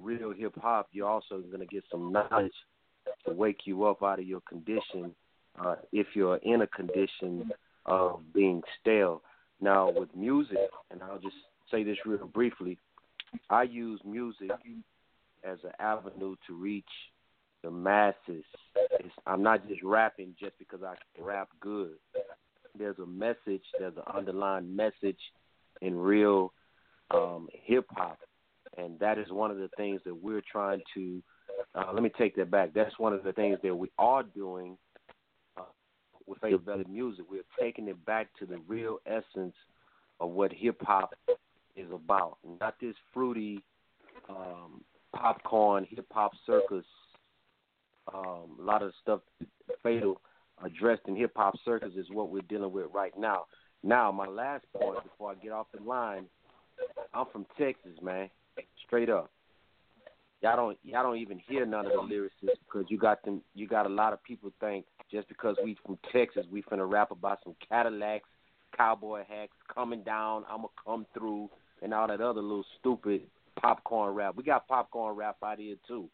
real 0.00 0.32
hip 0.32 0.54
hop, 0.60 0.88
you're 0.92 1.08
also 1.08 1.38
going 1.38 1.60
to 1.60 1.66
get 1.66 1.84
some 1.90 2.12
knowledge 2.12 2.52
to 3.24 3.32
wake 3.32 3.60
you 3.66 3.84
up 3.84 4.02
out 4.02 4.18
of 4.18 4.26
your 4.26 4.40
condition 4.42 5.14
uh, 5.64 5.76
if 5.92 6.08
you're 6.14 6.36
in 6.36 6.62
a 6.62 6.66
condition 6.66 7.50
of 7.86 8.20
being 8.34 8.62
stale. 8.80 9.22
Now, 9.60 9.90
with 9.90 10.14
music, 10.14 10.58
and 10.90 11.02
I'll 11.02 11.18
just 11.18 11.36
say 11.70 11.82
this 11.82 11.96
real 12.04 12.26
briefly, 12.26 12.78
I 13.48 13.62
use 13.62 14.00
music 14.04 14.50
as 15.44 15.58
an 15.64 15.72
avenue 15.78 16.36
to 16.46 16.54
reach 16.54 16.84
the 17.62 17.70
masses. 17.70 18.44
It's, 18.74 19.14
I'm 19.26 19.42
not 19.42 19.66
just 19.66 19.82
rapping 19.82 20.34
just 20.38 20.58
because 20.58 20.80
I 20.82 20.94
can 21.14 21.24
rap 21.24 21.48
good. 21.60 21.92
There's 22.78 22.98
a 22.98 23.06
message, 23.06 23.62
there's 23.78 23.96
an 23.96 24.02
underlying 24.14 24.74
message 24.76 25.18
in 25.80 25.96
real 25.96 26.52
um, 27.10 27.48
hip 27.52 27.86
hop, 27.90 28.18
and 28.76 28.98
that 28.98 29.18
is 29.18 29.30
one 29.30 29.50
of 29.50 29.56
the 29.56 29.70
things 29.76 30.00
that 30.04 30.14
we're 30.14 30.42
trying 30.50 30.82
to. 30.94 31.22
Uh, 31.74 31.92
let 31.92 32.02
me 32.02 32.10
take 32.18 32.36
that 32.36 32.50
back. 32.50 32.74
That's 32.74 32.98
one 32.98 33.14
of 33.14 33.22
the 33.24 33.32
things 33.32 33.58
that 33.62 33.74
we 33.74 33.90
are 33.98 34.22
doing 34.22 34.76
with 36.26 36.40
Belly 36.64 36.84
Music. 36.88 37.24
We're 37.30 37.42
taking 37.60 37.88
it 37.88 38.04
back 38.04 38.28
to 38.38 38.46
the 38.46 38.58
real 38.66 38.98
essence 39.06 39.54
of 40.20 40.30
what 40.30 40.52
hip 40.52 40.80
hop 40.82 41.14
is 41.76 41.90
about, 41.92 42.38
not 42.60 42.76
this 42.80 42.94
fruity 43.12 43.62
um, 44.28 44.82
popcorn 45.14 45.86
hip 45.88 46.06
hop 46.10 46.32
circus. 46.46 46.84
Um, 48.12 48.56
a 48.60 48.62
lot 48.62 48.82
of 48.82 48.92
stuff 49.02 49.20
Fatal 49.82 50.20
addressed 50.64 51.02
in 51.06 51.16
hip 51.16 51.32
hop 51.36 51.54
circus 51.64 51.92
is 51.96 52.06
what 52.10 52.30
we're 52.30 52.42
dealing 52.42 52.72
with 52.72 52.86
right 52.94 53.12
now. 53.18 53.44
Now, 53.82 54.10
my 54.10 54.26
last 54.26 54.64
point 54.74 55.02
before 55.02 55.32
I 55.32 55.34
get 55.34 55.52
off 55.52 55.66
the 55.76 55.82
line, 55.82 56.26
I'm 57.14 57.26
from 57.32 57.46
Texas, 57.58 57.92
man, 58.02 58.30
straight 58.84 59.10
up. 59.10 59.30
Y'all 60.42 60.56
don't 60.56 60.78
y'all 60.84 61.02
don't 61.02 61.16
even 61.18 61.40
hear 61.48 61.64
none 61.64 61.86
of 61.86 61.92
the 61.92 62.14
lyricists 62.14 62.58
because 62.66 62.84
you 62.88 62.98
got 62.98 63.24
them. 63.24 63.40
You 63.54 63.66
got 63.66 63.86
a 63.86 63.88
lot 63.88 64.12
of 64.12 64.22
people 64.22 64.52
think 64.60 64.84
just 65.10 65.28
because 65.28 65.56
we 65.64 65.76
from 65.84 65.98
Texas, 66.12 66.44
we 66.50 66.62
finna 66.62 66.90
rap 66.90 67.10
about 67.10 67.38
some 67.42 67.54
Cadillacs, 67.68 68.28
cowboy 68.76 69.22
hats 69.28 69.52
coming 69.72 70.02
down. 70.02 70.44
I'ma 70.50 70.68
come 70.84 71.06
through 71.14 71.48
and 71.82 71.94
all 71.94 72.06
that 72.08 72.20
other 72.20 72.42
little 72.42 72.64
stupid 72.78 73.22
popcorn 73.60 74.14
rap. 74.14 74.34
We 74.36 74.44
got 74.44 74.68
popcorn 74.68 75.16
rap 75.16 75.36
out 75.42 75.58
here 75.58 75.76
too. 75.88 76.08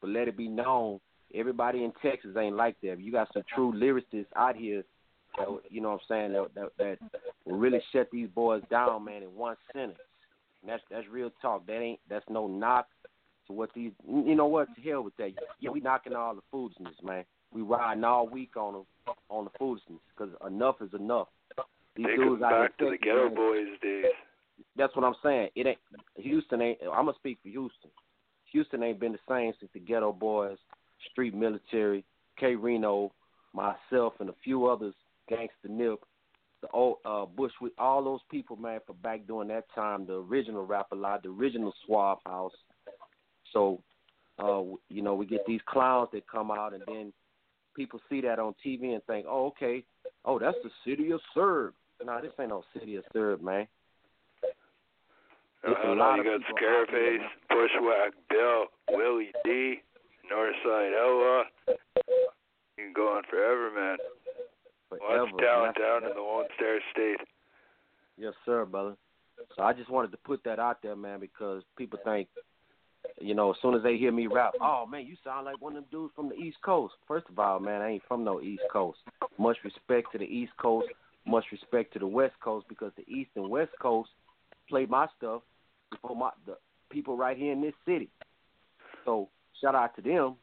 But 0.00 0.10
let 0.10 0.28
it 0.28 0.36
be 0.36 0.48
known, 0.48 1.00
everybody 1.34 1.84
in 1.84 1.92
Texas 2.02 2.36
ain't 2.38 2.56
like 2.56 2.76
that. 2.82 3.00
You 3.00 3.10
got 3.10 3.32
some 3.32 3.44
true 3.54 3.72
lyricists 3.72 4.26
out 4.36 4.56
here 4.56 4.84
that 5.38 5.46
you 5.70 5.80
know 5.80 5.90
what 5.90 6.00
I'm 6.10 6.32
saying 6.32 6.32
that 6.32 6.48
that, 6.54 6.70
that 6.78 7.22
will 7.46 7.56
really 7.56 7.80
shut 7.92 8.08
these 8.12 8.28
boys 8.34 8.62
down, 8.70 9.04
man, 9.04 9.22
in 9.22 9.34
one 9.34 9.56
sentence. 9.72 9.98
And 10.62 10.70
that's 10.70 10.82
that's 10.90 11.08
real 11.08 11.30
talk. 11.40 11.66
That 11.66 11.80
ain't 11.80 12.00
that's 12.08 12.24
no 12.28 12.46
knock 12.46 12.86
what 13.52 13.70
these. 13.74 13.92
You 14.06 14.34
know 14.34 14.46
what? 14.46 14.74
To 14.74 14.80
hell 14.80 15.02
with 15.02 15.16
that. 15.16 15.32
Yeah, 15.60 15.70
we 15.70 15.80
knocking 15.80 16.14
all 16.14 16.34
the 16.34 16.42
foolishness, 16.50 16.94
man. 17.02 17.24
We 17.52 17.62
riding 17.62 18.04
all 18.04 18.28
week 18.28 18.56
on 18.56 18.74
them 18.74 19.14
on 19.28 19.44
the 19.44 19.50
foolishness 19.58 19.98
because 20.16 20.34
enough 20.46 20.76
is 20.80 20.94
enough. 20.94 21.28
These 21.96 22.06
Take 22.06 22.16
dudes 22.16 22.42
out 22.42 22.50
back 22.50 22.78
to 22.78 22.90
the 22.90 22.98
Ghetto 22.98 23.26
man, 23.26 23.34
Boys 23.34 23.66
days. 23.82 24.04
that's 24.76 24.94
what 24.94 25.04
I'm 25.04 25.16
saying. 25.22 25.48
It 25.56 25.66
ain't 25.66 25.78
Houston 26.16 26.62
ain't. 26.62 26.78
I'm 26.82 27.06
gonna 27.06 27.14
speak 27.14 27.38
for 27.42 27.48
Houston. 27.48 27.90
Houston 28.52 28.82
ain't 28.82 29.00
been 29.00 29.12
the 29.12 29.18
same 29.28 29.52
since 29.58 29.70
the 29.72 29.80
Geto 29.80 30.16
Boys, 30.16 30.58
Street 31.10 31.34
Military, 31.34 32.04
K-Rino, 32.38 33.12
myself, 33.52 34.14
and 34.20 34.28
a 34.28 34.34
few 34.42 34.66
others, 34.66 34.94
Gangsta 35.30 35.68
Nip, 35.68 36.00
the 36.62 36.68
old 36.72 36.96
uh, 37.04 37.26
Bushwick, 37.26 37.72
all 37.78 38.02
those 38.02 38.20
people, 38.30 38.56
man, 38.56 38.80
for 38.86 38.94
back 38.94 39.26
during 39.26 39.48
that 39.48 39.66
time, 39.74 40.06
the 40.06 40.14
original 40.14 40.66
Rap 40.66 40.88
a 40.92 40.94
Lot, 40.94 41.22
the 41.22 41.30
original 41.30 41.72
Swab 41.86 42.18
House. 42.26 42.52
So, 43.52 43.80
uh, 44.38 44.62
you 44.88 45.02
know, 45.02 45.14
we 45.14 45.26
get 45.26 45.44
these 45.46 45.60
clowns 45.66 46.08
that 46.12 46.26
come 46.30 46.50
out, 46.50 46.72
and 46.74 46.82
then 46.86 47.12
people 47.74 48.00
see 48.08 48.20
that 48.22 48.38
on 48.38 48.54
TV 48.64 48.92
and 48.94 49.04
think, 49.04 49.26
oh, 49.28 49.46
okay, 49.48 49.84
oh, 50.24 50.38
that's 50.38 50.56
the 50.62 50.70
city 50.84 51.10
of 51.12 51.20
Serb. 51.34 51.74
Nah, 52.04 52.20
this 52.20 52.32
ain't 52.40 52.48
no 52.50 52.64
city 52.78 52.96
of 52.96 53.04
Serb, 53.12 53.42
man. 53.42 53.66
It's 55.62 55.78
a 55.84 55.90
Uh, 55.90 55.94
lot 55.94 56.16
you 56.16 56.24
got 56.24 56.40
Scarface, 56.56 57.20
Bushwick 57.50 58.14
Bill, 58.30 58.64
Willie 58.90 59.32
D, 59.44 59.82
Northside 60.32 60.94
Ella. 60.98 61.44
You 61.68 61.74
can 62.86 62.92
go 62.94 63.14
on 63.14 63.22
forever, 63.24 63.70
man. 63.70 63.98
Forever. 64.88 65.26
Talent 65.38 65.76
That's- 65.76 65.76
down 65.76 66.04
in 66.10 66.16
the 66.16 66.22
Lone 66.22 66.46
Star 66.56 66.80
State. 66.92 67.20
Yes, 68.16 68.32
sir, 68.46 68.64
brother. 68.64 68.96
So 69.54 69.62
I 69.62 69.72
just 69.74 69.90
wanted 69.90 70.12
to 70.12 70.16
put 70.18 70.42
that 70.44 70.58
out 70.58 70.80
there, 70.82 70.96
man, 70.96 71.20
because 71.20 71.62
people 71.76 71.98
think, 72.04 72.28
you 73.20 73.34
know, 73.34 73.50
as 73.50 73.56
soon 73.60 73.74
as 73.74 73.82
they 73.82 73.96
hear 73.96 74.12
me 74.12 74.26
rap, 74.26 74.52
oh 74.60 74.86
man, 74.86 75.06
you 75.06 75.16
sound 75.22 75.44
like 75.44 75.60
one 75.60 75.76
of 75.76 75.84
them 75.84 75.90
dudes 75.90 76.12
from 76.16 76.28
the 76.28 76.34
East 76.36 76.58
Coast. 76.64 76.94
First 77.06 77.26
of 77.28 77.38
all, 77.38 77.60
man, 77.60 77.80
I 77.82 77.90
ain't 77.90 78.02
from 78.08 78.24
no 78.24 78.40
East 78.40 78.62
Coast. 78.72 78.98
Much 79.38 79.58
respect 79.64 80.12
to 80.12 80.18
the 80.18 80.24
East 80.24 80.52
Coast, 80.60 80.88
much 81.26 81.44
respect 81.52 81.92
to 81.92 81.98
the 81.98 82.06
West 82.06 82.34
Coast, 82.42 82.66
because 82.68 82.92
the 82.96 83.08
East 83.12 83.30
and 83.36 83.48
West 83.48 83.72
Coast 83.80 84.10
played 84.68 84.90
my 84.90 85.06
stuff 85.18 85.42
before 85.90 86.16
my 86.16 86.30
the 86.46 86.56
people 86.90 87.16
right 87.16 87.36
here 87.36 87.52
in 87.52 87.60
this 87.60 87.74
city. 87.86 88.08
So 89.04 89.28
shout 89.60 89.74
out 89.74 89.94
to 89.96 90.02
them 90.02 90.36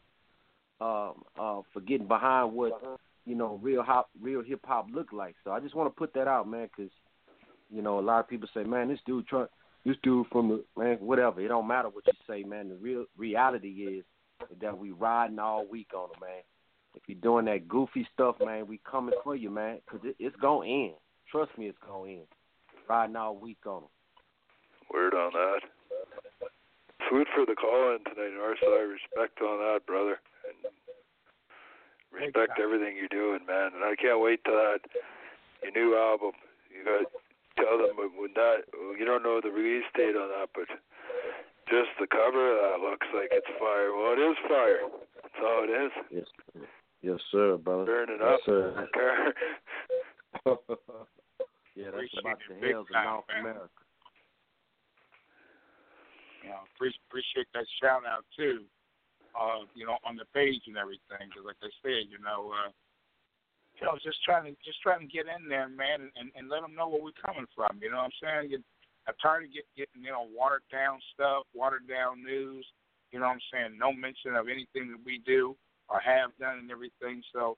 um, 0.80 1.24
uh, 1.40 1.62
for 1.74 1.82
getting 1.86 2.08
behind 2.08 2.54
what 2.54 3.00
you 3.26 3.36
know 3.36 3.60
real 3.62 3.84
hop, 3.84 4.10
real 4.22 4.44
hip 4.44 4.62
hop 4.64 4.88
look 4.94 5.12
like. 5.12 5.36
So 5.44 5.52
I 5.52 5.60
just 5.60 5.76
want 5.76 5.94
to 5.94 5.98
put 5.98 6.14
that 6.14 6.28
out, 6.28 6.48
man, 6.48 6.70
because 6.76 6.92
you 7.70 7.82
know 7.82 8.00
a 8.00 8.02
lot 8.02 8.20
of 8.20 8.30
people 8.30 8.50
say, 8.54 8.64
man, 8.64 8.90
this 8.90 9.00
dude 9.06 9.28
try, 9.28 9.46
this 9.88 9.96
dude 10.04 10.28
from 10.32 10.50
the 10.50 10.64
man, 10.78 10.98
whatever. 11.00 11.40
It 11.40 11.48
don't 11.48 11.68
matter 11.68 11.88
what 11.88 12.06
you 12.06 12.14
say, 12.28 12.44
man. 12.44 12.68
The 12.68 12.76
real 12.76 13.06
reality 13.18 13.70
is 13.70 14.04
that 14.62 14.78
we 14.78 14.92
riding 14.92 15.40
all 15.40 15.66
week 15.66 15.92
on 15.96 16.10
them, 16.10 16.20
man. 16.22 16.44
If 16.94 17.04
you're 17.08 17.22
doing 17.22 17.46
that 17.46 17.70
goofy 17.70 18.06
stuff, 18.14 18.36
man, 18.44 18.68
we 18.68 18.82
coming 18.90 19.16
for 19.24 19.36
you, 19.36 19.50
man, 19.50 19.80
because 19.86 20.06
it, 20.06 20.16
it's 20.20 20.36
gonna 20.42 20.68
end. 20.68 20.94
Trust 21.32 21.58
me, 21.58 21.68
it's 21.68 21.78
gonna 21.88 22.10
end. 22.10 22.28
Riding 22.90 23.16
all 23.16 23.38
week 23.38 23.66
on 23.66 23.84
them. 23.84 23.90
Word 24.94 25.14
on 25.14 25.32
that. 25.34 25.62
Food 27.10 27.28
for 27.34 27.46
the 27.46 27.56
call 27.56 27.96
in 27.96 28.04
tonight, 28.04 28.36
Nawfside. 28.36 28.92
Respect 28.92 29.42
on 29.42 29.60
that, 29.60 29.86
brother. 29.86 30.20
And 30.48 30.74
respect 32.12 32.60
everything 32.62 32.98
you're 32.98 33.08
doing, 33.08 33.46
man. 33.48 33.72
And 33.76 33.84
I 33.84 33.96
can't 33.96 34.20
wait 34.20 34.44
till 34.44 34.56
that 34.56 34.80
your 35.64 35.72
new 35.72 35.96
album. 35.96 36.32
You 36.72 36.84
got 36.84 37.10
to 37.10 37.27
tell 37.58 37.78
them 37.78 37.96
when- 37.98 38.16
when 38.16 38.34
that. 38.34 38.66
You 38.98 39.06
don't 39.06 39.24
know 39.24 39.42
the 39.42 39.52
release 39.52 39.86
date 39.94 40.16
on 40.16 40.30
that, 40.30 40.50
but 40.54 40.68
just 41.70 41.90
the 42.00 42.08
cover 42.08 42.52
of 42.54 42.58
that 42.62 42.80
looks 42.80 43.08
like 43.14 43.30
it's 43.32 43.48
fire. 43.60 43.94
Well, 43.94 44.14
it 44.14 44.20
is 44.20 44.38
fire. 44.48 44.82
That's 45.22 45.40
all 45.44 45.64
it 45.64 45.70
is. 45.70 45.92
Yes, 46.10 46.28
yes, 47.02 47.22
sir, 47.32 47.58
brother. 47.58 47.86
Burning 47.86 48.20
yes, 48.22 48.34
up. 48.34 48.42
sir. 48.46 48.90
Yeah, 51.78 51.94
that's 51.94 52.10
Appreciate 52.10 52.26
about 52.26 52.42
the 52.50 52.56
big 52.58 52.74
hells 52.74 52.90
of 52.90 52.94
time, 52.98 53.06
North 53.06 53.30
man. 53.30 53.40
America. 53.54 53.82
You 56.42 56.50
know, 56.50 56.66
pre- 56.74 57.02
appreciate 57.06 57.46
that 57.54 57.70
shout 57.78 58.02
out 58.02 58.26
too. 58.34 58.66
Uh, 59.38 59.70
you 59.78 59.86
know, 59.86 60.02
on 60.02 60.18
the 60.18 60.26
page 60.34 60.66
and 60.66 60.74
everything, 60.74 61.30
because 61.30 61.46
like 61.46 61.62
I 61.62 61.70
said, 61.86 62.10
you 62.10 62.18
know, 62.18 62.50
uh, 62.50 62.74
you 63.80 63.86
know, 63.86 63.98
just 64.02 64.18
trying 64.26 64.50
to 64.50 64.54
just 64.66 64.82
trying 64.82 65.06
to 65.06 65.10
get 65.10 65.30
in 65.30 65.48
there, 65.48 65.70
man, 65.70 66.10
and, 66.18 66.34
and 66.34 66.50
let 66.50 66.62
them 66.62 66.74
know 66.74 66.90
where 66.90 67.02
we're 67.02 67.22
coming 67.22 67.46
from. 67.54 67.78
You 67.82 67.94
know 67.94 68.02
what 68.02 68.10
I'm 68.10 68.20
saying? 68.22 68.50
Get, 68.50 68.62
I'm 69.06 69.14
tired 69.22 69.46
of 69.46 69.54
get, 69.54 69.70
getting 69.78 70.02
you 70.02 70.12
know 70.12 70.26
watered 70.34 70.66
down 70.74 70.98
stuff, 71.14 71.46
watered 71.54 71.86
down 71.86 72.26
news. 72.26 72.66
You 73.14 73.22
know 73.22 73.30
what 73.30 73.40
I'm 73.40 73.48
saying? 73.54 73.72
No 73.78 73.94
mention 73.94 74.36
of 74.36 74.50
anything 74.50 74.92
that 74.92 75.02
we 75.06 75.22
do 75.24 75.56
or 75.88 76.02
have 76.02 76.36
done 76.42 76.60
and 76.60 76.72
everything. 76.72 77.24
So 77.32 77.56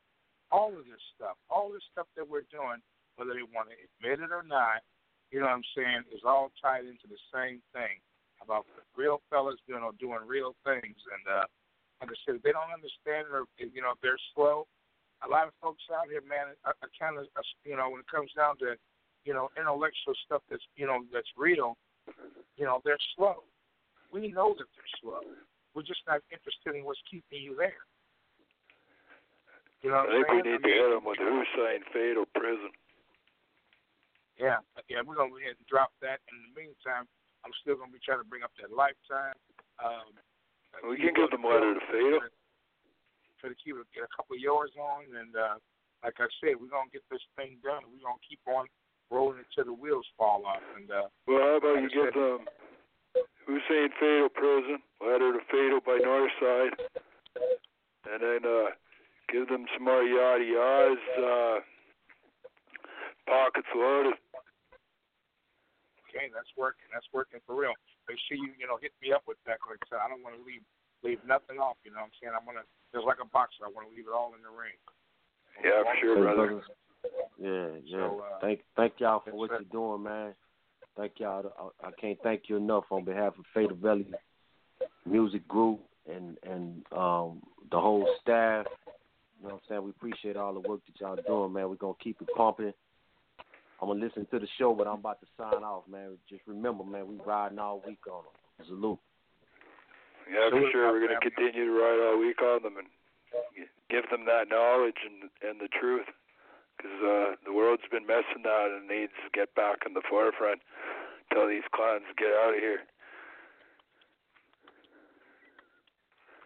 all 0.51 0.69
of 0.69 0.85
this 0.85 1.01
stuff, 1.15 1.39
all 1.49 1.71
this 1.73 1.85
stuff 1.89 2.05
that 2.13 2.27
we're 2.27 2.45
doing, 2.53 2.83
whether 3.15 3.33
they 3.33 3.47
want 3.49 3.71
to 3.73 3.77
admit 3.79 4.21
it 4.21 4.29
or 4.29 4.45
not, 4.45 4.85
you 5.31 5.39
know 5.39 5.49
what 5.49 5.57
I'm 5.61 5.71
saying, 5.73 6.03
is 6.13 6.21
all 6.25 6.51
tied 6.61 6.85
into 6.85 7.09
the 7.09 7.21
same 7.33 7.61
thing 7.73 7.97
about 8.41 8.65
real 8.95 9.21
fellas 9.29 9.59
doing 9.67 9.83
or 9.83 9.93
doing 9.97 10.21
real 10.25 10.53
things. 10.65 10.99
And 10.99 11.23
uh, 11.25 11.45
like 12.01 12.13
I 12.13 12.17
said, 12.25 12.35
if 12.37 12.43
they 12.43 12.53
don't 12.53 12.73
understand 12.73 13.29
or 13.31 13.49
you 13.57 13.81
know 13.81 13.93
if 13.93 14.01
they're 14.01 14.21
slow, 14.35 14.67
a 15.25 15.27
lot 15.27 15.47
of 15.47 15.53
folks 15.61 15.83
out 15.91 16.07
here, 16.07 16.23
man, 16.23 16.55
are, 16.63 16.75
are 16.79 16.93
kind 16.95 17.19
of 17.19 17.27
uh, 17.35 17.43
you 17.65 17.75
know 17.75 17.89
when 17.91 17.99
it 17.99 18.09
comes 18.11 18.31
down 18.35 18.57
to 18.59 18.75
you 19.25 19.33
know 19.33 19.49
intellectual 19.59 20.15
stuff 20.25 20.41
that's 20.49 20.63
you 20.75 20.87
know 20.87 21.03
that's 21.11 21.29
real, 21.35 21.75
you 22.55 22.65
know 22.65 22.81
they're 22.83 23.01
slow. 23.15 23.43
We 24.11 24.31
know 24.31 24.55
that 24.57 24.69
they're 24.73 24.95
slow. 25.03 25.21
We're 25.75 25.85
just 25.85 26.01
not 26.07 26.25
interested 26.33 26.73
in 26.73 26.85
what's 26.85 27.03
keeping 27.05 27.45
you 27.45 27.53
there. 27.53 27.83
You 29.83 29.91
know 29.91 30.03
what 30.03 30.11
I 30.11 30.23
think 30.23 30.27
we 30.33 30.51
need 30.51 30.63
to 30.63 30.71
hit 30.71 30.91
him 30.91 31.05
with 31.05 31.19
Hussein 31.19 31.83
Fatal 31.93 32.25
Prison. 32.35 32.73
Yeah, 34.39 34.63
yeah, 34.87 35.03
we're 35.03 35.19
gonna 35.19 35.35
go 35.35 35.39
ahead 35.39 35.59
and 35.59 35.67
drop 35.67 35.91
that. 35.99 36.23
In 36.31 36.35
the 36.47 36.51
meantime, 36.55 37.07
I'm 37.43 37.51
still 37.59 37.75
gonna 37.75 37.91
be 37.91 37.99
trying 37.99 38.23
to 38.23 38.27
bring 38.27 38.43
up 38.43 38.55
that 38.63 38.71
lifetime. 38.71 39.35
Um, 39.83 40.15
We 40.87 40.95
can 40.95 41.11
give 41.13 41.31
them 41.31 41.43
letter 41.43 41.75
to 41.75 41.83
Fatal. 41.91 42.23
Try 43.39 43.49
to 43.49 43.59
keep 43.63 43.79
get 43.95 44.03
a 44.03 44.11
couple 44.11 44.35
of 44.35 44.43
yours 44.43 44.71
on, 44.75 45.07
and 45.15 45.31
uh, 45.31 45.55
like 46.03 46.19
I 46.19 46.27
said, 46.43 46.59
we're 46.59 46.71
gonna 46.71 46.91
get 46.91 47.07
this 47.07 47.23
thing 47.39 47.55
done. 47.63 47.87
We're 47.87 48.03
gonna 48.03 48.19
keep 48.27 48.43
on 48.51 48.67
rolling 49.07 49.39
until 49.39 49.71
the 49.71 49.77
wheels 49.79 50.05
fall 50.19 50.43
off. 50.43 50.63
And 50.75 50.91
uh, 50.91 51.07
Well, 51.23 51.39
how 51.39 51.57
about 51.63 51.75
like 51.79 51.87
you 51.87 52.03
I 52.03 52.05
get 52.05 52.13
said, 52.13 52.19
um, 52.19 52.43
Hussein 53.47 53.89
Fatal 53.95 54.29
Prison, 54.29 54.79
Ladder 54.99 55.33
to 55.33 55.43
Fatal 55.47 55.79
by 55.79 55.97
Nawfside, 56.03 56.75
and 58.11 58.19
then 58.19 58.43
uh, 58.43 58.75
give 59.31 59.47
them 59.47 59.65
some 59.71 59.87
more 59.87 60.03
yada 60.03 60.43
yadas, 60.43 61.03
uh, 61.15 61.57
pockets 63.23 63.71
loaded. 63.71 64.19
Okay, 66.09 66.27
that's 66.33 66.49
working. 66.57 66.89
That's 66.91 67.07
working 67.13 67.39
for 67.45 67.55
real. 67.55 67.73
Make 68.09 68.17
sure 68.27 68.35
you 68.35 68.51
you 68.57 68.65
know 68.65 68.81
hit 68.81 68.91
me 69.01 69.13
up 69.13 69.23
with 69.29 69.37
that. 69.45 69.61
Like 69.63 69.79
I 69.79 69.87
said, 69.87 70.01
I 70.01 70.09
don't 70.09 70.25
want 70.25 70.35
to 70.35 70.43
leave 70.43 70.65
leave 71.05 71.21
nothing 71.23 71.61
off. 71.61 71.77
You 71.85 71.93
know 71.93 72.01
what 72.03 72.11
I'm 72.11 72.17
saying? 72.19 72.33
I 72.33 72.41
want 72.41 72.57
to 72.59 72.65
just 72.93 73.05
like 73.05 73.17
a 73.21 73.27
boxer. 73.27 73.65
I 73.65 73.71
want 73.71 73.89
to 73.89 73.95
leave 73.95 74.05
it 74.07 74.15
all 74.15 74.33
in 74.35 74.41
the 74.41 74.49
ring. 74.49 74.77
Yeah, 75.63 75.83
for 75.83 75.95
sure, 76.01 76.15
Hey, 76.15 76.35
brother. 76.35 76.61
Yeah, 77.37 77.79
yeah. 77.85 78.07
So, 78.07 78.19
uh, 78.19 78.39
thank 78.41 78.61
thank 78.75 78.93
y'all 78.97 79.21
for 79.23 79.31
what 79.31 79.51
you're 79.51 79.61
doing, 79.71 80.03
man. 80.03 80.33
Thank 80.97 81.13
y'all. 81.17 81.71
I, 81.83 81.87
I 81.87 81.91
can't 81.99 82.17
thank 82.23 82.43
you 82.47 82.57
enough 82.57 82.85
on 82.91 83.05
behalf 83.05 83.33
of 83.37 83.45
Fatalvelli 83.55 84.11
Music 85.05 85.47
Group 85.47 85.79
and 86.09 86.37
and 86.43 86.83
um 86.91 87.41
the 87.71 87.79
whole 87.79 88.07
staff. 88.21 88.65
You 89.39 89.47
know 89.47 89.53
what 89.53 89.53
I'm 89.53 89.59
saying? 89.69 89.83
We 89.83 89.91
appreciate 89.91 90.35
all 90.35 90.53
the 90.53 90.67
work 90.67 90.81
that 90.85 90.99
y'all 90.99 91.17
doing, 91.25 91.53
man. 91.53 91.69
We're 91.69 91.75
gonna 91.75 91.93
keep 92.03 92.21
it 92.21 92.27
pumping. 92.35 92.73
I'm 93.81 93.87
gonna 93.87 94.03
listen 94.03 94.27
to 94.31 94.39
the 94.39 94.47
show, 94.57 94.73
but 94.73 94.87
I'm 94.87 94.99
about 94.99 95.21
to 95.21 95.27
sign 95.37 95.63
off, 95.63 95.83
man. 95.89 96.17
Just 96.29 96.41
remember, 96.45 96.83
man, 96.83 97.07
we 97.07 97.15
riding 97.25 97.59
all 97.59 97.81
week 97.87 97.99
on 98.11 98.23
them. 98.23 98.67
Salute. 98.67 98.99
Yeah, 100.29 100.49
for 100.53 100.61
sure. 100.71 100.93
We're 100.93 101.01
going 101.01 101.17
to 101.19 101.25
continue 101.25 101.65
to 101.65 101.73
ride 101.73 101.99
all 102.05 102.21
week 102.21 102.41
on 102.41 102.61
them 102.61 102.77
and 102.77 102.87
give 103.89 104.05
them 104.13 104.25
that 104.29 104.45
knowledge 104.49 105.01
and 105.01 105.29
and 105.41 105.57
the 105.59 105.67
truth, 105.73 106.05
because 106.77 106.97
uh, 107.01 107.29
the 107.45 107.53
world's 107.53 107.83
been 107.89 108.05
messing 108.05 108.45
out 108.45 108.69
and 108.69 108.87
needs 108.87 109.13
to 109.25 109.29
get 109.33 109.53
back 109.55 109.81
in 109.85 109.93
the 109.93 110.05
forefront 110.09 110.61
until 111.29 111.49
these 111.49 111.65
clowns 111.73 112.05
get 112.17 112.29
out 112.29 112.53
of 112.53 112.61
here. 112.61 112.85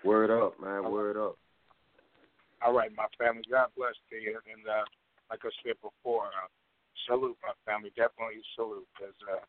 Word 0.04 0.32
up, 0.32 0.60
man. 0.60 0.92
Word 0.92 1.16
up. 1.16 1.38
All 2.64 2.74
right, 2.74 2.92
my 2.96 3.08
family. 3.20 3.44
God 3.52 3.68
bless 3.76 3.96
to 4.10 4.16
you. 4.16 4.40
And 4.48 4.64
uh, 4.68 4.88
like 5.32 5.44
I 5.44 5.52
said 5.64 5.76
before, 5.84 6.28
uh, 6.28 6.48
salute 7.08 7.36
my 7.44 7.56
family. 7.68 7.92
Definitely 7.96 8.40
salute 8.56 8.88
because 8.96 9.16
uh, 9.28 9.44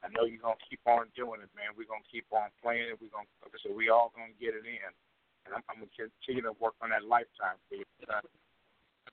I 0.00 0.08
know 0.16 0.24
you're 0.24 0.40
gonna 0.40 0.60
keep 0.64 0.80
on 0.88 1.12
doing 1.12 1.44
it, 1.44 1.52
man. 1.52 1.76
We're 1.76 1.88
gonna 1.90 2.06
keep 2.08 2.24
on 2.32 2.48
playing 2.64 2.88
it. 2.88 2.96
We're 3.00 3.12
gonna, 3.12 3.28
like 3.44 3.52
I 3.52 3.58
said, 3.60 3.76
we 3.76 3.92
all 3.92 4.12
gonna 4.16 4.32
get 4.40 4.56
it 4.56 4.64
in. 4.64 4.90
And 5.46 5.56
I'm, 5.56 5.62
I'm 5.68 5.84
gonna 5.84 5.92
continue 5.92 6.42
to 6.48 6.56
work 6.56 6.74
on 6.80 6.90
that 6.90 7.04
lifetime 7.04 7.60
for 7.68 7.76
you. 7.76 7.84
Uh, 8.08 8.24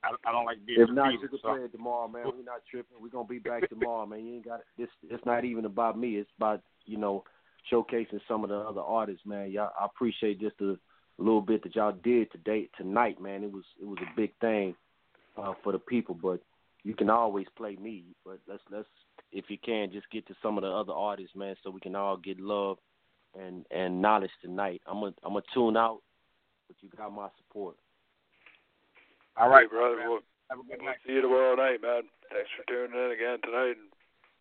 I, 0.03 0.15
I 0.23 0.31
don't 0.31 0.45
like 0.45 0.63
being 0.65 0.81
If 0.81 0.89
not, 0.91 1.11
you 1.11 1.19
can 1.19 1.39
so- 1.41 1.55
play 1.55 1.65
it 1.65 1.71
tomorrow, 1.71 2.07
man. 2.07 2.23
We're 2.25 2.43
not 2.43 2.63
tripping. 2.69 2.97
We're 3.01 3.09
gonna 3.11 3.27
be 3.27 3.39
back 3.39 3.67
tomorrow, 3.69 4.05
man. 4.05 4.25
You 4.25 4.35
ain't 4.35 4.45
got 4.45 4.61
this. 4.77 4.89
It's 5.09 5.25
not 5.25 5.43
even 5.43 5.65
about 5.65 5.99
me. 5.99 6.15
It's 6.17 6.31
about 6.37 6.61
you 6.85 6.97
know 6.97 7.23
showcasing 7.71 8.21
some 8.27 8.43
of 8.43 8.49
the 8.49 8.57
other 8.57 8.81
artists, 8.81 9.25
man. 9.25 9.51
Y'all, 9.51 9.71
I 9.79 9.85
appreciate 9.85 10.39
just 10.39 10.59
a 10.61 10.77
little 11.17 11.41
bit 11.41 11.63
that 11.63 11.75
y'all 11.75 11.91
did 11.91 12.31
today, 12.31 12.69
tonight, 12.77 13.19
man. 13.19 13.43
It 13.43 13.51
was 13.51 13.63
it 13.81 13.87
was 13.87 13.97
a 14.01 14.15
big 14.15 14.31
thing 14.39 14.75
uh, 15.35 15.53
for 15.63 15.71
the 15.71 15.79
people. 15.79 16.15
But 16.15 16.41
you 16.83 16.93
can 16.95 17.09
always 17.09 17.47
play 17.57 17.75
me. 17.75 18.03
But 18.23 18.39
let's 18.47 18.63
let's 18.71 18.87
if 19.31 19.45
you 19.49 19.57
can 19.57 19.91
just 19.91 20.09
get 20.09 20.25
to 20.27 20.35
some 20.41 20.57
of 20.57 20.63
the 20.63 20.69
other 20.69 20.93
artists, 20.93 21.35
man, 21.35 21.55
so 21.63 21.69
we 21.69 21.79
can 21.79 21.95
all 21.95 22.17
get 22.17 22.39
love 22.39 22.77
and 23.37 23.65
and 23.71 24.01
knowledge 24.01 24.31
tonight. 24.41 24.81
I'm 24.87 24.99
gonna 24.99 25.13
I'm 25.23 25.33
gonna 25.33 25.45
tune 25.53 25.77
out, 25.77 26.01
but 26.67 26.77
you 26.81 26.89
got 26.95 27.13
my 27.13 27.29
support. 27.37 27.75
All 29.37 29.49
right, 29.49 29.69
brother. 29.69 29.97
We'll, 30.07 30.19
Have 30.49 30.59
a 30.59 30.63
good 30.63 30.79
we'll 30.79 30.89
night. 30.89 30.97
see 31.05 31.13
you 31.13 31.21
tomorrow 31.21 31.55
night, 31.55 31.81
man. 31.81 32.03
Thanks 32.31 32.49
for 32.57 32.65
tuning 32.65 32.97
in 32.97 33.11
again 33.11 33.37
tonight, 33.43 33.77
and 33.77 33.91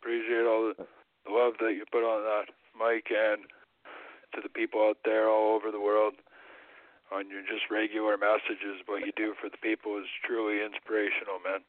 appreciate 0.01 0.47
all 0.47 0.73
the, 0.73 0.87
the 1.27 1.33
love 1.33 1.55
that 1.61 1.75
you 1.77 1.85
put 1.91 2.07
on 2.07 2.25
that 2.25 2.49
mic 2.73 3.11
and 3.11 3.45
to 4.35 4.41
the 4.43 4.49
people 4.49 4.81
out 4.83 4.99
there 5.05 5.29
all 5.29 5.55
over 5.55 5.71
the 5.71 5.81
world 5.81 6.15
on 7.13 7.31
your 7.31 7.43
just 7.43 7.71
regular 7.71 8.17
messages. 8.17 8.83
What 8.87 9.07
you 9.07 9.13
do 9.17 9.35
for 9.41 9.49
the 9.49 9.61
people 9.63 9.99
is 9.99 10.09
truly 10.27 10.65
inspirational, 10.65 11.39
man. 11.45 11.63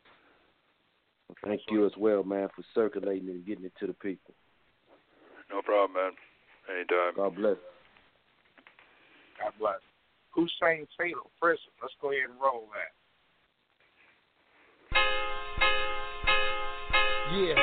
Thank 1.46 1.62
you 1.70 1.86
as 1.86 1.92
well, 1.98 2.24
man, 2.24 2.50
for 2.56 2.64
circulating 2.74 3.30
and 3.30 3.46
getting 3.46 3.66
it 3.66 3.74
to 3.80 3.88
the 3.88 3.94
people. 3.94 4.34
No 5.50 5.62
problem, 5.62 5.94
man. 5.94 6.12
Anytime. 6.76 7.14
God 7.16 7.36
bless. 7.36 7.58
God 9.40 9.54
bless. 9.60 9.80
Hussein 10.32 10.88
Fatal 10.98 11.30
Prison. 11.42 11.72
Let's 11.82 11.94
go 12.02 12.12
ahead 12.12 12.30
and 12.30 12.40
roll 12.42 12.68
that. 12.74 12.92
Yeah. 17.34 17.56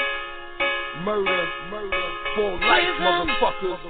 Murder, 1.04 1.48
murder, 1.70 2.02
for 2.36 2.52
life, 2.60 3.00
motherfuckers. 3.00 3.84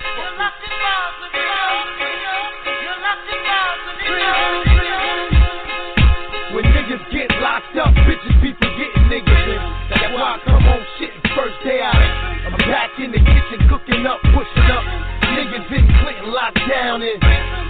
When 4.68 4.73
niggas 6.94 7.10
get 7.10 7.30
locked 7.40 7.76
up, 7.76 7.94
bitches 8.06 8.42
be 8.42 8.52
forgetting 8.54 9.04
niggas. 9.10 9.90
That's 9.90 10.14
why 10.14 10.38
I 10.38 10.40
come 10.44 10.62
home 10.62 10.84
shitting 10.98 11.34
first 11.34 11.56
day 11.64 11.80
out. 11.80 11.94
I'm 11.96 12.58
back 12.70 12.90
in 12.98 13.10
the 13.10 13.18
kitchen 13.18 13.68
cooking 13.68 14.06
up, 14.06 14.20
pushing 14.22 14.70
up. 14.70 14.84
Niggas 15.34 15.72
in 15.74 15.86
Clinton 16.02 16.32
locked 16.32 16.60
down 16.68 17.02
and 17.02 17.20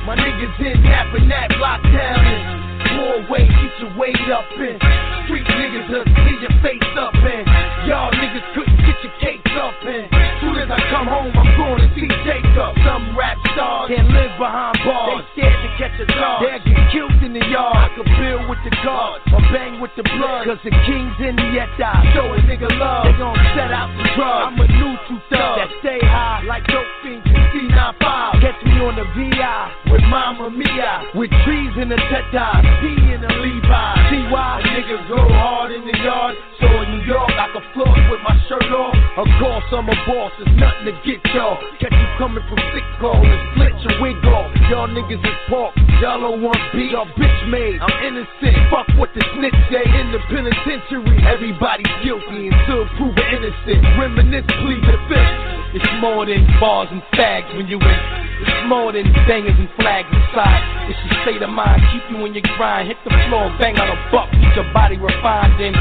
my 0.05 0.17
niggas 0.17 0.61
in 0.61 0.83
Napa 0.83 1.21
Nap 1.25 1.51
locked 1.59 1.85
down 1.85 2.21
and 2.21 2.97
more 2.97 3.31
weight, 3.31 3.49
get 3.49 3.81
your 3.81 3.97
weight 3.97 4.31
up 4.31 4.45
and 4.59 5.14
street 5.25 5.47
niggas 5.47 5.89
will 5.89 6.05
see 6.05 6.37
your 6.41 6.55
face 6.61 6.93
up 6.97 7.15
and 7.15 7.45
y'all 7.89 8.13
niggas 8.13 8.47
couldn't 8.55 8.79
get 8.85 8.97
your 9.05 9.15
cakes 9.21 9.55
up 9.57 9.75
and 9.85 10.05
soon 10.41 10.57
as 10.61 10.69
I 10.71 10.81
come 10.93 11.09
home 11.09 11.33
I'm 11.33 11.51
going 11.57 11.81
to 11.81 11.89
see 11.97 12.09
Jacob. 12.25 12.73
Some 12.85 13.17
rap 13.17 13.37
stars 13.53 13.93
can't 13.93 14.09
live 14.09 14.35
behind 14.41 14.77
bars. 14.85 15.25
They 15.37 15.45
scared 15.45 15.61
to 15.61 15.71
catch 15.77 15.97
a 16.01 16.07
dog. 16.09 16.41
They'll 16.45 16.65
get 16.65 16.81
killed 16.93 17.19
in 17.25 17.33
the 17.37 17.45
yard. 17.53 17.77
I 17.77 17.89
could 17.97 18.09
build 18.09 18.49
with 18.49 18.61
the 18.65 18.73
guards 18.85 19.25
or 19.33 19.41
bang 19.53 19.81
with 19.81 19.93
the 19.97 20.05
blood. 20.05 20.49
Cause 20.49 20.61
the 20.65 20.73
king's 20.85 21.17
in 21.21 21.37
the 21.37 21.49
I 21.55 22.01
show 22.13 22.27
a 22.33 22.39
nigga 22.45 22.69
love. 22.81 23.05
They 23.05 23.17
gon' 23.17 23.37
set 23.57 23.71
out 23.73 23.93
the 23.97 24.05
drugs. 24.17 24.53
I'm 24.53 24.61
a 24.61 24.67
neutral 24.69 25.21
thug 25.31 25.53
that 25.61 25.71
stay 25.81 26.01
high 26.03 26.43
like 26.49 26.67
dope 26.67 26.89
fiends 27.03 27.25
and 27.29 27.45
C95. 27.53 28.41
Catch 28.41 28.61
me 28.65 28.75
on 28.83 28.97
the 28.97 29.07
VI 29.17 29.93
with 29.93 30.05
Mama 30.11 30.51
Mia. 30.51 31.13
With 31.15 31.31
trees 31.45 31.75
in 31.81 31.89
the 31.89 32.01
Teta, 32.11 32.61
P 32.81 32.85
in 33.13 33.21
the 33.21 33.33
Levi. 33.39 33.87
See 34.11 34.25
why 34.33 34.61
niggas 34.65 35.14
go 35.15 35.23
hard 35.31 35.70
in 35.70 35.86
the 35.86 35.97
yard. 36.03 36.35
So 36.59 36.66
in 36.66 36.99
New 36.99 37.05
York, 37.07 37.31
I 37.39 37.47
can 37.55 37.65
floss 37.73 37.99
with 38.11 38.23
my 38.27 38.35
shirt 38.51 38.66
off. 38.74 38.95
Of 39.15 39.28
course, 39.39 39.66
I'm 39.70 39.86
a 39.86 39.99
boss, 40.07 40.35
it's 40.43 40.51
nothing 40.59 40.91
to 40.91 40.95
get 41.07 41.23
y'all. 41.35 41.59
Catch 41.78 41.95
you 41.95 42.09
coming 42.19 42.43
from 42.51 42.59
sick 42.74 42.86
call 42.99 43.23
and 43.23 43.41
split 43.55 43.74
your 43.86 43.95
wig 44.03 44.19
off. 44.27 44.51
Y'all 44.70 44.91
niggas 44.91 45.23
is 45.23 45.39
pork, 45.47 45.74
y'all 46.03 46.19
don't 46.19 46.43
want 46.43 46.59
beat. 46.74 46.91
Y'all 46.91 47.07
bitch 47.15 47.41
made, 47.49 47.78
I'm 47.78 47.97
innocent. 48.03 48.55
Fuck 48.70 48.91
what 48.99 49.11
the 49.15 49.23
snitch 49.39 49.59
say 49.70 49.86
in 49.86 50.11
the 50.11 50.20
penitentiary. 50.27 51.19
Everybody's 51.23 51.95
guilty 52.03 52.51
until 52.51 52.86
proven 52.99 53.27
innocent. 53.31 53.81
Reminisce, 53.99 54.51
plead 54.62 54.82
the 54.82 54.99
fifth. 55.07 55.64
It's 55.75 55.91
more 55.99 56.23
than 56.23 56.47
bars 56.63 56.87
and 56.95 57.03
fags 57.19 57.51
when 57.59 57.67
you 57.67 57.83
in. 57.83 58.01
It's 58.47 58.63
more 58.71 58.95
than 58.95 59.11
bangers 59.27 59.59
and 59.59 59.67
flags 59.75 60.07
inside. 60.07 60.63
It's 60.87 60.99
your 61.03 61.19
state 61.27 61.43
of 61.43 61.51
mind, 61.51 61.83
keep 61.91 62.07
you 62.15 62.23
in 62.23 62.31
your 62.31 62.47
grind. 62.55 62.87
Hit 62.87 62.99
the 63.03 63.11
floor, 63.27 63.51
bang 63.59 63.75
out 63.83 63.91
a 63.91 63.99
buck, 64.15 64.31
keep 64.31 64.55
your 64.55 64.71
body 64.71 64.95
refined. 64.95 65.59
And 65.59 65.75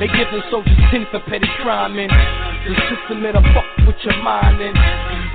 they 0.00 0.08
give 0.08 0.32
the 0.32 0.40
soldiers 0.48 0.80
ten 0.88 1.04
for 1.12 1.20
petty 1.28 1.48
crime. 1.60 2.00
And 2.00 2.08
the 2.08 2.72
system 2.88 3.20
that 3.28 3.36
fuck 3.52 3.68
with 3.84 4.00
your 4.00 4.16
mind. 4.24 4.64
And 4.64 4.72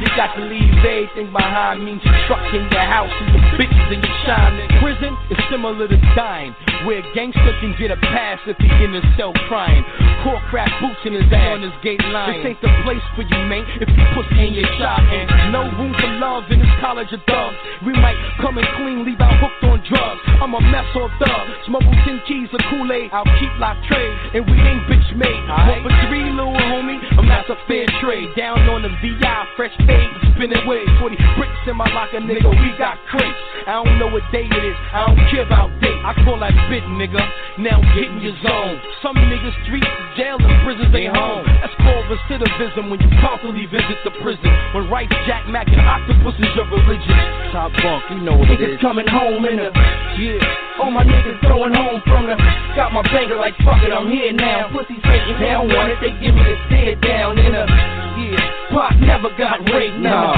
you 0.02 0.10
got 0.18 0.34
to 0.34 0.42
leave 0.42 0.74
everything 0.82 1.30
behind. 1.30 1.86
Means 1.86 2.02
your 2.02 2.18
truck 2.26 2.42
in 2.50 2.66
your 2.66 2.88
house 2.90 3.14
and 3.14 3.30
your 3.30 3.46
bitches 3.62 3.94
and 3.94 4.02
your 4.02 4.18
shining. 4.26 4.70
Prison 4.82 5.14
is 5.30 5.38
similar 5.54 5.86
to 5.86 5.98
dying, 6.18 6.58
where 6.86 7.00
a 7.00 7.14
gangster 7.14 7.54
can 7.60 7.76
get 7.80 7.92
a 7.92 7.98
pass 7.98 8.40
if 8.48 8.58
he 8.58 8.70
in 8.84 8.96
a 8.96 9.04
cell 9.18 9.34
crying. 9.48 9.84
Poor 10.24 10.40
crack 10.50 10.70
boots 10.82 11.00
in 11.06 11.14
his 11.14 11.28
ass 11.32 11.60
on 11.60 11.64
his 11.64 11.76
gate 11.84 12.04
line. 12.12 12.40
This 12.40 12.56
ain't 12.56 12.62
the 12.62 12.72
place 12.84 13.04
for 13.16 13.24
you, 13.24 13.42
man. 13.48 13.64
If 13.80 13.90
you 13.90 14.06
pussy 14.16 14.48
in 14.48 14.54
your 14.54 14.68
shot 14.80 15.00
and 15.00 15.52
no 15.52 15.68
room 15.80 15.96
for 15.96 16.12
love 16.20 16.44
in 16.52 16.60
this 16.60 16.76
college 16.80 17.12
of 17.12 17.24
thugs. 17.28 17.58
We 17.86 17.94
might 17.96 18.20
come 18.44 18.60
in 18.60 18.68
clean, 18.78 19.08
leave 19.08 19.20
out 19.20 19.34
hooked 19.40 19.64
on 19.64 19.80
drugs. 19.88 20.22
I'm 20.44 20.54
a 20.56 20.62
mess 20.62 20.88
or 20.96 21.08
thug. 21.20 21.46
Smuggle 21.68 21.96
10 22.06 22.22
keys 22.28 22.50
of 22.52 22.62
Kool-Aid. 22.70 23.12
I'll 23.12 23.28
keep 23.40 23.54
lock 23.60 23.80
trade. 23.88 24.14
And 24.36 24.44
we 24.46 24.56
ain't 24.60 24.84
bitch 24.88 25.10
made. 25.16 25.44
One 25.48 25.84
for 25.84 25.94
three, 26.08 26.28
little 26.32 26.56
homie. 26.56 27.00
I'm 27.18 27.28
not 27.28 27.50
a 27.50 27.56
fair 27.68 27.88
trade. 28.04 28.36
Down 28.36 28.60
on 28.70 28.84
the 28.84 28.92
VI, 29.00 29.48
fresh 29.56 29.76
fade, 29.88 30.12
spinning 30.36 30.64
waves. 30.68 30.92
40 31.00 31.16
bricks 31.40 31.64
in 31.68 31.76
my 31.76 31.88
locker, 31.92 32.20
nigga. 32.20 32.52
We 32.52 32.76
got 32.78 33.00
crates. 33.10 33.40
I 33.68 33.84
don't 33.84 34.00
know 34.00 34.08
what 34.08 34.24
day 34.32 34.48
it 34.48 34.64
is. 34.64 34.78
I 34.94 35.08
don't 35.08 35.20
care 35.32 35.44
about 35.44 35.72
date. 35.80 36.00
I 36.04 36.14
call 36.24 36.40
that 36.40 36.56
bit, 36.70 36.86
nigga. 36.86 37.20
Now 37.58 37.82
get 37.98 38.08
in 38.08 38.22
your 38.22 38.38
zone. 38.46 38.78
Some 39.02 39.18
niggas 39.18 39.58
streets, 39.66 39.90
jail, 40.16 40.38
and 40.38 40.56
prisons 40.64 40.94
they 40.94 41.10
home. 41.10 41.44
That's 41.60 41.74
called 41.82 42.06
recidivism 42.08 42.94
when 42.94 43.02
you 43.02 43.10
constantly 43.20 43.66
visit 43.66 43.98
the 44.06 44.14
prison. 44.22 44.48
When 44.78 44.88
rice, 44.88 45.10
Jack 45.26 45.50
Mac, 45.50 45.68
and 45.68 45.82
octopus 45.82 46.38
is 46.38 46.54
your 46.54 46.70
religion. 46.70 47.18
Top 47.52 47.74
bunk, 47.82 48.06
you 48.14 48.22
know 48.22 48.38
what 48.38 48.48
it 48.54 48.62
is. 48.62 48.78
Niggas 48.78 48.82
coming 48.86 49.10
home 49.10 49.44
in 49.50 49.58
a 49.60 49.74
Yeah, 50.22 50.80
all 50.80 50.94
my 50.94 51.04
niggas 51.04 51.42
going 51.42 51.74
home 51.74 52.00
from 52.06 52.30
the. 52.30 52.38
Got 52.78 52.94
my 52.94 53.02
banger 53.10 53.36
like 53.36 53.58
fuck 53.66 53.82
it, 53.82 53.92
I'm 53.92 54.08
here 54.08 54.32
now. 54.32 54.70
Pussies 54.70 55.02
hating, 55.04 55.42
they 55.42 55.50
don't 55.50 55.74
want 55.74 55.90
it, 55.90 55.98
they 56.00 56.14
give 56.22 56.38
me 56.38 56.44
the 56.46 56.56
stare 56.70 56.96
down 57.02 57.42
in 57.42 57.52
a. 57.58 57.66
Yeah, 57.66 58.70
Pop 58.70 58.94
never 59.02 59.34
got 59.36 59.66
raped, 59.74 59.98
nah. 59.98 60.38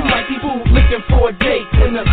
You 0.00 0.04
might 0.08 0.26
be 0.26 0.40
looking 0.72 1.04
for 1.12 1.28
a 1.28 1.32
date 1.36 1.68
in 1.84 2.00
a. 2.00 2.04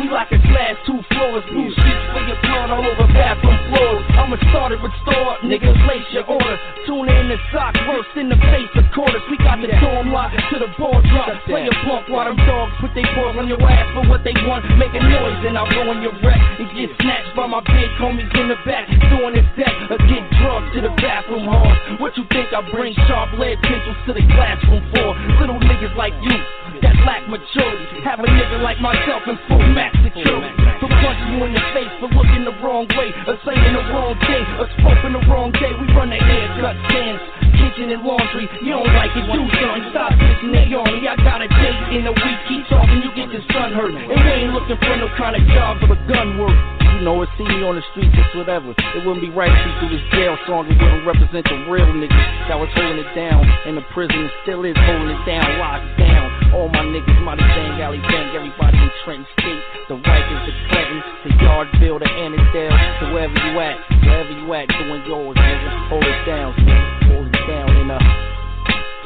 We 0.00 0.08
like 0.08 0.32
a 0.32 0.40
glass, 0.40 0.80
two 0.88 0.96
floors, 1.12 1.44
blue 1.52 1.68
sheets 1.68 2.04
for 2.16 2.22
your 2.24 2.40
blood 2.40 2.72
all 2.72 2.80
over 2.80 3.04
bathroom 3.12 3.58
floors. 3.68 4.04
I'ma 4.16 4.40
start 4.48 4.72
it, 4.72 4.80
with 4.80 4.88
restore, 4.88 5.36
niggas 5.44 5.76
place 5.84 6.06
your 6.16 6.24
order. 6.24 6.56
Tune 6.88 7.12
in 7.12 7.28
the 7.28 7.36
sock, 7.52 7.76
worse 7.84 8.08
in 8.16 8.32
the 8.32 8.40
face 8.48 8.72
of 8.80 8.88
quarters. 8.96 9.20
We 9.28 9.36
got 9.36 9.60
the 9.60 9.68
dorm 9.68 10.08
locked 10.08 10.40
to 10.48 10.56
the 10.56 10.72
ball 10.80 10.96
drop. 11.12 11.28
Play 11.44 11.68
a 11.68 11.74
punk 11.84 12.08
while 12.08 12.24
them 12.24 12.40
dogs 12.48 12.72
put 12.80 12.96
they 12.96 13.04
balls 13.12 13.36
on 13.36 13.48
your 13.52 13.60
ass 13.60 13.84
for 13.92 14.08
what 14.08 14.24
they 14.24 14.32
want. 14.48 14.64
Make 14.80 14.96
a 14.96 15.02
noise 15.04 15.44
and 15.44 15.60
I'll 15.60 15.68
go 15.68 15.84
in 15.92 16.00
your 16.00 16.16
wreck 16.24 16.40
and 16.40 16.72
get 16.72 16.88
snatched 16.96 17.36
by 17.36 17.44
my 17.44 17.60
big 17.60 17.90
homies 18.00 18.32
in 18.32 18.48
the 18.48 18.56
back. 18.64 18.88
Doing 19.12 19.36
his 19.36 19.48
deck 19.60 19.76
or 19.92 20.00
get 20.08 20.24
drugged 20.40 20.72
to 20.72 20.80
the 20.88 20.92
bathroom 21.04 21.44
hall. 21.44 21.68
What 22.00 22.16
you 22.16 22.24
think 22.32 22.48
I 22.56 22.64
bring 22.72 22.96
sharp 23.04 23.36
lead 23.36 23.60
pencils 23.60 24.00
to 24.08 24.16
the 24.16 24.24
classroom 24.32 24.80
for? 24.96 25.08
Little 25.36 25.60
niggas 25.60 25.92
like 26.00 26.16
you 26.24 26.36
that 26.82 26.98
lack 27.06 27.22
maturity. 27.30 28.02
Have 28.02 28.18
a 28.18 28.26
nigga 28.26 28.60
like 28.62 28.80
myself 28.80 29.22
in 29.30 29.38
full 29.46 29.62
max 29.82 29.98
security. 30.06 30.54
For 30.78 30.86
punching 30.86 31.30
you 31.34 31.38
in 31.46 31.52
the 31.54 31.64
face 31.74 31.90
for 31.98 32.10
looking 32.14 32.46
the 32.46 32.54
wrong 32.62 32.86
way, 32.94 33.10
or 33.26 33.34
saying 33.42 33.72
the 33.74 33.82
wrong 33.90 34.14
thing, 34.22 34.44
or 34.62 34.66
spoken 34.78 35.10
the 35.18 35.22
wrong 35.26 35.50
day. 35.58 35.70
We 35.74 35.86
run 35.94 36.10
the 36.10 36.18
haircut 36.22 36.78
stands, 36.86 37.22
kitchen 37.58 37.90
and 37.90 38.02
laundry. 38.06 38.46
You 38.62 38.78
don't 38.78 38.92
like 38.94 39.10
it, 39.18 39.26
do 39.26 39.42
something. 39.58 39.84
Stop 39.90 40.14
bitching 40.14 40.54
on 40.78 40.86
me. 40.94 41.08
I 41.10 41.16
got 41.18 41.42
a 41.42 41.48
date 41.50 41.98
in 41.98 42.06
a 42.06 42.14
week. 42.14 42.38
Keep 42.46 42.62
talking, 42.70 43.02
you 43.02 43.10
get 43.18 43.30
your 43.34 43.42
son 43.50 43.74
hurt. 43.74 43.94
And 43.94 44.06
we 44.06 44.30
ain't 44.30 44.54
looking 44.54 44.78
for 44.78 44.94
no 44.94 45.10
kind 45.18 45.34
of 45.34 45.42
job 45.50 45.82
for 45.82 45.90
the 45.90 45.98
gun 46.06 46.38
work. 46.38 46.81
You 47.02 47.10
know, 47.10 47.18
or 47.18 47.26
see 47.34 47.42
me 47.42 47.66
on 47.66 47.74
the 47.74 47.82
street, 47.90 48.14
just 48.14 48.30
whatever. 48.38 48.70
It 48.78 49.02
wouldn't 49.02 49.26
be 49.26 49.34
right 49.34 49.50
if 49.50 49.58
he 49.58 49.70
threw 49.82 49.90
this 49.90 50.06
jail 50.14 50.38
song. 50.46 50.70
It 50.70 50.78
wouldn't 50.78 51.02
represent 51.02 51.42
the 51.50 51.66
real 51.66 51.90
niggas 51.90 52.46
that 52.46 52.54
was 52.54 52.70
holding 52.78 53.02
it 53.02 53.10
down 53.10 53.42
in 53.66 53.74
the 53.74 53.82
prison 53.90 54.14
and 54.14 54.30
still 54.46 54.62
is 54.62 54.78
holding 54.86 55.10
it 55.10 55.18
down, 55.26 55.42
locked 55.58 55.98
down. 55.98 56.54
All 56.54 56.70
my 56.70 56.86
niggas, 56.86 57.18
Mighty 57.26 57.42
Bang, 57.42 57.82
Alley 57.82 57.98
Bang, 58.06 58.30
everybody 58.38 58.78
in 58.78 58.86
Trenton 59.02 59.26
State. 59.34 59.62
The 59.90 59.98
Rikers, 59.98 60.42
the 60.46 60.54
Clintons, 60.70 61.04
the 61.26 61.30
Yardville, 61.42 61.98
the 61.98 62.06
Annandale. 62.06 62.78
So 63.02 63.10
wherever 63.10 63.34
you 63.34 63.58
at, 63.58 63.82
wherever 64.06 64.34
you 64.38 64.46
at, 64.54 64.66
doing 64.70 65.02
yours, 65.02 65.34
nigga. 65.42 65.70
Hold 65.90 66.06
it 66.06 66.22
down, 66.22 66.54
nigga. 66.54 66.86
Hold 67.10 67.26
it 67.26 67.42
down 67.50 67.70
in 67.82 67.90
a 67.90 67.98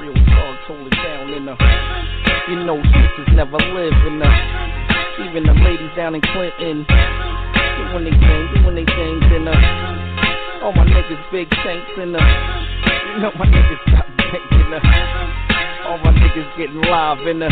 real 0.05 0.21
talk, 0.37 0.57
hold 0.69 0.85
it 0.85 0.97
down 1.01 1.33
in 1.33 1.49
a. 1.49 1.57
You 2.53 2.61
know, 2.61 2.77
sisters 2.77 3.33
never 3.33 3.57
live 3.57 3.97
in 4.05 4.21
a. 4.21 4.29
Even 5.25 5.49
the 5.49 5.57
ladies 5.65 5.97
down 5.97 6.13
in 6.13 6.21
Clinton, 6.21 6.85
doing 7.77 8.05
they 8.05 8.17
thing, 8.17 8.43
doing 8.57 8.75
they 8.75 8.89
things 8.89 9.27
in 9.37 9.49
a. 9.49 9.57
All 10.65 10.73
my 10.73 10.85
niggas 10.85 11.23
big 11.31 11.49
tanks 11.51 11.93
in 12.01 12.17
a. 12.17 12.23
You 13.13 13.23
know 13.23 13.33
my 13.39 13.47
niggas 13.47 13.83
got 13.93 14.07
bank 14.17 14.45
in 14.53 14.73
a. 14.73 14.81
All 15.89 15.99
my 15.99 16.13
niggas 16.13 16.51
getting 16.57 16.83
live 16.89 17.27
in 17.27 17.41
the 17.41 17.51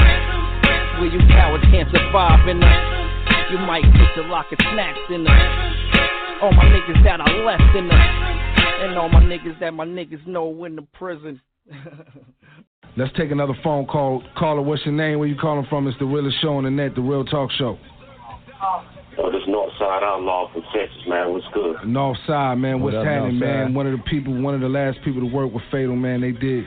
where 0.99 1.11
you 1.11 1.19
cowards 1.29 1.65
can't 1.71 1.91
survive 1.91 2.47
in 2.49 2.61
the 2.61 2.95
you 3.51 3.59
might 3.59 3.83
get 3.83 4.17
your 4.17 4.29
lock 4.29 4.47
of 4.53 4.59
snacks 4.73 4.99
in 5.11 5.25
the 5.25 5.31
all 6.43 6.53
my 6.53 6.65
niggas 6.65 7.03
that 7.05 7.21
I 7.21 7.31
left 7.45 7.77
in 7.77 7.89
the 7.89 7.95
and 7.95 8.99
all 8.99 9.09
my 9.09 9.23
niggas 9.23 9.59
that 9.61 9.73
my 9.73 9.85
niggas 9.85 10.27
know 10.27 10.65
in 10.65 10.77
the 10.77 10.83
prison. 10.93 11.41
Let's 12.97 13.13
take 13.17 13.31
another 13.31 13.55
phone 13.63 13.87
call. 13.87 14.23
Caller, 14.37 14.63
what's 14.63 14.85
your 14.85 14.95
name? 14.95 15.19
Where 15.19 15.27
you 15.27 15.37
calling 15.37 15.67
from? 15.69 15.89
It's 15.89 15.99
the 15.99 16.05
realest 16.05 16.41
show 16.41 16.57
on 16.57 16.65
the 16.65 16.71
net, 16.71 16.95
the 16.95 17.01
real 17.01 17.25
talk 17.25 17.51
show. 17.53 17.79
Yo, 19.17 19.31
this 19.31 19.43
Nawfside 19.49 20.03
Outlaw 20.03 20.53
from 20.53 20.63
Texas, 20.75 20.99
man. 21.07 21.33
What's 21.33 21.47
good? 21.53 21.77
Nawfside, 21.85 22.59
man. 22.59 22.81
What's 22.81 22.97
up, 22.97 23.05
happening, 23.05 23.39
man? 23.39 23.75
One 23.75 23.87
of 23.87 23.93
the 23.93 24.03
people, 24.05 24.41
one 24.41 24.55
of 24.55 24.61
the 24.61 24.69
last 24.69 24.99
people 25.05 25.21
to 25.21 25.27
work 25.27 25.53
with 25.53 25.63
Fatal, 25.71 25.95
man. 25.95 26.21
They 26.21 26.33
did 26.33 26.67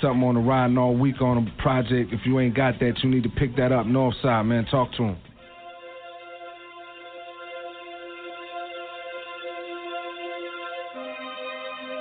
something 0.00 0.22
on 0.22 0.34
the 0.36 0.40
riding 0.40 0.78
all 0.78 0.94
week 0.94 1.20
on 1.20 1.38
a 1.38 1.62
project. 1.62 2.12
If 2.12 2.20
you 2.24 2.38
ain't 2.38 2.54
got 2.54 2.78
that, 2.78 3.02
you 3.02 3.10
need 3.10 3.24
to 3.24 3.28
pick 3.28 3.56
that 3.56 3.72
up. 3.72 3.86
Nawfside, 3.86 4.46
man. 4.46 4.66
Talk 4.66 4.92
to 4.92 5.02
him. 5.02 5.16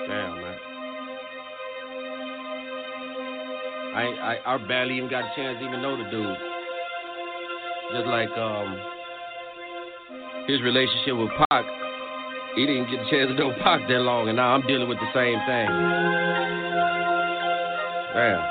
Damn, 0.08 0.42
man. 0.42 0.58
I, 3.96 4.38
I 4.46 4.56
I 4.56 4.68
barely 4.68 4.98
even 4.98 5.10
got 5.10 5.24
a 5.24 5.36
chance 5.36 5.58
to 5.60 5.66
even 5.66 5.82
know 5.82 5.98
the 5.98 6.10
dude. 6.12 6.38
Just 7.92 8.06
like 8.06 8.30
um 8.38 8.80
his 10.50 10.62
relationship 10.66 11.14
with 11.14 11.30
Pac, 11.38 11.66
he 12.56 12.66
didn't 12.66 12.90
get 12.90 13.06
a 13.06 13.10
chance 13.10 13.30
to 13.30 13.36
know 13.38 13.54
Pac 13.64 13.88
that 13.88 14.02
long, 14.02 14.28
and 14.30 14.38
now 14.38 14.58
I'm 14.58 14.66
dealing 14.66 14.90
with 14.90 14.98
the 14.98 15.10
same 15.14 15.38
thing. 15.46 15.70
Damn. 18.18 18.42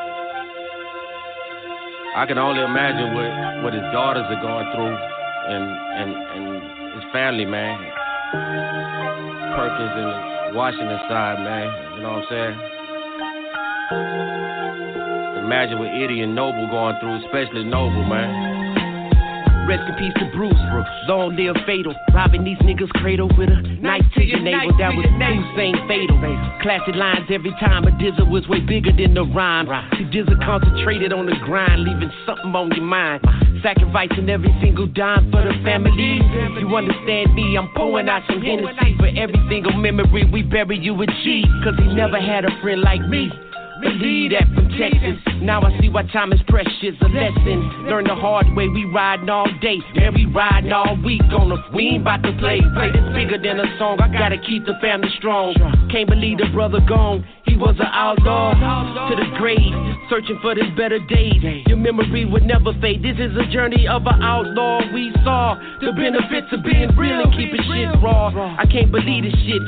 I 2.15 2.25
can 2.27 2.39
only 2.39 2.63
imagine 2.63 3.15
what 3.15 3.31
what 3.63 3.75
his 3.75 3.83
daughters 3.93 4.25
are 4.31 4.43
going 4.43 4.67
through, 4.75 4.95
and 4.95 5.67
and 5.99 6.11
and 6.15 6.63
his 6.95 7.05
family, 7.13 7.45
man. 7.45 7.79
Perkins 9.59 9.93
and 9.99 10.55
Washington 10.55 10.99
side, 11.11 11.43
man. 11.43 11.67
You 11.97 12.03
know 12.03 12.13
what 12.15 12.23
I'm 12.23 12.31
saying? 12.31 12.59
Imagine 15.45 15.79
what 15.79 15.89
Eddie 15.89 16.23
and 16.23 16.35
Noble 16.35 16.67
going 16.71 16.97
through, 17.01 17.25
especially 17.27 17.65
Noble, 17.65 18.05
man. 18.05 18.88
Rest 19.69 19.85
in 19.85 19.97
peace 20.01 20.17
to 20.17 20.25
Bruce, 20.33 20.57
bro. 20.73 20.81
Long 21.13 21.37
live 21.37 21.53
fatal. 21.67 21.93
Robbing 22.15 22.43
these 22.43 22.57
niggas 22.65 22.89
cradle 23.05 23.29
with 23.37 23.53
a 23.53 23.61
knife 23.85 24.01
to 24.17 24.25
your 24.25 24.41
navel. 24.41 24.73
That 24.81 24.97
was 24.97 25.05
Hussein 25.05 25.77
fatal. 25.85 26.17
Classic 26.65 26.97
lines 26.97 27.29
every 27.29 27.53
time. 27.61 27.85
A 27.85 27.93
Dizza 28.01 28.25
was 28.25 28.49
way 28.49 28.61
bigger 28.61 28.97
than 28.97 29.13
the 29.13 29.29
rhyme. 29.29 29.69
See, 29.93 30.09
Dizza 30.09 30.41
concentrated 30.41 31.13
on 31.13 31.27
the 31.27 31.37
grind, 31.45 31.85
leaving 31.85 32.09
something 32.25 32.57
on 32.57 32.73
your 32.73 32.81
mind. 32.81 33.21
Sacrificing 33.63 34.31
every 34.31 34.57
single 34.65 34.87
dime 34.87 35.31
for 35.31 35.45
the 35.45 35.53
family. 35.61 36.25
You 36.57 36.73
understand 36.73 37.35
me? 37.35 37.59
I'm 37.59 37.69
pouring 37.77 38.09
out 38.09 38.23
some 38.25 38.41
Hennessy 38.41 38.97
for 38.97 39.13
every 39.21 39.37
single 39.53 39.77
memory. 39.77 40.25
We 40.33 40.49
bury 40.49 40.79
you 40.79 40.95
with 40.95 41.11
G, 41.23 41.45
cause 41.63 41.77
he 41.77 41.93
never 41.93 42.17
had 42.17 42.47
a 42.47 42.53
friend 42.63 42.81
like 42.81 43.05
me. 43.05 43.29
Believe 43.81 44.33
that 44.33 44.47
from 44.55 44.69
Texas. 44.75 45.23
Now 45.41 45.63
I 45.63 45.71
see 45.81 45.89
why 45.89 46.03
time 46.11 46.33
is 46.33 46.41
precious. 46.49 46.99
A 47.01 47.09
lesson. 47.09 47.87
Learn 47.87 48.05
the 48.05 48.15
hard 48.15 48.47
way. 48.55 48.67
We 48.69 48.85
riding 48.85 49.29
all 49.29 49.47
day. 49.61 49.79
And 49.95 50.15
we 50.15 50.27
riding 50.27 50.73
all 50.73 50.99
week 51.05 51.23
on 51.31 51.49
the. 51.51 51.57
We 51.75 51.95
ain't 51.95 52.03
about 52.03 52.23
to 52.25 52.33
play. 52.39 52.61
Play 52.75 52.91
this 52.91 53.07
bigger 53.15 53.39
than 53.39 53.61
a 53.61 53.79
song. 53.79 54.01
I 54.01 54.11
gotta 54.11 54.39
keep 54.39 54.67
the 54.67 54.75
family 54.81 55.09
strong. 55.19 55.55
Can't 55.91 56.09
believe 56.09 56.39
the 56.39 56.51
brother 56.53 56.81
gone. 56.89 57.25
He 57.47 57.57
was 57.57 57.77
an 57.79 57.91
outlaw 57.91 58.53
to 59.09 59.15
the 59.17 59.31
grave. 59.39 59.73
Searching 60.11 60.39
for 60.43 60.55
this 60.55 60.69
better 60.77 60.99
days. 61.07 61.39
Your 61.67 61.79
memory 61.79 62.25
would 62.25 62.45
never 62.45 62.73
fade. 62.81 63.03
This 63.03 63.17
is 63.19 63.37
a 63.37 63.47
journey 63.53 63.87
of 63.87 64.03
an 64.07 64.23
outlaw. 64.23 64.81
We 64.93 65.13
saw 65.23 65.55
the 65.81 65.93
benefits 65.93 66.51
of 66.53 66.63
being 66.65 66.91
real 66.97 67.23
and 67.23 67.33
keeping 67.33 67.63
shit 67.63 67.95
raw. 68.03 68.35
I 68.59 68.67
can't 68.67 68.91
believe 68.91 69.25
this 69.25 69.39
shit. 69.47 69.63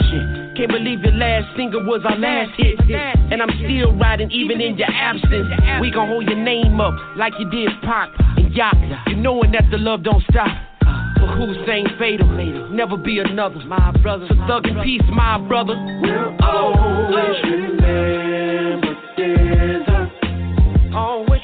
Can't 0.57 0.70
believe 0.70 1.01
your 1.01 1.15
last 1.15 1.57
single 1.57 1.87
was 1.87 2.03
our 2.05 2.19
last 2.19 2.53
hit. 2.59 2.78
And 2.91 3.41
I'm 3.41 3.51
still 3.65 3.95
riding 4.01 4.31
even 4.31 4.61
in 4.61 4.77
your 4.79 4.91
absence. 4.91 5.49
We 5.81 5.91
gon' 5.91 6.09
hold 6.09 6.25
your 6.27 6.37
name 6.37 6.81
up 6.81 6.95
like 7.17 7.35
you 7.39 7.49
did 7.51 7.69
Pac 7.83 8.09
and 8.37 8.53
Yacht. 8.55 8.77
You 9.07 9.17
knowing 9.17 9.53
that 9.53 9.65
the 9.71 9.79
love 9.79 10.03
don't 10.03 10.25
stop. 10.31 10.49
For 10.81 11.27
Hussein 11.27 11.87
fatal, 11.99 12.27
never 12.71 12.97
be 12.97 13.19
another. 13.19 13.61
My 13.67 13.93
brother, 14.03 14.27
so 14.29 14.35
thug 14.49 14.67
in 14.67 14.81
peace, 14.83 15.03
my 15.13 15.39
brother. 15.47 15.75
We'll 16.01 16.37
always 16.41 17.37
remember 17.45 18.97
this. 19.19 20.95
Always 20.95 21.43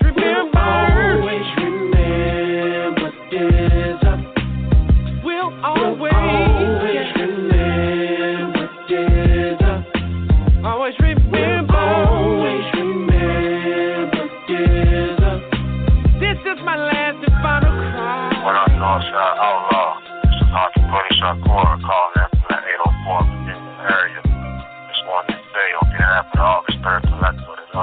Buddy 21.27 21.43
Shakur 21.43 21.83
calling 21.83 22.23
in 22.23 22.31
from 22.39 22.55
the 22.55 22.59
804 23.03 23.27
Virginia 23.27 23.75
area. 23.91 24.23
Just 24.23 25.03
wanted 25.11 25.35
to 25.35 25.43
say 25.51 25.67
on 25.75 25.87
behalf 25.91 26.27
of 26.27 26.33
the 26.33 26.39
August 26.39 26.79
3rd 26.87 27.03
Collective 27.03 27.51
of 27.51 27.57
the 27.57 27.67
New 27.67 27.83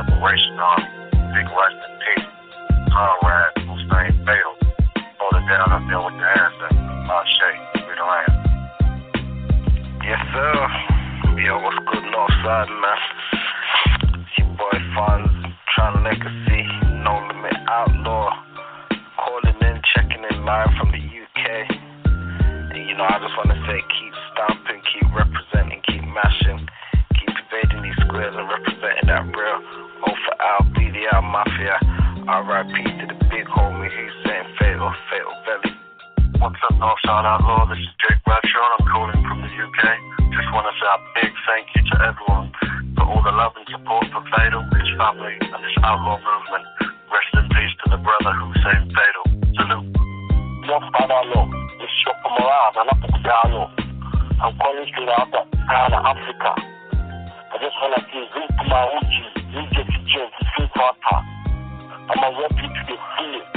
Liberation 0.00 0.56
Army, 0.56 0.88
big 1.36 1.48
rest 1.52 1.76
in 1.84 1.92
peace, 2.00 2.28
Conrad 2.88 3.52
Hussein 3.60 4.12
Fatal. 4.24 4.56
Hold 5.20 5.36
it 5.36 5.44
down 5.52 5.68
up 5.68 5.84
there 5.84 6.00
with 6.00 6.16
the 6.16 6.24
ancestors. 6.24 6.80
Uh, 6.80 7.24
Shay, 7.36 7.56
we 7.76 7.92
the 7.92 8.04
land. 8.08 8.32
Yes, 10.00 10.22
sir. 10.32 10.56
Yo, 11.36 11.60
what's 11.60 11.76
good, 11.92 12.04
Nawfside, 12.08 12.72
man? 12.72 13.00
Your 14.38 14.48
boy 14.56 14.80
Fonz, 14.96 15.28
trying 15.76 16.00
legacy, 16.04 16.24
no 16.24 16.24
limit 16.24 16.40
outlaw. 16.40 16.55
Know, 22.96 23.04
I 23.04 23.20
just 23.20 23.36
wanna 23.36 23.60
say 23.68 23.84
keep 23.92 24.14
stomping, 24.32 24.80
keep 24.88 25.04
representing, 25.12 25.84
keep 25.84 26.00
mashing, 26.16 26.64
keep 27.12 27.28
evading 27.28 27.84
these 27.84 28.00
squares 28.08 28.32
and 28.32 28.48
representing 28.48 29.12
that 29.12 29.20
real. 29.36 29.60
O 30.00 30.16
for 30.16 30.34
Al, 30.40 30.64
BDL 30.72 31.20
Mafia. 31.28 31.76
R.I.P. 32.24 32.72
to 32.72 33.04
the 33.12 33.20
big 33.28 33.44
homie, 33.52 33.92
he's 33.92 34.16
saying 34.24 34.48
fatal, 34.56 34.88
Fatalvelli. 35.12 35.76
What's 36.40 36.56
up, 36.64 36.80
Nawfside 36.80 37.28
Outlaw? 37.28 37.68
This 37.68 37.84
is 37.84 37.92
Jake 38.00 38.16
Bradshaw, 38.24 38.64
and 38.64 38.74
I'm 38.80 38.86
calling 38.88 39.20
from 39.28 39.44
the 39.44 39.52
UK. 39.52 39.82
Just 40.32 40.48
want 40.56 40.64
to 40.64 40.72
say 40.80 40.88
a 40.88 40.98
big 41.20 41.32
thank 41.44 41.68
you 41.76 41.84
to 41.84 41.96
everyone 42.00 42.48
for 42.96 43.04
all 43.12 43.20
the 43.20 43.30
love 43.30 43.52
and 43.60 43.68
support 43.76 44.08
for 44.08 44.24
Fatal, 44.32 44.64
his 44.72 44.88
family, 44.96 45.36
and 45.36 45.60
this 45.60 45.76
outlaw 45.84 46.16
movement. 46.16 46.64
Rest 47.12 47.28
in 47.36 47.44
peace 47.52 47.76
to 47.84 47.92
the 47.92 48.00
brother 48.00 48.32
who 48.40 48.56
saved 48.64 48.88
Fatal. 48.88 49.26
Salute. 49.52 49.92
Nawfside 50.64 51.12
Outlaw, 51.12 51.55
Shopper 52.76 53.08
Morales, 53.08 53.72
and 54.36 54.52
calling 54.60 54.84
straight 54.92 55.08
out 55.08 55.32
of 55.32 55.48
Ghana, 55.48 55.96
Africa. 55.96 56.52
I 56.52 57.56
just 57.56 57.72
want 57.80 57.96
to 57.96 58.04
say, 58.12 58.28
to 58.28 58.64
my 58.68 58.84
Uji, 59.00 59.24
Zin 59.48 59.64
to 59.64 59.82
Jim, 60.04 60.28
Zin 60.28 60.68
to 60.68 61.16
I'm 62.06 62.20
a 62.20 62.28
rep 62.36 62.52
you 62.52 62.68
to 62.68 62.82
the 62.84 62.96
field. 63.16 63.48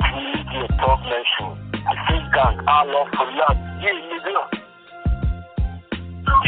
Please 0.00 0.42
be 0.48 0.58
a 0.64 0.68
talk 0.80 1.00
nation. 1.04 1.60
I 1.76 1.92
think 2.08 2.24
gang, 2.32 2.56
I 2.64 2.88
love 2.88 3.12
for 3.12 3.28
love. 3.36 3.58
Yeah, 3.84 3.92
nigga. 3.92 4.64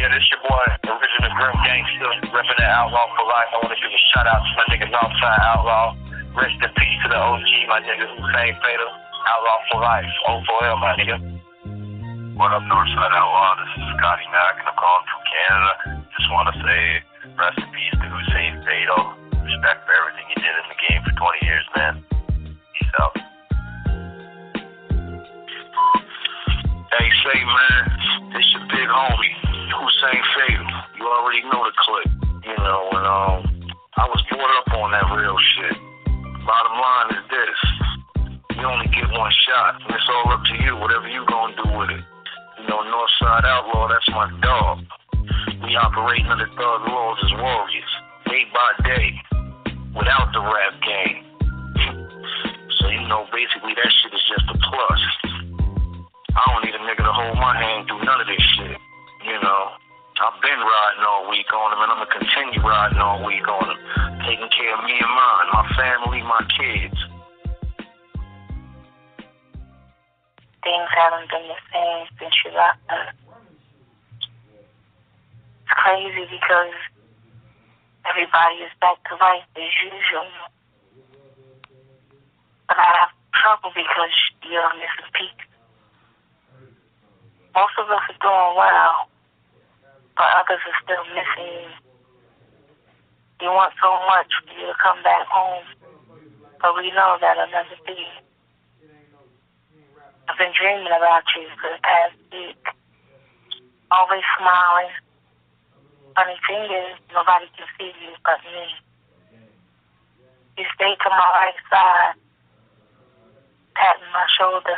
Yeah, 0.01 0.09
this 0.09 0.25
your 0.33 0.41
boy, 0.49 0.65
Original 0.89 1.33
Grim 1.37 1.53
Gangster, 1.69 2.33
repping 2.33 2.59
that 2.65 2.73
Outlaw 2.81 3.13
for 3.13 3.29
life. 3.29 3.53
I 3.53 3.57
want 3.61 3.77
to 3.77 3.79
give 3.79 3.93
a 3.93 4.01
shout 4.17 4.25
out 4.25 4.41
to 4.41 4.53
my 4.57 4.65
nigga 4.73 4.89
Nawfside 4.89 5.41
Outlaw. 5.53 5.93
Rest 6.33 6.57
in 6.65 6.73
peace 6.81 6.97
to 7.05 7.13
the 7.13 7.19
OG, 7.21 7.45
my 7.69 7.85
nigga 7.85 8.09
Hussein 8.09 8.57
Fatal. 8.57 8.91
Outlaw 9.29 9.59
for 9.69 9.81
life. 9.85 10.09
O4L, 10.33 10.81
my 10.81 10.97
nigga. 10.97 11.38
What 12.39 12.55
up, 12.55 12.63
Nawfside 12.63 13.11
Outlaw? 13.19 13.59
This 13.59 13.83
is 13.83 13.99
Scotty 13.99 14.23
Mac, 14.31 14.63
and 14.63 14.71
I'm 14.71 14.79
calling 14.79 15.07
from 15.11 15.23
Canada. 15.27 16.07
Just 16.15 16.31
want 16.31 16.47
to 16.47 16.55
say 16.63 17.03
rest 17.35 17.59
in 17.59 17.67
peace 17.75 17.99
to 17.99 18.07
Hussein 18.15 18.63
Fatal. 18.63 19.11
Respect 19.43 19.83
for 19.83 19.91
everything 19.99 20.23
you 20.31 20.39
did 20.39 20.55
in 20.55 20.67
the 20.71 20.79
game 20.87 21.03
for 21.03 21.11
20 21.19 21.43
years, 21.43 21.67
man. 21.75 21.95
Peace 22.79 22.95
out. 23.03 23.15
Hey, 26.95 27.11
say 27.27 27.39
man, 27.43 27.83
this 28.31 28.47
your 28.55 28.71
big 28.71 28.87
homie, 28.87 29.35
Hussein 29.75 30.23
Fatal. 30.39 30.71
You 30.95 31.11
already 31.11 31.43
know 31.43 31.67
the 31.67 31.75
clip, 31.75 32.11
you 32.47 32.55
know, 32.63 32.87
and 32.95 33.03
um, 33.03 33.39
I 33.99 34.07
was 34.07 34.23
brought 34.31 34.55
up 34.63 34.71
on 34.79 34.95
that 34.95 35.11
real 35.11 35.43
shit. 35.59 35.75
Bottom 36.47 36.75
line 36.79 37.19
is 37.19 37.25
this: 37.35 37.59
you 38.55 38.63
only 38.63 38.87
get 38.95 39.11
one 39.11 39.35
shot, 39.43 39.83
and 39.83 39.91
it's 39.91 40.07
all 40.07 40.39
up 40.39 40.47
to 40.47 40.55
you. 40.63 40.79
Whatever 40.79 41.11
you 41.11 41.27
gonna 41.27 41.59
do 41.67 41.75
with 41.75 41.91
it. 41.99 42.18
Know, 42.69 42.85
Nawfside 42.85 43.49
Outlaw, 43.49 43.89
that's 43.89 44.09
my 44.13 44.29
dog. 44.45 44.85
We 45.65 45.73
operate 45.73 46.21
under 46.29 46.45
thug 46.53 46.81
laws 46.85 47.17
as 47.25 47.33
warriors, 47.41 47.93
day 48.29 48.45
by 48.53 48.69
day, 48.85 49.09
without 49.97 50.29
the 50.37 50.45
rap 50.45 50.77
game. 50.85 51.25
So 52.77 52.93
you 52.93 53.09
know, 53.09 53.25
basically 53.33 53.73
that 53.73 53.89
shit 53.89 54.13
is 54.13 54.21
just 54.29 54.45
a 54.53 54.57
plus. 54.61 55.03
I 56.37 56.45
don't 56.45 56.61
need 56.61 56.77
a 56.77 56.83
nigga 56.85 57.09
to 57.09 57.15
hold 57.17 57.41
my 57.41 57.57
hand 57.57 57.89
through 57.89 58.05
none 58.05 58.21
of 58.21 58.29
this 58.29 58.45
shit. 58.61 58.77
You 59.25 59.41
know, 59.41 59.63
I've 60.21 60.37
been 60.45 60.61
riding 60.61 61.05
all 61.09 61.25
week 61.33 61.49
on 61.49 61.73
him, 61.73 61.81
and 61.81 61.89
I'm 61.89 62.05
gonna 62.05 62.21
continue 62.21 62.61
riding 62.61 63.01
all 63.01 63.25
week 63.25 63.49
on 63.49 63.65
him, 63.65 63.81
taking 64.29 64.51
care 64.53 64.77
of 64.77 64.85
me 64.85 64.93
and 64.93 65.09
mine, 65.09 65.47
my 65.57 65.65
family, 65.73 66.21
my 66.21 66.45
kids. 66.53 67.01
Things 70.69 70.93
haven't 70.93 71.33
been 71.33 71.49
the 71.49 71.57
same 71.73 72.05
since 72.21 72.37
you 72.45 72.53
left 72.53 72.77
us. 72.93 73.17
It's 75.65 75.73
crazy 75.73 76.29
because 76.29 76.77
everybody 78.05 78.69
is 78.69 78.73
back 78.77 79.01
to 79.09 79.17
life 79.17 79.49
as 79.57 79.73
usual. 79.81 80.29
But 82.69 82.77
I 82.77 82.85
have 83.01 83.17
trouble 83.33 83.73
because 83.73 84.13
you're 84.45 84.69
missing 84.77 85.09
peace. 85.17 85.49
Most 87.57 87.73
of 87.81 87.89
us 87.89 88.05
are 88.13 88.21
doing 88.21 88.53
well, 88.61 89.09
but 90.21 90.29
others 90.37 90.61
are 90.69 90.79
still 90.85 91.05
missing 91.17 91.73
you. 93.41 93.49
Want 93.49 93.73
so 93.81 93.89
much 94.05 94.29
for 94.45 94.53
you 94.53 94.69
to 94.69 94.77
come 94.77 95.01
back 95.03 95.25
home, 95.33 95.65
but 96.61 96.77
we 96.77 96.93
know 96.93 97.17
that'll 97.23 97.49
never 97.49 97.73
be. 97.87 98.28
I've 100.29 100.37
been 100.37 100.53
dreaming 100.53 100.93
about 100.93 101.25
you 101.33 101.49
for 101.57 101.73
the 101.73 101.81
past 101.81 102.13
week. 102.29 102.61
Always 103.91 104.21
smiling. 104.37 104.93
Funny 106.15 106.37
thing 106.45 106.69
is, 106.69 107.01
nobody 107.17 107.49
can 107.57 107.65
see 107.81 107.97
you 107.97 108.13
but 108.25 108.37
me. 108.45 108.69
You 110.61 110.65
stay 110.77 110.93
to 111.01 111.09
my 111.09 111.29
right 111.33 111.57
side, 111.73 112.21
patting 113.73 114.13
my 114.13 114.27
shoulder. 114.37 114.77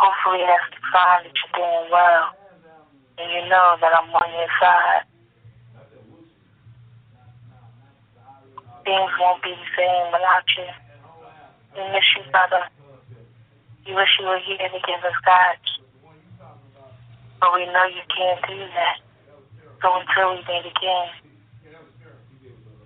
Hopefully 0.00 0.40
that's 0.48 0.72
the 0.72 0.80
sign 0.88 1.28
that 1.28 1.36
you're 1.36 1.60
doing 1.60 1.92
well. 1.92 2.32
And 3.20 3.28
you 3.28 3.44
know 3.50 3.76
that 3.84 3.92
I'm 3.92 4.08
on 4.16 4.30
your 4.32 4.48
side. 4.56 5.04
Things 8.88 9.12
won't 9.20 9.42
be 9.42 9.52
the 9.52 9.68
same 9.76 10.08
without 10.08 10.48
you. 10.56 10.72
We 11.76 11.92
miss 11.92 12.08
you, 12.16 12.24
brother. 12.32 12.64
You 13.86 13.94
wish 13.94 14.08
you 14.18 14.26
were 14.26 14.38
here 14.38 14.58
to 14.58 14.80
give 14.86 15.04
us 15.04 15.18
guidance. 15.24 15.78
But 17.40 17.54
we 17.54 17.64
know 17.66 17.86
you 17.88 18.04
can't 18.14 18.40
do 18.46 18.58
that. 18.58 19.00
So 19.82 19.88
until 19.96 20.36
we 20.36 20.44
meet 20.44 20.68
again, 20.68 21.08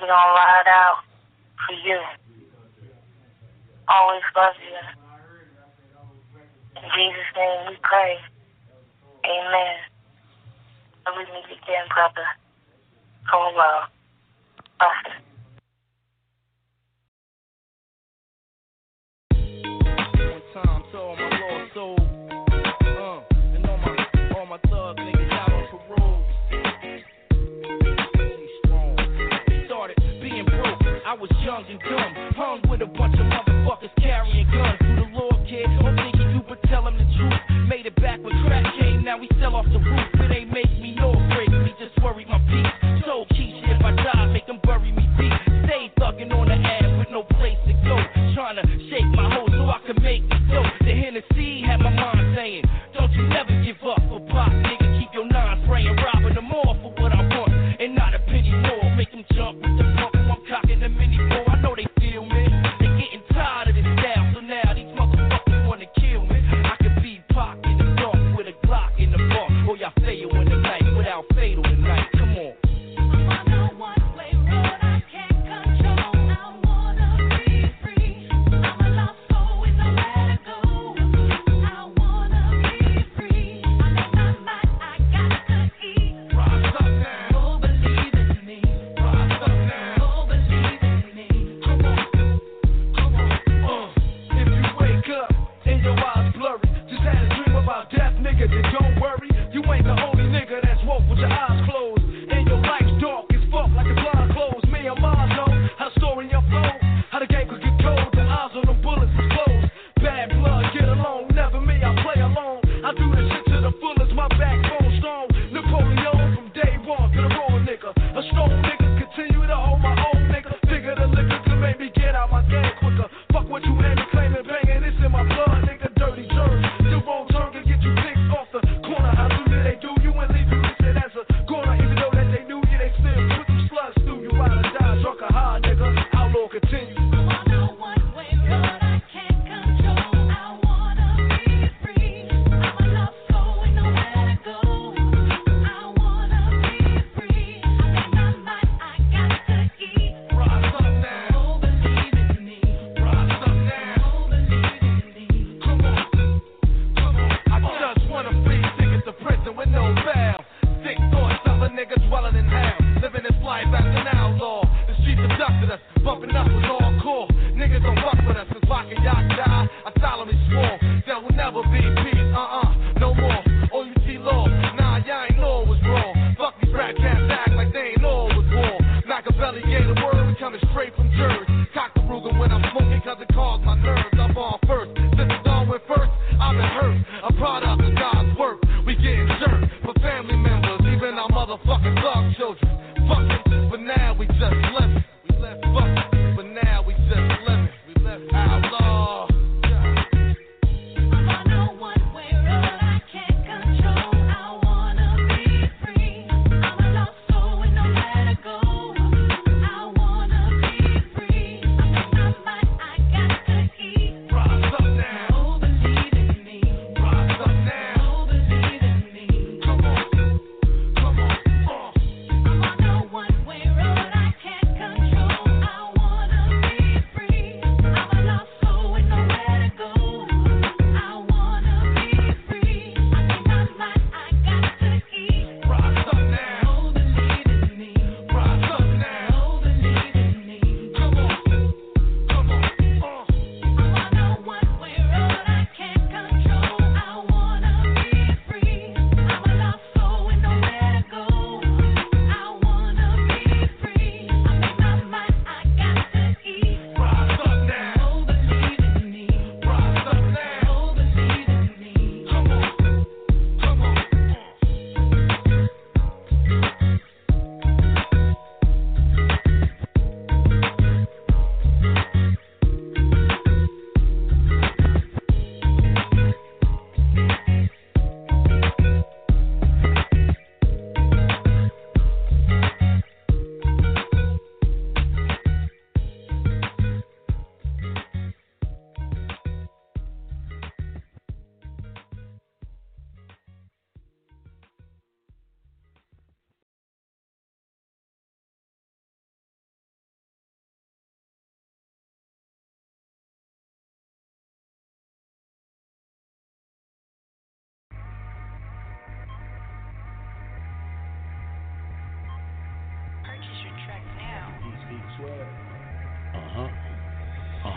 we're 0.00 0.06
going 0.06 0.08
to 0.08 0.14
ride 0.14 0.68
out 0.68 1.02
for 1.66 1.74
you. 1.74 1.98
Always 3.88 4.22
love 4.36 4.54
you. 4.62 4.78
In 6.76 6.88
Jesus' 6.94 7.34
name 7.36 7.68
we 7.68 7.76
pray. 7.82 8.16
Amen. 9.26 9.76
And 11.06 11.16
we 11.16 11.24
meet 11.34 11.50
again, 11.50 11.86
brother. 11.92 12.26
So 13.30 13.52
well. 13.56 13.88
Blessings. 14.78 15.33
I 31.14 31.16
was 31.16 31.30
young 31.46 31.62
and 31.70 31.78
dumb, 31.78 32.10
hung 32.34 32.60
with 32.68 32.82
a 32.82 32.90
bunch 32.90 33.14
of 33.14 33.26
motherfuckers 33.30 33.94
carrying 34.02 34.50
guns. 34.50 34.82
Who 34.82 34.98
the 34.98 35.06
Lord 35.14 35.46
kid? 35.46 35.70
Don't 35.78 35.94
think 35.94 36.18
you 36.18 36.42
but 36.42 36.58
tell 36.66 36.88
him 36.90 36.98
the 36.98 37.06
truth. 37.14 37.38
Made 37.70 37.86
it 37.86 37.94
back 38.02 38.18
when 38.18 38.34
crack 38.42 38.66
came. 38.80 39.04
Now 39.04 39.22
we 39.22 39.30
sell 39.38 39.54
off 39.54 39.64
the 39.70 39.78
roof. 39.78 40.10
It 40.18 40.34
ain't 40.34 40.50
make 40.50 40.74
me 40.82 40.98
nor 40.98 41.14
break 41.30 41.54
me. 41.54 41.70
Just 41.78 41.94
worry 42.02 42.26
my 42.26 42.42
peace. 42.50 42.66
So 43.06 43.30
Keisha, 43.30 43.78
if 43.78 43.84
I 43.86 43.94
die, 43.94 44.26
make 44.34 44.48
them 44.48 44.58
bury 44.66 44.90
me 44.90 45.06
deep. 45.14 45.30
Stay 45.70 45.86
thugging 46.02 46.34
on 46.34 46.50
the 46.50 46.58
ass 46.58 46.90
with 46.98 47.10
no 47.14 47.22
place 47.38 47.62
to 47.70 47.74
go. 47.86 47.94
Trying 48.34 48.58
to 48.58 48.66
shake 48.90 49.06
my 49.14 49.30
hoe 49.30 49.46
so 49.54 49.70
I 49.70 49.78
can 49.86 50.02
make 50.02 50.26
it 50.26 50.42
dope. 50.50 50.66
The 50.82 50.98
Hennessy 50.98 51.62
had 51.62 51.78
my 51.78 51.94
mind 51.94 52.13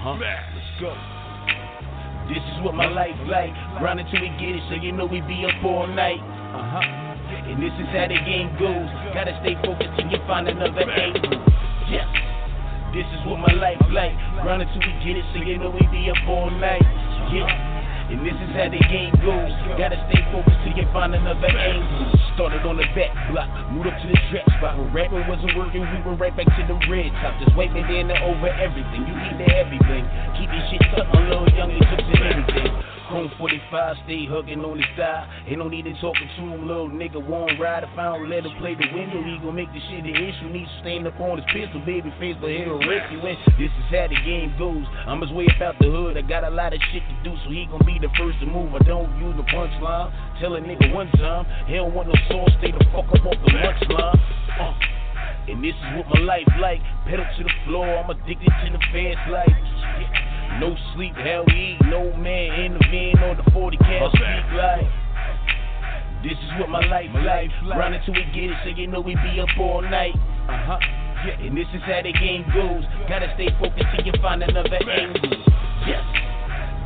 Uh-huh. 0.08 0.24
Let's 0.56 0.72
go. 0.80 0.96
This 2.32 2.40
is 2.40 2.64
what 2.64 2.76
my 2.76 2.88
life 2.88 3.16
like. 3.28 3.52
Grind 3.80 4.00
until 4.00 4.24
we 4.24 4.32
get 4.40 4.56
it, 4.56 4.64
so 4.72 4.76
you 4.80 4.96
know 4.96 5.06
we 5.06 5.20
be 5.20 5.44
up 5.44 5.60
all 5.68 5.88
night. 5.88 6.24
Uh-huh. 6.24 6.80
And 7.52 7.60
this 7.60 7.76
is 7.76 7.88
how 7.92 8.08
the 8.08 8.16
game 8.24 8.56
goes. 8.56 8.88
Gotta 9.12 9.36
stay 9.44 9.60
focused 9.60 9.92
till 10.00 10.08
you 10.08 10.20
find 10.24 10.48
another 10.48 10.88
angle. 10.88 11.44
Yeah. 11.92 12.08
This 12.96 13.04
is 13.04 13.20
what 13.28 13.44
my 13.44 13.52
life 13.52 13.84
like. 13.92 14.16
Grind 14.44 14.64
until 14.64 14.80
we 14.80 14.96
get 15.04 15.20
it, 15.20 15.28
so 15.36 15.44
you 15.44 15.60
know 15.60 15.76
we 15.76 15.84
be 15.92 16.08
up 16.08 16.24
all 16.24 16.52
night. 16.56 16.84
Yeah. 17.36 17.77
And 18.08 18.24
this 18.24 18.40
is 18.40 18.52
how 18.56 18.72
the 18.72 18.80
game 18.88 19.12
goes. 19.20 19.52
Gotta 19.76 20.00
stay 20.08 20.24
focused 20.32 20.56
till 20.64 20.80
you 20.80 20.88
find 20.96 21.12
another 21.12 21.52
angle. 21.52 22.08
Started 22.40 22.64
on 22.64 22.80
the 22.80 22.88
back 22.96 23.12
block, 23.28 23.52
moved 23.68 23.92
up 23.92 24.00
to 24.00 24.08
the 24.08 24.16
trap 24.32 24.48
spot. 24.56 24.80
When 24.80 24.88
rapping 24.96 25.28
wasn't 25.28 25.52
working, 25.60 25.84
we 25.84 25.98
went 26.08 26.16
right 26.16 26.32
back 26.32 26.48
to 26.48 26.64
the 26.72 26.80
red 26.88 27.12
top. 27.20 27.36
Just 27.44 27.52
wiping 27.60 27.84
down 27.84 28.16
over 28.24 28.48
everything. 28.48 29.04
You 29.04 29.16
eat 29.28 29.44
everything. 29.52 30.08
Keep 30.40 30.56
your 30.56 30.64
shit 30.72 30.84
tucked 30.96 31.12
on 31.12 31.28
little 31.28 31.52
young, 31.52 31.72
it 31.76 31.84
took 31.84 32.00
to 32.00 32.16
anything. 32.24 32.87
Chrome 33.08 33.32
45, 33.40 34.04
stay 34.04 34.28
hugging 34.28 34.60
on 34.68 34.76
his 34.76 34.92
thigh. 35.00 35.24
Ain't 35.48 35.64
no 35.64 35.72
need 35.72 35.88
to 35.88 35.96
talking 36.04 36.28
to 36.28 36.42
him, 36.44 36.68
little 36.68 36.92
nigga 36.92 37.24
won't 37.24 37.56
ride. 37.56 37.88
If 37.88 37.96
I 37.96 38.12
don't 38.12 38.28
let 38.28 38.44
him 38.44 38.52
play 38.60 38.76
the 38.76 38.84
window, 38.92 39.24
he 39.24 39.40
gon' 39.40 39.56
make 39.56 39.72
the 39.72 39.80
shit 39.88 40.04
an 40.04 40.12
issue. 40.12 40.52
Need 40.52 40.68
to 40.68 40.76
stand 40.84 41.08
up 41.08 41.16
on 41.16 41.40
his 41.40 41.48
pistol, 41.48 41.80
baby 41.88 42.12
face, 42.20 42.36
but 42.44 42.52
he'll 42.52 42.84
you 42.84 43.20
in. 43.24 43.38
This 43.56 43.72
is 43.72 43.88
how 43.88 44.12
the 44.12 44.20
game 44.28 44.52
goes. 44.60 44.84
I'm 45.08 45.24
his 45.24 45.32
way 45.32 45.48
about 45.56 45.80
the 45.80 45.88
hood. 45.88 46.20
I 46.20 46.24
got 46.28 46.44
a 46.44 46.52
lot 46.52 46.76
of 46.76 46.84
shit 46.92 47.00
to 47.08 47.16
do, 47.24 47.32
so 47.44 47.48
he 47.48 47.64
gon' 47.72 47.88
be 47.88 47.96
the 47.96 48.12
first 48.20 48.44
to 48.44 48.48
move. 48.48 48.76
I 48.76 48.84
don't 48.84 49.08
use 49.24 49.40
the 49.40 49.48
punchline. 49.48 50.12
Tell 50.44 50.60
a 50.60 50.62
nigga 50.62 50.92
one 50.92 51.08
time, 51.16 51.48
he 51.72 51.80
don't 51.80 51.96
want 51.96 52.12
no 52.12 52.16
sauce, 52.28 52.52
stay 52.60 52.76
the 52.76 52.84
fuck 52.92 53.08
up 53.08 53.24
off 53.24 53.40
the 53.40 53.52
lunch 53.56 53.84
line. 53.88 54.20
Uh. 54.60 54.76
And 55.48 55.64
this 55.64 55.72
is 55.72 55.90
what 55.96 56.12
my 56.12 56.20
life 56.28 56.52
like. 56.60 56.84
Pedal 57.08 57.24
to 57.24 57.44
the 57.44 57.56
floor, 57.64 57.88
I'm 57.88 58.12
addicted 58.12 58.52
to 58.52 58.68
the 58.68 58.84
fast 58.92 59.24
life. 59.32 59.48
Yeah. 59.48 60.27
No 60.60 60.76
sleep, 60.96 61.16
hell 61.16 61.44
we 61.48 61.78
eat. 61.78 61.86
No 61.86 62.14
man 62.18 62.74
intervene 62.74 63.20
on 63.20 63.38
the 63.38 63.52
40 63.52 63.78
cal 63.78 64.10
speak 64.10 64.46
like. 64.56 64.88
This 66.24 66.34
is 66.34 66.50
what 66.60 66.70
my 66.70 66.82
life 66.88 67.14
like. 67.14 67.52
Run 67.78 67.94
until 67.94 68.14
we 68.14 68.26
get 68.34 68.50
it, 68.50 68.58
so 68.64 68.70
you 68.70 68.88
know 68.88 69.02
we 69.02 69.16
be 69.16 69.40
up 69.40 69.50
all 69.60 69.82
night. 69.82 70.16
Uh 70.50 70.58
huh. 70.66 70.80
Yeah, 71.26 71.46
and 71.46 71.58
this 71.58 71.68
is 71.74 71.82
how 71.86 72.02
the 72.02 72.14
game 72.14 72.46
goes. 72.54 72.84
Gotta 73.10 73.30
stay 73.36 73.50
focused 73.60 73.86
till 73.96 74.06
you 74.06 74.14
find 74.22 74.42
another 74.42 74.82
angle. 74.82 75.34
Yes. 75.86 76.02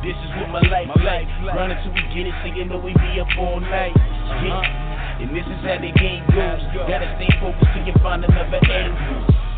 This 0.04 0.18
is 0.18 0.30
what 0.36 0.50
my 0.50 0.64
life 0.68 0.88
my 0.92 1.00
like. 1.00 1.28
Run 1.46 1.70
until 1.70 1.92
we 1.94 2.02
get 2.12 2.26
it, 2.28 2.34
so 2.44 2.52
you 2.52 2.64
know 2.64 2.78
we 2.78 2.92
be 2.92 3.20
up 3.20 3.28
all 3.38 3.60
night. 3.60 3.96
Yeah. 4.44 5.20
And 5.22 5.30
this 5.30 5.46
is 5.46 5.60
how 5.64 5.78
the 5.80 5.92
game 5.96 6.24
goes. 6.34 6.60
Gotta 6.90 7.08
stay 7.16 7.30
focused 7.40 7.72
till 7.72 7.86
you 7.86 7.94
find 8.02 8.24
another 8.24 8.60
angle. 8.68 9.51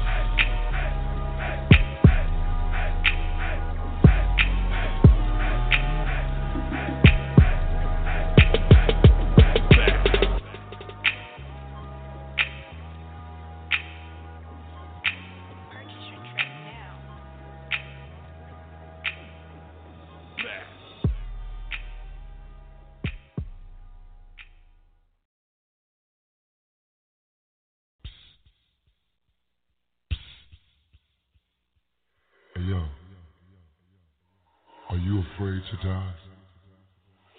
To 35.70 35.88
die? 35.88 36.14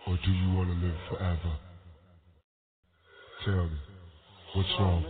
Or 0.08 0.18
do 0.24 0.32
you 0.32 0.54
want 0.54 0.70
to 0.70 0.86
live 0.86 0.98
forever? 1.10 1.52
Tell 3.46 3.66
me, 3.66 3.78
what's 4.56 4.70
wrong? 4.80 5.06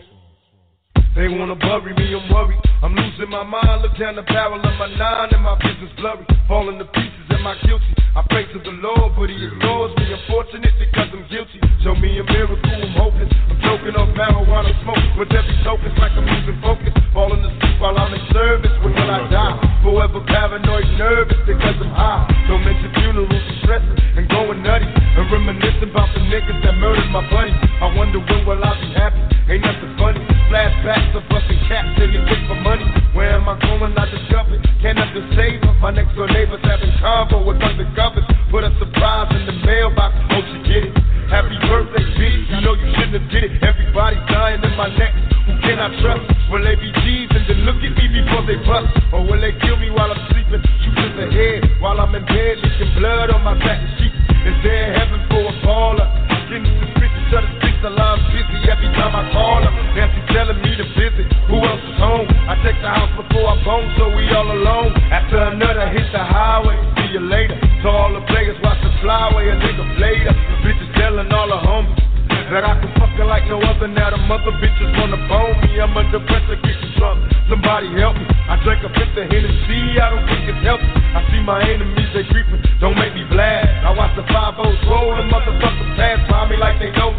They 1.14 1.28
wanna 1.28 1.56
bury 1.56 1.94
me, 1.94 2.14
I'm 2.14 2.28
worried. 2.32 2.60
I'm 2.82 2.94
losing 2.94 3.30
my 3.30 3.42
mind. 3.42 3.82
Look 3.82 3.96
down 3.96 4.16
the 4.16 4.22
barrel 4.22 4.60
of 4.60 4.78
my 4.78 4.86
nine 4.96 5.32
and 5.32 5.42
my 5.42 5.56
vision's 5.64 5.92
blurry. 5.96 6.26
Falling 6.46 6.78
to 6.78 6.84
pieces, 6.84 7.25
am 7.36 7.46
I 7.46 7.54
guilty? 7.60 7.92
I 8.16 8.24
pray 8.32 8.48
to 8.48 8.58
the 8.58 8.74
Lord, 8.80 9.12
but 9.12 9.28
He 9.28 9.36
ignores 9.36 9.92
me. 10.00 10.08
Unfortunate 10.08 10.72
because 10.80 11.12
I'm 11.12 11.24
guilty. 11.28 11.60
Show 11.84 11.94
me 11.94 12.16
a 12.16 12.24
miracle, 12.24 12.56
I'm 12.64 12.92
hopeless. 12.96 13.28
I'm 13.52 13.60
choking 13.60 13.92
on 13.92 14.16
marijuana 14.16 14.72
smoke, 14.82 15.04
but 15.20 15.28
every 15.36 15.56
token's 15.60 15.96
like 16.00 16.16
I'm 16.16 16.24
losing 16.24 16.58
focus. 16.64 16.92
Falling 17.12 17.44
asleep 17.44 17.76
while 17.76 17.96
I'm 18.00 18.12
in 18.16 18.24
service. 18.32 18.72
When 18.80 18.96
will 18.96 19.12
I 19.12 19.28
die? 19.28 19.56
Forever 19.84 20.20
paranoid, 20.24 20.88
nervous 20.96 21.40
because 21.44 21.76
I'm 21.76 21.92
high. 21.92 22.24
Don't 22.48 22.64
mention 22.64 22.90
funerals 22.96 23.28
and 23.28 23.58
stresses 23.60 23.96
and 24.16 24.24
going 24.32 24.64
nutty 24.64 24.88
and 24.88 25.28
reminiscing 25.28 25.92
about 25.92 26.08
the 26.16 26.24
niggas 26.32 26.58
that 26.64 26.74
murdered 26.80 27.12
my 27.12 27.20
buddy. 27.28 27.52
I 27.52 27.92
wonder 27.92 28.18
when 28.24 28.48
will 28.48 28.64
I 28.64 28.72
be 28.80 28.88
happy? 28.96 29.20
Ain't 29.52 29.62
nothing 29.62 29.92
funny. 30.00 30.24
Flashbacks 30.48 31.14
of 31.14 31.22
busting 31.28 31.60
caps 31.68 32.00
in 32.00 32.16
the 32.16 32.22
for 32.48 32.58
money. 32.64 32.86
Where 33.14 33.36
am 33.36 33.48
I 33.48 33.58
going? 33.60 33.92
I 33.96 34.06
discovered. 34.10 34.62
Can't 34.80 34.98
save. 35.36 35.60
My 35.80 35.90
next 35.90 36.16
door 36.16 36.26
neighbors 36.26 36.60
having 36.64 36.90
common 36.98 37.25
cover 37.28 37.44
with 37.44 37.58
undercovers. 37.58 38.26
Put 38.50 38.64
a 38.64 38.70
surprise 38.78 39.30
in 39.34 39.46
the 39.46 39.56
mailbox, 39.66 40.14
Hope 40.30 40.46
you 40.46 40.62
get 40.62 40.82
it? 40.86 40.94
Happy 41.26 41.58
birthday, 41.66 42.06
bitch, 42.14 42.46
you 42.54 42.60
know 42.62 42.74
you 42.78 42.86
shouldn't 42.94 43.18
have 43.18 43.26
did 43.34 43.42
it. 43.50 43.58
Everybody 43.62 44.14
dying 44.30 44.62
in 44.62 44.74
my 44.78 44.86
neck, 44.94 45.10
who 45.46 45.58
can 45.58 45.82
I 45.82 45.90
trust? 45.98 46.22
Will 46.50 46.62
they 46.62 46.78
be 46.78 46.94
G's 47.02 47.30
and 47.34 47.42
then 47.50 47.66
look 47.66 47.82
at 47.82 47.92
me 47.98 48.06
before 48.14 48.46
they 48.46 48.54
bust? 48.62 48.86
Or 49.10 49.26
will 49.26 49.40
they 49.40 49.50
kill 49.58 49.74
me 49.82 49.90
while 49.90 50.14
I'm 50.14 50.22
sleeping? 50.30 50.62
Shoot 50.62 50.98
in 51.02 51.14
the 51.18 51.26
head 51.26 51.82
while 51.82 51.98
I'm 51.98 52.14
in 52.14 52.22
bed, 52.30 52.62
leaking 52.62 52.94
blood 52.94 53.34
on 53.34 53.42
my 53.42 53.58
back 53.58 53.82
sheet. 53.98 54.14
Is 54.46 54.54
there 54.62 54.94
heaven 54.94 55.26
for 55.26 55.42
a 55.50 55.54
baller? 55.66 56.06
Getting 56.46 56.78
suspicious 56.78 57.26
of 57.34 57.42
the 57.42 57.50
streets, 57.58 57.82
the 57.82 57.90
line's 57.90 58.22
busy 58.30 58.70
every 58.70 58.86
time 58.94 59.10
I 59.18 59.26
call 59.34 59.66
her. 59.66 59.72
Nancy 59.98 60.22
telling 60.30 60.62
me 60.62 60.78
to 60.78 60.86
visit, 60.94 61.26
who 61.50 61.58
else 61.58 61.82
is 61.82 61.98
home? 61.98 62.30
I 62.46 62.54
take 62.62 62.78
the 62.78 62.86
house 62.86 63.10
before 63.18 63.50
I 63.50 63.58
bone, 63.66 63.90
so 63.98 64.14
we 64.14 64.30
all 64.30 64.46
alone. 64.46 64.94
After 65.10 65.42
another 65.42 65.90
hit 65.90 66.06
the 66.14 66.22
highway, 66.22 66.78
later. 67.22 67.56
To 67.82 67.88
all 67.88 68.12
the 68.12 68.24
players, 68.26 68.56
watch 68.62 68.80
the 68.82 68.90
flyway, 69.00 69.52
a 69.52 69.56
nigga 69.56 69.84
played 69.96 70.26
up. 70.26 70.36
Bitches 70.64 70.90
telling 70.96 71.30
all 71.32 71.48
the 71.48 71.60
homies. 71.60 72.06
That 72.46 72.62
I 72.62 72.78
can 72.78 72.90
fuck 72.94 73.10
her 73.18 73.26
like 73.26 73.42
no 73.50 73.58
other. 73.58 73.90
Now 73.90 74.14
the 74.14 74.22
mother 74.22 74.54
bitches 74.62 74.94
wanna 75.02 75.18
bone 75.26 75.58
me. 75.66 75.82
I'm 75.82 75.96
under 75.98 76.22
pressure, 76.30 76.54
getting 76.62 76.94
drunk. 76.94 77.26
Somebody 77.50 77.90
help 77.98 78.14
me. 78.14 78.22
I 78.22 78.54
drank 78.62 78.86
a 78.86 78.90
fifth 78.94 79.18
of 79.18 79.26
Hennessy. 79.26 79.98
I 79.98 80.14
don't 80.14 80.26
think 80.30 80.46
it's 80.46 80.62
healthy. 80.62 80.86
I 80.86 81.26
see 81.34 81.42
my 81.42 81.58
enemies, 81.58 82.06
they 82.14 82.22
creeping. 82.30 82.62
Don't 82.78 82.94
make 82.94 83.18
me 83.18 83.26
blast. 83.26 83.66
I 83.82 83.90
watch 83.98 84.14
the 84.14 84.22
five 84.30 84.54
oh 84.62 84.70
O's 84.70 84.78
roll. 84.86 85.10
The 85.18 85.26
motherfuckers 85.26 85.90
pass 85.98 86.22
by 86.30 86.46
me 86.46 86.54
like 86.54 86.78
they 86.78 86.94
know. 86.94 87.10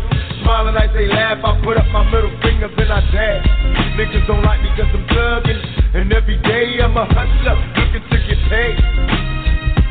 Smiling 0.47 0.75
like 0.79 0.95
they 0.95 1.11
laugh. 1.11 1.43
I 1.43 1.59
put 1.59 1.75
up 1.75 1.87
my 1.91 2.07
middle 2.07 2.31
finger, 2.39 2.71
then 2.79 2.87
I 2.87 3.03
dash. 3.11 3.43
Niggas 3.99 4.27
don't 4.31 4.47
like 4.47 4.63
me 4.63 4.71
cause 4.79 4.87
I'm 4.95 5.03
thugging. 5.11 5.59
And 5.91 6.07
every 6.13 6.39
day 6.39 6.79
I'm 6.79 6.95
a 6.95 7.03
hustler, 7.03 7.59
looking 7.75 8.03
to 8.07 8.17
get 8.31 8.39
paid. 8.47 9.26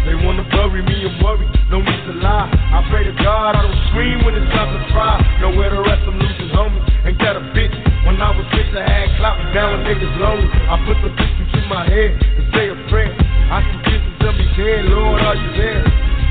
They 0.07 0.15
wanna 0.15 0.47
bury 0.55 0.86
me 0.86 1.02
and 1.02 1.18
worry, 1.18 1.51
no 1.67 1.83
need 1.83 2.02
to 2.07 2.15
lie. 2.23 2.47
I 2.47 2.78
pray 2.94 3.02
to 3.02 3.15
God 3.18 3.59
I 3.59 3.67
don't 3.67 3.81
scream 3.91 4.23
when 4.23 4.39
it's 4.39 4.47
time 4.55 4.70
to 4.70 4.83
cry. 4.94 5.18
Nowhere 5.43 5.75
to 5.75 5.83
rest, 5.83 6.07
I'm 6.07 6.15
losing 6.15 6.51
homies. 6.55 6.86
Ain't 7.02 7.18
got 7.18 7.35
a 7.35 7.43
bitch? 7.51 7.75
When 8.07 8.15
I 8.23 8.31
was 8.31 8.47
rich, 8.55 8.70
I 8.70 8.86
had 8.86 9.18
clout. 9.18 9.35
Now 9.51 9.75
a 9.75 9.78
nigga's 9.83 10.15
lonely. 10.23 10.47
I 10.47 10.78
put 10.86 11.02
the 11.02 11.10
pistol 11.10 11.44
to 11.59 11.60
my 11.67 11.91
head 11.91 12.23
and 12.23 12.47
say 12.55 12.70
a 12.70 12.78
prayer. 12.86 13.10
I 13.51 13.67
see 13.67 13.78
Jesus 13.91 14.15
tell 14.23 14.31
me 14.31 14.47
dead, 14.55 14.86
Lord, 14.94 15.18
are 15.26 15.35
you 15.35 15.51
there? 15.59 15.83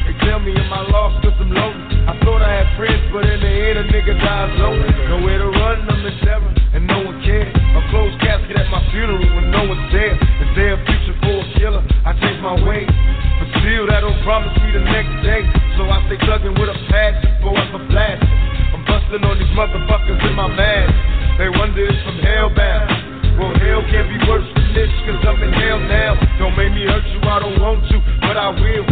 They 0.08 0.16
tell 0.24 0.40
me 0.40 0.56
am 0.56 0.72
I 0.72 0.82
lost 0.88 1.20
cause 1.20 1.36
I'm 1.36 1.52
lonely. 1.52 2.00
I 2.08 2.16
thought 2.24 2.40
I 2.40 2.64
had 2.64 2.80
friends, 2.80 3.04
but 3.12 3.28
in 3.28 3.44
the 3.44 3.52
end 3.52 3.76
a 3.76 3.86
nigga 3.92 4.16
dies 4.16 4.56
lonely. 4.56 4.88
Nowhere 5.12 5.40
to 5.44 5.52
run, 5.52 5.84
I'm 5.84 6.00
in 6.00 6.16
terror, 6.24 6.52
and 6.72 6.88
no 6.88 7.12
one 7.12 7.20
cares. 7.28 7.52
A 7.52 7.82
closed 7.92 8.24
casket 8.24 8.56
at 8.56 8.72
my 8.72 8.80
funeral 8.95 9.20
when 9.36 9.52
no 9.52 9.68
one's 9.68 9.92
there. 9.92 10.16
Is 10.16 10.52
there 10.56 10.74
a 10.76 10.86
future 10.88 11.18
for 11.20 11.44
a 11.44 11.48
killer? 11.60 11.84
I 12.08 12.16
change 12.24 12.40
my. 12.40 12.56
But 12.56 13.55
still, 13.66 13.90
that 13.90 14.06
don't 14.06 14.22
promise 14.22 14.53
me 14.61 14.69
the 14.77 14.85
next 14.85 15.10
day. 15.26 15.42
So 15.74 15.90
I 15.90 15.98
stay 16.06 16.22
thugging 16.22 16.53
with 16.53 16.69
a 16.69 16.77
passion 16.85 17.34
for 17.42 17.58
us 17.58 17.69
a 17.74 17.82
blast. 17.90 18.22
I'm 18.77 18.85
busting 18.85 19.26
on 19.26 19.42
these 19.42 19.50
motherfuckers 19.58 20.22
in 20.22 20.34
my 20.38 20.45
mask. 20.53 20.94
They 21.42 21.50
wonder 21.50 21.82
if 21.82 21.98
I'm 22.06 22.22
hellbound. 22.22 23.42
Well, 23.42 23.52
hell 23.58 23.82
can't 23.90 24.08
be 24.08 24.22
worse 24.30 24.45
than 24.53 24.69
this, 24.77 24.94
cause 25.10 25.19
I'm 25.26 25.42
in 25.42 25.52
hell 25.52 25.82
now. 25.82 26.14
Don't 26.38 26.56
make 26.56 26.72
me 26.77 26.85
hurt 26.85 27.03
you, 27.10 27.19
I 27.26 27.42
don't 27.42 27.60
want 27.60 27.84
to, 27.90 27.98
but 28.22 28.38
I 28.38 28.53
will. 28.53 28.85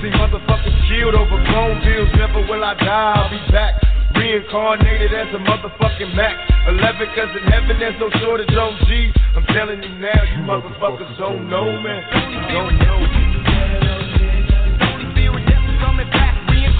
See 0.00 0.10
motherfuckers 0.16 0.74
killed 0.88 1.14
over 1.14 1.38
phone 1.52 1.78
bills, 1.84 2.10
never 2.16 2.42
will 2.48 2.64
I 2.64 2.74
die, 2.80 3.12
I'll 3.14 3.30
be 3.30 3.38
back. 3.52 3.76
Reincarnated 4.16 5.12
as 5.12 5.30
a 5.36 5.40
motherfucking 5.42 6.14
Mac. 6.16 6.34
11 6.66 7.06
cause 7.14 7.34
in 7.36 7.44
heaven 7.52 7.78
there's 7.78 7.98
no 8.00 8.08
shortage 8.18 8.50
on 8.56 8.78
G. 8.88 9.12
I'm 9.36 9.44
telling 9.54 9.82
you 9.82 9.94
now, 10.00 10.22
you 10.32 10.42
motherfuckers 10.42 11.18
don't 11.18 11.50
know, 11.50 11.66
man. 11.82 12.02
Don't 12.50 12.78
know. 12.78 14.03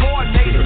Reincarnated. 0.04 0.64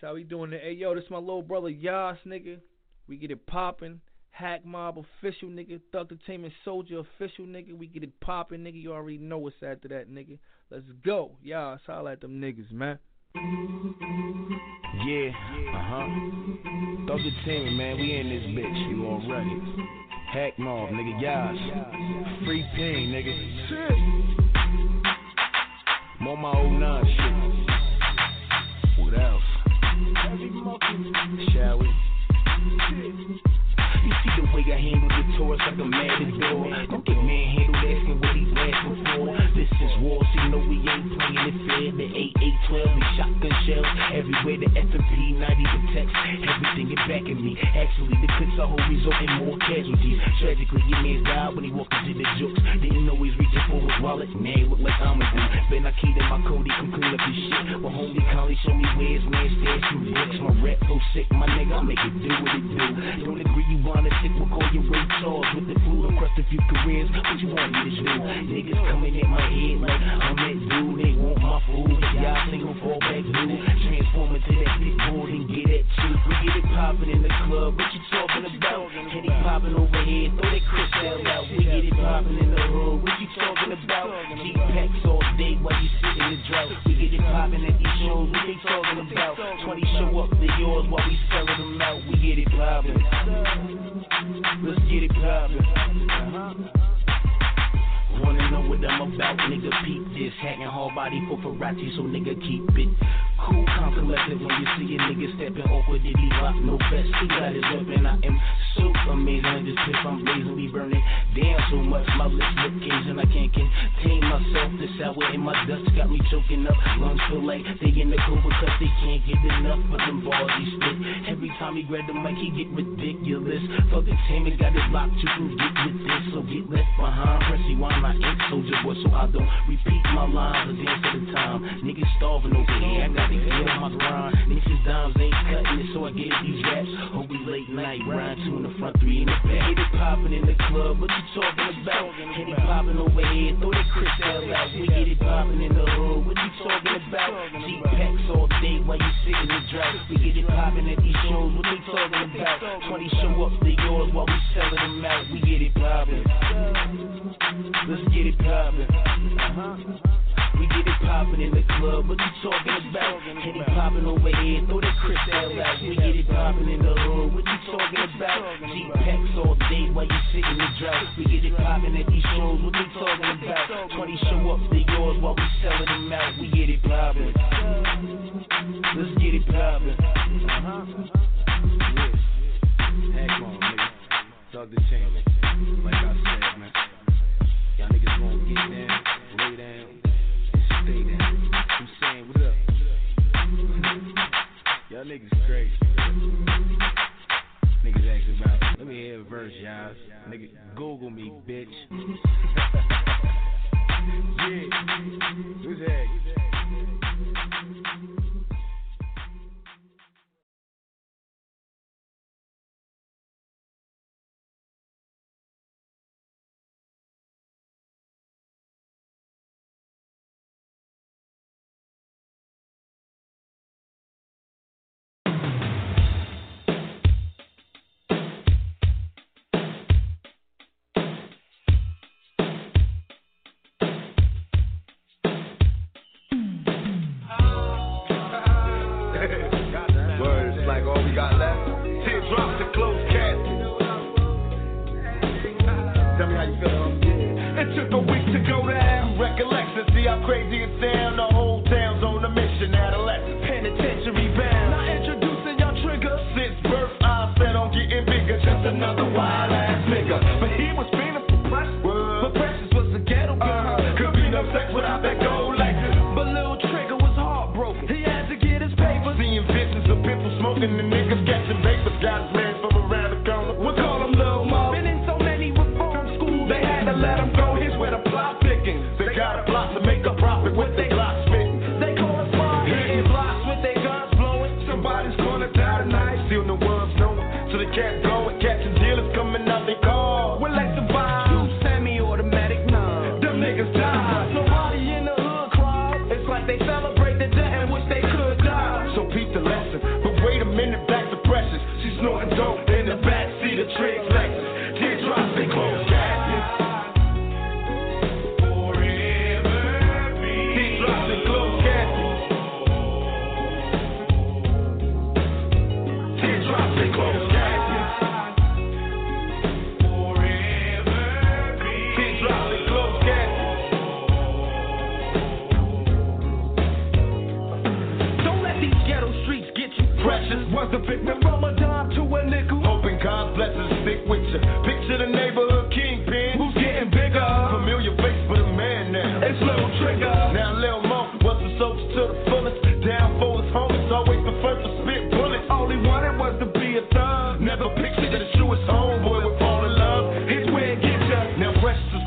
How 0.00 0.14
we 0.14 0.24
doing 0.24 0.52
it. 0.52 0.60
Hey, 0.62 0.72
yo, 0.72 0.94
this 0.94 1.04
my 1.10 1.18
little 1.18 1.42
brother 1.42 1.68
Yas, 1.68 2.16
nigga. 2.26 2.58
We 3.08 3.16
get 3.16 3.30
it 3.30 3.46
poppin'. 3.46 4.00
Hack 4.30 4.64
Mob 4.64 4.98
official, 4.98 5.48
nigga. 5.48 5.80
Thug 5.92 6.12
Entertainment 6.12 6.54
Soldier 6.64 7.00
official, 7.00 7.44
nigga. 7.44 7.76
We 7.76 7.86
get 7.86 8.02
it 8.02 8.18
poppin', 8.20 8.64
nigga. 8.64 8.80
You 8.82 8.92
already 8.92 9.18
know 9.18 9.38
what's 9.38 9.56
after 9.62 9.88
that, 9.88 10.10
nigga. 10.10 10.38
Let's 10.70 10.86
go. 11.04 11.32
Yas, 11.42 11.80
holla 11.86 12.12
at 12.12 12.20
them 12.20 12.40
niggas, 12.40 12.70
man. 12.70 12.98
Yeah, 15.04 15.30
uh 15.74 15.82
huh. 15.82 16.06
Thug 17.06 17.20
Entertainment, 17.20 17.76
man. 17.76 17.96
We 17.98 18.16
in 18.16 18.28
this 18.28 18.44
bitch. 18.56 18.90
You 18.90 19.06
already. 19.06 19.60
Hack 20.32 20.58
Mob, 20.58 20.90
nigga. 20.90 21.20
Yas. 21.20 21.56
Free 22.46 22.64
pain, 22.76 23.10
nigga. 23.10 23.34
More 26.20 26.36
my 26.36 26.52
old 26.56 26.80
nine 26.80 27.04
shit. 27.04 27.29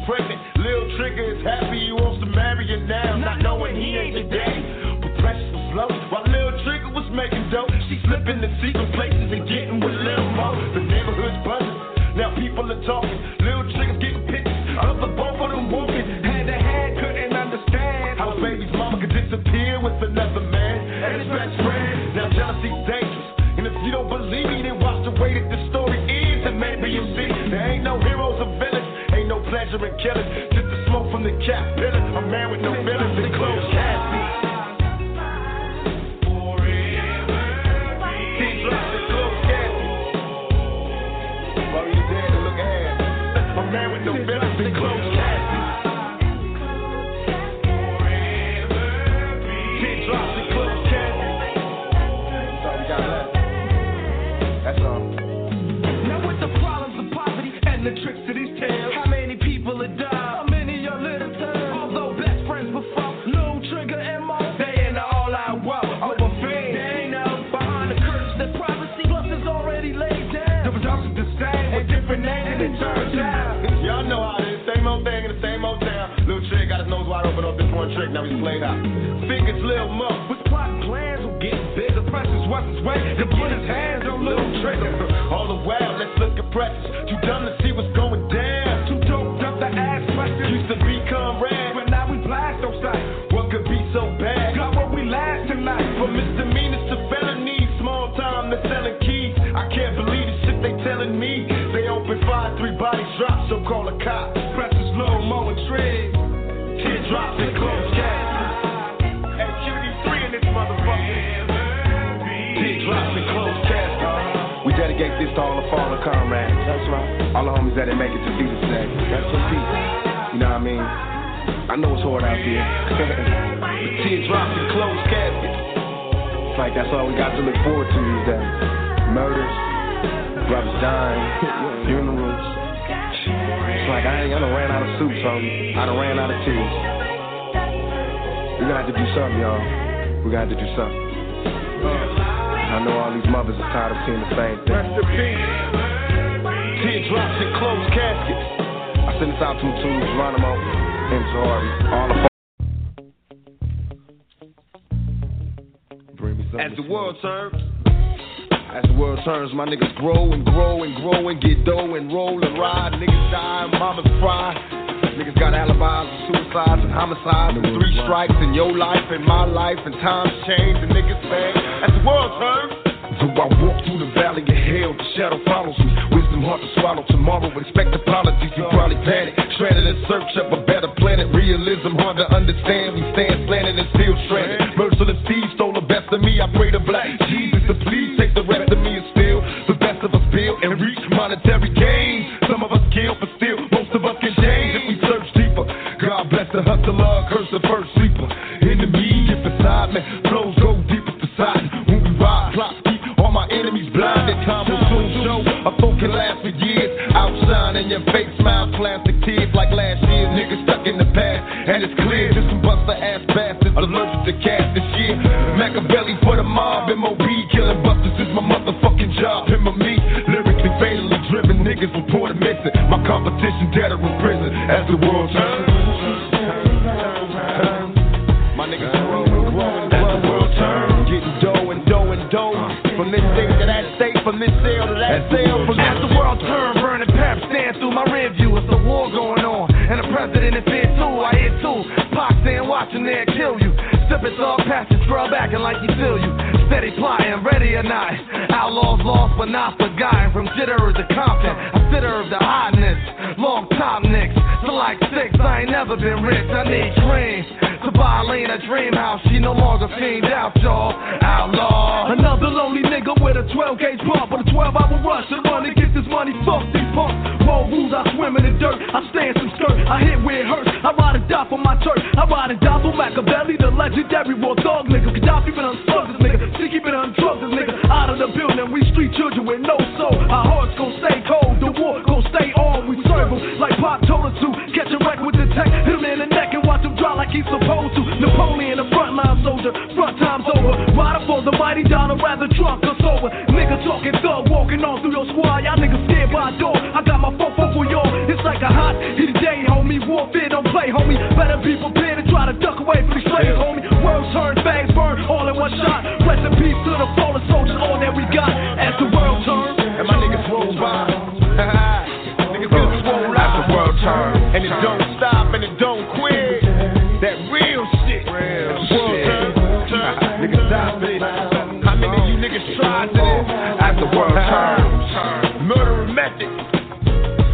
pregnant. 0.06 0.40
Lil 0.58 0.98
Trigger 0.98 1.26
is 1.36 1.42
happy 1.44 1.80
he 1.88 1.94
wants 1.94 2.20
to 2.24 2.28
marry 2.28 2.68
her 2.68 2.82
now, 2.88 3.18
not, 3.18 3.40
not 3.40 3.60
knowing 3.60 3.76
he 3.76 3.96
ain't 3.98 4.16
today. 4.16 5.00
But 5.02 5.12
precious 5.20 5.50
was 5.54 5.68
low 5.76 5.90
while 6.12 6.26
Lil 6.28 6.52
Trigger 6.64 6.92
was 6.92 7.08
making 7.12 7.50
dope. 7.50 7.72
She 7.90 8.00
slipping 8.08 8.42
to 8.42 8.50
secret 8.64 8.90
places 8.96 9.30
and 9.32 9.44
getting 9.48 9.80
with 9.80 9.96
Lil 9.96 10.24
Mo. 10.36 10.56
The 10.74 10.82
neighborhood's 10.82 11.40
buzzing. 11.46 11.78
Now 12.18 12.36
people 12.36 12.66
are 12.70 12.84
talking. 12.86 13.13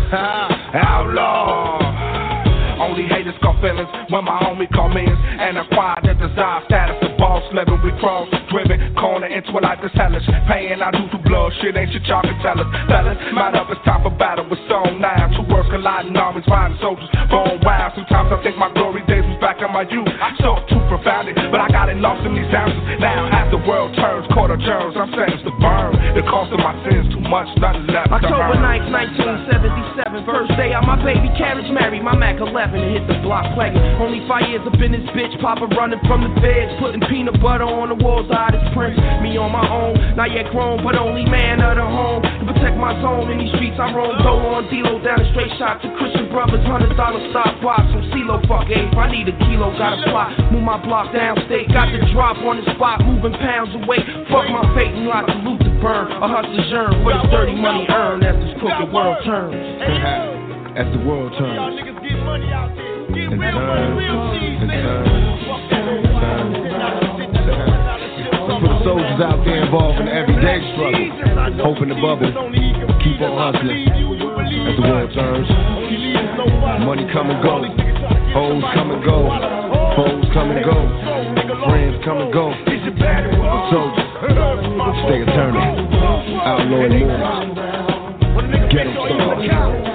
Outlaw. 0.73 1.77
Only 2.81 3.05
haters 3.05 3.35
call 3.43 3.53
feelings 3.61 3.89
when 4.09 4.25
my 4.25 4.39
homie 4.41 4.65
call 4.73 4.89
me 4.89 5.05
and 5.05 5.57
acquire 5.59 6.01
the 6.01 6.17
desired 6.17 6.65
status 6.65 6.97
of 7.05 7.13
boss 7.17 7.43
level. 7.53 7.77
We 7.83 7.91
cross 7.99 8.25
driven 8.49 8.95
corner 8.95 9.27
into 9.27 9.51
a 9.53 9.61
life 9.61 9.77
that's 9.83 9.93
hellish. 9.93 10.25
Paying 10.47 10.81
our 10.81 10.91
due 10.91 11.09
to 11.13 11.19
blood, 11.21 11.53
shit 11.61 11.77
ain't 11.77 11.93
shit 11.93 12.01
y'all 12.09 12.23
can 12.23 12.41
tell 12.41 12.57
us. 12.57 12.65
Fellas, 12.89 13.21
mind 13.37 13.55
up, 13.55 13.69
it's 13.69 13.85
time 13.85 14.01
for 14.01 14.09
battle 14.17 14.49
with 14.49 14.57
song 14.67 14.97
now. 14.99 15.29
A 15.69 15.77
lot 15.77 16.03
in 16.07 16.17
armies, 16.17 16.43
fighting 16.49 16.81
soldiers, 16.81 17.05
born 17.29 17.61
wild. 17.61 17.93
Sometimes 17.93 18.33
I 18.33 18.41
think 18.41 18.57
my 18.57 18.73
glory 18.73 19.05
back 19.59 19.67
in 19.67 19.73
my 19.73 19.83
youth. 19.91 20.07
So 20.39 20.55
too 20.71 20.79
profoundly, 20.87 21.33
but 21.51 21.59
I 21.59 21.67
got 21.67 21.89
it 21.89 21.97
lost 21.97 22.25
in 22.25 22.35
these 22.35 22.47
ounces. 22.53 22.79
Now 22.99 23.27
as 23.27 23.51
the 23.51 23.59
world 23.67 23.95
turns, 23.95 24.27
quarter 24.31 24.55
germs, 24.55 24.95
I'm 24.95 25.11
sentenced 25.11 25.43
to 25.43 25.51
burn. 25.59 25.99
The 26.15 26.23
cost 26.23 26.53
of 26.53 26.59
my 26.59 26.71
sins 26.87 27.11
too 27.11 27.19
much, 27.19 27.47
nothing 27.59 27.87
left 27.91 28.07
to 28.09 28.15
October 28.15 28.55
9th, 28.55 28.87
1977. 28.87 30.25
First 30.25 30.55
day 30.55 30.71
out 30.71 30.87
my 30.87 30.95
baby 31.03 31.27
carriage 31.35 31.67
married. 31.71 32.03
My 32.03 32.15
Mac 32.15 32.39
11 32.39 32.79
and 32.79 32.91
hit 32.95 33.03
the 33.07 33.19
block 33.25 33.43
plaguing. 33.55 33.81
Only 33.99 34.23
five 34.27 34.47
years 34.47 34.63
up 34.63 34.79
in 34.79 34.95
this 34.95 35.03
bitch. 35.11 35.33
Papa 35.41 35.67
running 35.75 35.99
from 36.07 36.23
the 36.23 36.31
feds. 36.39 36.71
Putting 36.79 37.03
peanut 37.11 37.35
butter 37.41 37.67
on 37.67 37.89
the 37.91 37.99
walls. 37.99 38.31
I 38.31 38.51
this 38.55 38.63
prince. 38.71 38.95
Me 39.19 39.35
on 39.35 39.51
my 39.51 39.65
own. 39.67 40.15
Not 40.15 40.31
yet 40.31 40.47
grown, 40.55 40.85
but 40.85 40.95
only 40.95 41.25
man 41.27 41.59
of 41.59 41.75
the 41.75 41.83
home. 41.83 42.23
To 42.23 42.43
protect 42.47 42.77
my 42.77 42.95
zone 43.03 43.31
in 43.33 43.43
these 43.43 43.51
streets, 43.59 43.75
I 43.75 43.91
roam. 43.91 44.15
Dolo 44.23 44.61
on 44.61 44.69
D-Lo 44.71 45.03
down 45.03 45.19
a 45.19 45.27
straight 45.35 45.51
shot 45.59 45.81
to 45.83 45.89
Christian 45.99 46.31
Brothers. 46.31 46.63
$100 46.63 46.95
stock 47.33 47.59
box 47.59 47.83
from 47.91 48.05
CeeLo. 48.15 48.39
Fuck. 48.47 48.69
If 48.69 48.95
I 48.95 49.11
need 49.11 49.27
a 49.27 49.35
kilo, 49.49 49.73
got 49.77 49.97
a 49.97 50.03
plot. 50.05 50.37
Move 50.53 50.61
my 50.61 50.77
block 50.85 51.09
downstate. 51.13 51.73
Got 51.73 51.89
the 51.89 52.05
drop 52.13 52.37
on 52.45 52.61
the 52.61 52.65
spot. 52.77 53.01
Moving 53.01 53.33
pounds 53.41 53.73
away. 53.73 53.97
Fuck 54.29 54.45
my 54.53 54.61
fate 54.77 54.93
and 54.93 55.09
lot 55.09 55.25
to 55.25 55.33
loot 55.41 55.59
to 55.65 55.71
burn. 55.81 56.13
A 56.13 56.27
hustler's 56.29 56.69
yearn 56.69 56.93
for 57.01 57.13
this 57.17 57.25
dirty 57.33 57.57
money 57.57 57.89
earned 57.89 58.23
as 58.23 58.37
this 58.37 58.53
crooked 58.61 58.93
world 58.93 59.17
turns. 59.25 59.57
As 60.77 60.85
the 60.93 61.01
world 61.01 61.33
turns. 61.41 61.57
Y'all 61.57 61.73
niggas 61.73 61.97
get 62.05 62.21
money 62.21 62.53
out 62.53 62.69
there. 62.77 63.09
Get 63.09 63.33
And 63.33 63.41
turns. 63.41 64.05
And 64.61 64.69
turns. 64.69 65.09
For 68.49 68.67
the 68.67 68.83
soldiers 68.83 69.21
out 69.21 69.45
there 69.45 69.65
involved 69.65 69.99
in 69.99 70.05
the 70.05 70.13
everyday 70.13 70.61
struggle, 70.73 71.09
hoping 71.63 71.89
to 71.89 71.97
bubble, 72.01 72.29
keep 73.01 73.21
on 73.21 73.33
hustling. 73.37 73.87
As 73.89 74.75
the 74.75 74.81
world 74.81 75.13
turns, 75.13 75.47
money 76.45 77.05
come 77.11 77.29
and 77.29 77.43
go, 77.43 77.59
hoes 78.31 78.63
come 78.73 78.91
and 78.91 79.03
go, 79.03 79.27
foes 79.95 80.25
come 80.33 80.51
and 80.51 80.63
go, 80.63 80.77
friends 81.67 81.99
come 82.05 82.17
and 82.19 82.33
go. 82.33 82.53
Soldiers, 83.69 84.07
stay 85.03 85.21
eternal, 85.21 85.63
outlaw 86.45 86.83
immortals, 86.85 87.57
ghetto 88.71 88.91
stars. 89.05 89.89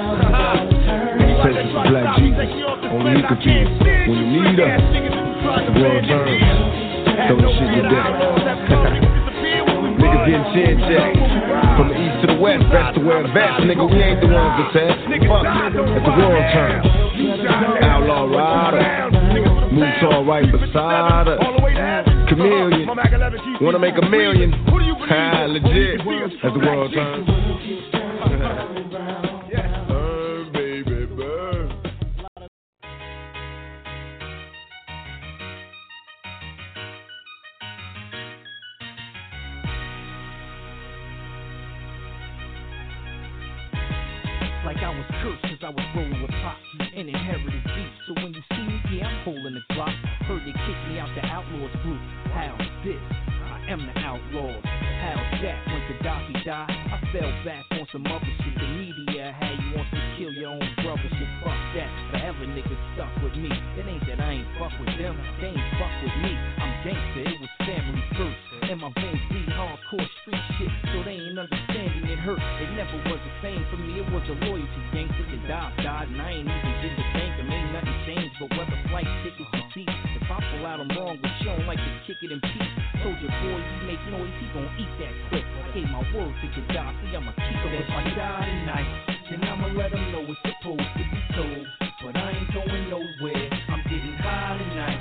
Says 1.45 1.57
it's 1.61 1.73
Black 1.89 2.17
Jesus, 2.19 2.51
only 2.93 3.21
you 3.21 3.25
can 3.27 3.39
feel 3.45 3.69
when 4.09 4.17
you 4.19 4.27
need 4.43 4.61
us. 4.61 4.81
The 5.45 5.73
world 5.81 6.05
turns, 6.09 6.41
the 7.29 7.37
shit 7.53 7.71
you 7.77 7.83
dead. 7.89 9.11
Niggas 10.05 10.29
getting 10.29 10.45
chin 10.53 10.77
checked. 10.85 11.17
From 11.81 11.89
the 11.89 11.97
east 11.97 12.21
to 12.21 12.27
the 12.29 12.39
west, 12.41 12.61
best 12.69 12.95
to 12.97 13.01
wear 13.01 13.25
a 13.25 13.29
vest. 13.33 13.65
Nigga, 13.65 13.89
we 13.89 13.97
ain't 14.05 14.21
the 14.21 14.29
ones 14.29 14.53
that 14.61 14.69
said. 14.77 14.93
Fuck 15.25 15.49
it, 15.49 15.73
it's 15.81 16.05
the 16.05 16.13
world 16.13 16.45
turns. 16.53 16.85
Outlaw 17.81 18.29
rider, 18.29 18.85
moves 19.73 20.05
all 20.13 20.25
right 20.25 20.45
beside 20.45 21.29
us. 21.29 21.41
Chameleon, 22.29 22.87
wanna 23.61 23.79
make 23.79 23.97
a 23.97 24.05
million? 24.05 24.53
Ha, 24.53 25.47
legit, 25.49 26.01
as 26.01 26.53
the 26.53 26.61
world 26.61 26.93
turns. 26.93 27.29
was 44.97 45.09
cursed 45.23 45.43
cause 45.43 45.63
I 45.63 45.71
was 45.71 45.87
rolling 45.97 46.21
with 46.23 46.31
pop 46.43 46.57
and 46.79 47.09
inherited 47.09 47.65
beef. 47.65 47.93
So 48.07 48.15
when 48.21 48.35
you 48.35 48.43
see 48.53 48.65
me, 48.65 48.79
yeah, 48.99 49.09
I'm 49.09 49.25
holding 49.25 49.55
the 49.55 49.65
Glock. 49.75 49.95
Heard 50.27 50.43
they 50.47 50.55
kicked 50.55 50.85
me 50.89 50.99
out 50.99 51.11
the 51.15 51.25
Outlaws 51.27 51.75
group. 51.83 52.01
How's 52.31 52.59
this? 52.85 53.01
I 53.45 53.71
am 53.71 53.81
the 53.81 53.97
outlaw. 54.01 54.53
How's 54.61 55.41
that? 55.43 55.59
When 55.67 55.81
Kadafi 55.89 56.45
died, 56.45 56.71
I 56.71 56.97
fell 57.13 57.33
back 57.45 57.65
on 57.73 57.87
some 57.93 58.07
other 58.07 58.33
shit. 58.45 58.55
The 58.61 58.69
media 58.69 59.35
had 59.35 59.57
you 59.57 59.79
on 59.79 59.87
to 59.89 60.01
kill 60.19 60.33
your 60.33 60.51
own 60.53 60.69
brother 60.85 61.09
shit. 61.11 61.31
Fuck 61.43 61.61
that. 61.75 61.91
Forever 62.13 62.45
niggas 62.45 62.83
stuck 62.95 63.13
with 63.23 63.35
me. 63.37 63.51
It 63.51 63.87
ain't 63.89 64.05
that 64.07 64.21
I 64.21 64.43
ain't 64.43 64.49
fuck 64.59 64.73
with 64.79 64.95
them. 65.01 65.17
They 65.41 65.49
ain't 65.49 65.71
fuck 65.81 65.95
with 66.05 66.17
me. 66.23 66.33
I'm 66.61 66.73
gangster. 66.85 67.25
It 67.25 67.41
was 67.41 67.53
family 67.65 68.05
first. 68.17 68.71
And 68.71 68.81
my 68.81 68.91
veins 68.95 69.23
bleed 69.31 69.49
hardcore 69.49 70.09
loyalty 74.41 74.85
died 75.85 76.09
and 76.09 76.21
I 76.21 76.31
ain't 76.33 76.49
even 76.49 76.75
get 76.81 76.97
the 76.97 77.07
bank. 77.13 77.31
There 77.37 77.49
ain't 77.53 77.73
nothing 77.73 77.99
changed 78.09 78.35
but 78.41 78.51
whether 78.57 78.79
flight 78.89 79.09
tickets 79.23 79.51
and 79.53 79.65
seats. 79.75 79.93
If 80.17 80.27
I 80.31 80.41
pull 80.41 80.65
out, 80.67 80.81
I'm 80.81 80.89
wrong, 80.97 81.19
but 81.21 81.31
you 81.41 81.47
don't 81.53 81.67
like 81.67 81.79
to 81.79 81.93
kick 82.07 82.19
it 82.25 82.33
in 82.33 82.41
peace. 82.41 82.73
Told 83.05 83.21
your 83.21 83.31
boy 83.45 83.61
make 83.85 84.03
noise, 84.09 84.33
he 84.41 84.47
gon' 84.57 84.69
eat 84.81 84.93
that 85.01 85.15
quick. 85.29 85.45
I 85.45 85.69
gave 85.77 85.89
my 85.93 86.03
word 86.17 86.33
to 86.33 86.47
I'ma 87.15 87.33
keep 87.37 87.61
it. 87.69 87.85
If 87.85 87.91
I 87.93 88.03
die 88.17 88.47
tonight, 88.49 88.89
then 89.31 89.45
I'ma 89.45 89.69
let 89.77 89.93
him 89.93 90.05
know 90.13 90.25
it's 90.25 90.41
supposed 90.41 90.81
to 90.81 91.05
be 91.05 91.21
told. 91.37 91.67
But 92.05 92.17
I 92.17 92.33
ain't 92.33 92.53
going 92.53 92.91
nowhere, 92.91 93.49
I'm 93.69 93.83
getting 93.85 94.17
high 94.19 94.57
tonight. 94.59 95.01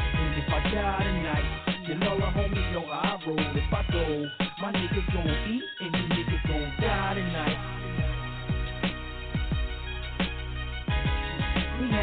And 0.00 0.32
if 0.40 0.48
I 0.48 0.60
die 0.72 1.04
tonight, 1.04 1.46
then 1.88 2.02
all 2.02 2.16
the 2.16 2.30
homies 2.32 2.72
know 2.72 2.86
how 2.88 3.20
I 3.20 3.28
roll. 3.28 3.38
If 3.38 3.72
I 3.72 3.82
go, 3.92 4.51
my 4.62 4.72
niggas 4.72 5.12
gon' 5.12 5.36
eat, 5.46 5.64
and 5.80 5.94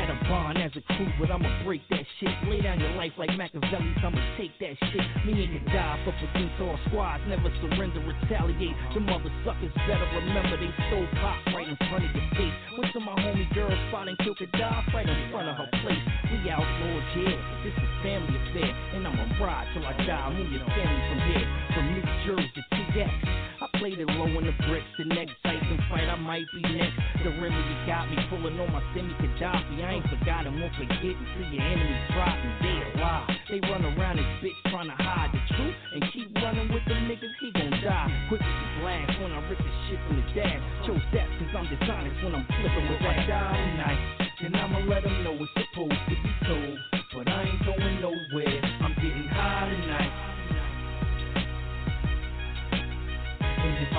a 0.10 0.18
bond 0.26 0.58
as 0.58 0.72
a 0.76 0.82
crew, 0.94 1.08
but 1.20 1.30
I'ma 1.30 1.48
break 1.64 1.82
that 1.90 2.06
shit. 2.20 2.34
Lay 2.50 2.62
down 2.62 2.80
your 2.80 2.94
life 2.98 3.14
like 3.18 3.30
Makaveli's, 3.38 4.02
I'ma 4.02 4.18
take 4.38 4.58
that 4.60 4.76
shit. 4.90 5.06
Me 5.26 5.46
and 5.46 5.62
Kadafi 5.70 6.08
up 6.10 6.18
against 6.18 6.58
all 6.62 6.78
squads, 6.90 7.24
never 7.30 7.50
surrender, 7.62 8.02
retaliate. 8.02 8.74
The 8.94 9.02
mother 9.02 9.30
suckers 9.46 9.74
better 9.86 10.08
remember 10.18 10.58
they 10.58 10.74
stole 10.90 11.08
pop 11.22 11.38
right 11.54 11.70
in 11.70 11.78
front 11.90 12.06
of 12.06 12.12
your 12.16 12.28
face. 12.34 12.58
Went 12.78 12.94
to 12.94 13.00
my 13.00 13.16
homie 13.22 13.50
girl 13.54 13.70
spot 13.90 14.08
and 14.10 14.18
killed 14.20 14.38
Kadafi 14.38 14.94
right 14.94 15.10
in 15.10 15.32
front 15.32 15.48
of 15.48 15.56
her 15.58 15.70
place. 15.86 16.04
We 16.34 16.50
outlaws, 16.50 17.06
yeah, 17.14 17.38
this 17.62 17.76
is 17.78 17.90
family 18.02 18.34
affair, 18.34 18.74
and 18.98 19.06
I'ma 19.06 19.26
ride 19.38 19.68
till 19.74 19.86
I 19.86 19.94
die. 20.06 20.34
Move 20.34 20.52
your 20.52 20.66
family 20.66 21.02
from 21.06 21.20
here, 21.30 21.48
from 21.74 21.86
New 21.94 22.06
Jersey 22.26 22.62
to 22.74 22.79
I 22.90 23.70
played 23.78 24.00
it 24.02 24.10
low 24.18 24.26
in 24.26 24.50
the 24.50 24.56
bricks. 24.66 24.90
The 24.98 25.06
next 25.06 25.38
Tyson 25.46 25.78
fight, 25.94 26.10
I 26.10 26.18
might 26.18 26.46
be 26.50 26.62
next. 26.74 26.98
The 27.22 27.30
remedy 27.38 27.76
got 27.86 28.10
me 28.10 28.18
pulling 28.34 28.58
on 28.58 28.72
my 28.74 28.82
semi 28.98 29.14
Kadafi. 29.14 29.86
I 29.86 30.02
ain't 30.02 30.10
forgotten, 30.10 30.58
won't 30.58 30.74
forget 30.74 31.14
until 31.14 31.46
your 31.54 31.62
enemies 31.62 32.02
drop 32.18 32.34
and 32.34 32.56
they 32.66 32.78
alive. 32.98 33.30
They 33.46 33.60
run 33.70 33.86
around 33.86 34.18
this 34.18 34.26
bitch 34.42 34.58
trying 34.74 34.90
to 34.90 34.98
hide 34.98 35.30
the 35.38 35.42
truth 35.54 35.78
and 35.94 36.02
keep 36.14 36.34
running 36.42 36.74
with 36.74 36.82
the 36.90 36.98
niggas. 37.06 37.34
He 37.38 37.52
gon' 37.54 37.78
die 37.86 38.10
quick 38.26 38.42
as 38.42 38.58
a 38.58 38.70
blast 38.82 39.22
when 39.22 39.32
I 39.38 39.40
rip 39.46 39.60
this 39.62 39.78
shit 39.86 40.00
from 40.10 40.18
the 40.18 40.26
dash. 40.34 40.62
Chose 40.90 41.06
that 41.14 41.30
cause 41.38 41.54
I'm 41.54 41.68
dishonest 41.70 42.18
when 42.26 42.34
I'm 42.42 42.48
flipping 42.58 42.90
with 42.90 43.02
that 43.06 43.22
die 43.30 43.54
tonight. 43.54 44.02
Then 44.42 44.56
I'ma 44.58 44.80
let 44.90 45.04
them 45.06 45.14
know 45.22 45.38
it's 45.38 45.54
supposed 45.54 45.94
to 45.94 46.16
be 46.18 46.32
told. 46.50 46.78
But 47.14 47.28
I 47.30 47.54
ain't 47.54 47.62
going 47.70 48.02
nowhere. 48.02 48.49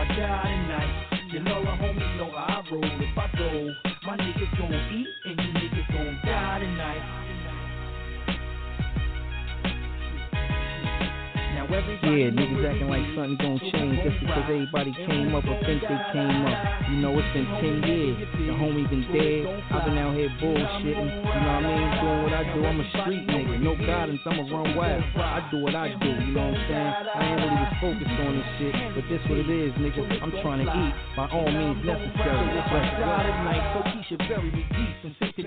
I 0.00 0.04
die 0.16 0.16
tonight, 0.16 1.30
then 1.30 1.48
all 1.48 1.60
the 1.60 1.68
homies 1.68 2.16
know 2.16 2.30
I 2.30 2.62
roll. 2.72 2.82
If 2.82 3.18
I 3.18 3.28
go, 3.36 3.74
my 4.06 4.16
niggas 4.16 4.56
gon' 4.56 4.72
eat 4.72 5.08
and 5.26 5.49
Yeah, 11.70 12.34
niggas 12.34 12.66
acting 12.66 12.90
like 12.90 13.06
something 13.14 13.38
gon' 13.38 13.62
change 13.70 14.02
just 14.02 14.18
because 14.18 14.42
everybody 14.50 14.90
came 15.06 15.30
up 15.38 15.46
or 15.46 15.54
think 15.62 15.78
they 15.86 16.00
came 16.10 16.42
up. 16.42 16.58
You 16.90 16.98
know, 16.98 17.14
it's 17.14 17.30
been 17.30 17.46
10 17.46 17.86
years. 17.86 18.18
The 18.34 18.50
homie 18.58 18.90
been 18.90 19.06
dead. 19.14 19.46
I've 19.70 19.86
been 19.86 19.94
out 19.94 20.18
here 20.18 20.34
bullshitting. 20.42 20.82
You 20.82 21.22
know 21.22 21.30
what 21.30 21.62
I 21.62 21.70
mean? 21.70 21.86
Doing 22.02 22.22
what 22.26 22.34
I 22.34 22.42
do. 22.50 22.58
I'm 22.66 22.80
a 22.82 22.86
street 22.98 23.22
nigga. 23.22 23.62
No 23.62 23.78
guidance. 23.78 24.18
I'ma 24.26 24.50
run 24.50 24.74
wild. 24.74 25.04
I 25.14 25.46
do 25.54 25.62
what 25.62 25.78
I 25.78 25.94
do. 25.94 26.10
You 26.10 26.34
know 26.34 26.50
what 26.50 26.58
I'm 26.58 26.66
saying? 26.66 26.92
I 27.14 27.22
ain't 27.22 27.38
really 27.38 27.54
was 27.62 27.74
focused 27.78 28.18
on 28.18 28.32
this 28.34 28.48
shit, 28.58 28.74
but 28.98 29.04
this 29.06 29.22
what 29.30 29.38
it 29.38 29.46
is, 29.46 29.70
nigga. 29.78 30.02
I'm 30.18 30.34
trying 30.42 30.66
to 30.66 30.68
eat 30.74 30.92
by 31.14 31.30
all 31.30 31.46
means 31.46 31.86
necessary. 31.86 32.50
Night, 33.46 33.62
me 34.50 34.66
deep. 34.74 34.90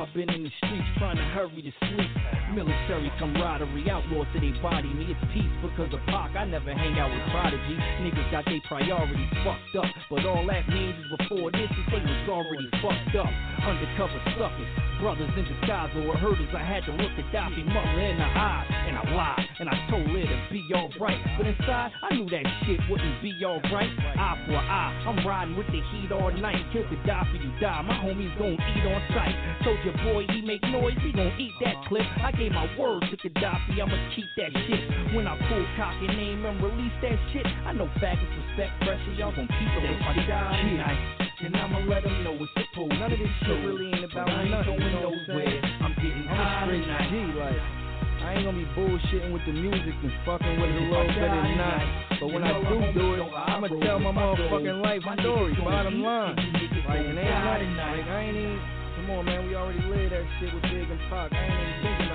I've 0.00 0.14
been 0.14 0.28
in 0.30 0.44
the 0.44 0.50
streets 0.64 0.90
trying 0.98 1.16
to 1.16 1.22
hurry 1.32 1.62
to 1.62 1.72
sleep. 1.86 2.10
Military 2.54 3.12
camaraderie, 3.18 3.88
outlaws 3.90 4.26
to 4.34 4.40
they 4.40 4.50
body 4.60 4.92
me. 4.92 5.06
It's 5.08 5.29
peace 5.32 5.54
because 5.62 5.92
of 5.94 6.00
Pac. 6.06 6.34
I 6.36 6.44
never 6.44 6.72
hang 6.74 6.98
out 6.98 7.10
with 7.10 7.24
Prodigy. 7.30 7.76
Niggas 8.02 8.30
got 8.30 8.44
their 8.44 8.60
priorities 8.66 9.30
fucked 9.44 9.74
up. 9.78 9.90
But 10.10 10.26
all 10.26 10.46
that 10.46 10.68
means 10.68 10.98
is 10.98 11.08
before 11.18 11.50
this, 11.50 11.70
is 11.70 11.86
was 11.90 12.28
already 12.28 12.68
fucked 12.82 13.14
up. 13.16 13.32
Undercover 13.60 14.20
suckers, 14.38 14.70
brothers 15.00 15.30
in 15.36 15.44
disguise, 15.44 15.90
or 15.96 16.16
herders. 16.16 16.50
I 16.54 16.64
had 16.64 16.84
to 16.86 16.92
look 16.92 17.12
at 17.14 17.26
Kadafi 17.30 17.64
mother 17.66 18.00
in 18.00 18.18
the 18.18 18.24
eye. 18.24 18.66
And 18.90 18.96
I 18.98 19.04
lied, 19.14 19.46
and 19.60 19.68
I 19.68 19.76
told 19.90 20.06
her 20.06 20.24
to 20.26 20.38
be 20.50 20.64
alright. 20.74 21.20
But 21.38 21.46
inside, 21.46 21.92
I 22.02 22.14
knew 22.14 22.28
that 22.30 22.44
shit 22.66 22.80
wouldn't 22.90 23.22
be 23.22 23.32
alright. 23.44 23.90
Eye 24.18 24.44
for 24.46 24.56
eye, 24.56 24.92
I'm 25.06 25.26
riding 25.26 25.56
with 25.56 25.66
the 25.68 25.80
heat 25.92 26.10
all 26.10 26.32
night. 26.32 26.58
Kill 26.72 26.82
Kadafi, 26.84 27.38
you 27.38 27.52
die. 27.60 27.82
My 27.82 27.94
homies 27.94 28.36
gon' 28.38 28.54
eat 28.54 28.84
on 28.86 29.02
sight. 29.14 29.34
Told 29.62 29.78
your 29.84 29.94
boy 30.04 30.26
he 30.32 30.42
make 30.42 30.62
noise, 30.64 30.96
he 31.02 31.12
gon' 31.12 31.32
eat 31.38 31.52
that 31.62 31.76
clip. 31.86 32.06
I 32.22 32.32
gave 32.32 32.52
my 32.52 32.66
word 32.78 33.04
to 33.10 33.16
Kadafi, 33.16 33.80
I'ma 33.80 33.96
keep 34.16 34.26
that 34.36 34.50
shit. 34.66 35.14
When 35.14 35.19
I 35.28 35.36
pull 35.48 35.64
cock 35.76 35.94
and 36.00 36.16
name 36.16 36.44
and 36.44 36.62
release 36.62 36.96
that 37.02 37.18
shit, 37.32 37.46
I 37.66 37.72
know 37.72 37.88
faggots 38.00 38.30
respect 38.30 38.72
pressure, 38.80 39.14
y'all 39.16 39.34
gon' 39.34 39.48
keep 39.48 39.72
it 39.80 39.90
if 39.90 40.00
I 40.00 40.12
die 40.28 40.62
tonight. 40.62 41.00
And 41.40 41.56
I'ma 41.56 41.78
let 41.88 42.04
them 42.04 42.22
know 42.22 42.36
it's 42.36 42.52
the 42.54 42.64
pool. 42.74 42.88
None 42.88 43.12
of 43.12 43.18
this 43.18 43.32
shit 43.40 43.64
really 43.64 43.88
ain't 43.92 44.12
about 44.12 44.28
I 44.28 44.42
ain't 44.42 44.50
nothing. 44.50 44.76
going 44.76 44.92
nowhere. 44.92 45.60
I'm 45.80 45.94
getting 45.96 46.28
high 46.28 46.68
tonight. 46.68 47.08
G, 47.08 47.16
like. 47.38 47.80
I 48.20 48.34
ain't 48.36 48.44
gonna 48.44 48.58
be 48.60 48.68
bullshitting 48.76 49.32
with 49.32 49.40
the 49.48 49.52
music 49.56 49.96
and 49.96 50.12
fucking 50.28 50.60
with 50.60 50.68
it 50.68 50.76
a 50.76 50.92
little 50.92 51.08
bit 51.08 51.24
and 51.24 51.56
not. 51.56 52.20
But 52.20 52.28
when 52.28 52.44
I 52.44 52.52
do 52.60 52.76
do 52.92 53.14
it, 53.16 53.24
I'ma 53.24 53.68
tell 53.80 53.98
my 53.98 54.12
motherfucking 54.12 54.82
life 54.84 55.02
story. 55.20 55.56
Bottom 55.56 56.02
line, 56.02 56.36
like 56.36 57.00
it 57.00 57.16
ain't 57.16 57.16
nothing. 57.16 57.76
Like 57.76 58.04
I 58.04 58.20
ain't 58.28 58.36
even. 58.36 58.60
Come 59.00 59.10
on, 59.10 59.24
man. 59.24 59.48
We 59.48 59.54
already 59.56 59.80
lived 59.88 60.12
that 60.12 60.24
shit 60.38 60.52
with 60.52 60.62
Big 60.64 60.84
and 60.84 61.00
Pac. 61.08 61.32
I 61.32 61.40
ain't 61.40 61.54
even 61.56 61.74
thinking 61.80 62.09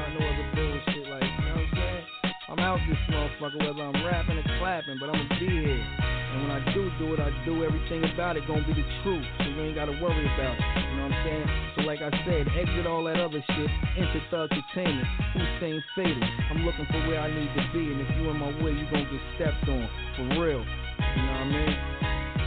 I'm 2.56 2.64
out 2.64 2.80
this 2.88 2.95
motherfucker 3.11 3.59
whether 3.67 3.84
I'm 3.84 4.06
rapping 4.06 4.38
or 4.38 4.48
clapping, 4.64 4.95
but 4.98 5.09
I'ma 5.09 5.27
be 5.35 5.43
here. 5.43 5.75
And 5.75 6.48
when 6.48 6.51
I 6.56 6.64
do 6.72 6.88
do 6.98 7.11
it, 7.11 7.19
I 7.19 7.27
do 7.43 7.66
everything 7.66 8.00
about 8.16 8.38
it 8.38 8.48
gonna 8.48 8.64
be 8.64 8.72
the 8.72 8.88
truth. 9.03 9.27
So 9.40 9.43
you 9.43 9.59
ain't 9.59 9.75
gotta 9.75 9.92
worry 10.00 10.24
about 10.24 10.56
it. 10.56 10.64
You 10.64 10.95
know 10.95 11.03
what 11.03 11.11
I'm 11.11 11.25
saying? 11.27 11.48
So 11.75 11.82
like 11.84 12.00
I 12.00 12.11
said, 12.24 12.48
exit 12.56 12.88
all 12.88 13.03
that 13.11 13.19
other 13.19 13.43
shit, 13.43 13.69
enter 14.00 14.24
Thug 14.32 14.56
Entertainment, 14.56 15.08
Hussein 15.35 15.84
Fatal. 16.00 16.24
I'm 16.48 16.64
looking 16.64 16.88
for 16.95 17.03
where 17.11 17.19
I 17.19 17.27
need 17.27 17.51
to 17.59 17.64
be, 17.75 17.92
and 17.92 18.00
if 18.00 18.08
you 18.16 18.30
in 18.32 18.40
my 18.40 18.48
way, 18.64 18.72
you 18.72 18.88
gonna 18.88 19.03
get 19.03 19.19
stepped 19.35 19.67
on. 19.67 19.90
For 20.16 20.24
real. 20.40 20.64
You 20.64 21.24
know 21.27 21.35
what 21.35 21.43
I 21.43 21.51
mean? 21.51 21.75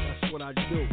That's 0.09 0.33
what 0.33 0.41
I 0.41 0.53
do. 0.73 0.89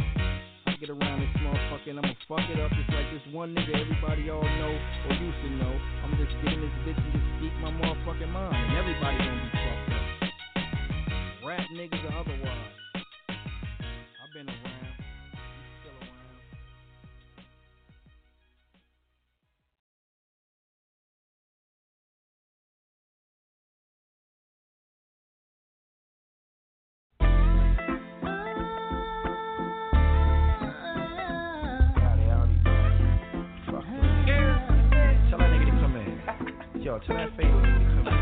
I 0.76 0.78
get 0.78 0.90
around 0.90 1.20
this 1.20 1.32
motherfucker 1.40 1.88
and 1.88 1.98
I'ma 2.00 2.12
fuck 2.28 2.44
it 2.52 2.60
up 2.60 2.70
just 2.72 2.90
like 2.92 3.08
this 3.10 3.32
one 3.32 3.54
nigga 3.54 3.80
everybody 3.80 4.28
all 4.28 4.42
know 4.42 4.78
or 5.08 5.14
used 5.16 5.40
to 5.40 5.50
know. 5.56 5.72
I'm 6.04 6.12
just 6.20 6.36
getting 6.44 6.60
this 6.60 6.76
bitch 6.84 7.00
and 7.00 7.12
just 7.16 7.24
speak 7.40 7.52
my 7.64 7.72
motherfucking 7.72 8.28
mind. 8.28 8.54
And 8.54 8.76
everybody 8.76 9.16
gonna 9.16 9.40
be 9.40 9.56
fucked 9.56 9.92
up. 9.96 11.48
Rap 11.48 11.64
niggas 11.72 12.04
or 12.04 12.18
otherwise. 12.20 12.75
That 37.08 37.36
to 37.36 37.42
come 37.42 38.06
in. 38.08 38.14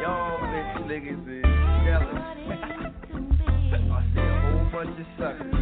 Y'all 0.00 0.38
bitch 0.38 0.76
niggas 0.86 1.26
is 1.26 1.44
jealous. 1.84 2.22
I 3.72 3.74
see 4.14 4.20
a 4.20 4.22
whole 4.40 4.66
bunch 4.70 5.00
of 5.00 5.06
suckers. 5.18 5.52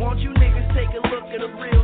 Won't 0.00 0.20
you 0.20 0.30
niggas 0.30 0.74
take 0.74 0.88
a 0.88 1.00
look 1.08 1.24
at 1.24 1.42
a 1.42 1.48
real 1.60 1.79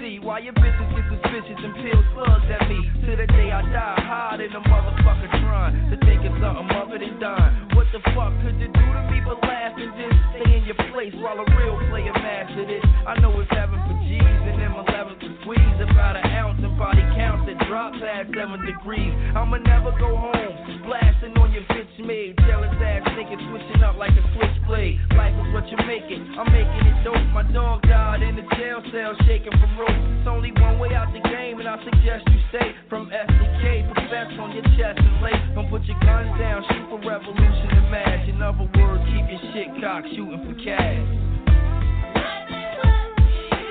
see 0.00 0.18
why 0.18 0.38
your 0.38 0.54
bitches 0.54 0.88
get 0.94 1.04
suspicious 1.10 1.58
and 1.58 1.74
peel 1.74 2.02
slugs 2.14 2.46
at 2.48 2.68
me? 2.68 2.78
To 3.06 3.16
the 3.16 3.26
day 3.26 3.50
I 3.50 3.62
die, 3.62 4.00
hard 4.06 4.40
in 4.40 4.52
a 4.52 4.60
motherfucker 4.60 5.30
trying 5.42 5.74
to 5.90 5.96
think 6.06 6.22
of 6.24 6.32
something 6.38 6.70
other 6.74 6.98
than 6.98 7.18
dying. 7.18 7.74
What 7.74 7.86
the 7.92 8.00
fuck 8.14 8.32
could 8.42 8.58
you 8.58 8.70
do 8.70 8.86
to 8.94 9.02
me 9.10 9.18
but 9.24 9.42
laugh 9.42 9.74
and 9.74 9.92
just 9.98 10.18
stay 10.34 10.46
in 10.56 10.62
your 10.66 10.78
place 10.94 11.14
while 11.18 11.38
a 11.38 11.46
real 11.58 11.76
player 11.90 12.14
mastered 12.14 12.70
it? 12.70 12.82
I 13.06 13.18
know 13.20 13.34
it's 13.40 13.50
heaven 13.50 13.78
for 13.86 13.96
G's 14.06 14.22
and 14.22 14.58
them 14.62 14.74
11 14.76 15.18
to 15.18 15.28
squeeze 15.42 15.78
about 15.82 16.16
an 16.16 16.26
ounce 16.30 16.60
and 16.62 16.76
body 16.78 17.02
counts 17.18 17.46
that 17.50 17.58
drop 17.66 17.92
past 17.98 18.30
7 18.34 18.66
degrees. 18.66 19.12
I'ma 19.34 19.58
never 19.58 19.90
go 19.98 20.14
home, 20.14 20.84
blasting 20.86 21.34
on 21.38 21.50
your 21.52 21.64
bitch 21.74 21.90
made. 22.04 22.38
Jealous 22.46 22.74
ass 22.78 23.02
nigga 23.16 23.36
switching 23.50 23.82
up 23.82 23.96
like 23.96 24.14
a 24.14 24.24
switchblade. 24.36 25.00
Life 25.16 25.34
is 25.34 25.48
what 25.54 25.66
you 25.70 25.78
make 25.86 26.06
it, 26.06 26.22
I'm 26.38 26.46
making 26.52 26.86
it 26.86 26.98
dope. 27.04 27.26
My 27.34 27.42
dog 27.50 27.82
died 27.82 28.22
in 28.22 28.36
the 28.36 28.46
jail 28.54 28.82
cell, 28.92 29.16
shaking 29.26 29.54
from 29.58 29.70
ropes. 29.88 30.18
It's 30.18 30.28
only 30.28 30.52
one 30.52 30.78
way 30.78 30.94
out 30.94 31.12
the 31.12 31.20
game, 31.28 31.58
and 31.60 31.68
I 31.68 31.76
suggest 31.84 32.24
you 32.28 32.40
stay 32.50 32.74
from 32.88 33.10
SDK. 33.10 33.88
Put 33.88 34.10
vest 34.10 34.38
on 34.40 34.52
your 34.52 34.64
chest 34.76 34.98
and 35.00 35.22
lace. 35.22 35.34
Don't 35.54 35.70
put 35.70 35.84
your 35.84 35.98
guns 36.00 36.38
down, 36.38 36.62
shoot 36.68 36.88
for 36.88 37.00
revolution 37.00 37.68
and 37.72 37.90
mash. 37.90 38.28
In 38.28 38.42
other 38.42 38.68
words, 38.76 39.02
keep 39.08 39.26
your 39.30 39.40
shit 39.52 39.68
cocked, 39.80 40.08
shooting 40.08 40.44
for 40.44 40.54
cash. 40.62 41.06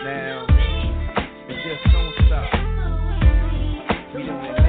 Now, 0.04 0.46
it 1.50 1.58
just 1.64 1.84
don't 1.92 2.14
stop. 2.28 2.50
We 4.16 4.26
done 4.26 4.67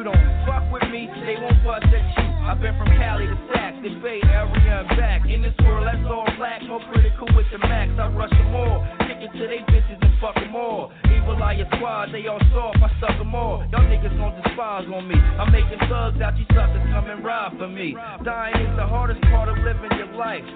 you 0.00 0.04
don't 0.08 0.46
fuck 0.48 0.64
with 0.72 0.88
me, 0.88 1.12
they 1.28 1.36
won't 1.36 1.60
bust 1.60 1.84
at 1.84 1.92
you. 1.92 2.24
I've 2.48 2.56
been 2.56 2.72
from 2.80 2.88
Cali 2.96 3.28
to 3.28 3.36
Sac, 3.52 3.76
the 3.84 3.92
Bay 4.00 4.24
Area 4.24 4.80
and 4.80 4.88
back. 4.96 5.28
In 5.28 5.44
this 5.44 5.52
world, 5.60 5.84
that's 5.84 6.00
all 6.08 6.24
black, 6.40 6.64
more 6.64 6.80
critical 6.88 7.28
with 7.36 7.44
the 7.52 7.60
max. 7.68 7.92
I 8.00 8.08
rush 8.08 8.32
them 8.32 8.54
all, 8.56 8.80
kick 9.04 9.20
it 9.20 9.28
to 9.36 9.44
they 9.44 9.60
bitches 9.68 10.00
and 10.00 10.16
fuck 10.16 10.40
them 10.40 10.56
all. 10.56 10.90
Evil 11.04 11.36
Eye 11.36 11.60
squad, 11.76 12.16
they 12.16 12.24
all 12.32 12.40
soft, 12.56 12.80
I 12.80 12.88
stuck 12.96 13.18
them 13.18 13.34
all. 13.34 13.60
Y'all 13.68 13.84
niggas 13.84 14.16
gon' 14.16 14.40
despise 14.40 14.88
on 14.88 15.04
me. 15.04 15.20
I'm 15.36 15.52
making 15.52 15.84
thugs 15.84 16.16
out, 16.24 16.32
you 16.40 16.48
suckers 16.56 16.80
come 16.96 17.04
and 17.12 17.22
ride 17.22 17.52
for 17.58 17.68
me. 17.68 17.92
Dying 18.24 18.56
is 18.56 18.72
the 18.80 18.86
hardest 18.88 19.20
part 19.28 19.52
of 19.52 19.58
living 19.58 19.92
your 20.00 20.16
life. 20.16 20.48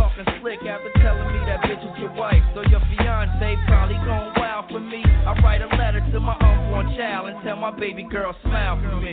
Talking 0.00 0.24
slick 0.40 0.64
after 0.64 0.88
telling 1.04 1.28
me 1.28 1.44
that 1.44 1.60
bitch 1.60 1.84
is 1.84 1.98
your 2.00 2.12
wife. 2.16 2.40
So 2.54 2.62
your 2.72 2.80
fiance 2.88 3.56
probably 3.68 3.96
gon' 3.96 4.32
wild 4.34 4.70
for 4.70 4.80
me. 4.80 5.04
I 5.04 5.36
write 5.44 5.60
a 5.60 5.68
letter 5.76 6.00
to 6.12 6.20
my 6.20 6.32
unborn 6.40 6.96
child 6.96 7.28
and 7.28 7.44
tell 7.44 7.56
my 7.56 7.70
baby 7.70 8.08
girl 8.10 8.34
smile 8.42 8.80
for 8.80 8.96
me. 8.96 9.12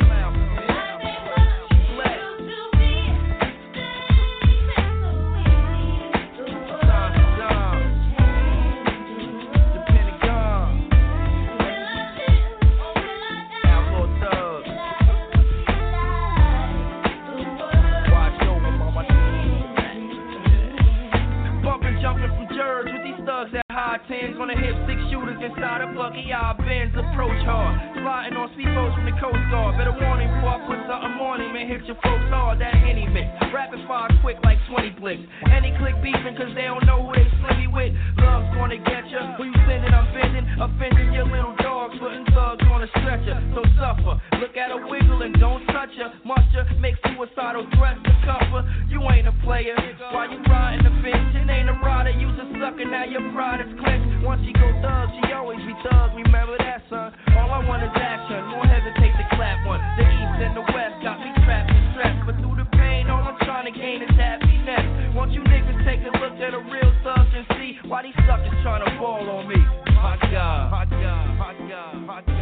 high 23.77 24.01
tens 24.09 24.33
on 24.41 24.49
the 24.49 24.57
hip, 24.57 24.73
six 24.89 24.97
shooters 25.13 25.37
inside 25.37 25.85
a 25.85 25.93
buggy. 25.93 26.33
Our 26.33 26.57
bands 26.57 26.97
approach 26.97 27.37
hard. 27.45 27.77
Sliding 27.93 28.33
on 28.33 28.49
speedboats 28.57 28.97
from 28.97 29.05
the 29.05 29.13
Coast 29.21 29.37
Guard. 29.53 29.77
Better 29.77 29.93
warning 29.93 30.33
before 30.33 30.57
I 30.57 30.59
put 30.65 30.81
something 30.89 31.21
on 31.21 31.37
him 31.45 31.53
and 31.53 31.69
hit 31.69 31.85
your 31.85 31.99
folks 32.01 32.25
all 32.33 32.57
That 32.57 32.73
any 32.81 33.05
mix. 33.05 33.29
Rapid 33.53 33.85
fire 33.85 34.09
quick 34.25 34.41
like 34.41 34.57
20 34.73 34.97
blicks. 34.97 35.21
Any 35.53 35.77
click 35.77 35.93
beefing 36.01 36.33
cause 36.33 36.49
they 36.57 36.65
don't 36.65 36.89
know 36.89 37.05
who 37.05 37.13
they 37.13 37.29
slimy 37.37 37.69
with. 37.69 37.93
Love's 38.17 38.49
gonna 38.57 38.81
get 38.81 39.05
ya. 39.13 39.37
Who 39.37 39.45
you 39.45 39.59
sending, 39.69 39.93
I'm 39.93 40.09
bending. 40.09 40.45
Offending 40.57 41.13
your 41.13 41.29
little 41.29 41.53
dogs. 41.61 42.01
Putting 42.01 42.25
thugs 42.33 42.65
on 42.73 42.81
a 42.81 42.89
stretcher. 42.97 43.37
So 43.53 43.61
suffer. 43.77 44.17
Look 44.41 44.57
at 44.57 44.73
a 44.73 44.79
wiggle 44.89 45.21
and 45.21 45.37
don't 45.37 45.61
touch 45.69 45.93
her. 46.01 46.17
Monster 46.25 46.65
makes 46.81 46.97
make 47.05 47.13
suicidal 47.13 47.69
threats 47.77 48.01
to 48.09 48.13
cover. 48.25 48.65
You 48.89 49.05
ain't 49.13 49.29
a 49.29 49.35
player. 49.45 49.77
Why 50.09 50.33
you 50.33 50.41
riding 50.49 50.81
the 50.81 50.93
bench? 51.05 51.37
It 51.37 51.45
ain't 51.45 51.69
a 51.69 51.77
rider. 51.77 52.17
You 52.17 52.33
just 52.33 52.57
sucker. 52.57 52.89
Now 52.89 53.05
you're 53.05 53.27
his 53.67 53.75
clique. 53.79 54.05
Once 54.23 54.41
she 54.47 54.53
go 54.55 54.67
thug, 54.81 55.11
she 55.19 55.31
always 55.35 55.59
be 55.59 55.75
thug. 55.83 56.15
Remember 56.15 56.55
that, 56.59 56.81
son. 56.89 57.11
All 57.35 57.51
I 57.51 57.59
want 57.67 57.83
is 57.83 57.91
action. 57.93 58.39
Don't 58.51 58.67
hesitate 58.67 59.13
to 59.19 59.25
clap 59.35 59.67
one. 59.67 59.83
The 59.99 60.07
east 60.07 60.39
and 60.39 60.55
the 60.55 60.65
west 60.71 60.95
got 61.03 61.19
me 61.19 61.29
trapped 61.43 61.71
and 61.71 61.83
stressed. 61.93 62.21
But 62.25 62.35
through 62.39 62.57
the 62.63 62.67
pain, 62.79 63.11
all 63.11 63.23
I'm 63.23 63.37
trying 63.43 63.67
to 63.67 63.75
gain 63.75 64.01
is 64.01 64.13
happiness. 64.15 65.15
Won't 65.15 65.31
you 65.31 65.41
niggas 65.43 65.83
take 65.83 66.01
a 66.07 66.11
look 66.23 66.39
at 66.39 66.55
a 66.55 66.61
real 66.63 66.91
thug 67.03 67.27
and 67.35 67.45
see 67.59 67.77
why 67.87 68.03
these 68.03 68.17
suckers 68.23 68.55
trying 68.63 68.83
to 68.87 68.91
ball 68.99 69.27
on 69.29 69.47
me? 69.47 69.59
Hot 69.99 70.19
God, 70.31 70.69
hot 70.71 70.89
God, 70.89 71.27
hot 71.37 71.57
God, 71.67 71.93
hot 72.07 72.25
God. 72.25 72.36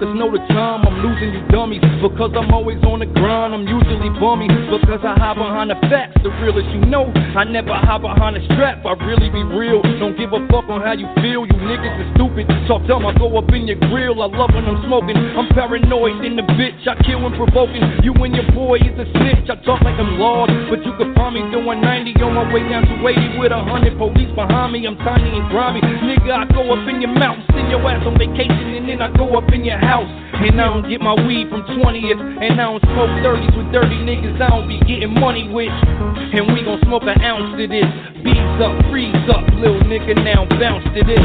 Motherfuckers 0.00 0.18
know 0.18 0.30
the 0.30 0.38
time. 0.48 0.86
I'm 0.86 0.95
losing 1.06 1.30
you 1.34 1.42
dummies 1.54 1.82
because 2.02 2.34
I'm 2.34 2.50
always 2.50 2.82
on 2.82 2.98
the 2.98 3.06
grind. 3.06 3.54
I'm 3.54 3.62
usually 3.62 4.10
bummy 4.18 4.50
because 4.50 5.02
I 5.06 5.14
hide 5.14 5.38
behind 5.38 5.70
the 5.70 5.78
facts. 5.86 6.18
The 6.26 6.30
realest 6.42 6.66
you 6.74 6.82
know, 6.82 7.06
I 7.38 7.46
never 7.46 7.70
hide 7.70 8.02
behind 8.02 8.34
the 8.34 8.42
strap. 8.50 8.82
I 8.82 8.98
really 9.06 9.30
be 9.30 9.42
real. 9.46 9.82
Don't 10.02 10.18
give 10.18 10.34
a 10.34 10.42
fuck 10.50 10.66
on 10.66 10.82
how 10.82 10.98
you 10.98 11.06
feel. 11.22 11.46
You 11.46 11.56
niggas 11.62 11.94
are 11.94 12.10
stupid. 12.18 12.50
Talk 12.66 12.82
dumb, 12.90 13.06
I 13.06 13.14
go 13.14 13.30
up 13.38 13.46
in 13.54 13.70
your 13.70 13.78
grill. 13.86 14.18
I 14.18 14.26
love 14.26 14.50
when 14.50 14.66
I'm 14.66 14.82
smoking. 14.82 15.14
I'm 15.14 15.46
paranoid 15.54 16.26
in 16.26 16.34
the 16.34 16.46
bitch. 16.58 16.82
I 16.90 16.98
kill 17.06 17.22
when 17.22 17.38
provoking. 17.38 17.82
You 18.02 18.10
and 18.26 18.34
your 18.34 18.50
boy 18.50 18.82
is 18.82 18.96
a 18.98 19.06
snitch. 19.14 19.46
I 19.46 19.54
talk 19.62 19.82
like 19.86 19.98
I'm 19.98 20.18
lost, 20.18 20.50
but 20.66 20.82
you 20.82 20.90
can 20.98 21.14
find 21.14 21.38
me 21.38 21.46
doing 21.54 21.80
90 21.80 22.18
on 22.26 22.34
my 22.34 22.46
way 22.50 22.66
down 22.66 22.82
to 22.82 22.94
80 22.98 23.38
with 23.38 23.54
a 23.54 23.62
hundred 23.62 23.94
police 23.94 24.32
behind 24.34 24.74
me. 24.74 24.82
I'm 24.86 24.98
tiny 25.06 25.30
and 25.30 25.46
grimy. 25.54 25.80
Nigga, 25.80 26.34
I 26.34 26.44
go 26.50 26.66
up 26.74 26.82
in 26.90 26.98
your 26.98 27.14
mouth, 27.14 27.38
send 27.54 27.70
your 27.70 27.82
ass 27.86 28.02
on 28.02 28.18
vacation, 28.18 28.74
and 28.74 28.88
then 28.88 28.98
I 29.02 29.14
go 29.14 29.38
up 29.38 29.46
in 29.54 29.62
your 29.64 29.78
house. 29.78 30.10
And 30.36 30.60
I 30.60 30.66
don't 30.68 30.88
get 30.96 31.04
my 31.04 31.12
weed 31.28 31.44
from 31.52 31.60
20th, 31.76 32.20
and 32.40 32.56
I 32.56 32.72
don't 32.72 32.80
smoke 32.80 33.12
30s 33.20 33.52
with 33.52 33.68
dirty 33.68 34.00
niggas 34.00 34.40
I 34.40 34.48
don't 34.48 34.64
be 34.64 34.80
getting 34.88 35.12
money 35.12 35.44
with. 35.44 35.68
And 35.68 36.48
we 36.56 36.64
gon' 36.64 36.80
smoke 36.88 37.04
an 37.04 37.20
ounce 37.20 37.52
to 37.60 37.68
this. 37.68 37.84
Bees 38.24 38.56
up, 38.64 38.72
freeze 38.88 39.12
up, 39.28 39.44
little 39.60 39.84
nigga, 39.84 40.16
now 40.24 40.48
bounce 40.56 40.88
to 40.96 41.02
this. 41.04 41.20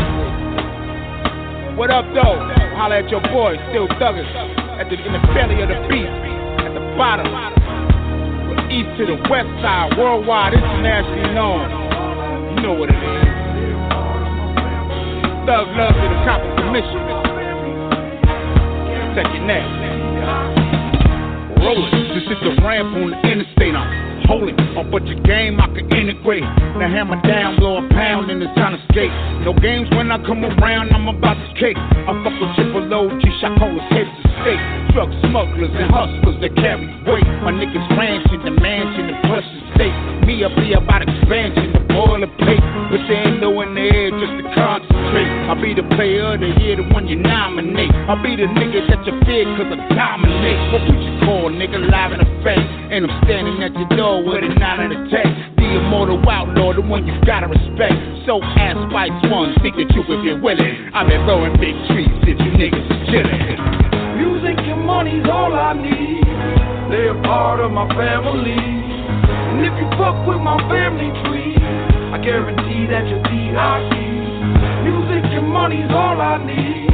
What 1.79 1.87
up, 1.87 2.03
though? 2.11 2.35
Holla 2.75 2.99
at 2.99 3.07
your 3.07 3.23
boy, 3.31 3.55
still 3.71 3.87
thuggin'. 3.95 4.27
At 4.75 4.91
the, 4.91 4.99
in 4.99 5.13
the 5.15 5.23
belly 5.31 5.63
of 5.63 5.71
the 5.71 5.79
beast, 5.87 6.11
at 6.67 6.75
the 6.75 6.83
bottom. 6.99 7.31
From 7.31 8.59
east 8.67 8.91
to 8.99 9.07
the 9.07 9.15
west 9.31 9.47
side, 9.63 9.95
worldwide, 9.95 10.51
internationally 10.51 11.31
known. 11.31 12.59
You 12.59 12.61
know 12.67 12.75
what 12.75 12.89
it 12.91 12.99
is. 12.99 13.23
Thug 15.47 15.67
love 15.79 15.95
to 15.95 16.07
the 16.11 16.19
cop 16.27 16.43
of 16.43 16.59
commission. 16.59 17.30
Check 19.11 19.27
your 19.35 19.43
neck. 19.43 19.67
Rolling, 21.59 21.91
this 22.15 22.23
is 22.31 22.39
the 22.47 22.55
ramp 22.63 22.95
on 22.95 23.11
the 23.11 23.19
interstate. 23.27 23.75
I'm 23.75 24.23
holding 24.23 24.55
a 24.55 24.83
bunch 24.87 25.11
of 25.11 25.19
game 25.27 25.59
I 25.59 25.67
can 25.67 25.83
integrate. 25.91 26.47
Now 26.79 26.87
hammer 26.87 27.19
down, 27.27 27.59
blow 27.59 27.83
a 27.83 27.89
pound, 27.91 28.31
and 28.31 28.41
it's 28.41 28.55
time 28.55 28.71
to 28.71 28.81
skate. 28.87 29.11
No 29.43 29.51
games 29.51 29.91
when 29.91 30.15
I 30.15 30.17
come 30.23 30.47
around, 30.47 30.95
I'm 30.95 31.11
about 31.11 31.35
to 31.35 31.51
cake. 31.59 31.75
I 31.75 32.11
fuck 32.23 32.39
with 32.39 32.55
triple 32.55 32.87
OG, 32.87 33.19
shot 33.43 33.59
callers 33.59 33.83
heads 33.91 34.07
to 34.23 34.29
state. 34.47 34.63
Drug 34.95 35.11
smugglers 35.27 35.75
and 35.75 35.91
hustlers 35.91 36.39
that 36.39 36.55
carry 36.55 36.87
weight. 37.03 37.27
My 37.43 37.51
niggas 37.51 37.83
ranching 37.99 38.47
the 38.47 38.55
mansion 38.63 39.11
the 39.11 39.43
state. 39.75 39.95
Me, 40.23 40.39
I 40.39 40.49
be 40.55 40.71
about 40.71 41.03
expansion, 41.03 41.70
boilerplate. 41.91 42.63
But 42.91 43.07
there 43.07 43.23
ain't 43.27 43.39
no 43.39 43.55
in 43.61 43.75
the 43.75 43.85
air 43.87 44.11
just 44.11 44.35
to 44.39 44.45
concentrate. 44.51 45.31
I'll 45.47 45.59
be 45.59 45.71
the 45.71 45.87
player 45.95 46.35
of 46.35 46.39
the 46.39 46.51
year, 46.59 46.75
the 46.75 46.87
one 46.91 47.07
you 47.07 47.15
nominate. 47.15 47.91
I'll 48.07 48.19
be 48.19 48.35
the 48.35 48.47
nigga 48.51 48.83
that 48.91 49.03
you 49.07 49.15
fear 49.23 49.47
cause 49.55 49.71
I 49.71 49.79
dominate. 49.95 50.59
What 50.75 50.83
would 50.87 50.99
you 50.99 51.13
call, 51.23 51.47
nigga, 51.51 51.79
live 51.79 52.11
in 52.11 52.19
effect? 52.19 52.63
And 52.91 53.07
I'm 53.07 53.15
standing 53.23 53.63
at 53.63 53.71
your 53.75 53.87
door 53.95 54.23
with 54.23 54.43
a 54.43 54.51
nine 54.59 54.91
and 54.91 55.07
a. 55.07 55.23
The 55.55 55.67
immortal 55.79 56.19
outlaw, 56.27 56.73
the 56.73 56.81
one 56.81 57.07
you 57.07 57.15
gotta 57.23 57.47
respect. 57.47 57.95
So 58.27 58.43
ask 58.43 58.75
Spice 58.91 59.31
One, 59.31 59.55
think 59.63 59.79
that 59.79 59.87
you 59.95 60.03
if 60.03 60.19
you're 60.25 60.41
willing. 60.41 60.91
I've 60.93 61.07
been 61.07 61.23
blowing 61.23 61.53
big 61.59 61.75
trees 61.87 62.11
if 62.27 62.35
you 62.39 62.51
niggas 62.59 62.91
is 62.91 63.01
chillin'. 63.07 64.19
Music 64.19 64.59
and 64.59 64.83
money's 64.83 65.25
all 65.31 65.53
I 65.53 65.73
need. 65.73 66.27
They're 66.91 67.15
part 67.23 67.61
of 67.61 67.71
my 67.71 67.87
family. 67.95 69.00
And 69.51 69.67
if 69.67 69.75
you 69.75 69.87
fuck 69.99 70.15
with 70.23 70.39
my 70.39 70.55
family 70.71 71.11
tree, 71.27 71.59
I 71.59 72.17
guarantee 72.23 72.87
that 72.87 73.03
you'll 73.11 73.23
be 73.27 73.51
happy. 73.51 74.07
Music 74.87 75.27
and 75.27 75.47
money's 75.51 75.91
all 75.91 76.15
I 76.15 76.39
need. 76.39 76.87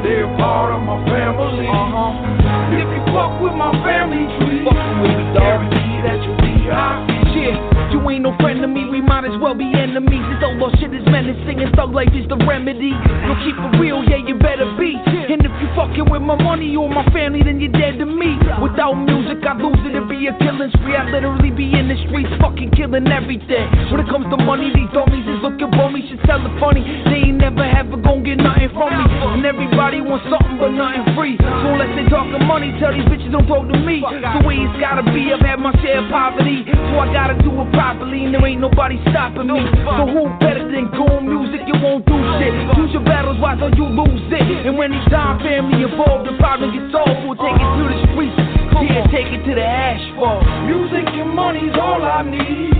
They're 0.00 0.24
part 0.40 0.72
of 0.72 0.80
my 0.80 0.96
family. 1.04 1.68
Uh-huh. 1.68 2.72
If 2.72 2.88
you 2.88 3.02
fuck 3.12 3.36
with 3.44 3.52
my 3.52 3.68
family 3.84 4.24
tree, 4.40 4.64
I 4.64 5.36
guarantee 5.36 6.00
that 6.08 6.24
you'll 6.24 6.40
be 6.40 6.56
happy. 6.72 7.20
Yeah, 7.36 7.92
you 7.92 8.00
ain't 8.08 8.24
no 8.24 8.32
friend 8.40 8.64
to 8.64 8.68
me, 8.68 8.88
we 8.88 9.04
might 9.04 9.28
as 9.28 9.36
well 9.36 9.54
be 9.54 9.68
enemies. 9.68 10.24
This 10.32 10.40
old 10.40 10.72
shit 10.80 10.96
is 10.96 11.04
menacing 11.04 11.60
and 11.60 11.68
thug 11.76 11.92
life 11.92 12.16
is 12.16 12.26
the 12.32 12.40
remedy. 12.48 12.96
You 12.96 13.34
keep 13.44 13.60
it 13.60 13.76
real, 13.76 14.00
yeah, 14.08 14.24
you 14.24 14.40
better 14.40 14.64
be. 14.80 14.96
If 15.28 15.44
you 15.44 15.49
fucking 15.74 16.10
with 16.10 16.22
my 16.22 16.36
money 16.36 16.74
or 16.76 16.88
my 16.88 17.04
family, 17.12 17.42
then 17.42 17.60
you're 17.60 17.72
dead 17.72 17.98
to 17.98 18.06
me. 18.06 18.38
Without 18.62 18.94
music, 18.94 19.42
I 19.46 19.54
lose 19.56 19.78
it, 19.86 19.94
it'd 19.94 20.08
be 20.08 20.26
a 20.26 20.34
killing 20.38 20.70
spree. 20.74 20.96
I 20.96 21.08
literally 21.10 21.50
be 21.50 21.72
in 21.72 21.88
the 21.88 21.96
streets, 22.06 22.30
fucking 22.40 22.72
killing 22.72 23.06
everything. 23.08 23.66
When 23.90 24.00
it 24.00 24.08
comes 24.08 24.26
to 24.30 24.38
money, 24.42 24.70
these 24.74 24.90
dummies 24.92 25.26
is 25.26 25.40
looking 25.42 25.70
for 25.72 25.90
me, 25.90 26.06
should 26.08 26.22
tell 26.26 26.40
it 26.40 26.54
funny. 26.58 26.82
They 27.06 27.30
ain't 27.30 27.38
never 27.38 27.62
ever 27.64 27.96
gon' 27.96 28.22
get 28.22 28.38
nothing 28.38 28.70
from 28.74 28.90
me. 28.90 29.04
And 29.38 29.44
everybody 29.46 30.00
wants 30.00 30.26
something 30.30 30.58
but 30.58 30.74
nothing 30.74 31.06
free. 31.14 31.36
So 31.40 31.66
unless 31.72 31.92
they 31.96 32.06
talking 32.10 32.42
money, 32.46 32.74
tell 32.78 32.92
these 32.92 33.06
bitches 33.06 33.32
don't 33.32 33.46
talk 33.46 33.66
to 33.66 33.78
me. 33.78 34.02
The 34.02 34.40
way 34.46 34.60
it's 34.60 34.78
gotta 34.80 35.04
be, 35.10 35.32
I've 35.32 35.42
had 35.42 35.58
my 35.58 35.74
share 35.82 36.02
of 36.02 36.10
poverty. 36.10 36.66
So 36.66 36.94
I 36.98 37.06
gotta 37.12 37.36
do 37.42 37.50
it 37.62 37.70
properly, 37.72 38.26
and 38.26 38.34
there 38.34 38.44
ain't 38.46 38.60
nobody 38.60 38.98
stopping 39.10 39.48
me. 39.48 39.62
So 39.98 40.02
who 40.06 40.28
better 40.42 40.66
than 40.66 40.90
Goon 40.92 41.26
Music? 41.28 41.62
You 41.66 41.76
won't 41.80 42.04
do 42.06 42.16
shit. 42.38 42.52
Choose 42.76 42.92
your 42.92 43.04
battles, 43.04 43.38
why 43.40 43.56
so 43.58 43.70
you 43.72 43.86
lose 43.86 44.26
it? 44.32 44.66
And 44.66 44.76
when 44.76 44.92
it's 44.92 45.08
time 45.10 45.38
family 45.60 45.84
involved, 45.84 46.24
the 46.24 46.32
problem 46.40 46.72
gets 46.72 46.88
take 46.88 47.60
it 47.60 47.70
to 47.76 47.84
the 47.84 47.98
streets. 48.08 48.40
Yeah, 48.80 49.04
take 49.12 49.28
it 49.28 49.44
to 49.44 49.52
the 49.52 49.60
asphalt. 49.60 50.40
Music 50.64 51.04
and 51.04 51.36
money's 51.36 51.76
all 51.76 52.00
I 52.00 52.24
need. 52.24 52.72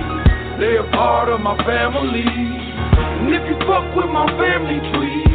They 0.56 0.80
a 0.80 0.88
part 0.96 1.28
of 1.28 1.40
my 1.40 1.60
family. 1.68 2.24
And 2.24 3.28
if 3.36 3.44
you 3.44 3.56
fuck 3.68 3.84
with 3.92 4.08
my 4.08 4.24
family 4.40 4.80
tree, 4.96 5.28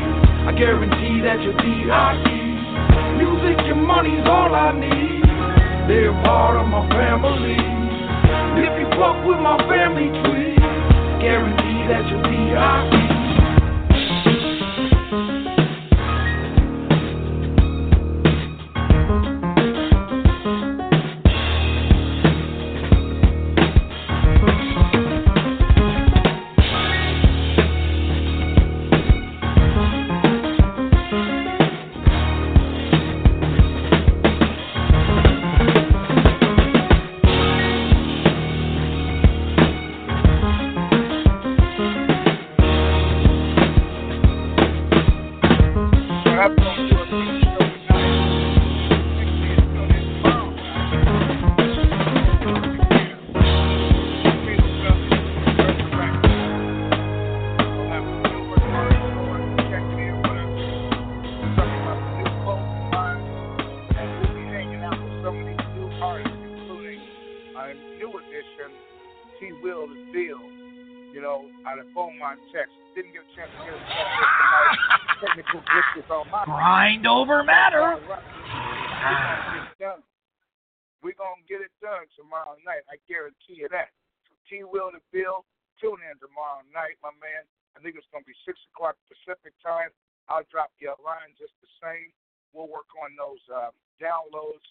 I 0.50 0.58
guarantee 0.58 1.22
that 1.22 1.38
you'll 1.46 1.62
be 1.62 1.86
happy. 1.86 2.42
Music 3.22 3.62
and 3.62 3.86
money's 3.86 4.26
all 4.26 4.50
I 4.50 4.74
need. 4.74 5.22
They 5.86 6.10
a 6.10 6.18
part 6.26 6.58
of 6.58 6.66
my 6.66 6.82
family. 6.90 7.62
And 7.62 8.58
if 8.58 8.74
you 8.74 8.90
fuck 8.98 9.22
with 9.22 9.38
my 9.38 9.62
family 9.70 10.10
tree, 10.26 10.58
I 10.58 11.22
guarantee 11.22 11.94
that 11.94 12.10
you'll 12.10 12.26
be 12.26 12.58
happy. 12.58 13.15
Will 84.64 84.94
to 84.94 85.02
Bill, 85.12 85.44
tune 85.82 86.00
in 86.06 86.16
tomorrow 86.24 86.64
night, 86.72 86.96
my 87.04 87.12
man. 87.20 87.44
I 87.76 87.84
think 87.84 88.00
it's 88.00 88.08
going 88.16 88.24
to 88.24 88.30
be 88.30 88.38
6 88.48 88.56
o'clock 88.72 88.96
Pacific 89.12 89.52
time. 89.60 89.92
I'll 90.32 90.48
drop 90.48 90.72
you 90.80 90.90
a 90.90 90.98
line 91.04 91.36
just 91.36 91.54
the 91.60 91.70
same. 91.84 92.10
We'll 92.56 92.72
work 92.72 92.88
on 93.04 93.20
those 93.20 93.44
uh, 93.52 93.76
downloads, 94.00 94.64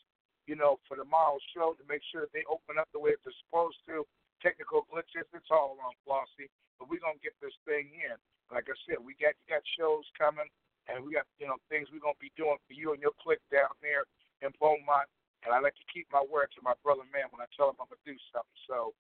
you 0.49 0.57
know, 0.57 0.81
for 0.89 0.97
tomorrow's 0.97 1.45
show 1.53 1.77
to 1.77 1.85
make 1.85 2.01
sure 2.09 2.25
that 2.25 2.33
they 2.33 2.49
open 2.49 2.81
up 2.81 2.89
the 2.97 3.03
way 3.03 3.13
they're 3.21 3.43
supposed 3.45 3.79
to. 3.93 4.09
Technical 4.41 4.89
glitches, 4.89 5.29
it's 5.37 5.53
all 5.53 5.77
on 5.85 5.93
Flauxy. 6.05 6.49
But 6.81 6.89
we're 6.89 7.05
going 7.05 7.21
to 7.21 7.25
get 7.25 7.37
this 7.39 7.55
thing 7.69 7.93
in. 7.93 8.17
Like 8.49 8.67
I 8.73 8.77
said, 8.89 9.01
we 9.01 9.15
got, 9.21 9.37
we 9.45 9.53
got 9.53 9.65
shows 9.77 10.05
coming, 10.17 10.49
and 10.89 11.05
we 11.05 11.17
got, 11.17 11.29
you 11.41 11.49
know, 11.49 11.61
things 11.69 11.89
we're 11.93 12.03
going 12.03 12.17
to 12.17 12.25
be 12.25 12.35
doing 12.37 12.61
for 12.65 12.75
you 12.75 12.93
and 12.97 13.01
your 13.01 13.15
clique 13.21 13.45
down 13.53 13.73
there 13.85 14.09
in 14.41 14.53
Beaumont. 14.61 15.09
And 15.45 15.53
I 15.53 15.61
like 15.61 15.77
to 15.77 15.87
keep 15.93 16.09
my 16.09 16.25
word 16.25 16.49
to 16.57 16.65
my 16.65 16.73
brother, 16.81 17.05
man, 17.13 17.29
when 17.29 17.45
I 17.45 17.49
tell 17.53 17.69
him 17.69 17.77
I'm 17.77 17.89
going 17.93 18.01
to 18.01 18.09
do 18.09 18.19
something. 18.33 18.61
So, 18.65 18.97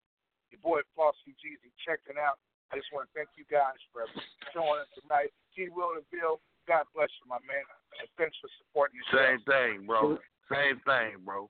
your 0.53 0.61
boy 0.61 0.85
Flauxy 0.93 1.33
GZ 1.41 1.65
checking 1.81 2.21
out. 2.21 2.37
I 2.69 2.77
just 2.77 2.93
want 2.93 3.09
to 3.09 3.11
thank 3.17 3.33
you 3.33 3.45
guys 3.49 3.77
for 3.89 4.05
showing 4.53 4.85
us 4.85 4.89
tonight. 4.93 5.33
T. 5.57 5.73
Will 5.73 5.97
and 5.97 6.05
Bill, 6.13 6.37
God 6.69 6.85
bless 6.93 7.09
you, 7.21 7.25
my 7.25 7.41
man. 7.49 7.65
And 7.97 8.09
thanks 8.21 8.37
for 8.37 8.49
supporting 8.61 9.01
the 9.01 9.09
Same 9.09 9.41
show. 9.41 9.49
thing, 9.49 9.75
bro. 9.89 10.21
Same 10.49 10.77
thing, 10.85 11.21
bro. 11.25 11.49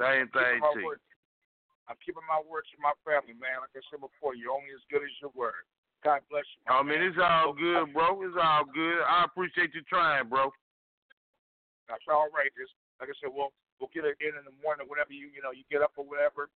Same 0.00 0.32
thing, 0.32 0.60
keeping 0.60 0.64
my 0.64 0.80
T. 0.80 0.84
word. 0.84 1.00
I'm 1.84 2.00
keeping 2.00 2.24
my 2.24 2.40
word 2.40 2.64
to 2.72 2.76
my 2.80 2.96
family, 3.04 3.36
man. 3.36 3.60
Like 3.60 3.76
I 3.76 3.84
said 3.92 4.00
before, 4.00 4.32
you're 4.32 4.52
only 4.52 4.72
as 4.72 4.80
good 4.88 5.04
as 5.04 5.12
your 5.20 5.32
word. 5.36 5.68
God 6.00 6.24
bless 6.32 6.48
you. 6.56 6.64
Man. 6.64 6.72
I 6.72 6.80
mean, 6.80 7.00
it's 7.04 7.20
all 7.20 7.52
good, 7.52 7.92
bro. 7.92 8.24
It's 8.24 8.36
all 8.40 8.64
good. 8.64 9.04
I 9.04 9.28
appreciate 9.28 9.76
you 9.76 9.84
trying, 9.84 10.32
bro. 10.32 10.48
That's 11.88 12.04
all 12.08 12.32
right. 12.32 12.48
Just 12.56 12.72
like 13.00 13.12
I 13.12 13.16
said, 13.20 13.32
we'll 13.32 13.52
we'll 13.76 13.92
get 13.92 14.08
it 14.08 14.16
in 14.24 14.32
in 14.32 14.44
the 14.48 14.56
morning. 14.64 14.88
Whenever 14.88 15.12
you 15.12 15.28
you 15.28 15.44
know 15.44 15.52
you 15.52 15.64
get 15.68 15.84
up 15.84 15.92
or 16.00 16.04
whatever, 16.08 16.48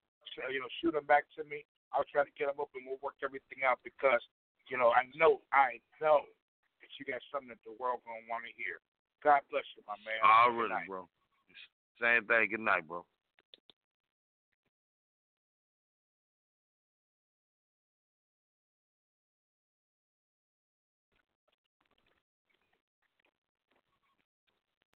you 0.50 0.60
know, 0.60 0.70
shoot 0.80 0.92
them 0.92 1.06
back 1.08 1.24
to 1.36 1.42
me. 1.46 1.64
I'll 1.92 2.06
try 2.08 2.24
to 2.24 2.34
get 2.36 2.52
them 2.52 2.60
up 2.60 2.68
and 2.76 2.84
we'll 2.84 3.00
work 3.00 3.16
everything 3.24 3.64
out 3.64 3.80
because 3.80 4.20
you 4.68 4.76
know 4.76 4.92
I 4.92 5.08
know 5.16 5.40
I 5.50 5.80
know 6.04 6.28
that 6.84 6.90
you 7.00 7.08
got 7.08 7.24
something 7.32 7.48
that 7.48 7.62
the 7.64 7.74
world 7.80 8.04
gonna 8.04 8.28
want 8.28 8.44
to 8.44 8.52
hear. 8.54 8.84
God 9.24 9.40
bless 9.50 9.66
you, 9.74 9.82
my 9.88 9.96
man. 10.04 10.20
All 10.22 10.52
right, 10.54 10.86
bro. 10.86 11.08
Same 11.98 12.22
thing. 12.28 12.54
Good 12.54 12.62
night, 12.62 12.86
bro. 12.86 13.02